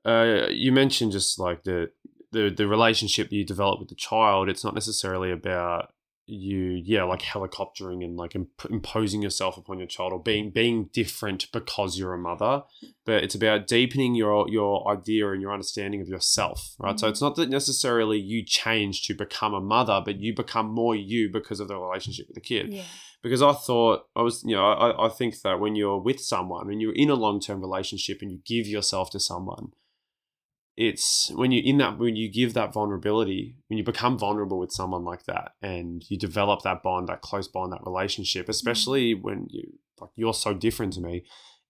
uh, 0.06 0.48
you 0.50 0.72
mentioned 0.72 1.12
just 1.12 1.40
like 1.40 1.64
the 1.64 1.92
the 2.32 2.50
the 2.50 2.68
relationship 2.68 3.32
you 3.32 3.46
develop 3.46 3.80
with 3.80 3.90
the 3.90 3.96
child. 3.96 4.50
It's 4.50 4.64
not 4.64 4.74
necessarily 4.74 5.32
about 5.32 5.94
you, 6.28 6.82
yeah, 6.84 7.04
like 7.04 7.22
helicoptering 7.22 8.04
and 8.06 8.16
like 8.16 8.36
imp- 8.36 8.70
imposing 8.70 9.22
yourself 9.22 9.58
upon 9.58 9.80
your 9.80 9.88
child 9.88 10.14
or 10.14 10.22
being 10.22 10.50
being 10.50 10.90
different 10.94 11.52
because 11.52 11.98
you're 11.98 12.14
a 12.14 12.18
mother, 12.18 12.64
but 13.06 13.24
it's 13.24 13.36
about 13.36 13.68
deepening 13.68 14.16
your 14.16 14.50
your 14.50 14.90
idea 14.90 15.30
and 15.32 15.42
your 15.42 15.52
understanding 15.52 16.02
of 16.02 16.08
yourself, 16.08 16.76
right? 16.80 17.00
So 17.00 17.08
Mhm. 17.08 17.10
it's 17.12 17.22
not 17.22 17.36
that 17.36 17.50
necessarily 17.50 18.20
you 18.20 18.44
change 18.46 19.06
to 19.08 19.14
become 19.14 19.54
a 19.54 19.62
mother, 19.62 20.02
but 20.04 20.20
you 20.20 20.34
become 20.34 20.70
more 20.70 20.96
you 20.96 21.30
because 21.30 21.60
of 21.60 21.68
the 21.68 21.78
relationship 21.78 22.28
with 22.28 22.36
the 22.36 22.42
kid 22.42 22.74
yeah 22.74 22.84
because 23.22 23.42
I 23.42 23.54
thought 23.54 24.08
I 24.16 24.22
was, 24.22 24.44
you 24.44 24.56
know, 24.56 24.66
I, 24.66 25.06
I 25.06 25.10
think 25.10 25.42
that 25.42 25.60
when 25.60 25.76
you're 25.76 26.00
with 26.00 26.20
someone, 26.20 26.68
when 26.68 26.80
you're 26.80 26.96
in 26.96 27.10
a 27.10 27.16
long 27.16 27.40
term 27.40 27.62
relationship 27.62 28.20
and 28.22 28.32
you 28.32 28.40
give 28.46 28.68
yourself 28.68 29.12
to 29.12 29.20
someone, 29.20 29.72
it's 30.78 31.30
when 31.36 31.52
you 31.52 31.62
in 31.64 31.78
that 31.80 31.98
when 31.98 32.16
you 32.16 32.32
give 32.32 32.54
that 32.54 32.74
vulnerability, 32.74 33.56
when 33.68 33.78
you 33.78 33.84
become 33.84 34.18
vulnerable 34.18 34.60
with 34.60 34.72
someone 34.72 35.04
like 35.04 35.26
that, 35.26 35.54
and 35.62 36.04
you 36.10 36.18
develop 36.18 36.62
that 36.64 36.82
bond, 36.82 37.08
that 37.08 37.22
close 37.22 37.48
bond, 37.48 37.74
that 37.74 37.86
relationship, 37.86 38.44
mm-hmm. 38.44 38.52
especially 38.52 39.14
when 39.14 39.48
you 39.50 39.74
like 40.00 40.12
you're 40.16 40.34
so 40.34 40.54
different 40.54 40.94
to 40.94 41.02
me, 41.02 41.24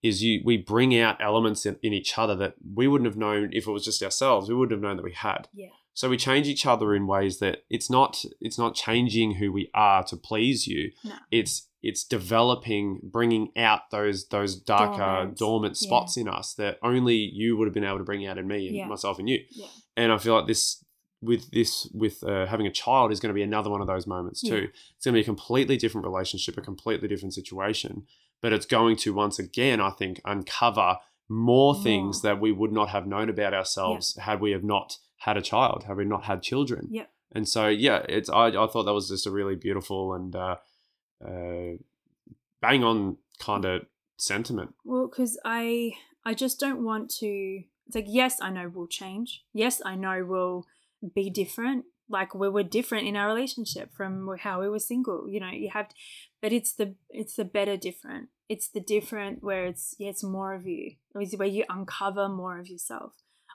is 0.03 0.23
you 0.23 0.41
we 0.45 0.57
bring 0.57 0.97
out 0.97 1.17
elements 1.19 1.65
in, 1.65 1.77
in 1.81 1.93
each 1.93 2.17
other 2.17 2.35
that 2.35 2.55
we 2.75 2.87
wouldn't 2.87 3.07
have 3.07 3.17
known 3.17 3.49
if 3.53 3.67
it 3.67 3.71
was 3.71 3.85
just 3.85 4.03
ourselves. 4.03 4.49
We 4.49 4.55
wouldn't 4.55 4.71
have 4.71 4.81
known 4.81 4.97
that 4.97 5.03
we 5.03 5.13
had. 5.13 5.47
yeah 5.53 5.69
So 5.93 6.09
we 6.09 6.17
change 6.17 6.47
each 6.47 6.65
other 6.65 6.93
in 6.95 7.07
ways 7.07 7.39
that 7.39 7.63
it's 7.69 7.89
not 7.89 8.23
it's 8.39 8.57
not 8.57 8.75
changing 8.75 9.35
who 9.35 9.51
we 9.51 9.69
are 9.73 10.03
to 10.03 10.15
please 10.15 10.67
you. 10.67 10.91
No. 11.03 11.15
It's 11.31 11.67
it's 11.83 12.03
developing, 12.03 12.99
bringing 13.03 13.51
out 13.57 13.89
those 13.91 14.27
those 14.27 14.55
darker 14.55 14.97
Dormant. 14.97 15.37
dormant, 15.37 15.77
Yeah. 15.81 15.87
spots 15.87 16.17
in 16.17 16.27
us 16.27 16.53
that 16.55 16.77
only 16.83 17.15
you 17.15 17.57
would 17.57 17.65
have 17.67 17.73
been 17.73 17.83
able 17.83 17.97
to 17.97 18.03
bring 18.03 18.25
out 18.25 18.37
in 18.37 18.47
me 18.47 18.67
and 18.67 18.75
Yeah. 18.75 18.87
myself 18.87 19.19
and 19.19 19.27
you. 19.29 19.39
yeah 19.51 19.67
And 19.97 20.11
I 20.11 20.17
feel 20.17 20.35
like 20.35 20.47
this 20.47 20.83
with 21.21 21.51
this 21.51 21.87
with 21.93 22.23
uh, 22.23 22.45
having 22.47 22.65
a 22.65 22.71
child 22.71 23.11
is 23.11 23.19
going 23.19 23.29
to 23.29 23.35
be 23.35 23.43
another 23.43 23.69
one 23.69 23.81
of 23.81 23.87
those 23.87 24.07
moments 24.07 24.41
too. 24.41 24.69
It's 24.95 25.05
going 25.05 25.13
to 25.13 25.17
be 25.17 25.21
a 25.21 25.23
completely 25.23 25.77
different 25.77 26.05
relationship, 26.05 26.57
a 26.57 26.61
completely 26.61 27.07
different 27.07 27.33
situation, 27.35 28.07
but 28.41 28.53
it's 28.53 28.65
going 28.65 28.95
to 28.97 29.13
once 29.13 29.37
again, 29.37 29.79
I 29.79 29.91
think, 29.91 30.19
uncover 30.25 30.97
more 31.29 31.75
things 31.81 32.21
that 32.23 32.41
we 32.41 32.51
would 32.51 32.71
not 32.71 32.89
have 32.89 33.05
known 33.07 33.29
about 33.29 33.53
ourselves 33.53 34.17
had 34.17 34.41
we 34.41 34.51
have 34.51 34.63
not 34.63 34.97
had 35.17 35.37
a 35.37 35.41
child, 35.41 35.83
had 35.83 35.95
we 35.97 36.05
not 36.05 36.23
had 36.25 36.41
children. 36.41 36.87
Yep. 36.91 37.09
And 37.33 37.47
so, 37.47 37.67
yeah, 37.69 38.03
it's 38.09 38.29
I, 38.29 38.47
I 38.47 38.67
thought 38.67 38.83
that 38.85 38.93
was 38.93 39.07
just 39.07 39.27
a 39.27 39.31
really 39.31 39.55
beautiful 39.55 40.13
and 40.13 40.35
uh, 40.35 40.55
uh, 41.25 41.77
bang 42.61 42.83
on 42.83 43.17
kind 43.39 43.65
of 43.65 43.83
sentiment. 44.17 44.73
Well, 44.83 45.07
because 45.07 45.39
I 45.43 45.93
I 46.25 46.33
just 46.33 46.59
don't 46.59 46.83
want 46.83 47.09
to. 47.19 47.63
It's 47.87 47.95
like 47.95 48.05
yes, 48.07 48.39
I 48.41 48.51
know 48.51 48.71
we'll 48.73 48.87
change. 48.87 49.43
Yes, 49.53 49.81
I 49.83 49.95
know 49.95 50.23
we'll 50.25 50.65
be 51.13 51.29
different. 51.29 51.85
Like 52.09 52.35
we 52.35 52.49
were 52.49 52.63
different 52.63 53.07
in 53.07 53.15
our 53.15 53.27
relationship 53.27 53.93
from 53.93 54.29
how 54.39 54.61
we 54.61 54.69
were 54.69 54.79
single. 54.79 55.29
You 55.29 55.39
know, 55.39 55.49
you 55.49 55.69
have, 55.73 55.89
but 56.41 56.51
it's 56.51 56.73
the 56.73 56.95
it's 57.09 57.35
the 57.35 57.45
better 57.45 57.77
different. 57.77 58.29
It's 58.49 58.69
the 58.69 58.81
different 58.81 59.43
where 59.43 59.65
it's 59.65 59.95
yeah, 59.97 60.09
it's 60.09 60.23
more 60.23 60.53
of 60.53 60.65
you. 60.65 60.95
It's 61.15 61.37
where 61.37 61.47
you 61.47 61.65
uncover 61.69 62.29
more 62.29 62.59
of 62.59 62.67
yourself. 62.67 63.13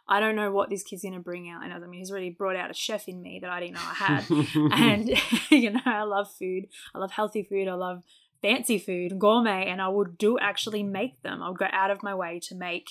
I 0.09 0.21
don't 0.21 0.37
know 0.37 0.53
what 0.53 0.71
this 0.71 0.83
kid's 0.83 1.03
gonna 1.03 1.21
bring 1.21 1.49
out, 1.49 1.65
and 1.65 1.73
I 1.73 1.79
mean, 1.79 1.99
he's 1.99 2.11
already 2.11 2.31
brought 2.31 2.57
out 2.57 2.71
a 2.71 2.75
chef 2.75 3.09
in 3.09 3.21
me 3.21 3.41
that 3.41 3.51
I 3.51 3.61
didn't 3.61 3.75
know 3.75 3.81
I 3.81 3.95
had. 3.95 4.25
and 4.73 5.11
you 5.51 5.71
know 5.71 5.81
i 5.85 6.03
love 6.03 6.33
food. 6.33 6.69
I 6.95 6.99
love 6.99 7.13
healthy 7.13 7.43
food. 7.43 7.69
I 7.69 7.75
love 7.75 8.03
fancy 8.43 8.79
food 8.79 9.19
gourmet 9.19 9.67
and 9.67 9.81
i 9.81 9.89
would 9.89 10.19
do 10.19 10.39
actually 10.39 10.83
make 10.83 11.23
them. 11.23 11.43
I 11.43 11.49
would 11.49 11.59
go 11.59 11.67
out 11.73 11.91
of 11.91 12.03
my 12.03 12.15
way 12.15 12.39
to 12.45 12.55
make 12.55 12.91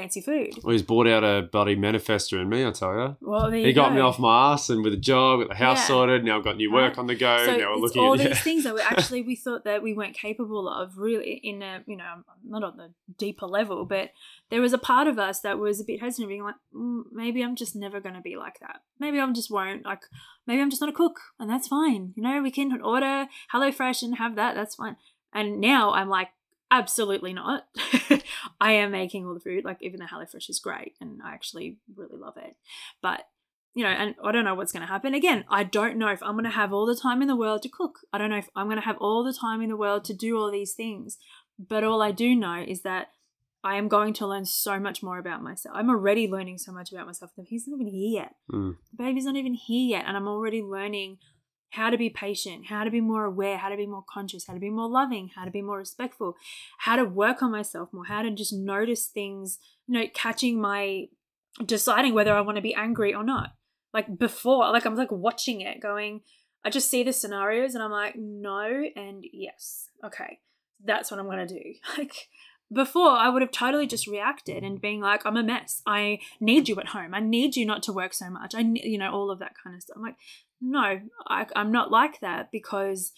fancy 0.00 0.20
food 0.20 0.50
well, 0.62 0.72
he's 0.72 0.82
brought 0.82 1.06
out 1.06 1.24
a 1.24 1.48
bloody 1.50 1.74
manifesto 1.76 2.40
in 2.40 2.48
me, 2.48 2.64
I 2.66 2.70
tell 2.70 2.92
you. 2.94 3.16
well 3.20 3.50
there 3.50 3.60
He 3.60 3.66
you 3.68 3.72
got 3.72 3.88
go. 3.90 3.94
me 3.94 4.00
off 4.00 4.18
my 4.18 4.52
ass 4.52 4.68
and 4.70 4.82
with 4.84 4.92
a 4.92 4.96
job, 4.98 5.40
got 5.40 5.48
the 5.50 5.54
house 5.54 5.78
Yeah. 5.78 5.84
sorted. 5.86 6.24
Now 6.24 6.38
I've 6.38 6.44
got 6.44 6.56
new 6.56 6.72
work 6.72 6.90
Right. 6.92 6.98
on 6.98 7.06
the 7.06 7.14
go. 7.14 7.44
so 7.44 7.56
now 7.56 7.70
we're 7.74 7.76
looking 7.80 8.02
all 8.02 8.12
at 8.14 8.18
these 8.18 8.28
yeah. 8.28 8.34
things 8.48 8.64
that 8.64 8.74
we 8.74 8.80
actually 8.80 9.22
we 9.22 9.36
thought 9.36 9.64
that 9.64 9.82
we 9.82 9.94
weren't 9.94 10.14
capable 10.16 10.68
of 10.68 10.96
really 10.98 11.40
in 11.42 11.62
a 11.62 11.82
you 11.86 11.96
know 11.96 12.22
not 12.44 12.62
on 12.62 12.76
the 12.76 12.92
deeper 13.18 13.46
level 13.46 13.84
but 13.84 14.10
there 14.50 14.60
was 14.60 14.72
a 14.72 14.78
part 14.78 15.06
of 15.08 15.18
us 15.18 15.40
that 15.40 15.58
was 15.58 15.80
a 15.80 15.84
bit 15.84 16.00
hesitant 16.00 16.28
being 16.28 16.42
like 16.42 16.54
mm, 16.74 17.02
maybe 17.12 17.42
i'm 17.42 17.56
just 17.56 17.74
never 17.74 17.98
going 18.00 18.14
to 18.14 18.20
be 18.20 18.36
like 18.36 18.58
that 18.60 18.76
maybe 19.00 19.18
i'm 19.18 19.34
just 19.34 19.50
won't 19.50 19.84
like 19.84 20.02
maybe 20.46 20.60
i'm 20.62 20.70
just 20.70 20.80
not 20.82 20.90
a 20.90 20.92
cook 20.92 21.16
and 21.40 21.48
that's 21.50 21.68
fine 21.68 22.12
you 22.16 22.22
know 22.22 22.40
we 22.42 22.50
can 22.50 22.80
order 22.82 23.26
HelloFresh 23.52 24.02
and 24.02 24.18
have 24.18 24.36
that 24.36 24.54
that's 24.54 24.74
fine 24.76 24.96
and 25.32 25.60
now 25.60 25.92
i'm 25.92 26.08
like 26.08 26.28
absolutely 26.70 27.32
not 27.32 27.64
i 28.60 28.72
am 28.72 28.90
making 28.90 29.26
all 29.26 29.34
the 29.34 29.40
food 29.40 29.64
like 29.64 29.78
even 29.80 30.00
the 30.00 30.06
HelloFresh 30.06 30.48
is 30.50 30.58
great 30.58 30.94
and 31.00 31.20
i 31.24 31.32
actually 31.32 31.78
really 31.94 32.16
love 32.16 32.36
it 32.36 32.56
but 33.02 33.26
you 33.76 33.82
know, 33.82 33.90
and 33.90 34.14
I 34.24 34.32
don't 34.32 34.46
know 34.46 34.54
what's 34.54 34.72
going 34.72 34.80
to 34.80 34.86
happen. 34.86 35.12
Again, 35.12 35.44
I 35.50 35.62
don't 35.62 35.98
know 35.98 36.08
if 36.08 36.22
I'm 36.22 36.32
going 36.32 36.44
to 36.44 36.50
have 36.50 36.72
all 36.72 36.86
the 36.86 36.96
time 36.96 37.20
in 37.20 37.28
the 37.28 37.36
world 37.36 37.60
to 37.60 37.68
cook. 37.68 37.98
I 38.10 38.16
don't 38.16 38.30
know 38.30 38.38
if 38.38 38.48
I'm 38.56 38.68
going 38.68 38.78
to 38.78 38.84
have 38.86 38.96
all 39.00 39.22
the 39.22 39.34
time 39.34 39.60
in 39.60 39.68
the 39.68 39.76
world 39.76 40.02
to 40.06 40.14
do 40.14 40.38
all 40.38 40.50
these 40.50 40.72
things. 40.72 41.18
But 41.58 41.84
all 41.84 42.00
I 42.00 42.10
do 42.10 42.34
know 42.34 42.64
is 42.66 42.80
that 42.82 43.08
I 43.62 43.76
am 43.76 43.88
going 43.88 44.14
to 44.14 44.26
learn 44.26 44.46
so 44.46 44.80
much 44.80 45.02
more 45.02 45.18
about 45.18 45.42
myself. 45.42 45.76
I'm 45.76 45.90
already 45.90 46.26
learning 46.26 46.56
so 46.56 46.72
much 46.72 46.90
about 46.90 47.04
myself. 47.04 47.32
He's 47.46 47.68
not 47.68 47.74
even 47.74 47.92
here 47.92 48.22
yet. 48.22 48.34
Mm. 48.50 48.76
The 48.92 49.04
baby's 49.04 49.26
not 49.26 49.36
even 49.36 49.52
here 49.52 49.98
yet. 49.98 50.04
And 50.06 50.16
I'm 50.16 50.26
already 50.26 50.62
learning 50.62 51.18
how 51.70 51.90
to 51.90 51.98
be 51.98 52.08
patient, 52.08 52.66
how 52.66 52.84
to 52.84 52.90
be 52.90 53.00
more 53.00 53.24
aware, 53.24 53.58
how 53.58 53.68
to 53.68 53.76
be 53.76 53.86
more 53.86 54.04
conscious, 54.08 54.46
how 54.46 54.54
to 54.54 54.60
be 54.60 54.70
more 54.70 54.88
loving, 54.88 55.30
how 55.34 55.44
to 55.44 55.50
be 55.50 55.62
more 55.62 55.78
respectful, 55.78 56.36
how 56.78 56.96
to 56.96 57.04
work 57.04 57.42
on 57.42 57.50
myself 57.50 57.92
more, 57.92 58.06
how 58.06 58.22
to 58.22 58.30
just 58.30 58.52
notice 58.52 59.06
things, 59.06 59.58
you 59.86 59.98
know, 59.98 60.06
catching 60.14 60.60
my 60.60 61.08
deciding 61.64 62.14
whether 62.14 62.34
I 62.34 62.40
want 62.40 62.56
to 62.56 62.62
be 62.62 62.74
angry 62.74 63.14
or 63.14 63.24
not. 63.24 63.54
Like 63.92 64.18
before, 64.18 64.70
like 64.70 64.84
I'm 64.84 64.96
like 64.96 65.10
watching 65.10 65.60
it 65.60 65.80
going, 65.80 66.20
I 66.64 66.70
just 66.70 66.90
see 66.90 67.02
the 67.02 67.12
scenarios 67.12 67.74
and 67.74 67.82
I'm 67.82 67.90
like, 67.90 68.16
no 68.16 68.84
and 68.94 69.24
yes. 69.32 69.88
Okay. 70.04 70.40
That's 70.84 71.10
what 71.10 71.18
I'm 71.18 71.26
going 71.26 71.46
to 71.46 71.54
do. 71.54 71.74
Like 71.98 72.28
before, 72.72 73.10
I 73.10 73.28
would 73.28 73.42
have 73.42 73.52
totally 73.52 73.86
just 73.86 74.08
reacted 74.08 74.64
and 74.64 74.80
being 74.80 75.00
like, 75.00 75.24
I'm 75.24 75.36
a 75.36 75.42
mess. 75.42 75.82
I 75.86 76.18
need 76.40 76.68
you 76.68 76.76
at 76.80 76.88
home. 76.88 77.14
I 77.14 77.20
need 77.20 77.54
you 77.54 77.64
not 77.64 77.82
to 77.84 77.92
work 77.92 78.12
so 78.12 78.28
much. 78.28 78.54
I, 78.56 78.60
you 78.60 78.98
know, 78.98 79.12
all 79.12 79.30
of 79.30 79.38
that 79.38 79.52
kind 79.62 79.76
of 79.76 79.82
stuff. 79.82 79.96
I'm 79.96 80.02
like, 80.02 80.16
no, 80.60 81.00
I, 81.26 81.46
I'm 81.54 81.72
not 81.72 81.90
like 81.90 82.20
that 82.20 82.50
because 82.50 83.12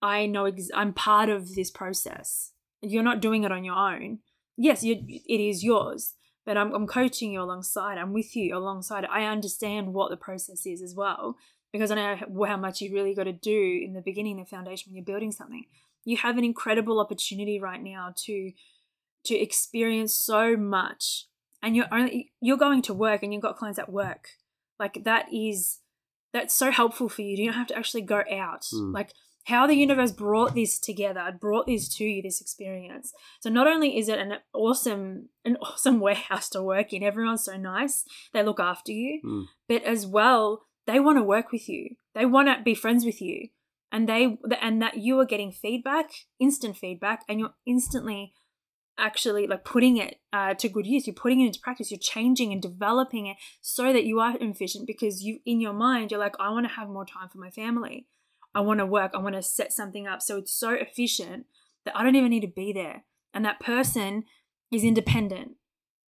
I 0.00 0.26
know 0.26 0.46
ex- 0.46 0.70
I'm 0.74 0.92
part 0.92 1.28
of 1.28 1.54
this 1.54 1.70
process. 1.70 2.52
You're 2.80 3.02
not 3.02 3.20
doing 3.20 3.44
it 3.44 3.52
on 3.52 3.64
your 3.64 3.74
own. 3.74 4.20
Yes, 4.56 4.82
you, 4.84 5.04
it 5.08 5.40
is 5.40 5.64
yours, 5.64 6.14
but 6.46 6.56
I'm, 6.56 6.72
I'm 6.72 6.86
coaching 6.86 7.32
you 7.32 7.42
alongside. 7.42 7.98
I'm 7.98 8.12
with 8.12 8.34
you 8.36 8.56
alongside. 8.56 9.04
I 9.04 9.24
understand 9.24 9.92
what 9.92 10.10
the 10.10 10.16
process 10.16 10.66
is 10.66 10.82
as 10.82 10.94
well 10.94 11.36
because 11.72 11.90
I 11.90 11.96
know 11.96 12.16
how- 12.16 12.44
how 12.44 12.56
much 12.56 12.80
you 12.80 12.92
really 12.94 13.14
got 13.14 13.24
to 13.24 13.32
do 13.32 13.80
in 13.84 13.92
the 13.92 14.00
beginning, 14.00 14.36
the 14.38 14.44
foundation 14.44 14.90
when 14.90 14.96
you're 14.96 15.04
building 15.04 15.32
something. 15.32 15.64
You 16.04 16.16
have 16.18 16.38
an 16.38 16.44
incredible 16.44 17.00
opportunity 17.00 17.60
right 17.60 17.82
now 17.82 18.12
to 18.24 18.52
to 19.24 19.34
experience 19.34 20.14
so 20.14 20.56
much, 20.56 21.26
and 21.60 21.76
you're 21.76 21.92
only 21.92 22.32
you're 22.40 22.56
going 22.56 22.80
to 22.82 22.94
work 22.94 23.22
and 23.22 23.32
you've 23.34 23.42
got 23.42 23.56
clients 23.58 23.78
at 23.78 23.92
work. 23.92 24.28
Like 24.78 25.04
that 25.04 25.26
is 25.32 25.80
that's 26.32 26.54
so 26.54 26.70
helpful 26.70 27.08
for 27.08 27.22
you. 27.22 27.36
You 27.36 27.46
don't 27.46 27.54
have 27.58 27.66
to 27.68 27.76
actually 27.76 28.02
go 28.02 28.22
out. 28.30 28.62
Mm. 28.74 28.92
Like 28.94 29.12
how 29.44 29.66
the 29.66 29.74
universe 29.74 30.12
brought 30.12 30.54
this 30.54 30.78
together, 30.78 31.36
brought 31.40 31.66
this 31.66 31.88
to 31.96 32.04
you, 32.04 32.22
this 32.22 32.40
experience. 32.40 33.12
So 33.40 33.48
not 33.48 33.66
only 33.66 33.96
is 33.98 34.08
it 34.08 34.18
an 34.18 34.34
awesome, 34.52 35.30
an 35.44 35.56
awesome 35.62 36.00
warehouse 36.00 36.48
to 36.50 36.62
work 36.62 36.92
in, 36.92 37.02
everyone's 37.02 37.44
so 37.44 37.56
nice, 37.56 38.04
they 38.32 38.42
look 38.42 38.60
after 38.60 38.92
you, 38.92 39.20
Mm. 39.24 39.44
but 39.68 39.82
as 39.84 40.06
well, 40.06 40.66
they 40.86 41.00
want 41.00 41.18
to 41.18 41.22
work 41.24 41.50
with 41.52 41.68
you. 41.68 41.96
They 42.14 42.26
want 42.26 42.48
to 42.48 42.62
be 42.62 42.74
friends 42.74 43.04
with 43.04 43.20
you. 43.22 43.48
and 43.90 44.06
they 44.06 44.36
and 44.60 44.82
that 44.82 44.98
you 44.98 45.18
are 45.18 45.24
getting 45.24 45.50
feedback 45.50 46.10
instant 46.38 46.76
feedback 46.76 47.24
and 47.26 47.40
you're 47.40 47.54
instantly 47.64 48.34
actually 48.98 49.46
like 49.46 49.64
putting 49.64 49.96
it 49.96 50.20
uh, 50.32 50.54
to 50.54 50.68
good 50.68 50.86
use. 50.86 51.06
You're 51.06 51.14
putting 51.14 51.40
it 51.40 51.46
into 51.46 51.60
practice. 51.60 51.90
You're 51.90 51.98
changing 51.98 52.52
and 52.52 52.60
developing 52.60 53.26
it 53.26 53.36
so 53.60 53.92
that 53.92 54.04
you 54.04 54.20
are 54.20 54.36
efficient 54.40 54.86
because 54.86 55.22
you 55.22 55.40
in 55.46 55.60
your 55.60 55.72
mind 55.72 56.10
you're 56.10 56.20
like 56.20 56.34
i 56.40 56.50
want 56.50 56.66
to 56.66 56.74
have 56.74 56.88
more 56.88 57.06
time 57.06 57.28
for 57.28 57.38
my 57.38 57.50
family. 57.50 58.06
I 58.54 58.60
want 58.60 58.80
to 58.80 58.86
work. 58.86 59.12
I 59.14 59.18
want 59.18 59.36
to 59.36 59.42
set 59.42 59.72
something 59.72 60.06
up. 60.06 60.22
So 60.22 60.38
it's 60.38 60.52
so 60.52 60.70
efficient 60.70 61.46
that 61.84 61.96
i 61.96 62.02
don't 62.02 62.16
even 62.16 62.30
need 62.30 62.40
to 62.40 62.48
be 62.48 62.72
there. 62.72 63.04
And 63.32 63.44
that 63.44 63.60
person 63.60 64.24
is 64.72 64.84
independent 64.84 65.52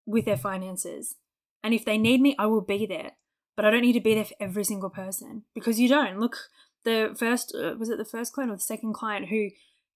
with 0.05 0.25
their 0.25 0.37
finances. 0.37 1.15
And 1.63 1.73
if 1.73 1.85
they 1.85 1.97
need 1.97 2.21
me 2.21 2.35
i 2.39 2.45
will 2.45 2.61
be 2.61 2.85
there. 2.85 3.11
But 3.55 3.65
i 3.65 3.71
don't 3.71 3.81
need 3.81 3.93
to 3.93 4.01
be 4.01 4.15
there 4.15 4.25
for 4.25 4.35
every 4.39 4.63
single 4.63 4.89
person 4.89 5.43
because 5.53 5.79
you 5.79 5.87
don't. 5.87 6.19
Look 6.19 6.37
the 6.83 7.15
first 7.17 7.55
uh, 7.55 7.75
was 7.77 7.89
it 7.89 7.97
the 7.97 8.05
first 8.05 8.33
client 8.33 8.51
or 8.51 8.55
the 8.55 8.61
second 8.61 8.93
client 8.93 9.27
who 9.29 9.49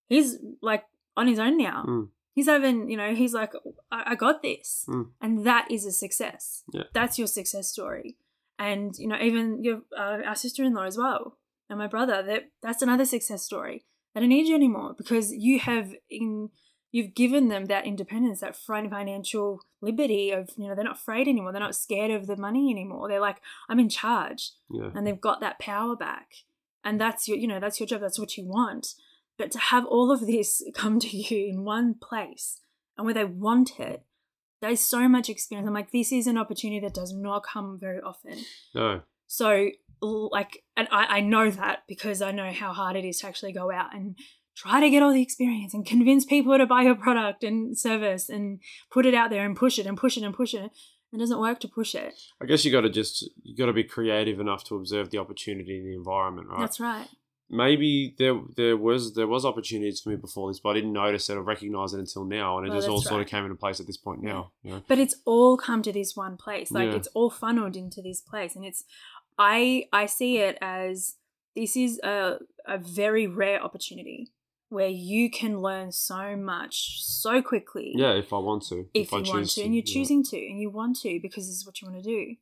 he's 0.06 0.36
like 0.60 0.84
on 1.16 1.26
his 1.26 1.38
own 1.38 1.56
now. 1.56 1.84
Mm. 1.86 2.08
He's 2.34 2.48
even 2.48 2.90
you 2.90 2.96
know 2.96 3.14
he's 3.14 3.32
like 3.32 3.52
i, 3.90 4.02
I 4.08 4.14
got 4.14 4.42
this. 4.42 4.84
Mm. 4.88 5.10
and 5.22 5.46
that 5.46 5.70
is 5.70 5.86
a 5.86 5.92
success. 5.92 6.64
Yeah. 6.72 6.84
that's 6.92 7.18
your 7.18 7.28
success 7.28 7.68
story. 7.68 8.16
And 8.58 8.96
you 8.98 9.08
know 9.08 9.18
even 9.20 9.64
your 9.64 9.82
uh, 9.96 10.18
our 10.26 10.36
sister-in-law 10.36 10.84
as 10.84 10.98
well 10.98 11.38
and 11.70 11.78
my 11.78 11.86
brother 11.86 12.22
that 12.22 12.50
that's 12.62 12.82
another 12.82 13.04
success 13.04 13.42
story. 13.42 13.84
They 14.14 14.20
don't 14.20 14.28
need 14.28 14.46
you 14.46 14.54
anymore 14.54 14.94
because 14.96 15.32
you 15.32 15.58
have 15.60 15.94
in 16.10 16.50
you've 16.92 17.14
given 17.14 17.48
them 17.48 17.64
that 17.66 17.86
independence 17.86 18.40
that 18.40 18.54
fin- 18.54 18.90
financial 18.90 19.60
liberty 19.80 20.30
of 20.30 20.50
you 20.56 20.68
know 20.68 20.74
they're 20.74 20.84
not 20.84 20.96
afraid 20.96 21.26
anymore. 21.26 21.52
They're 21.52 21.60
not 21.60 21.74
scared 21.74 22.10
of 22.10 22.26
the 22.26 22.36
money 22.36 22.70
anymore. 22.70 23.08
They're 23.08 23.20
like 23.20 23.40
i'm 23.68 23.80
in 23.80 23.88
charge. 23.88 24.52
Yeah. 24.70 24.90
and 24.94 25.06
they've 25.06 25.20
got 25.20 25.40
that 25.40 25.58
power 25.58 25.96
back. 25.96 26.28
And 26.84 27.00
that's 27.00 27.26
your 27.26 27.38
you 27.38 27.48
know 27.48 27.60
that's 27.60 27.80
your 27.80 27.86
job. 27.86 28.00
That's 28.00 28.18
what 28.18 28.36
you 28.36 28.44
want 28.44 28.94
but 29.38 29.50
to 29.52 29.58
have 29.58 29.84
all 29.86 30.10
of 30.10 30.26
this 30.26 30.62
come 30.74 30.98
to 31.00 31.16
you 31.16 31.48
in 31.48 31.64
one 31.64 31.94
place 31.94 32.60
and 32.96 33.04
where 33.04 33.14
they 33.14 33.24
want 33.24 33.78
it 33.78 34.04
there's 34.64 34.80
so 34.80 35.08
much 35.08 35.28
experience. 35.28 35.68
I'm 35.68 35.74
like 35.74 35.90
this 35.90 36.10
is 36.10 36.26
an 36.26 36.38
opportunity 36.38 36.80
that 36.80 36.94
does 36.94 37.12
not 37.12 37.44
come 37.44 37.78
very 37.78 38.00
often. 38.00 38.38
No. 38.74 39.02
so 39.26 39.70
like 40.00 40.64
and 40.76 40.88
I, 40.90 41.18
I 41.18 41.20
know 41.20 41.50
that 41.50 41.84
because 41.88 42.20
i 42.20 42.30
know 42.30 42.52
how 42.52 42.74
hard 42.74 42.94
it 42.94 43.06
is 43.06 43.20
to 43.20 43.26
actually 43.26 43.52
go 43.52 43.70
out 43.70 43.94
and 43.94 44.16
try 44.54 44.80
to 44.80 44.90
get 44.90 45.02
all 45.02 45.14
the 45.14 45.22
experience 45.22 45.72
and 45.72 45.86
convince 45.86 46.26
people 46.26 46.56
to 46.58 46.66
buy 46.66 46.82
your 46.82 46.94
product 46.94 47.42
and 47.42 47.78
service 47.78 48.28
and 48.28 48.60
put 48.90 49.06
it 49.06 49.14
out 49.14 49.30
there 49.30 49.46
and 49.46 49.56
push 49.56 49.78
it 49.78 49.86
and 49.86 49.96
push 49.96 50.16
it 50.16 50.22
and 50.22 50.34
push 50.34 50.52
it. 50.52 50.70
It 51.12 51.18
doesn't 51.18 51.40
work 51.40 51.60
to 51.60 51.68
push 51.68 51.94
it. 51.94 52.14
I 52.42 52.46
guess 52.46 52.64
you 52.64 52.72
got 52.72 52.82
to 52.82 52.90
just 52.90 53.28
you 53.42 53.56
got 53.56 53.66
to 53.66 53.72
be 53.72 53.84
creative 53.84 54.40
enough 54.40 54.64
to 54.64 54.76
observe 54.76 55.10
the 55.10 55.18
opportunity 55.18 55.78
in 55.78 55.84
the 55.84 55.94
environment, 55.94 56.48
right? 56.48 56.60
that's 56.60 56.80
right 56.80 57.08
Maybe 57.54 58.14
there 58.18 58.38
there 58.56 58.76
was 58.76 59.14
there 59.14 59.26
was 59.26 59.44
opportunities 59.44 60.00
for 60.00 60.10
me 60.10 60.16
before 60.16 60.50
this, 60.50 60.60
but 60.60 60.70
I 60.70 60.74
didn't 60.74 60.92
notice 60.92 61.30
it 61.30 61.36
or 61.36 61.42
recognize 61.42 61.94
it 61.94 62.00
until 62.00 62.24
now, 62.24 62.58
and 62.58 62.66
it 62.66 62.70
Well, 62.70 62.78
just 62.78 62.88
all 62.88 63.00
sort 63.00 63.22
of 63.22 63.28
came 63.28 63.44
into 63.44 63.56
place 63.56 63.80
at 63.80 63.86
this 63.86 63.96
point 63.96 64.22
now. 64.22 64.50
You 64.62 64.72
know? 64.72 64.82
but 64.88 64.98
it's 64.98 65.16
all 65.24 65.56
come 65.56 65.82
to 65.82 65.92
this 65.92 66.16
one 66.16 66.36
place 66.36 66.70
like 66.70 66.90
Yeah. 66.90 66.96
it's 66.96 67.08
all 67.14 67.30
funneled 67.30 67.76
into 67.76 68.02
this 68.02 68.20
place 68.20 68.56
and 68.56 68.64
it's 68.64 68.84
i 69.38 69.86
i 69.92 70.06
see 70.06 70.38
it 70.38 70.56
as 70.60 71.16
this 71.56 71.76
is 71.76 71.98
a, 72.00 72.38
a 72.66 72.78
very 72.78 73.26
rare 73.26 73.62
opportunity 73.62 74.30
where 74.70 74.88
you 74.88 75.30
can 75.30 75.60
learn 75.60 75.92
so 75.92 76.34
much 76.36 77.02
so 77.04 77.40
quickly 77.42 77.92
Yeah, 77.94 78.12
if 78.14 78.32
I 78.32 78.38
want 78.38 78.62
to, 78.70 78.88
if, 78.92 79.12
I 79.12 79.18
you 79.18 79.32
want 79.32 79.48
to, 79.50 79.62
and 79.62 79.74
you're 79.74 79.84
yeah. 79.86 79.94
choosing 79.94 80.24
to 80.24 80.36
and 80.36 80.58
you 80.60 80.70
want 80.70 80.98
to 81.02 81.20
because 81.20 81.46
this 81.46 81.56
is 81.56 81.66
what 81.66 81.80
you 81.80 81.88
want 81.88 82.02
to 82.02 82.08
do 82.08 82.36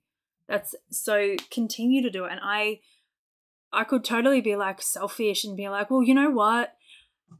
that's 0.49 0.75
so 0.91 1.37
continue 1.51 2.03
to 2.03 2.11
do 2.11 2.25
it 2.25 2.33
and 2.33 2.41
i 2.43 2.81
i 3.73 3.85
could 3.85 4.05
totally 4.05 4.41
be 4.41 4.57
like 4.57 4.81
selfish 4.83 5.45
and 5.45 5.57
be 5.57 5.69
like 5.69 5.91
well 5.91 6.03
you 6.03 6.15
know 6.15 6.31
what? 6.31 6.75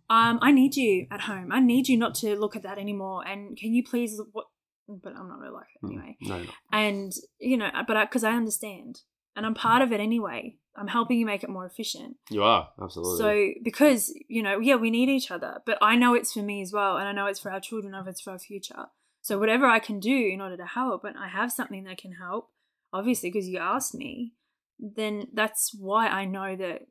Um 0.09 0.39
i 0.43 0.51
need 0.53 0.75
you 0.77 1.07
at 1.11 1.23
home. 1.23 1.53
I 1.53 1.61
need 1.61 1.89
you 1.89 1.97
not 1.99 2.15
to 2.17 2.35
look 2.37 2.57
at 2.57 2.63
that 2.63 2.79
anymore. 2.79 3.27
And 3.27 3.57
can 3.57 3.75
you 3.75 3.85
please 3.85 4.21
what 4.33 4.47
but 4.89 5.15
i'm 5.17 5.29
not 5.29 5.39
really 5.39 5.53
like 5.55 5.67
it 5.75 5.85
Mm. 5.87 5.91
anyway. 5.91 6.17
No, 6.23 6.39
no. 6.43 6.51
and 6.73 7.13
you 7.39 7.57
know 7.57 7.71
but 7.87 8.01
because 8.09 8.25
I, 8.25 8.33
understand. 8.33 9.01
And 9.37 9.45
i'm 9.47 9.55
part 9.55 9.83
of 9.83 9.93
it 9.93 10.01
anyway. 10.01 10.57
I'm 10.75 10.89
helping 10.89 11.19
you 11.19 11.27
make 11.27 11.45
it 11.45 11.51
more 11.51 11.67
efficient. 11.67 12.17
You 12.31 12.43
are. 12.45 12.71
Absolutely. 12.81 13.19
so 13.19 13.61
because 13.63 14.13
you 14.29 14.43
know 14.43 14.59
yeah 14.59 14.77
we 14.77 14.91
need 14.91 15.11
each 15.11 15.31
other 15.31 15.61
but 15.67 15.77
i 15.83 15.97
know 15.97 16.15
it's 16.15 16.33
for 16.33 16.43
me 16.43 16.63
as 16.63 16.73
well 16.73 16.97
and 16.97 17.07
i 17.07 17.13
know 17.13 17.27
it's 17.27 17.41
for 17.41 17.51
our 17.53 17.61
children 17.61 17.95
if 17.95 18.07
it's 18.07 18.21
for 18.23 18.31
our 18.33 18.39
future. 18.39 18.87
So 19.21 19.39
whatever 19.39 19.67
i 19.67 19.79
can 19.79 20.01
do 20.01 20.17
in 20.35 20.41
order 20.41 20.57
to 20.57 20.67
help 20.67 21.05
and 21.05 21.17
i 21.19 21.29
have 21.29 21.53
something 21.53 21.85
that 21.85 21.99
can 21.99 22.13
help 22.13 22.51
obviously 22.93 23.31
because 23.31 23.49
you 23.49 23.59
asked 23.59 23.95
me 23.95 24.33
then 24.79 25.29
that's 25.33 25.75
why 25.79 26.07
i 26.09 26.25
know 26.25 26.57
that 26.57 26.83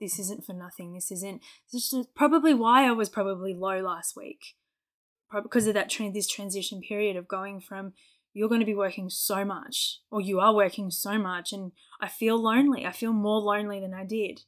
this 0.00 0.18
isn't 0.18 0.44
for 0.44 0.52
nothing. 0.52 0.94
This 0.94 1.10
isn't 1.10 1.42
this 1.72 1.92
is 1.92 2.06
probably 2.14 2.54
why 2.54 2.86
i 2.86 2.92
was 2.92 3.08
probably 3.08 3.54
low 3.54 3.80
last 3.80 4.16
week. 4.16 4.54
Because 5.32 5.66
of 5.66 5.74
that 5.74 5.90
tran 5.90 6.14
this 6.14 6.28
transition 6.28 6.80
period 6.80 7.16
of 7.16 7.28
going 7.28 7.60
from 7.60 7.92
you're 8.34 8.48
going 8.48 8.60
to 8.60 8.66
be 8.66 8.74
working 8.74 9.10
so 9.10 9.44
much 9.44 10.00
or 10.10 10.20
you 10.20 10.38
are 10.38 10.54
working 10.54 10.90
so 10.90 11.18
much 11.18 11.52
and 11.52 11.72
i 12.00 12.08
feel 12.08 12.40
lonely. 12.40 12.86
I 12.86 12.92
feel 12.92 13.12
more 13.12 13.40
lonely 13.40 13.80
than 13.80 13.94
i 13.94 14.04
did. 14.04 14.42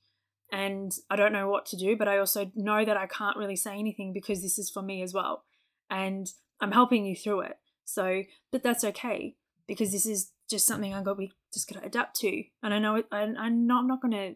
And 0.53 0.93
i 1.11 1.17
don't 1.17 1.33
know 1.33 1.49
what 1.49 1.67
to 1.67 1.77
do 1.77 1.97
but 1.97 2.09
i 2.09 2.19
also 2.19 2.51
know 2.55 2.85
that 2.85 2.97
i 2.97 3.07
can't 3.07 3.37
really 3.37 3.57
say 3.57 3.79
anything 3.79 4.13
because 4.13 4.43
this 4.43 4.59
is 4.59 4.71
for 4.71 4.83
me 4.83 5.03
as 5.03 5.13
well. 5.13 5.45
And 5.89 6.29
i'm 6.61 6.73
helping 6.73 7.05
you 7.05 7.17
through 7.17 7.41
it. 7.41 7.59
So 7.85 8.23
but 8.53 8.63
that's 8.63 8.85
okay 8.85 9.35
because 9.67 9.93
this 9.93 10.07
is 10.07 10.33
just 10.49 10.67
something 10.67 10.93
i 10.95 11.03
got 11.03 11.19
we 11.19 11.33
just 11.53 11.69
got 11.69 11.81
to 11.81 11.87
adapt 11.87 12.17
to 12.17 12.43
and 12.63 12.75
i 12.75 12.79
know 12.79 12.97
it 12.97 13.07
I, 13.11 13.23
i'm 13.23 13.67
not 13.67 13.81
i'm 13.81 13.87
not 13.87 14.03
going 14.03 14.13
to 14.13 14.35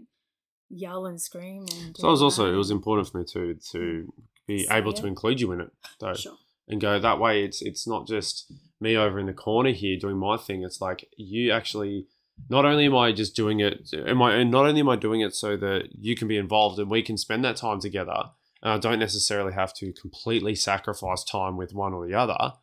yell 0.70 1.06
and 1.06 1.20
scream 1.20 1.66
and 1.80 1.96
So 1.96 2.08
it 2.08 2.10
was 2.10 2.22
also 2.22 2.52
it 2.52 2.56
was 2.56 2.70
important 2.70 3.08
for 3.08 3.18
me 3.18 3.24
to 3.32 3.54
to 3.72 4.12
be 4.46 4.64
Say 4.64 4.76
able 4.76 4.92
to 4.92 5.06
include 5.06 5.40
you 5.40 5.52
in 5.52 5.60
it 5.60 5.70
though, 6.00 6.14
sure 6.14 6.36
and 6.68 6.80
go 6.80 6.98
that 6.98 7.18
way. 7.18 7.44
It's 7.44 7.62
it's 7.62 7.86
not 7.86 8.06
just 8.06 8.52
me 8.80 8.96
over 8.96 9.18
in 9.18 9.26
the 9.26 9.32
corner 9.32 9.70
here 9.70 9.98
doing 9.98 10.16
my 10.16 10.36
thing. 10.36 10.62
It's 10.62 10.80
like 10.80 11.08
you 11.16 11.52
actually. 11.52 12.06
Not 12.50 12.64
only 12.64 12.86
am 12.86 12.96
I 12.96 13.12
just 13.12 13.36
doing 13.36 13.60
it, 13.60 13.94
am 13.94 14.20
I? 14.20 14.34
And 14.34 14.50
not 14.50 14.66
only 14.66 14.80
am 14.80 14.88
I 14.88 14.96
doing 14.96 15.20
it 15.20 15.36
so 15.36 15.56
that 15.56 15.90
you 15.92 16.16
can 16.16 16.26
be 16.26 16.36
involved 16.36 16.80
and 16.80 16.90
we 16.90 17.00
can 17.00 17.16
spend 17.16 17.44
that 17.44 17.54
time 17.54 17.78
together, 17.78 18.24
and 18.60 18.72
I 18.72 18.78
don't 18.78 18.98
necessarily 18.98 19.52
have 19.52 19.72
to 19.74 19.92
completely 19.92 20.56
sacrifice 20.56 21.22
time 21.22 21.56
with 21.56 21.72
one 21.74 21.94
or 21.94 22.04
the 22.04 22.14
other. 22.14 22.54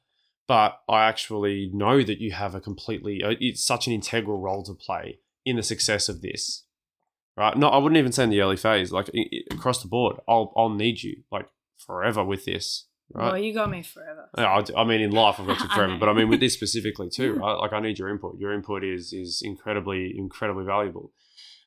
But 0.48 0.82
I 0.90 1.06
actually 1.06 1.70
know 1.74 2.04
that 2.04 2.20
you 2.20 2.32
have 2.32 2.56
a 2.56 2.62
completely, 2.62 3.24
uh, 3.24 3.36
it's 3.40 3.64
such 3.64 3.88
an 3.88 3.94
integral 3.94 4.40
role 4.40 4.64
to 4.64 4.74
play 4.74 5.20
in 5.46 5.56
the 5.56 5.64
success 5.64 6.10
of 6.10 6.22
this 6.22 6.64
right? 7.38 7.58
No, 7.58 7.68
I 7.70 7.78
wouldn't 7.78 7.98
even 7.98 8.12
say 8.12 8.24
in 8.24 8.30
the 8.30 8.42
early 8.42 8.58
phase. 8.58 8.92
Like 8.92 9.10
across 9.52 9.82
the 9.82 9.88
board, 9.88 10.18
I'll 10.28 10.54
I'll 10.56 10.70
need 10.70 11.04
you 11.04 11.24
like 11.32 11.48
forever 11.78 12.24
with 12.24 12.46
this, 12.46 12.86
Right? 13.14 13.32
well 13.32 13.38
you 13.38 13.54
got 13.54 13.70
me 13.70 13.84
forever 13.84 14.30
Yeah, 14.38 14.46
I, 14.46 14.82
I 14.82 14.84
mean, 14.86 15.02
in 15.02 15.12
life, 15.12 15.40
I've 15.40 15.48
got 15.48 15.60
you 15.60 15.68
forever, 15.76 15.98
but 16.00 16.08
I 16.10 16.14
mean, 16.14 16.30
with 16.30 16.40
this 16.40 16.54
specifically 16.54 17.10
too, 17.10 17.34
right? 17.42 17.54
Like, 17.54 17.74
I 17.74 17.80
need 17.80 18.00
your 18.00 18.10
input. 18.10 18.40
Your 18.40 18.54
input 18.54 18.84
is 18.84 19.14
is 19.14 19.42
incredibly 19.44 20.18
incredibly 20.18 20.66
valuable. 20.66 21.12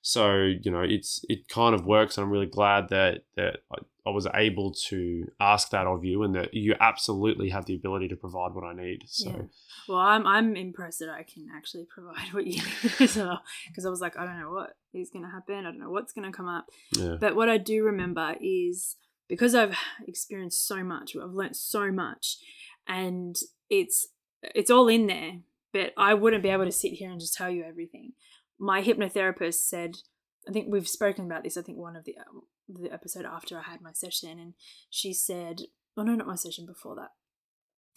So 0.07 0.35
you 0.35 0.71
know, 0.71 0.83
it's 0.83 1.25
it 1.31 1.49
kind 1.49 1.75
of 1.75 1.87
works, 1.87 2.19
and 2.19 2.25
I'm 2.27 2.31
really 2.31 2.45
glad 2.45 2.91
that 2.91 3.23
that 3.37 3.61
I, 4.07 4.11
was 4.11 4.27
able 4.35 4.71
to 4.89 5.31
ask 5.41 5.71
that 5.71 5.87
of 5.87 6.05
you, 6.05 6.23
and 6.25 6.35
that 6.35 6.53
you 6.53 6.75
absolutely 6.79 7.49
have 7.49 7.65
the 7.65 7.75
ability 7.75 8.09
to 8.09 8.17
provide 8.17 8.53
what 8.53 8.65
I 8.65 8.75
need. 8.75 9.05
So 9.07 9.31
Yeah. 9.31 9.43
Well, 9.89 9.99
I'm 9.99 10.27
I'm 10.27 10.57
impressed 10.57 10.99
that 10.99 11.09
I 11.09 11.23
can 11.23 11.49
actually 11.57 11.87
provide 11.95 12.35
what 12.35 12.47
you 12.47 12.63
need 12.63 12.93
as 13.01 13.17
well. 13.17 13.41
Because 13.67 13.87
I 13.87 13.89
was 13.89 14.03
like, 14.03 14.19
I 14.19 14.27
don't 14.27 14.39
know 14.39 14.51
what 14.51 14.77
is 14.93 15.09
going 15.09 15.25
to 15.25 15.31
happen. 15.31 15.61
I 15.61 15.63
don't 15.63 15.81
know 15.81 15.91
what's 15.91 16.13
going 16.13 16.31
to 16.31 16.37
come 16.37 16.49
up. 16.49 16.67
yeah, 16.93 17.17
But 17.19 17.35
what 17.35 17.49
I 17.49 17.57
do 17.57 17.83
remember 17.83 18.37
is 18.43 18.97
because 19.27 19.55
I've 19.55 19.75
experienced 20.07 20.69
so 20.69 20.85
much, 20.85 21.17
I've 21.17 21.31
learnt 21.31 21.57
so 21.57 21.91
much, 21.91 22.37
and 22.87 23.35
it's 23.71 24.09
it's 24.55 24.71
all 24.71 24.89
in 24.89 25.07
there. 25.07 25.39
But 25.73 25.95
I 25.97 26.13
wouldn't 26.13 26.43
be 26.43 26.51
able 26.51 26.67
to 26.67 26.73
sit 26.73 26.93
here 26.93 27.11
and 27.11 27.19
just 27.19 27.33
tell 27.33 27.49
you 27.49 27.65
everything. 27.65 28.13
My 28.59 28.83
hypnotherapist 28.83 29.55
said, 29.55 29.97
I 30.49 30.53
think 30.53 30.69
we've 30.71 30.89
spoken 30.89 31.25
about 31.27 31.43
this. 31.45 31.57
I 31.57 31.63
think 31.63 31.79
one 31.79 31.97
of 31.97 32.05
the 32.05 32.17
um, 32.19 32.43
the 32.69 32.93
episode 32.93 33.25
after 33.25 33.59
I 33.59 33.63
had 33.71 33.81
my 33.81 33.93
session, 33.93 34.39
and 34.39 34.55
she 34.91 35.13
said, 35.13 35.63
"Oh 35.97 36.03
no, 36.03 36.15
not 36.15 36.27
my 36.27 36.35
session 36.37 36.67
before 36.67 36.95
that." 36.97 37.11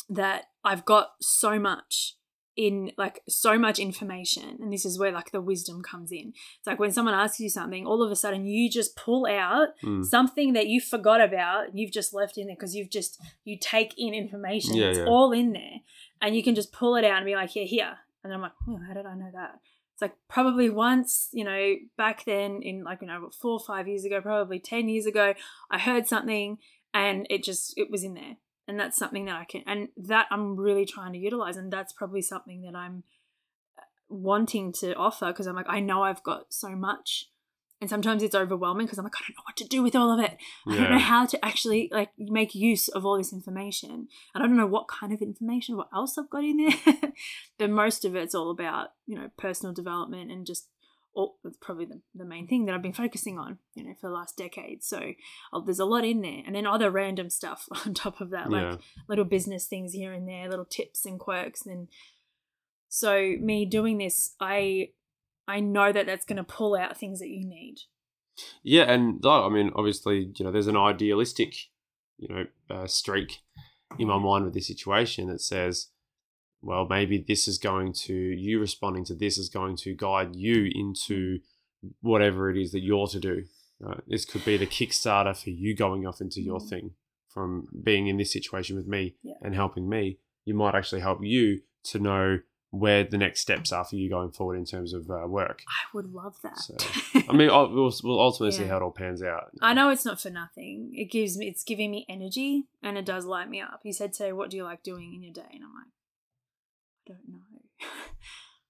That 0.10 0.46
I've 0.64 0.86
got 0.86 1.12
so 1.22 1.60
much 1.60 2.14
in 2.56 2.92
like 2.98 3.22
so 3.30 3.56
much 3.60 3.78
information 3.78 4.58
and 4.62 4.74
this 4.74 4.84
is 4.84 4.98
where 4.98 5.12
like 5.12 5.30
the 5.32 5.40
wisdom 5.40 5.84
comes 5.84 6.12
in 6.12 6.34
it's 6.58 6.66
like 6.66 6.80
when 6.80 6.92
someone 6.92 7.14
asks 7.14 7.40
you 7.40 7.48
something 7.52 7.86
all 7.86 8.02
of 8.02 8.10
a 8.10 8.16
sudden 8.16 8.48
you 8.48 8.68
just 8.68 8.96
pull 8.96 9.28
out 9.28 9.68
Mm. 9.84 10.04
something 10.04 10.54
that 10.54 10.66
you 10.66 10.82
forgot 10.82 11.22
about 11.22 11.68
and 11.68 11.78
you've 11.80 11.92
just 11.92 12.16
left 12.16 12.36
in 12.36 12.48
there 12.48 12.56
because 12.56 12.74
you've 12.74 12.90
just 12.90 13.22
you 13.44 13.60
take 13.62 13.94
in 13.96 14.16
information 14.16 14.74
Yeah, 14.74 14.86
it's 14.88 14.98
yeah. 14.98 15.06
all 15.06 15.32
in 15.34 15.52
there 15.54 15.82
and 16.20 16.36
you 16.36 16.42
can 16.42 16.56
just 16.56 16.72
pull 16.72 16.96
it 16.96 17.06
out 17.06 17.18
and 17.18 17.26
be 17.28 17.36
like 17.36 17.52
here 17.52 17.68
here 17.68 17.96
and 18.24 18.34
i'm 18.34 18.42
like 18.42 18.54
oh 18.68 18.80
how 18.88 18.96
did 18.96 19.06
i 19.06 19.14
know 19.14 19.30
that 19.36 19.60
it's 19.98 20.02
like 20.04 20.16
probably 20.28 20.70
once 20.70 21.30
you 21.32 21.44
know 21.44 21.74
back 21.98 22.24
then 22.26 22.62
in 22.62 22.84
like 22.84 23.02
you 23.02 23.08
know 23.08 23.32
four 23.42 23.54
or 23.54 23.60
five 23.60 23.88
years 23.88 24.06
ago 24.06 24.22
probably 24.22 24.60
10 24.60 24.90
years 24.90 25.08
ago 25.08 25.34
i 25.72 25.80
heard 25.80 26.08
something 26.08 26.60
and 26.94 27.26
it 27.32 27.44
just 27.44 27.74
it 27.78 27.90
was 27.90 28.04
in 28.04 28.14
there. 28.14 28.38
And 28.68 28.80
that's 28.80 28.98
something 28.98 29.26
that 29.26 29.36
i 29.36 29.46
can 29.46 29.64
and 29.66 29.88
that 29.96 30.28
i'm 30.30 30.56
really 30.56 30.86
trying 30.86 31.14
to 31.14 31.18
utilize 31.18 31.58
and 31.58 31.72
that's 31.72 31.94
probably 31.94 32.22
something 32.22 32.62
that 32.64 32.76
i'm 32.76 33.04
uh, 33.80 33.84
wanting 34.10 34.74
to 34.74 34.94
offer 34.96 35.28
because 35.28 35.48
i'm 35.48 35.56
like 35.56 35.70
i 35.70 35.80
know 35.80 36.04
i've 36.04 36.22
got 36.22 36.54
so 36.54 36.76
much 36.76 37.30
and 37.80 37.90
sometimes 37.90 38.24
it's 38.24 38.34
overwhelming 38.34 38.88
because 38.88 38.98
I'm 38.98 39.06
like, 39.06 39.16
I 39.16 39.24
don't 39.28 39.38
know 39.38 39.44
what 39.46 39.58
to 39.58 39.68
do 39.68 39.84
with 39.84 39.96
all 39.96 40.12
of 40.12 40.24
it. 40.24 40.38
I 40.66 40.76
don't 40.76 40.92
know 40.92 40.98
how 40.98 41.28
to 41.28 41.46
actually 41.46 41.90
like 41.92 42.10
make 42.18 42.56
use 42.56 42.88
of 42.88 43.06
all 43.06 43.18
this 43.18 43.32
information. 43.32 43.92
And 43.92 44.08
I 44.44 44.48
don't 44.48 44.58
know 44.58 44.66
what 44.66 44.88
kind 44.88 45.14
of 45.14 45.22
information, 45.22 45.78
what 45.78 45.90
else 45.94 46.18
I've 46.18 46.30
got 46.30 46.44
in 46.44 46.58
there. 46.58 47.12
but 47.60 47.70
most 47.70 48.04
of 48.04 48.16
it's 48.16 48.34
all 48.34 48.50
about, 48.50 48.94
you 49.06 49.16
know, 49.16 49.30
personal 49.38 49.74
development 49.74 50.32
and 50.32 50.46
just 50.46 50.70
all 51.14 51.38
that's 51.44 51.58
probably 51.58 51.86
the, 51.86 52.02
the 52.16 52.26
main 52.26 52.48
thing 52.48 52.66
that 52.66 52.74
I've 52.74 52.82
been 52.82 52.94
focusing 52.94 53.38
on, 53.38 53.60
you 53.76 53.84
know, 53.84 53.94
for 54.02 54.08
the 54.08 54.14
last 54.14 54.38
decade. 54.38 54.84
So 54.84 55.14
uh, 55.54 55.60
there's 55.60 55.80
a 55.80 55.86
lot 55.86 56.04
in 56.04 56.22
there. 56.22 56.42
And 56.48 56.56
then 56.56 56.66
other 56.66 56.90
random 56.90 57.30
stuff 57.30 57.68
on 57.86 57.94
top 57.94 58.22
of 58.22 58.32
that, 58.32 58.50
like 58.50 58.64
yeah. 58.64 58.78
little 59.08 59.26
business 59.26 59.68
things 59.68 59.94
here 59.94 60.14
and 60.14 60.28
there, 60.28 60.50
little 60.50 60.66
tips 60.66 61.06
and 61.06 61.20
quirks. 61.20 61.66
And 61.68 61.90
so 62.90 63.36
me 63.40 63.66
doing 63.66 64.00
this, 64.00 64.34
I 64.40 64.90
I 65.48 65.60
know 65.60 65.92
that 65.92 66.06
that's 66.06 66.26
going 66.26 66.38
to 66.38 66.44
pull 66.44 66.76
out 66.76 66.98
things 66.98 67.20
that 67.20 67.30
you 67.30 67.46
need. 67.46 67.78
Yeah, 68.64 68.84
and 68.84 69.22
though 69.22 69.46
I 69.46 69.50
mean, 69.50 69.72
obviously, 69.76 70.32
you 70.36 70.46
know, 70.46 70.52
there's 70.52 70.68
an 70.68 70.78
idealistic, 70.78 71.56
you 72.18 72.28
know, 72.28 72.46
uh, 72.70 72.88
streak 72.88 73.40
in 73.98 74.08
my 74.10 74.20
mind 74.20 74.46
with 74.46 74.54
this 74.54 74.68
situation 74.68 75.28
that 75.30 75.42
says, 75.42 75.88
well, 76.62 76.86
maybe 76.90 77.24
this 77.26 77.48
is 77.48 77.58
going 77.58 77.94
to 77.94 78.14
you 78.14 78.60
responding 78.60 79.06
to 79.06 79.16
this 79.16 79.38
is 79.38 79.50
going 79.50 79.78
to 79.78 79.96
guide 79.96 80.36
you 80.36 80.70
into 80.76 81.40
whatever 82.02 82.50
it 82.50 82.58
is 82.58 82.72
that 82.72 82.82
you're 82.84 83.08
to 83.08 83.20
do. 83.20 83.44
Right? 83.80 84.02
This 84.08 84.26
could 84.26 84.44
be 84.44 84.58
the 84.58 84.66
Kickstarter 84.68 85.36
for 85.42 85.52
you 85.52 85.76
going 85.76 86.06
off 86.06 86.20
into 86.22 86.42
your 86.42 86.60
Mm. 86.60 86.70
thing 86.70 86.92
from 87.30 87.68
being 87.84 88.08
in 88.08 88.18
this 88.18 88.34
situation 88.34 88.76
with 88.76 88.88
me 88.88 89.16
Yeah. 89.24 89.36
and 89.42 89.54
helping 89.54 89.88
me. 89.88 90.20
You 90.46 90.56
might 90.56 90.74
actually 90.76 91.02
help 91.02 91.24
you 91.24 91.62
to 91.86 92.00
know 92.00 92.40
where 92.72 93.04
the 93.04 93.18
next 93.18 93.40
steps 93.40 93.72
are 93.72 93.86
for 93.86 93.96
you 93.96 94.10
going 94.10 94.32
forward 94.32 94.58
in 94.58 94.66
terms 94.66 94.94
of 94.94 95.10
uh, 95.10 95.26
work. 95.28 95.64
I 95.68 95.96
would 95.96 96.14
love 96.14 96.36
that. 96.44 96.60
So, 96.60 96.76
I 97.30 97.34
mean, 97.34 97.50
I'll, 97.54 97.70
we'll, 97.70 97.94
we'll 98.04 98.20
ultimately 98.20 98.58
see 98.58 98.66
how 98.66 98.78
it 98.78 98.84
all 98.84 98.92
pans 98.92 99.24
out. 99.24 99.52
I 99.62 99.74
know 99.74 99.90
it's 99.90 100.06
not 100.06 100.20
for 100.20 100.30
nothing. 100.30 100.92
It 100.94 101.10
gives 101.12 101.38
me, 101.38 101.48
it's 101.48 101.64
giving 101.64 101.92
me 101.92 102.06
energy, 102.10 102.66
and 102.84 102.98
it 102.98 103.06
does 103.06 103.26
light 103.26 103.50
me 103.50 103.62
up. 103.62 103.82
You 103.84 103.94
said 103.94 104.14
today, 104.14 104.34
"What 104.34 104.50
do 104.50 104.58
you 104.58 104.64
like 104.64 104.84
doing 104.84 105.14
in 105.14 105.24
your 105.24 105.34
day?" 105.34 105.50
And 105.54 105.64
I'm 105.64 105.74
like, 105.74 105.88
I 107.08 107.14
don't 107.14 107.30
know. 107.30 107.88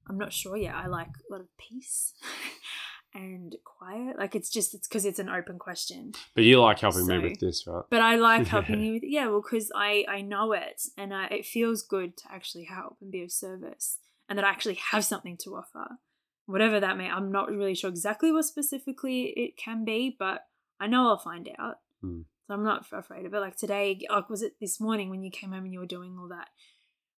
I'm 0.09 0.17
not 0.17 0.31
sure 0.31 0.55
yet. 0.55 0.75
I 0.75 0.87
like 0.87 1.07
a 1.07 1.31
lot 1.31 1.41
of 1.41 1.47
peace 1.57 2.13
and 3.17 3.55
quiet. 3.63 4.17
Like 4.17 4.35
it's 4.35 4.49
just 4.49 4.73
it's 4.73 4.87
because 4.87 5.05
it's 5.05 5.19
an 5.19 5.29
open 5.29 5.57
question. 5.57 6.13
But 6.35 6.43
you 6.43 6.61
like 6.61 6.79
helping 6.79 7.07
me 7.07 7.17
with 7.19 7.39
this, 7.39 7.65
right? 7.67 7.83
But 7.89 8.01
I 8.01 8.15
like 8.15 8.47
helping 8.55 8.81
you 8.81 8.93
with 8.93 9.03
yeah, 9.03 9.27
well, 9.27 9.41
because 9.41 9.71
I 9.75 10.05
I 10.07 10.21
know 10.21 10.53
it, 10.53 10.83
and 10.97 11.13
I, 11.13 11.25
it 11.27 11.45
feels 11.45 11.81
good 11.81 12.17
to 12.17 12.23
actually 12.31 12.65
help 12.65 12.97
and 13.01 13.11
be 13.11 13.23
of 13.23 13.31
service, 13.31 13.99
and 14.29 14.37
that 14.37 14.45
I 14.45 14.49
actually 14.49 14.79
have 14.91 15.03
something 15.03 15.37
to 15.43 15.55
offer, 15.55 15.97
whatever 16.45 16.79
that 16.79 16.97
may. 16.97 17.09
I'm 17.09 17.31
not 17.31 17.49
really 17.49 17.75
sure 17.75 17.89
exactly 17.89 18.31
what 18.31 18.45
specifically 18.45 19.33
it 19.35 19.57
can 19.57 19.83
be, 19.83 20.15
but 20.17 20.41
I 20.79 20.87
know 20.87 21.07
I'll 21.09 21.17
find 21.17 21.49
out. 21.57 21.77
Hmm. 22.01 22.21
So 22.47 22.53
I'm 22.53 22.63
not 22.63 22.85
afraid 22.91 23.25
of 23.25 23.33
it. 23.33 23.39
Like 23.39 23.57
today, 23.57 23.99
like 24.09 24.29
was 24.29 24.41
it 24.41 24.53
this 24.61 24.79
morning 24.79 25.09
when 25.09 25.23
you 25.23 25.31
came 25.31 25.51
home 25.51 25.65
and 25.65 25.73
you 25.73 25.79
were 25.79 25.85
doing 25.85 26.17
all 26.17 26.29
that? 26.29 26.47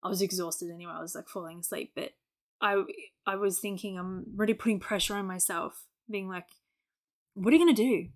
I 0.02 0.08
was 0.08 0.22
exhausted 0.22 0.70
anyway. 0.72 0.92
I 0.94 1.02
was 1.02 1.14
like 1.14 1.28
falling 1.28 1.58
asleep, 1.58 1.92
but 1.94 2.12
I 2.60 2.82
I 3.26 3.36
was 3.36 3.58
thinking 3.58 3.98
I'm 3.98 4.24
really 4.36 4.54
putting 4.54 4.80
pressure 4.80 5.14
on 5.14 5.26
myself, 5.26 5.84
being 6.10 6.28
like, 6.28 6.46
what 7.34 7.52
are 7.52 7.56
you 7.56 7.62
gonna 7.64 7.74
do? 7.74 8.08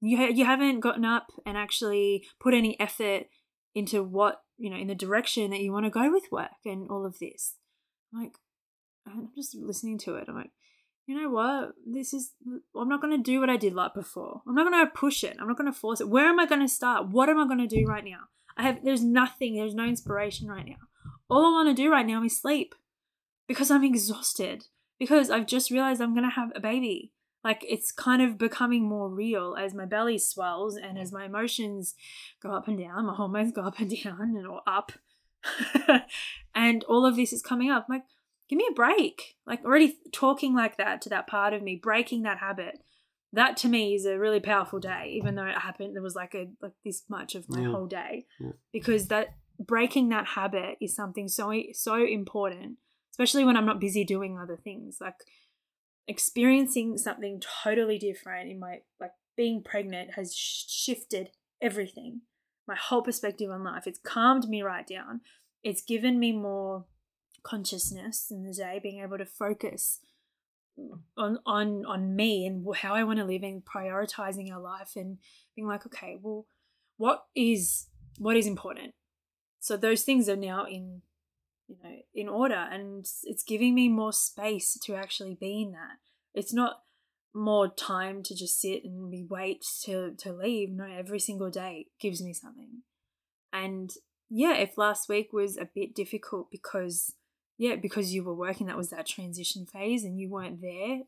You 0.00 0.16
ha- 0.16 0.32
you 0.32 0.44
haven't 0.44 0.80
gotten 0.80 1.04
up 1.04 1.28
and 1.44 1.56
actually 1.56 2.26
put 2.40 2.54
any 2.54 2.78
effort 2.78 3.24
into 3.74 4.02
what 4.02 4.42
you 4.56 4.70
know 4.70 4.76
in 4.76 4.88
the 4.88 4.94
direction 4.94 5.50
that 5.50 5.60
you 5.60 5.72
want 5.72 5.86
to 5.86 5.90
go 5.90 6.10
with 6.10 6.24
work 6.30 6.50
and 6.64 6.88
all 6.90 7.04
of 7.04 7.18
this. 7.18 7.56
I'm 8.12 8.22
like, 8.22 8.34
I'm 9.06 9.28
just 9.36 9.54
listening 9.54 9.98
to 9.98 10.14
it. 10.16 10.26
I'm 10.28 10.36
like, 10.36 10.50
you 11.06 11.20
know 11.20 11.30
what? 11.30 11.72
This 11.86 12.12
is 12.12 12.32
I'm 12.76 12.88
not 12.88 13.00
gonna 13.00 13.18
do 13.18 13.40
what 13.40 13.50
I 13.50 13.56
did 13.56 13.74
like 13.74 13.94
before. 13.94 14.42
I'm 14.46 14.54
not 14.54 14.70
gonna 14.70 14.90
push 14.94 15.24
it. 15.24 15.36
I'm 15.40 15.48
not 15.48 15.56
gonna 15.56 15.72
force 15.72 16.00
it. 16.00 16.08
Where 16.08 16.26
am 16.26 16.38
I 16.38 16.46
gonna 16.46 16.68
start? 16.68 17.08
What 17.08 17.28
am 17.28 17.38
I 17.38 17.48
gonna 17.48 17.66
do 17.66 17.84
right 17.86 18.04
now? 18.04 18.28
I 18.56 18.62
have 18.62 18.84
there's 18.84 19.02
nothing. 19.02 19.56
There's 19.56 19.74
no 19.74 19.84
inspiration 19.84 20.48
right 20.48 20.66
now. 20.66 20.86
All 21.30 21.46
I 21.46 21.50
want 21.50 21.68
to 21.68 21.82
do 21.82 21.90
right 21.90 22.06
now 22.06 22.22
is 22.22 22.40
sleep 22.40 22.74
because 23.48 23.70
I'm 23.70 23.82
exhausted. 23.84 24.66
Because 24.98 25.30
I've 25.30 25.46
just 25.46 25.70
realized 25.70 26.00
I'm 26.00 26.14
gonna 26.14 26.30
have 26.30 26.50
a 26.54 26.60
baby. 26.60 27.12
Like 27.44 27.64
it's 27.68 27.92
kind 27.92 28.20
of 28.20 28.36
becoming 28.36 28.84
more 28.88 29.08
real 29.08 29.56
as 29.58 29.72
my 29.72 29.84
belly 29.86 30.18
swells 30.18 30.76
and 30.76 30.98
as 30.98 31.12
my 31.12 31.24
emotions 31.24 31.94
go 32.42 32.50
up 32.50 32.66
and 32.68 32.78
down, 32.78 33.06
my 33.06 33.14
hormones 33.14 33.52
go 33.52 33.62
up 33.62 33.78
and 33.78 33.90
down 34.04 34.20
and 34.36 34.46
or 34.46 34.60
up. 34.66 34.92
and 36.54 36.84
all 36.84 37.06
of 37.06 37.16
this 37.16 37.32
is 37.32 37.42
coming 37.42 37.70
up. 37.70 37.86
I'm 37.88 37.96
like, 37.96 38.04
give 38.48 38.56
me 38.56 38.66
a 38.70 38.74
break. 38.74 39.36
Like 39.46 39.64
already 39.64 39.98
talking 40.12 40.54
like 40.54 40.76
that 40.78 41.00
to 41.02 41.08
that 41.10 41.26
part 41.26 41.52
of 41.54 41.62
me, 41.62 41.76
breaking 41.76 42.22
that 42.22 42.38
habit. 42.38 42.80
That 43.32 43.56
to 43.58 43.68
me 43.68 43.94
is 43.94 44.06
a 44.06 44.18
really 44.18 44.40
powerful 44.40 44.80
day, 44.80 45.12
even 45.14 45.34
though 45.34 45.44
it 45.46 45.58
happened 45.58 45.94
there 45.94 46.02
was 46.02 46.14
like 46.16 46.34
a 46.34 46.48
like 46.62 46.72
this 46.84 47.02
much 47.08 47.34
of 47.34 47.48
my 47.48 47.60
Yeah. 47.60 47.70
whole 47.70 47.86
day. 47.86 48.26
Yeah. 48.40 48.52
Because 48.72 49.08
that 49.08 49.34
breaking 49.60 50.08
that 50.08 50.26
habit 50.28 50.78
is 50.80 50.94
something 50.96 51.28
so 51.28 51.52
so 51.72 51.94
important, 52.04 52.78
especially 53.18 53.44
when 53.44 53.56
I'm 53.56 53.66
not 53.66 53.80
busy 53.80 54.04
doing 54.04 54.38
other 54.38 54.56
things. 54.56 54.98
Like 55.00 55.24
experiencing 56.08 56.96
something 56.96 57.40
totally 57.64 57.98
different 57.98 58.50
in 58.50 58.58
my 58.58 58.78
like 58.98 59.12
being 59.36 59.62
pregnant 59.62 60.14
has 60.14 60.34
sh- 60.34 60.64
shifted 60.66 61.30
everything 61.60 62.22
my 62.66 62.74
whole 62.74 63.02
perspective 63.02 63.50
on 63.50 63.62
life 63.62 63.86
it's 63.86 64.00
calmed 64.02 64.48
me 64.48 64.62
right 64.62 64.86
down 64.86 65.20
it's 65.62 65.82
given 65.82 66.18
me 66.18 66.32
more 66.32 66.86
consciousness 67.42 68.28
in 68.30 68.42
the 68.42 68.54
day 68.54 68.80
being 68.82 69.02
able 69.02 69.18
to 69.18 69.26
focus 69.26 70.00
on 71.16 71.38
on 71.44 71.84
on 71.84 72.16
me 72.16 72.46
and 72.46 72.66
how 72.76 72.94
i 72.94 73.04
want 73.04 73.18
to 73.18 73.24
live 73.24 73.42
and 73.42 73.64
prioritizing 73.64 74.50
our 74.50 74.60
life 74.60 74.92
and 74.96 75.18
being 75.54 75.68
like 75.68 75.84
okay 75.84 76.16
well 76.22 76.46
what 76.96 77.26
is 77.36 77.88
what 78.18 78.36
is 78.36 78.46
important 78.46 78.94
so 79.60 79.76
those 79.76 80.04
things 80.04 80.26
are 80.28 80.36
now 80.36 80.64
in 80.64 81.02
you 81.68 81.76
know 81.82 81.96
in 82.14 82.28
order 82.28 82.66
and 82.70 83.06
it's 83.24 83.44
giving 83.44 83.74
me 83.74 83.88
more 83.88 84.12
space 84.12 84.78
to 84.84 84.94
actually 84.94 85.34
be 85.34 85.62
in 85.62 85.72
that. 85.72 85.98
It's 86.34 86.52
not 86.52 86.82
more 87.34 87.68
time 87.68 88.22
to 88.24 88.34
just 88.34 88.60
sit 88.60 88.84
and 88.84 89.10
be 89.10 89.24
wait 89.28 89.64
to 89.84 90.12
to 90.18 90.32
leave. 90.32 90.70
No 90.70 90.86
every 90.86 91.20
single 91.20 91.50
day 91.50 91.86
gives 92.00 92.22
me 92.22 92.32
something. 92.32 92.82
And 93.52 93.92
yeah 94.30 94.54
if 94.54 94.76
last 94.76 95.08
week 95.08 95.32
was 95.32 95.56
a 95.56 95.68
bit 95.74 95.94
difficult 95.94 96.50
because 96.50 97.14
yeah 97.56 97.76
because 97.76 98.12
you 98.12 98.22
were 98.22 98.34
working 98.34 98.66
that 98.66 98.76
was 98.76 98.90
that 98.90 99.06
transition 99.06 99.64
phase 99.64 100.04
and 100.04 100.18
you 100.18 100.28
weren't 100.28 100.60
there 100.60 101.02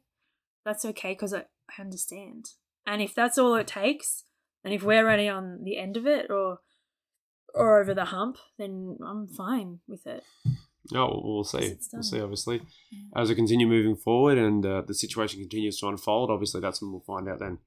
that's 0.65 0.85
okay 0.85 1.13
because 1.13 1.35
I, 1.35 1.45
I 1.71 1.81
understand. 1.81 2.51
And 2.87 3.01
if 3.03 3.15
that's 3.15 3.39
all 3.39 3.55
it 3.55 3.67
takes 3.67 4.25
and 4.65 4.75
if 4.75 4.83
we're 4.83 5.05
already 5.05 5.29
on 5.29 5.65
the 5.65 5.79
end 5.79 5.97
of 5.97 6.07
it 6.07 6.31
or 6.31 6.59
or 7.55 7.81
over 7.81 7.95
the 7.95 8.07
hump 8.07 8.37
then 8.59 8.97
i'm 9.07 9.27
fine 9.27 9.81
with 9.89 10.07
it 10.07 10.25
No, 10.93 11.07
we'll- 11.07 11.35
we'll 11.35 11.45
see. 11.45 11.77
We'll 11.93 12.03
see, 12.03 12.21
obviously. 12.21 12.63
Yeah. 12.91 13.21
As 13.23 13.29
we 13.29 13.35
continue 13.37 13.67
moving 13.67 13.95
forward 13.97 14.39
and 14.39 14.65
uh, 14.65 14.81
the 14.81 14.95
situation 14.95 15.39
continues 15.39 15.79
to 15.79 15.87
unfold, 15.89 16.31
obviously 16.31 16.61
that's 16.63 16.81
when 16.81 16.91
we'll 16.91 17.03
find 17.15 17.29
out 17.29 17.39
then. 17.39 17.59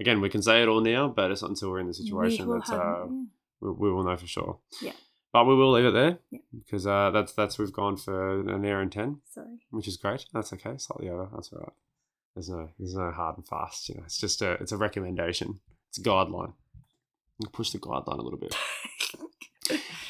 Again, 0.00 0.20
we 0.22 0.30
can 0.30 0.42
say 0.42 0.62
it 0.62 0.68
all 0.68 0.80
now, 0.80 1.06
but 1.08 1.30
it's 1.30 1.42
not 1.42 1.50
until 1.50 1.70
we're 1.70 1.80
in 1.80 1.86
the 1.86 1.94
situation 1.94 2.48
that 2.48 2.70
uh, 2.72 3.06
we, 3.60 3.70
we 3.82 3.92
will 3.92 4.02
know 4.02 4.16
for 4.16 4.26
sure. 4.26 4.58
Yeah. 4.80 4.96
But 5.34 5.44
we 5.46 5.54
will 5.54 5.70
leave 5.72 5.84
it 5.84 5.92
there 5.92 6.18
Yeah. 6.30 6.40
because 6.60 6.86
uh, 6.86 7.10
that's 7.12 7.32
that's 7.34 7.58
we've 7.58 7.72
gone 7.82 7.98
for 7.98 8.40
an 8.40 8.64
hour 8.64 8.80
and 8.80 8.90
ten, 8.90 9.20
sorry 9.30 9.58
which 9.70 9.86
is 9.86 9.98
great. 9.98 10.24
That's 10.32 10.52
okay, 10.54 10.74
slightly 10.78 11.08
over. 11.10 11.28
That's 11.34 11.52
all 11.52 11.60
right. 11.60 11.76
There's 12.34 12.48
no 12.48 12.70
there's 12.78 12.94
no 12.96 13.10
hard 13.12 13.36
and 13.36 13.46
fast. 13.46 13.88
You 13.90 13.96
know, 13.96 14.04
it's 14.06 14.18
just 14.18 14.40
a 14.42 14.52
it's 14.62 14.72
a 14.72 14.78
recommendation. 14.78 15.60
It's 15.90 15.98
a 15.98 16.02
guideline. 16.02 16.54
You 17.38 17.48
push 17.52 17.70
the 17.70 17.78
guideline 17.78 18.18
a 18.18 18.22
little 18.22 18.40
bit. 18.40 18.56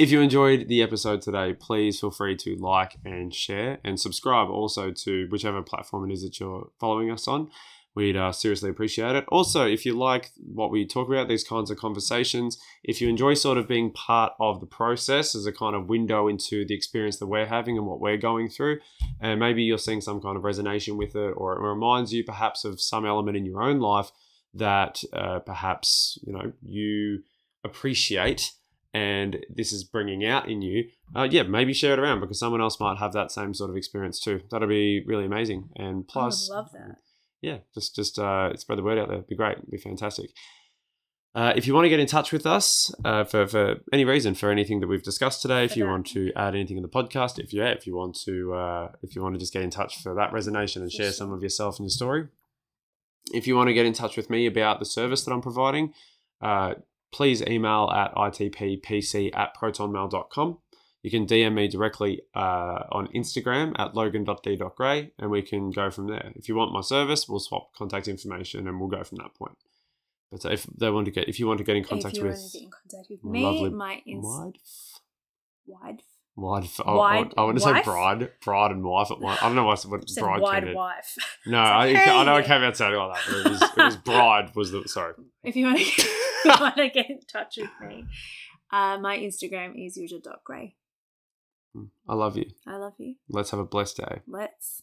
If 0.03 0.11
you 0.11 0.21
enjoyed 0.21 0.67
the 0.67 0.83
episode 0.83 1.23
today, 1.23 1.53
please 1.53 2.01
feel 2.01 2.11
free 2.11 2.35
to 2.39 2.57
like 2.57 2.97
and 3.05 3.33
share 3.33 3.79
and 3.85 4.01
subscribe 4.01 4.51
also 4.51 4.91
to 4.91 5.29
whichever 5.31 5.63
platform 5.63 6.11
it 6.11 6.13
is 6.13 6.25
that 6.25 6.41
you're 6.41 6.73
following 6.81 7.09
us 7.13 7.29
on. 7.29 7.53
We'd 7.95 8.17
uh, 8.17 8.33
seriously 8.33 8.69
appreciate 8.69 9.15
it. 9.15 9.25
Also, 9.29 9.65
if 9.65 9.87
you 9.87 9.97
like 9.97 10.33
what 10.39 10.73
we 10.73 10.89
talk 10.89 11.07
about, 11.07 11.29
these 11.29 11.45
kinds 11.45 11.71
of 11.71 11.77
conversations, 11.77 12.59
if 12.83 13.01
you 13.01 13.09
enjoy 13.09 13.35
sort 13.35 13.59
of 13.59 13.69
being 13.69 13.93
part 13.93 14.33
of 14.41 14.59
the 14.59 14.67
process 14.67 15.37
as 15.37 15.47
a 15.47 15.53
kind 15.53 15.77
of 15.77 15.89
window 15.89 16.27
into 16.27 16.67
the 16.67 16.75
experience 16.75 17.19
that 17.19 17.29
we're 17.29 17.47
having 17.47 17.79
and 17.79 17.87
what 17.87 18.01
we're 18.01 18.17
going 18.17 18.49
through, 18.49 18.81
and 19.21 19.39
maybe 19.39 19.63
you're 19.63 19.79
seeing 19.79 20.01
some 20.01 20.21
kind 20.21 20.37
of 20.37 20.43
resonation 20.43 20.97
with 20.97 21.15
it, 21.15 21.31
or 21.37 21.53
it 21.53 21.61
reminds 21.61 22.13
you 22.13 22.25
perhaps 22.25 22.65
of 22.65 22.81
some 22.81 23.07
element 23.07 23.37
in 23.37 23.47
your 23.47 23.63
own 23.63 23.79
life 23.79 24.11
that 24.53 25.01
uh, 25.13 25.39
perhaps 25.39 26.19
you 26.25 26.33
know 26.33 26.53
you 26.61 27.23
appreciate 27.63 28.51
and 28.95 29.45
this 29.49 29.73
is 29.73 29.85
bringing 29.85 30.25
out 30.25 30.49
in 30.49 30.61
you, 30.63 30.85
uh, 31.17 31.27
yeah, 31.31 31.43
maybe 31.45 31.73
share 31.73 31.93
it 31.95 31.99
around 31.99 32.21
because 32.21 32.39
someone 32.39 32.61
else 32.61 32.79
might 32.79 32.99
have 32.99 33.13
that 33.15 33.31
same 33.33 33.55
sort 33.55 33.71
of 33.71 33.77
experience 33.77 34.21
too. 34.21 34.43
That'll 34.51 34.69
be 34.69 35.03
really 35.07 35.25
amazing. 35.25 35.71
And 35.77 36.07
plus, 36.07 36.49
love 36.51 36.71
that. 36.73 36.97
yeah, 37.41 37.59
just 37.75 37.95
just 37.95 38.19
uh, 38.19 38.55
spread 38.57 38.79
the 38.79 38.83
word 38.83 38.99
out 38.99 39.09
there. 39.09 39.19
It'd 39.19 39.29
be 39.29 39.37
great. 39.37 39.59
It'd 39.59 39.71
be 39.71 39.79
fantastic. 39.79 40.31
Uh, 41.35 41.55
if 41.57 41.67
you 41.67 41.73
want 41.73 41.87
to 41.87 41.89
get 41.89 41.99
in 41.99 42.07
touch 42.07 42.31
with 42.31 42.45
us 42.45 42.95
uh, 43.07 43.25
for, 43.25 43.47
for 43.47 43.77
any 43.91 44.05
reason 44.05 44.35
for 44.35 44.51
anything 44.51 44.81
that 44.81 44.87
we've 44.87 45.03
discussed 45.03 45.41
today, 45.41 45.65
if 45.65 45.75
you 45.79 45.87
want 45.87 46.07
to 46.07 46.31
add 46.37 46.55
anything 46.55 46.77
in 46.77 46.83
the 46.83 46.89
podcast, 46.91 47.39
if 47.39 47.55
you 47.55 47.63
yeah, 47.63 47.71
if 47.71 47.87
you 47.87 47.97
want 47.97 48.15
to 48.27 48.53
uh, 48.53 48.89
if 49.03 49.17
you 49.17 49.23
want 49.23 49.35
to 49.35 49.39
just 49.39 49.55
get 49.55 49.63
in 49.63 49.71
touch 49.71 50.03
for 50.03 50.15
that 50.15 50.31
resonation 50.33 50.83
and 50.83 50.93
share 50.93 51.11
some 51.11 51.33
of 51.33 51.43
yourself 51.43 51.79
and 51.79 51.85
your 51.87 51.91
story, 51.91 52.29
If 53.33 53.47
you 53.47 53.57
want 53.57 53.69
to 53.69 53.73
get 53.73 53.87
in 53.87 53.95
touch 53.95 54.19
with 54.19 54.29
me 54.29 54.45
about 54.47 54.79
the 54.79 54.85
service 54.85 55.25
that 55.25 55.33
I'm 55.33 55.41
providing, 55.41 55.95
uh, 56.43 56.75
please 57.13 57.43
email 57.43 57.91
at 57.95 58.15
itppc 58.15 59.31
at 59.37 59.57
protonmail.com. 59.57 60.59
You 61.03 61.11
can 61.11 61.27
DM 61.27 61.55
me 61.55 61.67
directly 61.67 62.23
uh, 62.35 62.85
on 62.93 63.09
Instagram 63.09 63.75
at 63.77 63.95
logan.d.gray 63.95 65.13
and 65.19 65.31
we 65.31 65.43
can 65.43 65.71
go 65.71 65.91
from 65.91 66.07
there. 66.07 66.33
If 66.37 66.49
you 66.49 66.55
want 66.55 66.73
my 66.73 66.81
service, 66.81 67.29
we'll 67.29 67.41
swap 67.41 67.75
contact 67.75 68.07
information 68.07 68.69
and 68.69 68.79
we'll 68.79 68.89
go 68.89 69.03
from 69.03 69.19
that 69.19 69.35
point. 69.35 69.59
But 70.31 70.45
if 70.47 70.63
they 70.65 70.91
want 70.91 71.07
to 71.07 71.11
get, 71.11 71.29
if 71.29 71.41
you 71.41 71.47
want 71.47 71.59
to 71.59 71.65
get 71.65 71.77
in 71.77 71.85
contact 71.85 72.19
with 72.23 72.53
get 72.53 72.63
in 72.63 72.71
contact 72.71 73.11
with 73.11 73.25
me, 73.25 73.69
my 73.71 74.01
ins- 74.07 74.25
wide, 74.25 74.59
wide, 75.67 76.03
wide, 76.37 76.69
I, 76.85 76.91
I, 76.91 77.31
I 77.37 77.43
want 77.45 77.59
to 77.59 77.65
say 77.65 77.83
bride, 77.83 78.31
bride 78.45 78.71
and 78.71 78.85
wife 78.85 79.11
at 79.11 79.21
one. 79.21 79.37
I 79.41 79.47
don't 79.47 79.57
know 79.57 79.65
why 79.65 79.73
I 79.73 79.75
said 79.77 79.91
bride 79.91 80.41
wide 80.41 80.63
came 80.63 80.71
in. 80.71 80.77
wife. 80.77 81.17
No, 81.47 81.59
I, 81.59 81.87
I 81.89 82.25
know 82.25 82.37
hey. 82.37 82.47
came 82.47 82.63
out 82.63 82.77
sounding 82.77 83.01
like 83.01 83.17
that. 83.17 83.33
But 83.33 83.47
it 83.47 83.51
was, 83.51 83.63
it 83.63 83.77
was 83.77 83.97
bride 83.97 84.55
was 84.55 84.71
the 84.71 84.87
sorry. 84.87 85.15
if 85.43 85.57
you 85.57 85.67
want 85.67 85.79
to, 85.79 85.85
if 85.87 86.45
you 86.45 86.51
want 86.61 86.77
to 86.77 86.89
get 86.89 87.11
in 87.11 87.21
touch 87.31 87.57
with 87.59 87.71
me, 87.81 88.05
uh, 88.71 88.99
my 88.99 89.19
Instagram 89.19 89.75
is 89.85 89.99
yuzha.gray. 89.99 90.77
I 92.09 92.15
love 92.15 92.37
you. 92.37 92.47
I 92.67 92.77
love 92.77 92.95
you. 92.99 93.15
Let's 93.29 93.51
have 93.51 93.61
a 93.61 93.65
blessed 93.65 93.97
day. 93.99 94.21
Let's. 94.27 94.83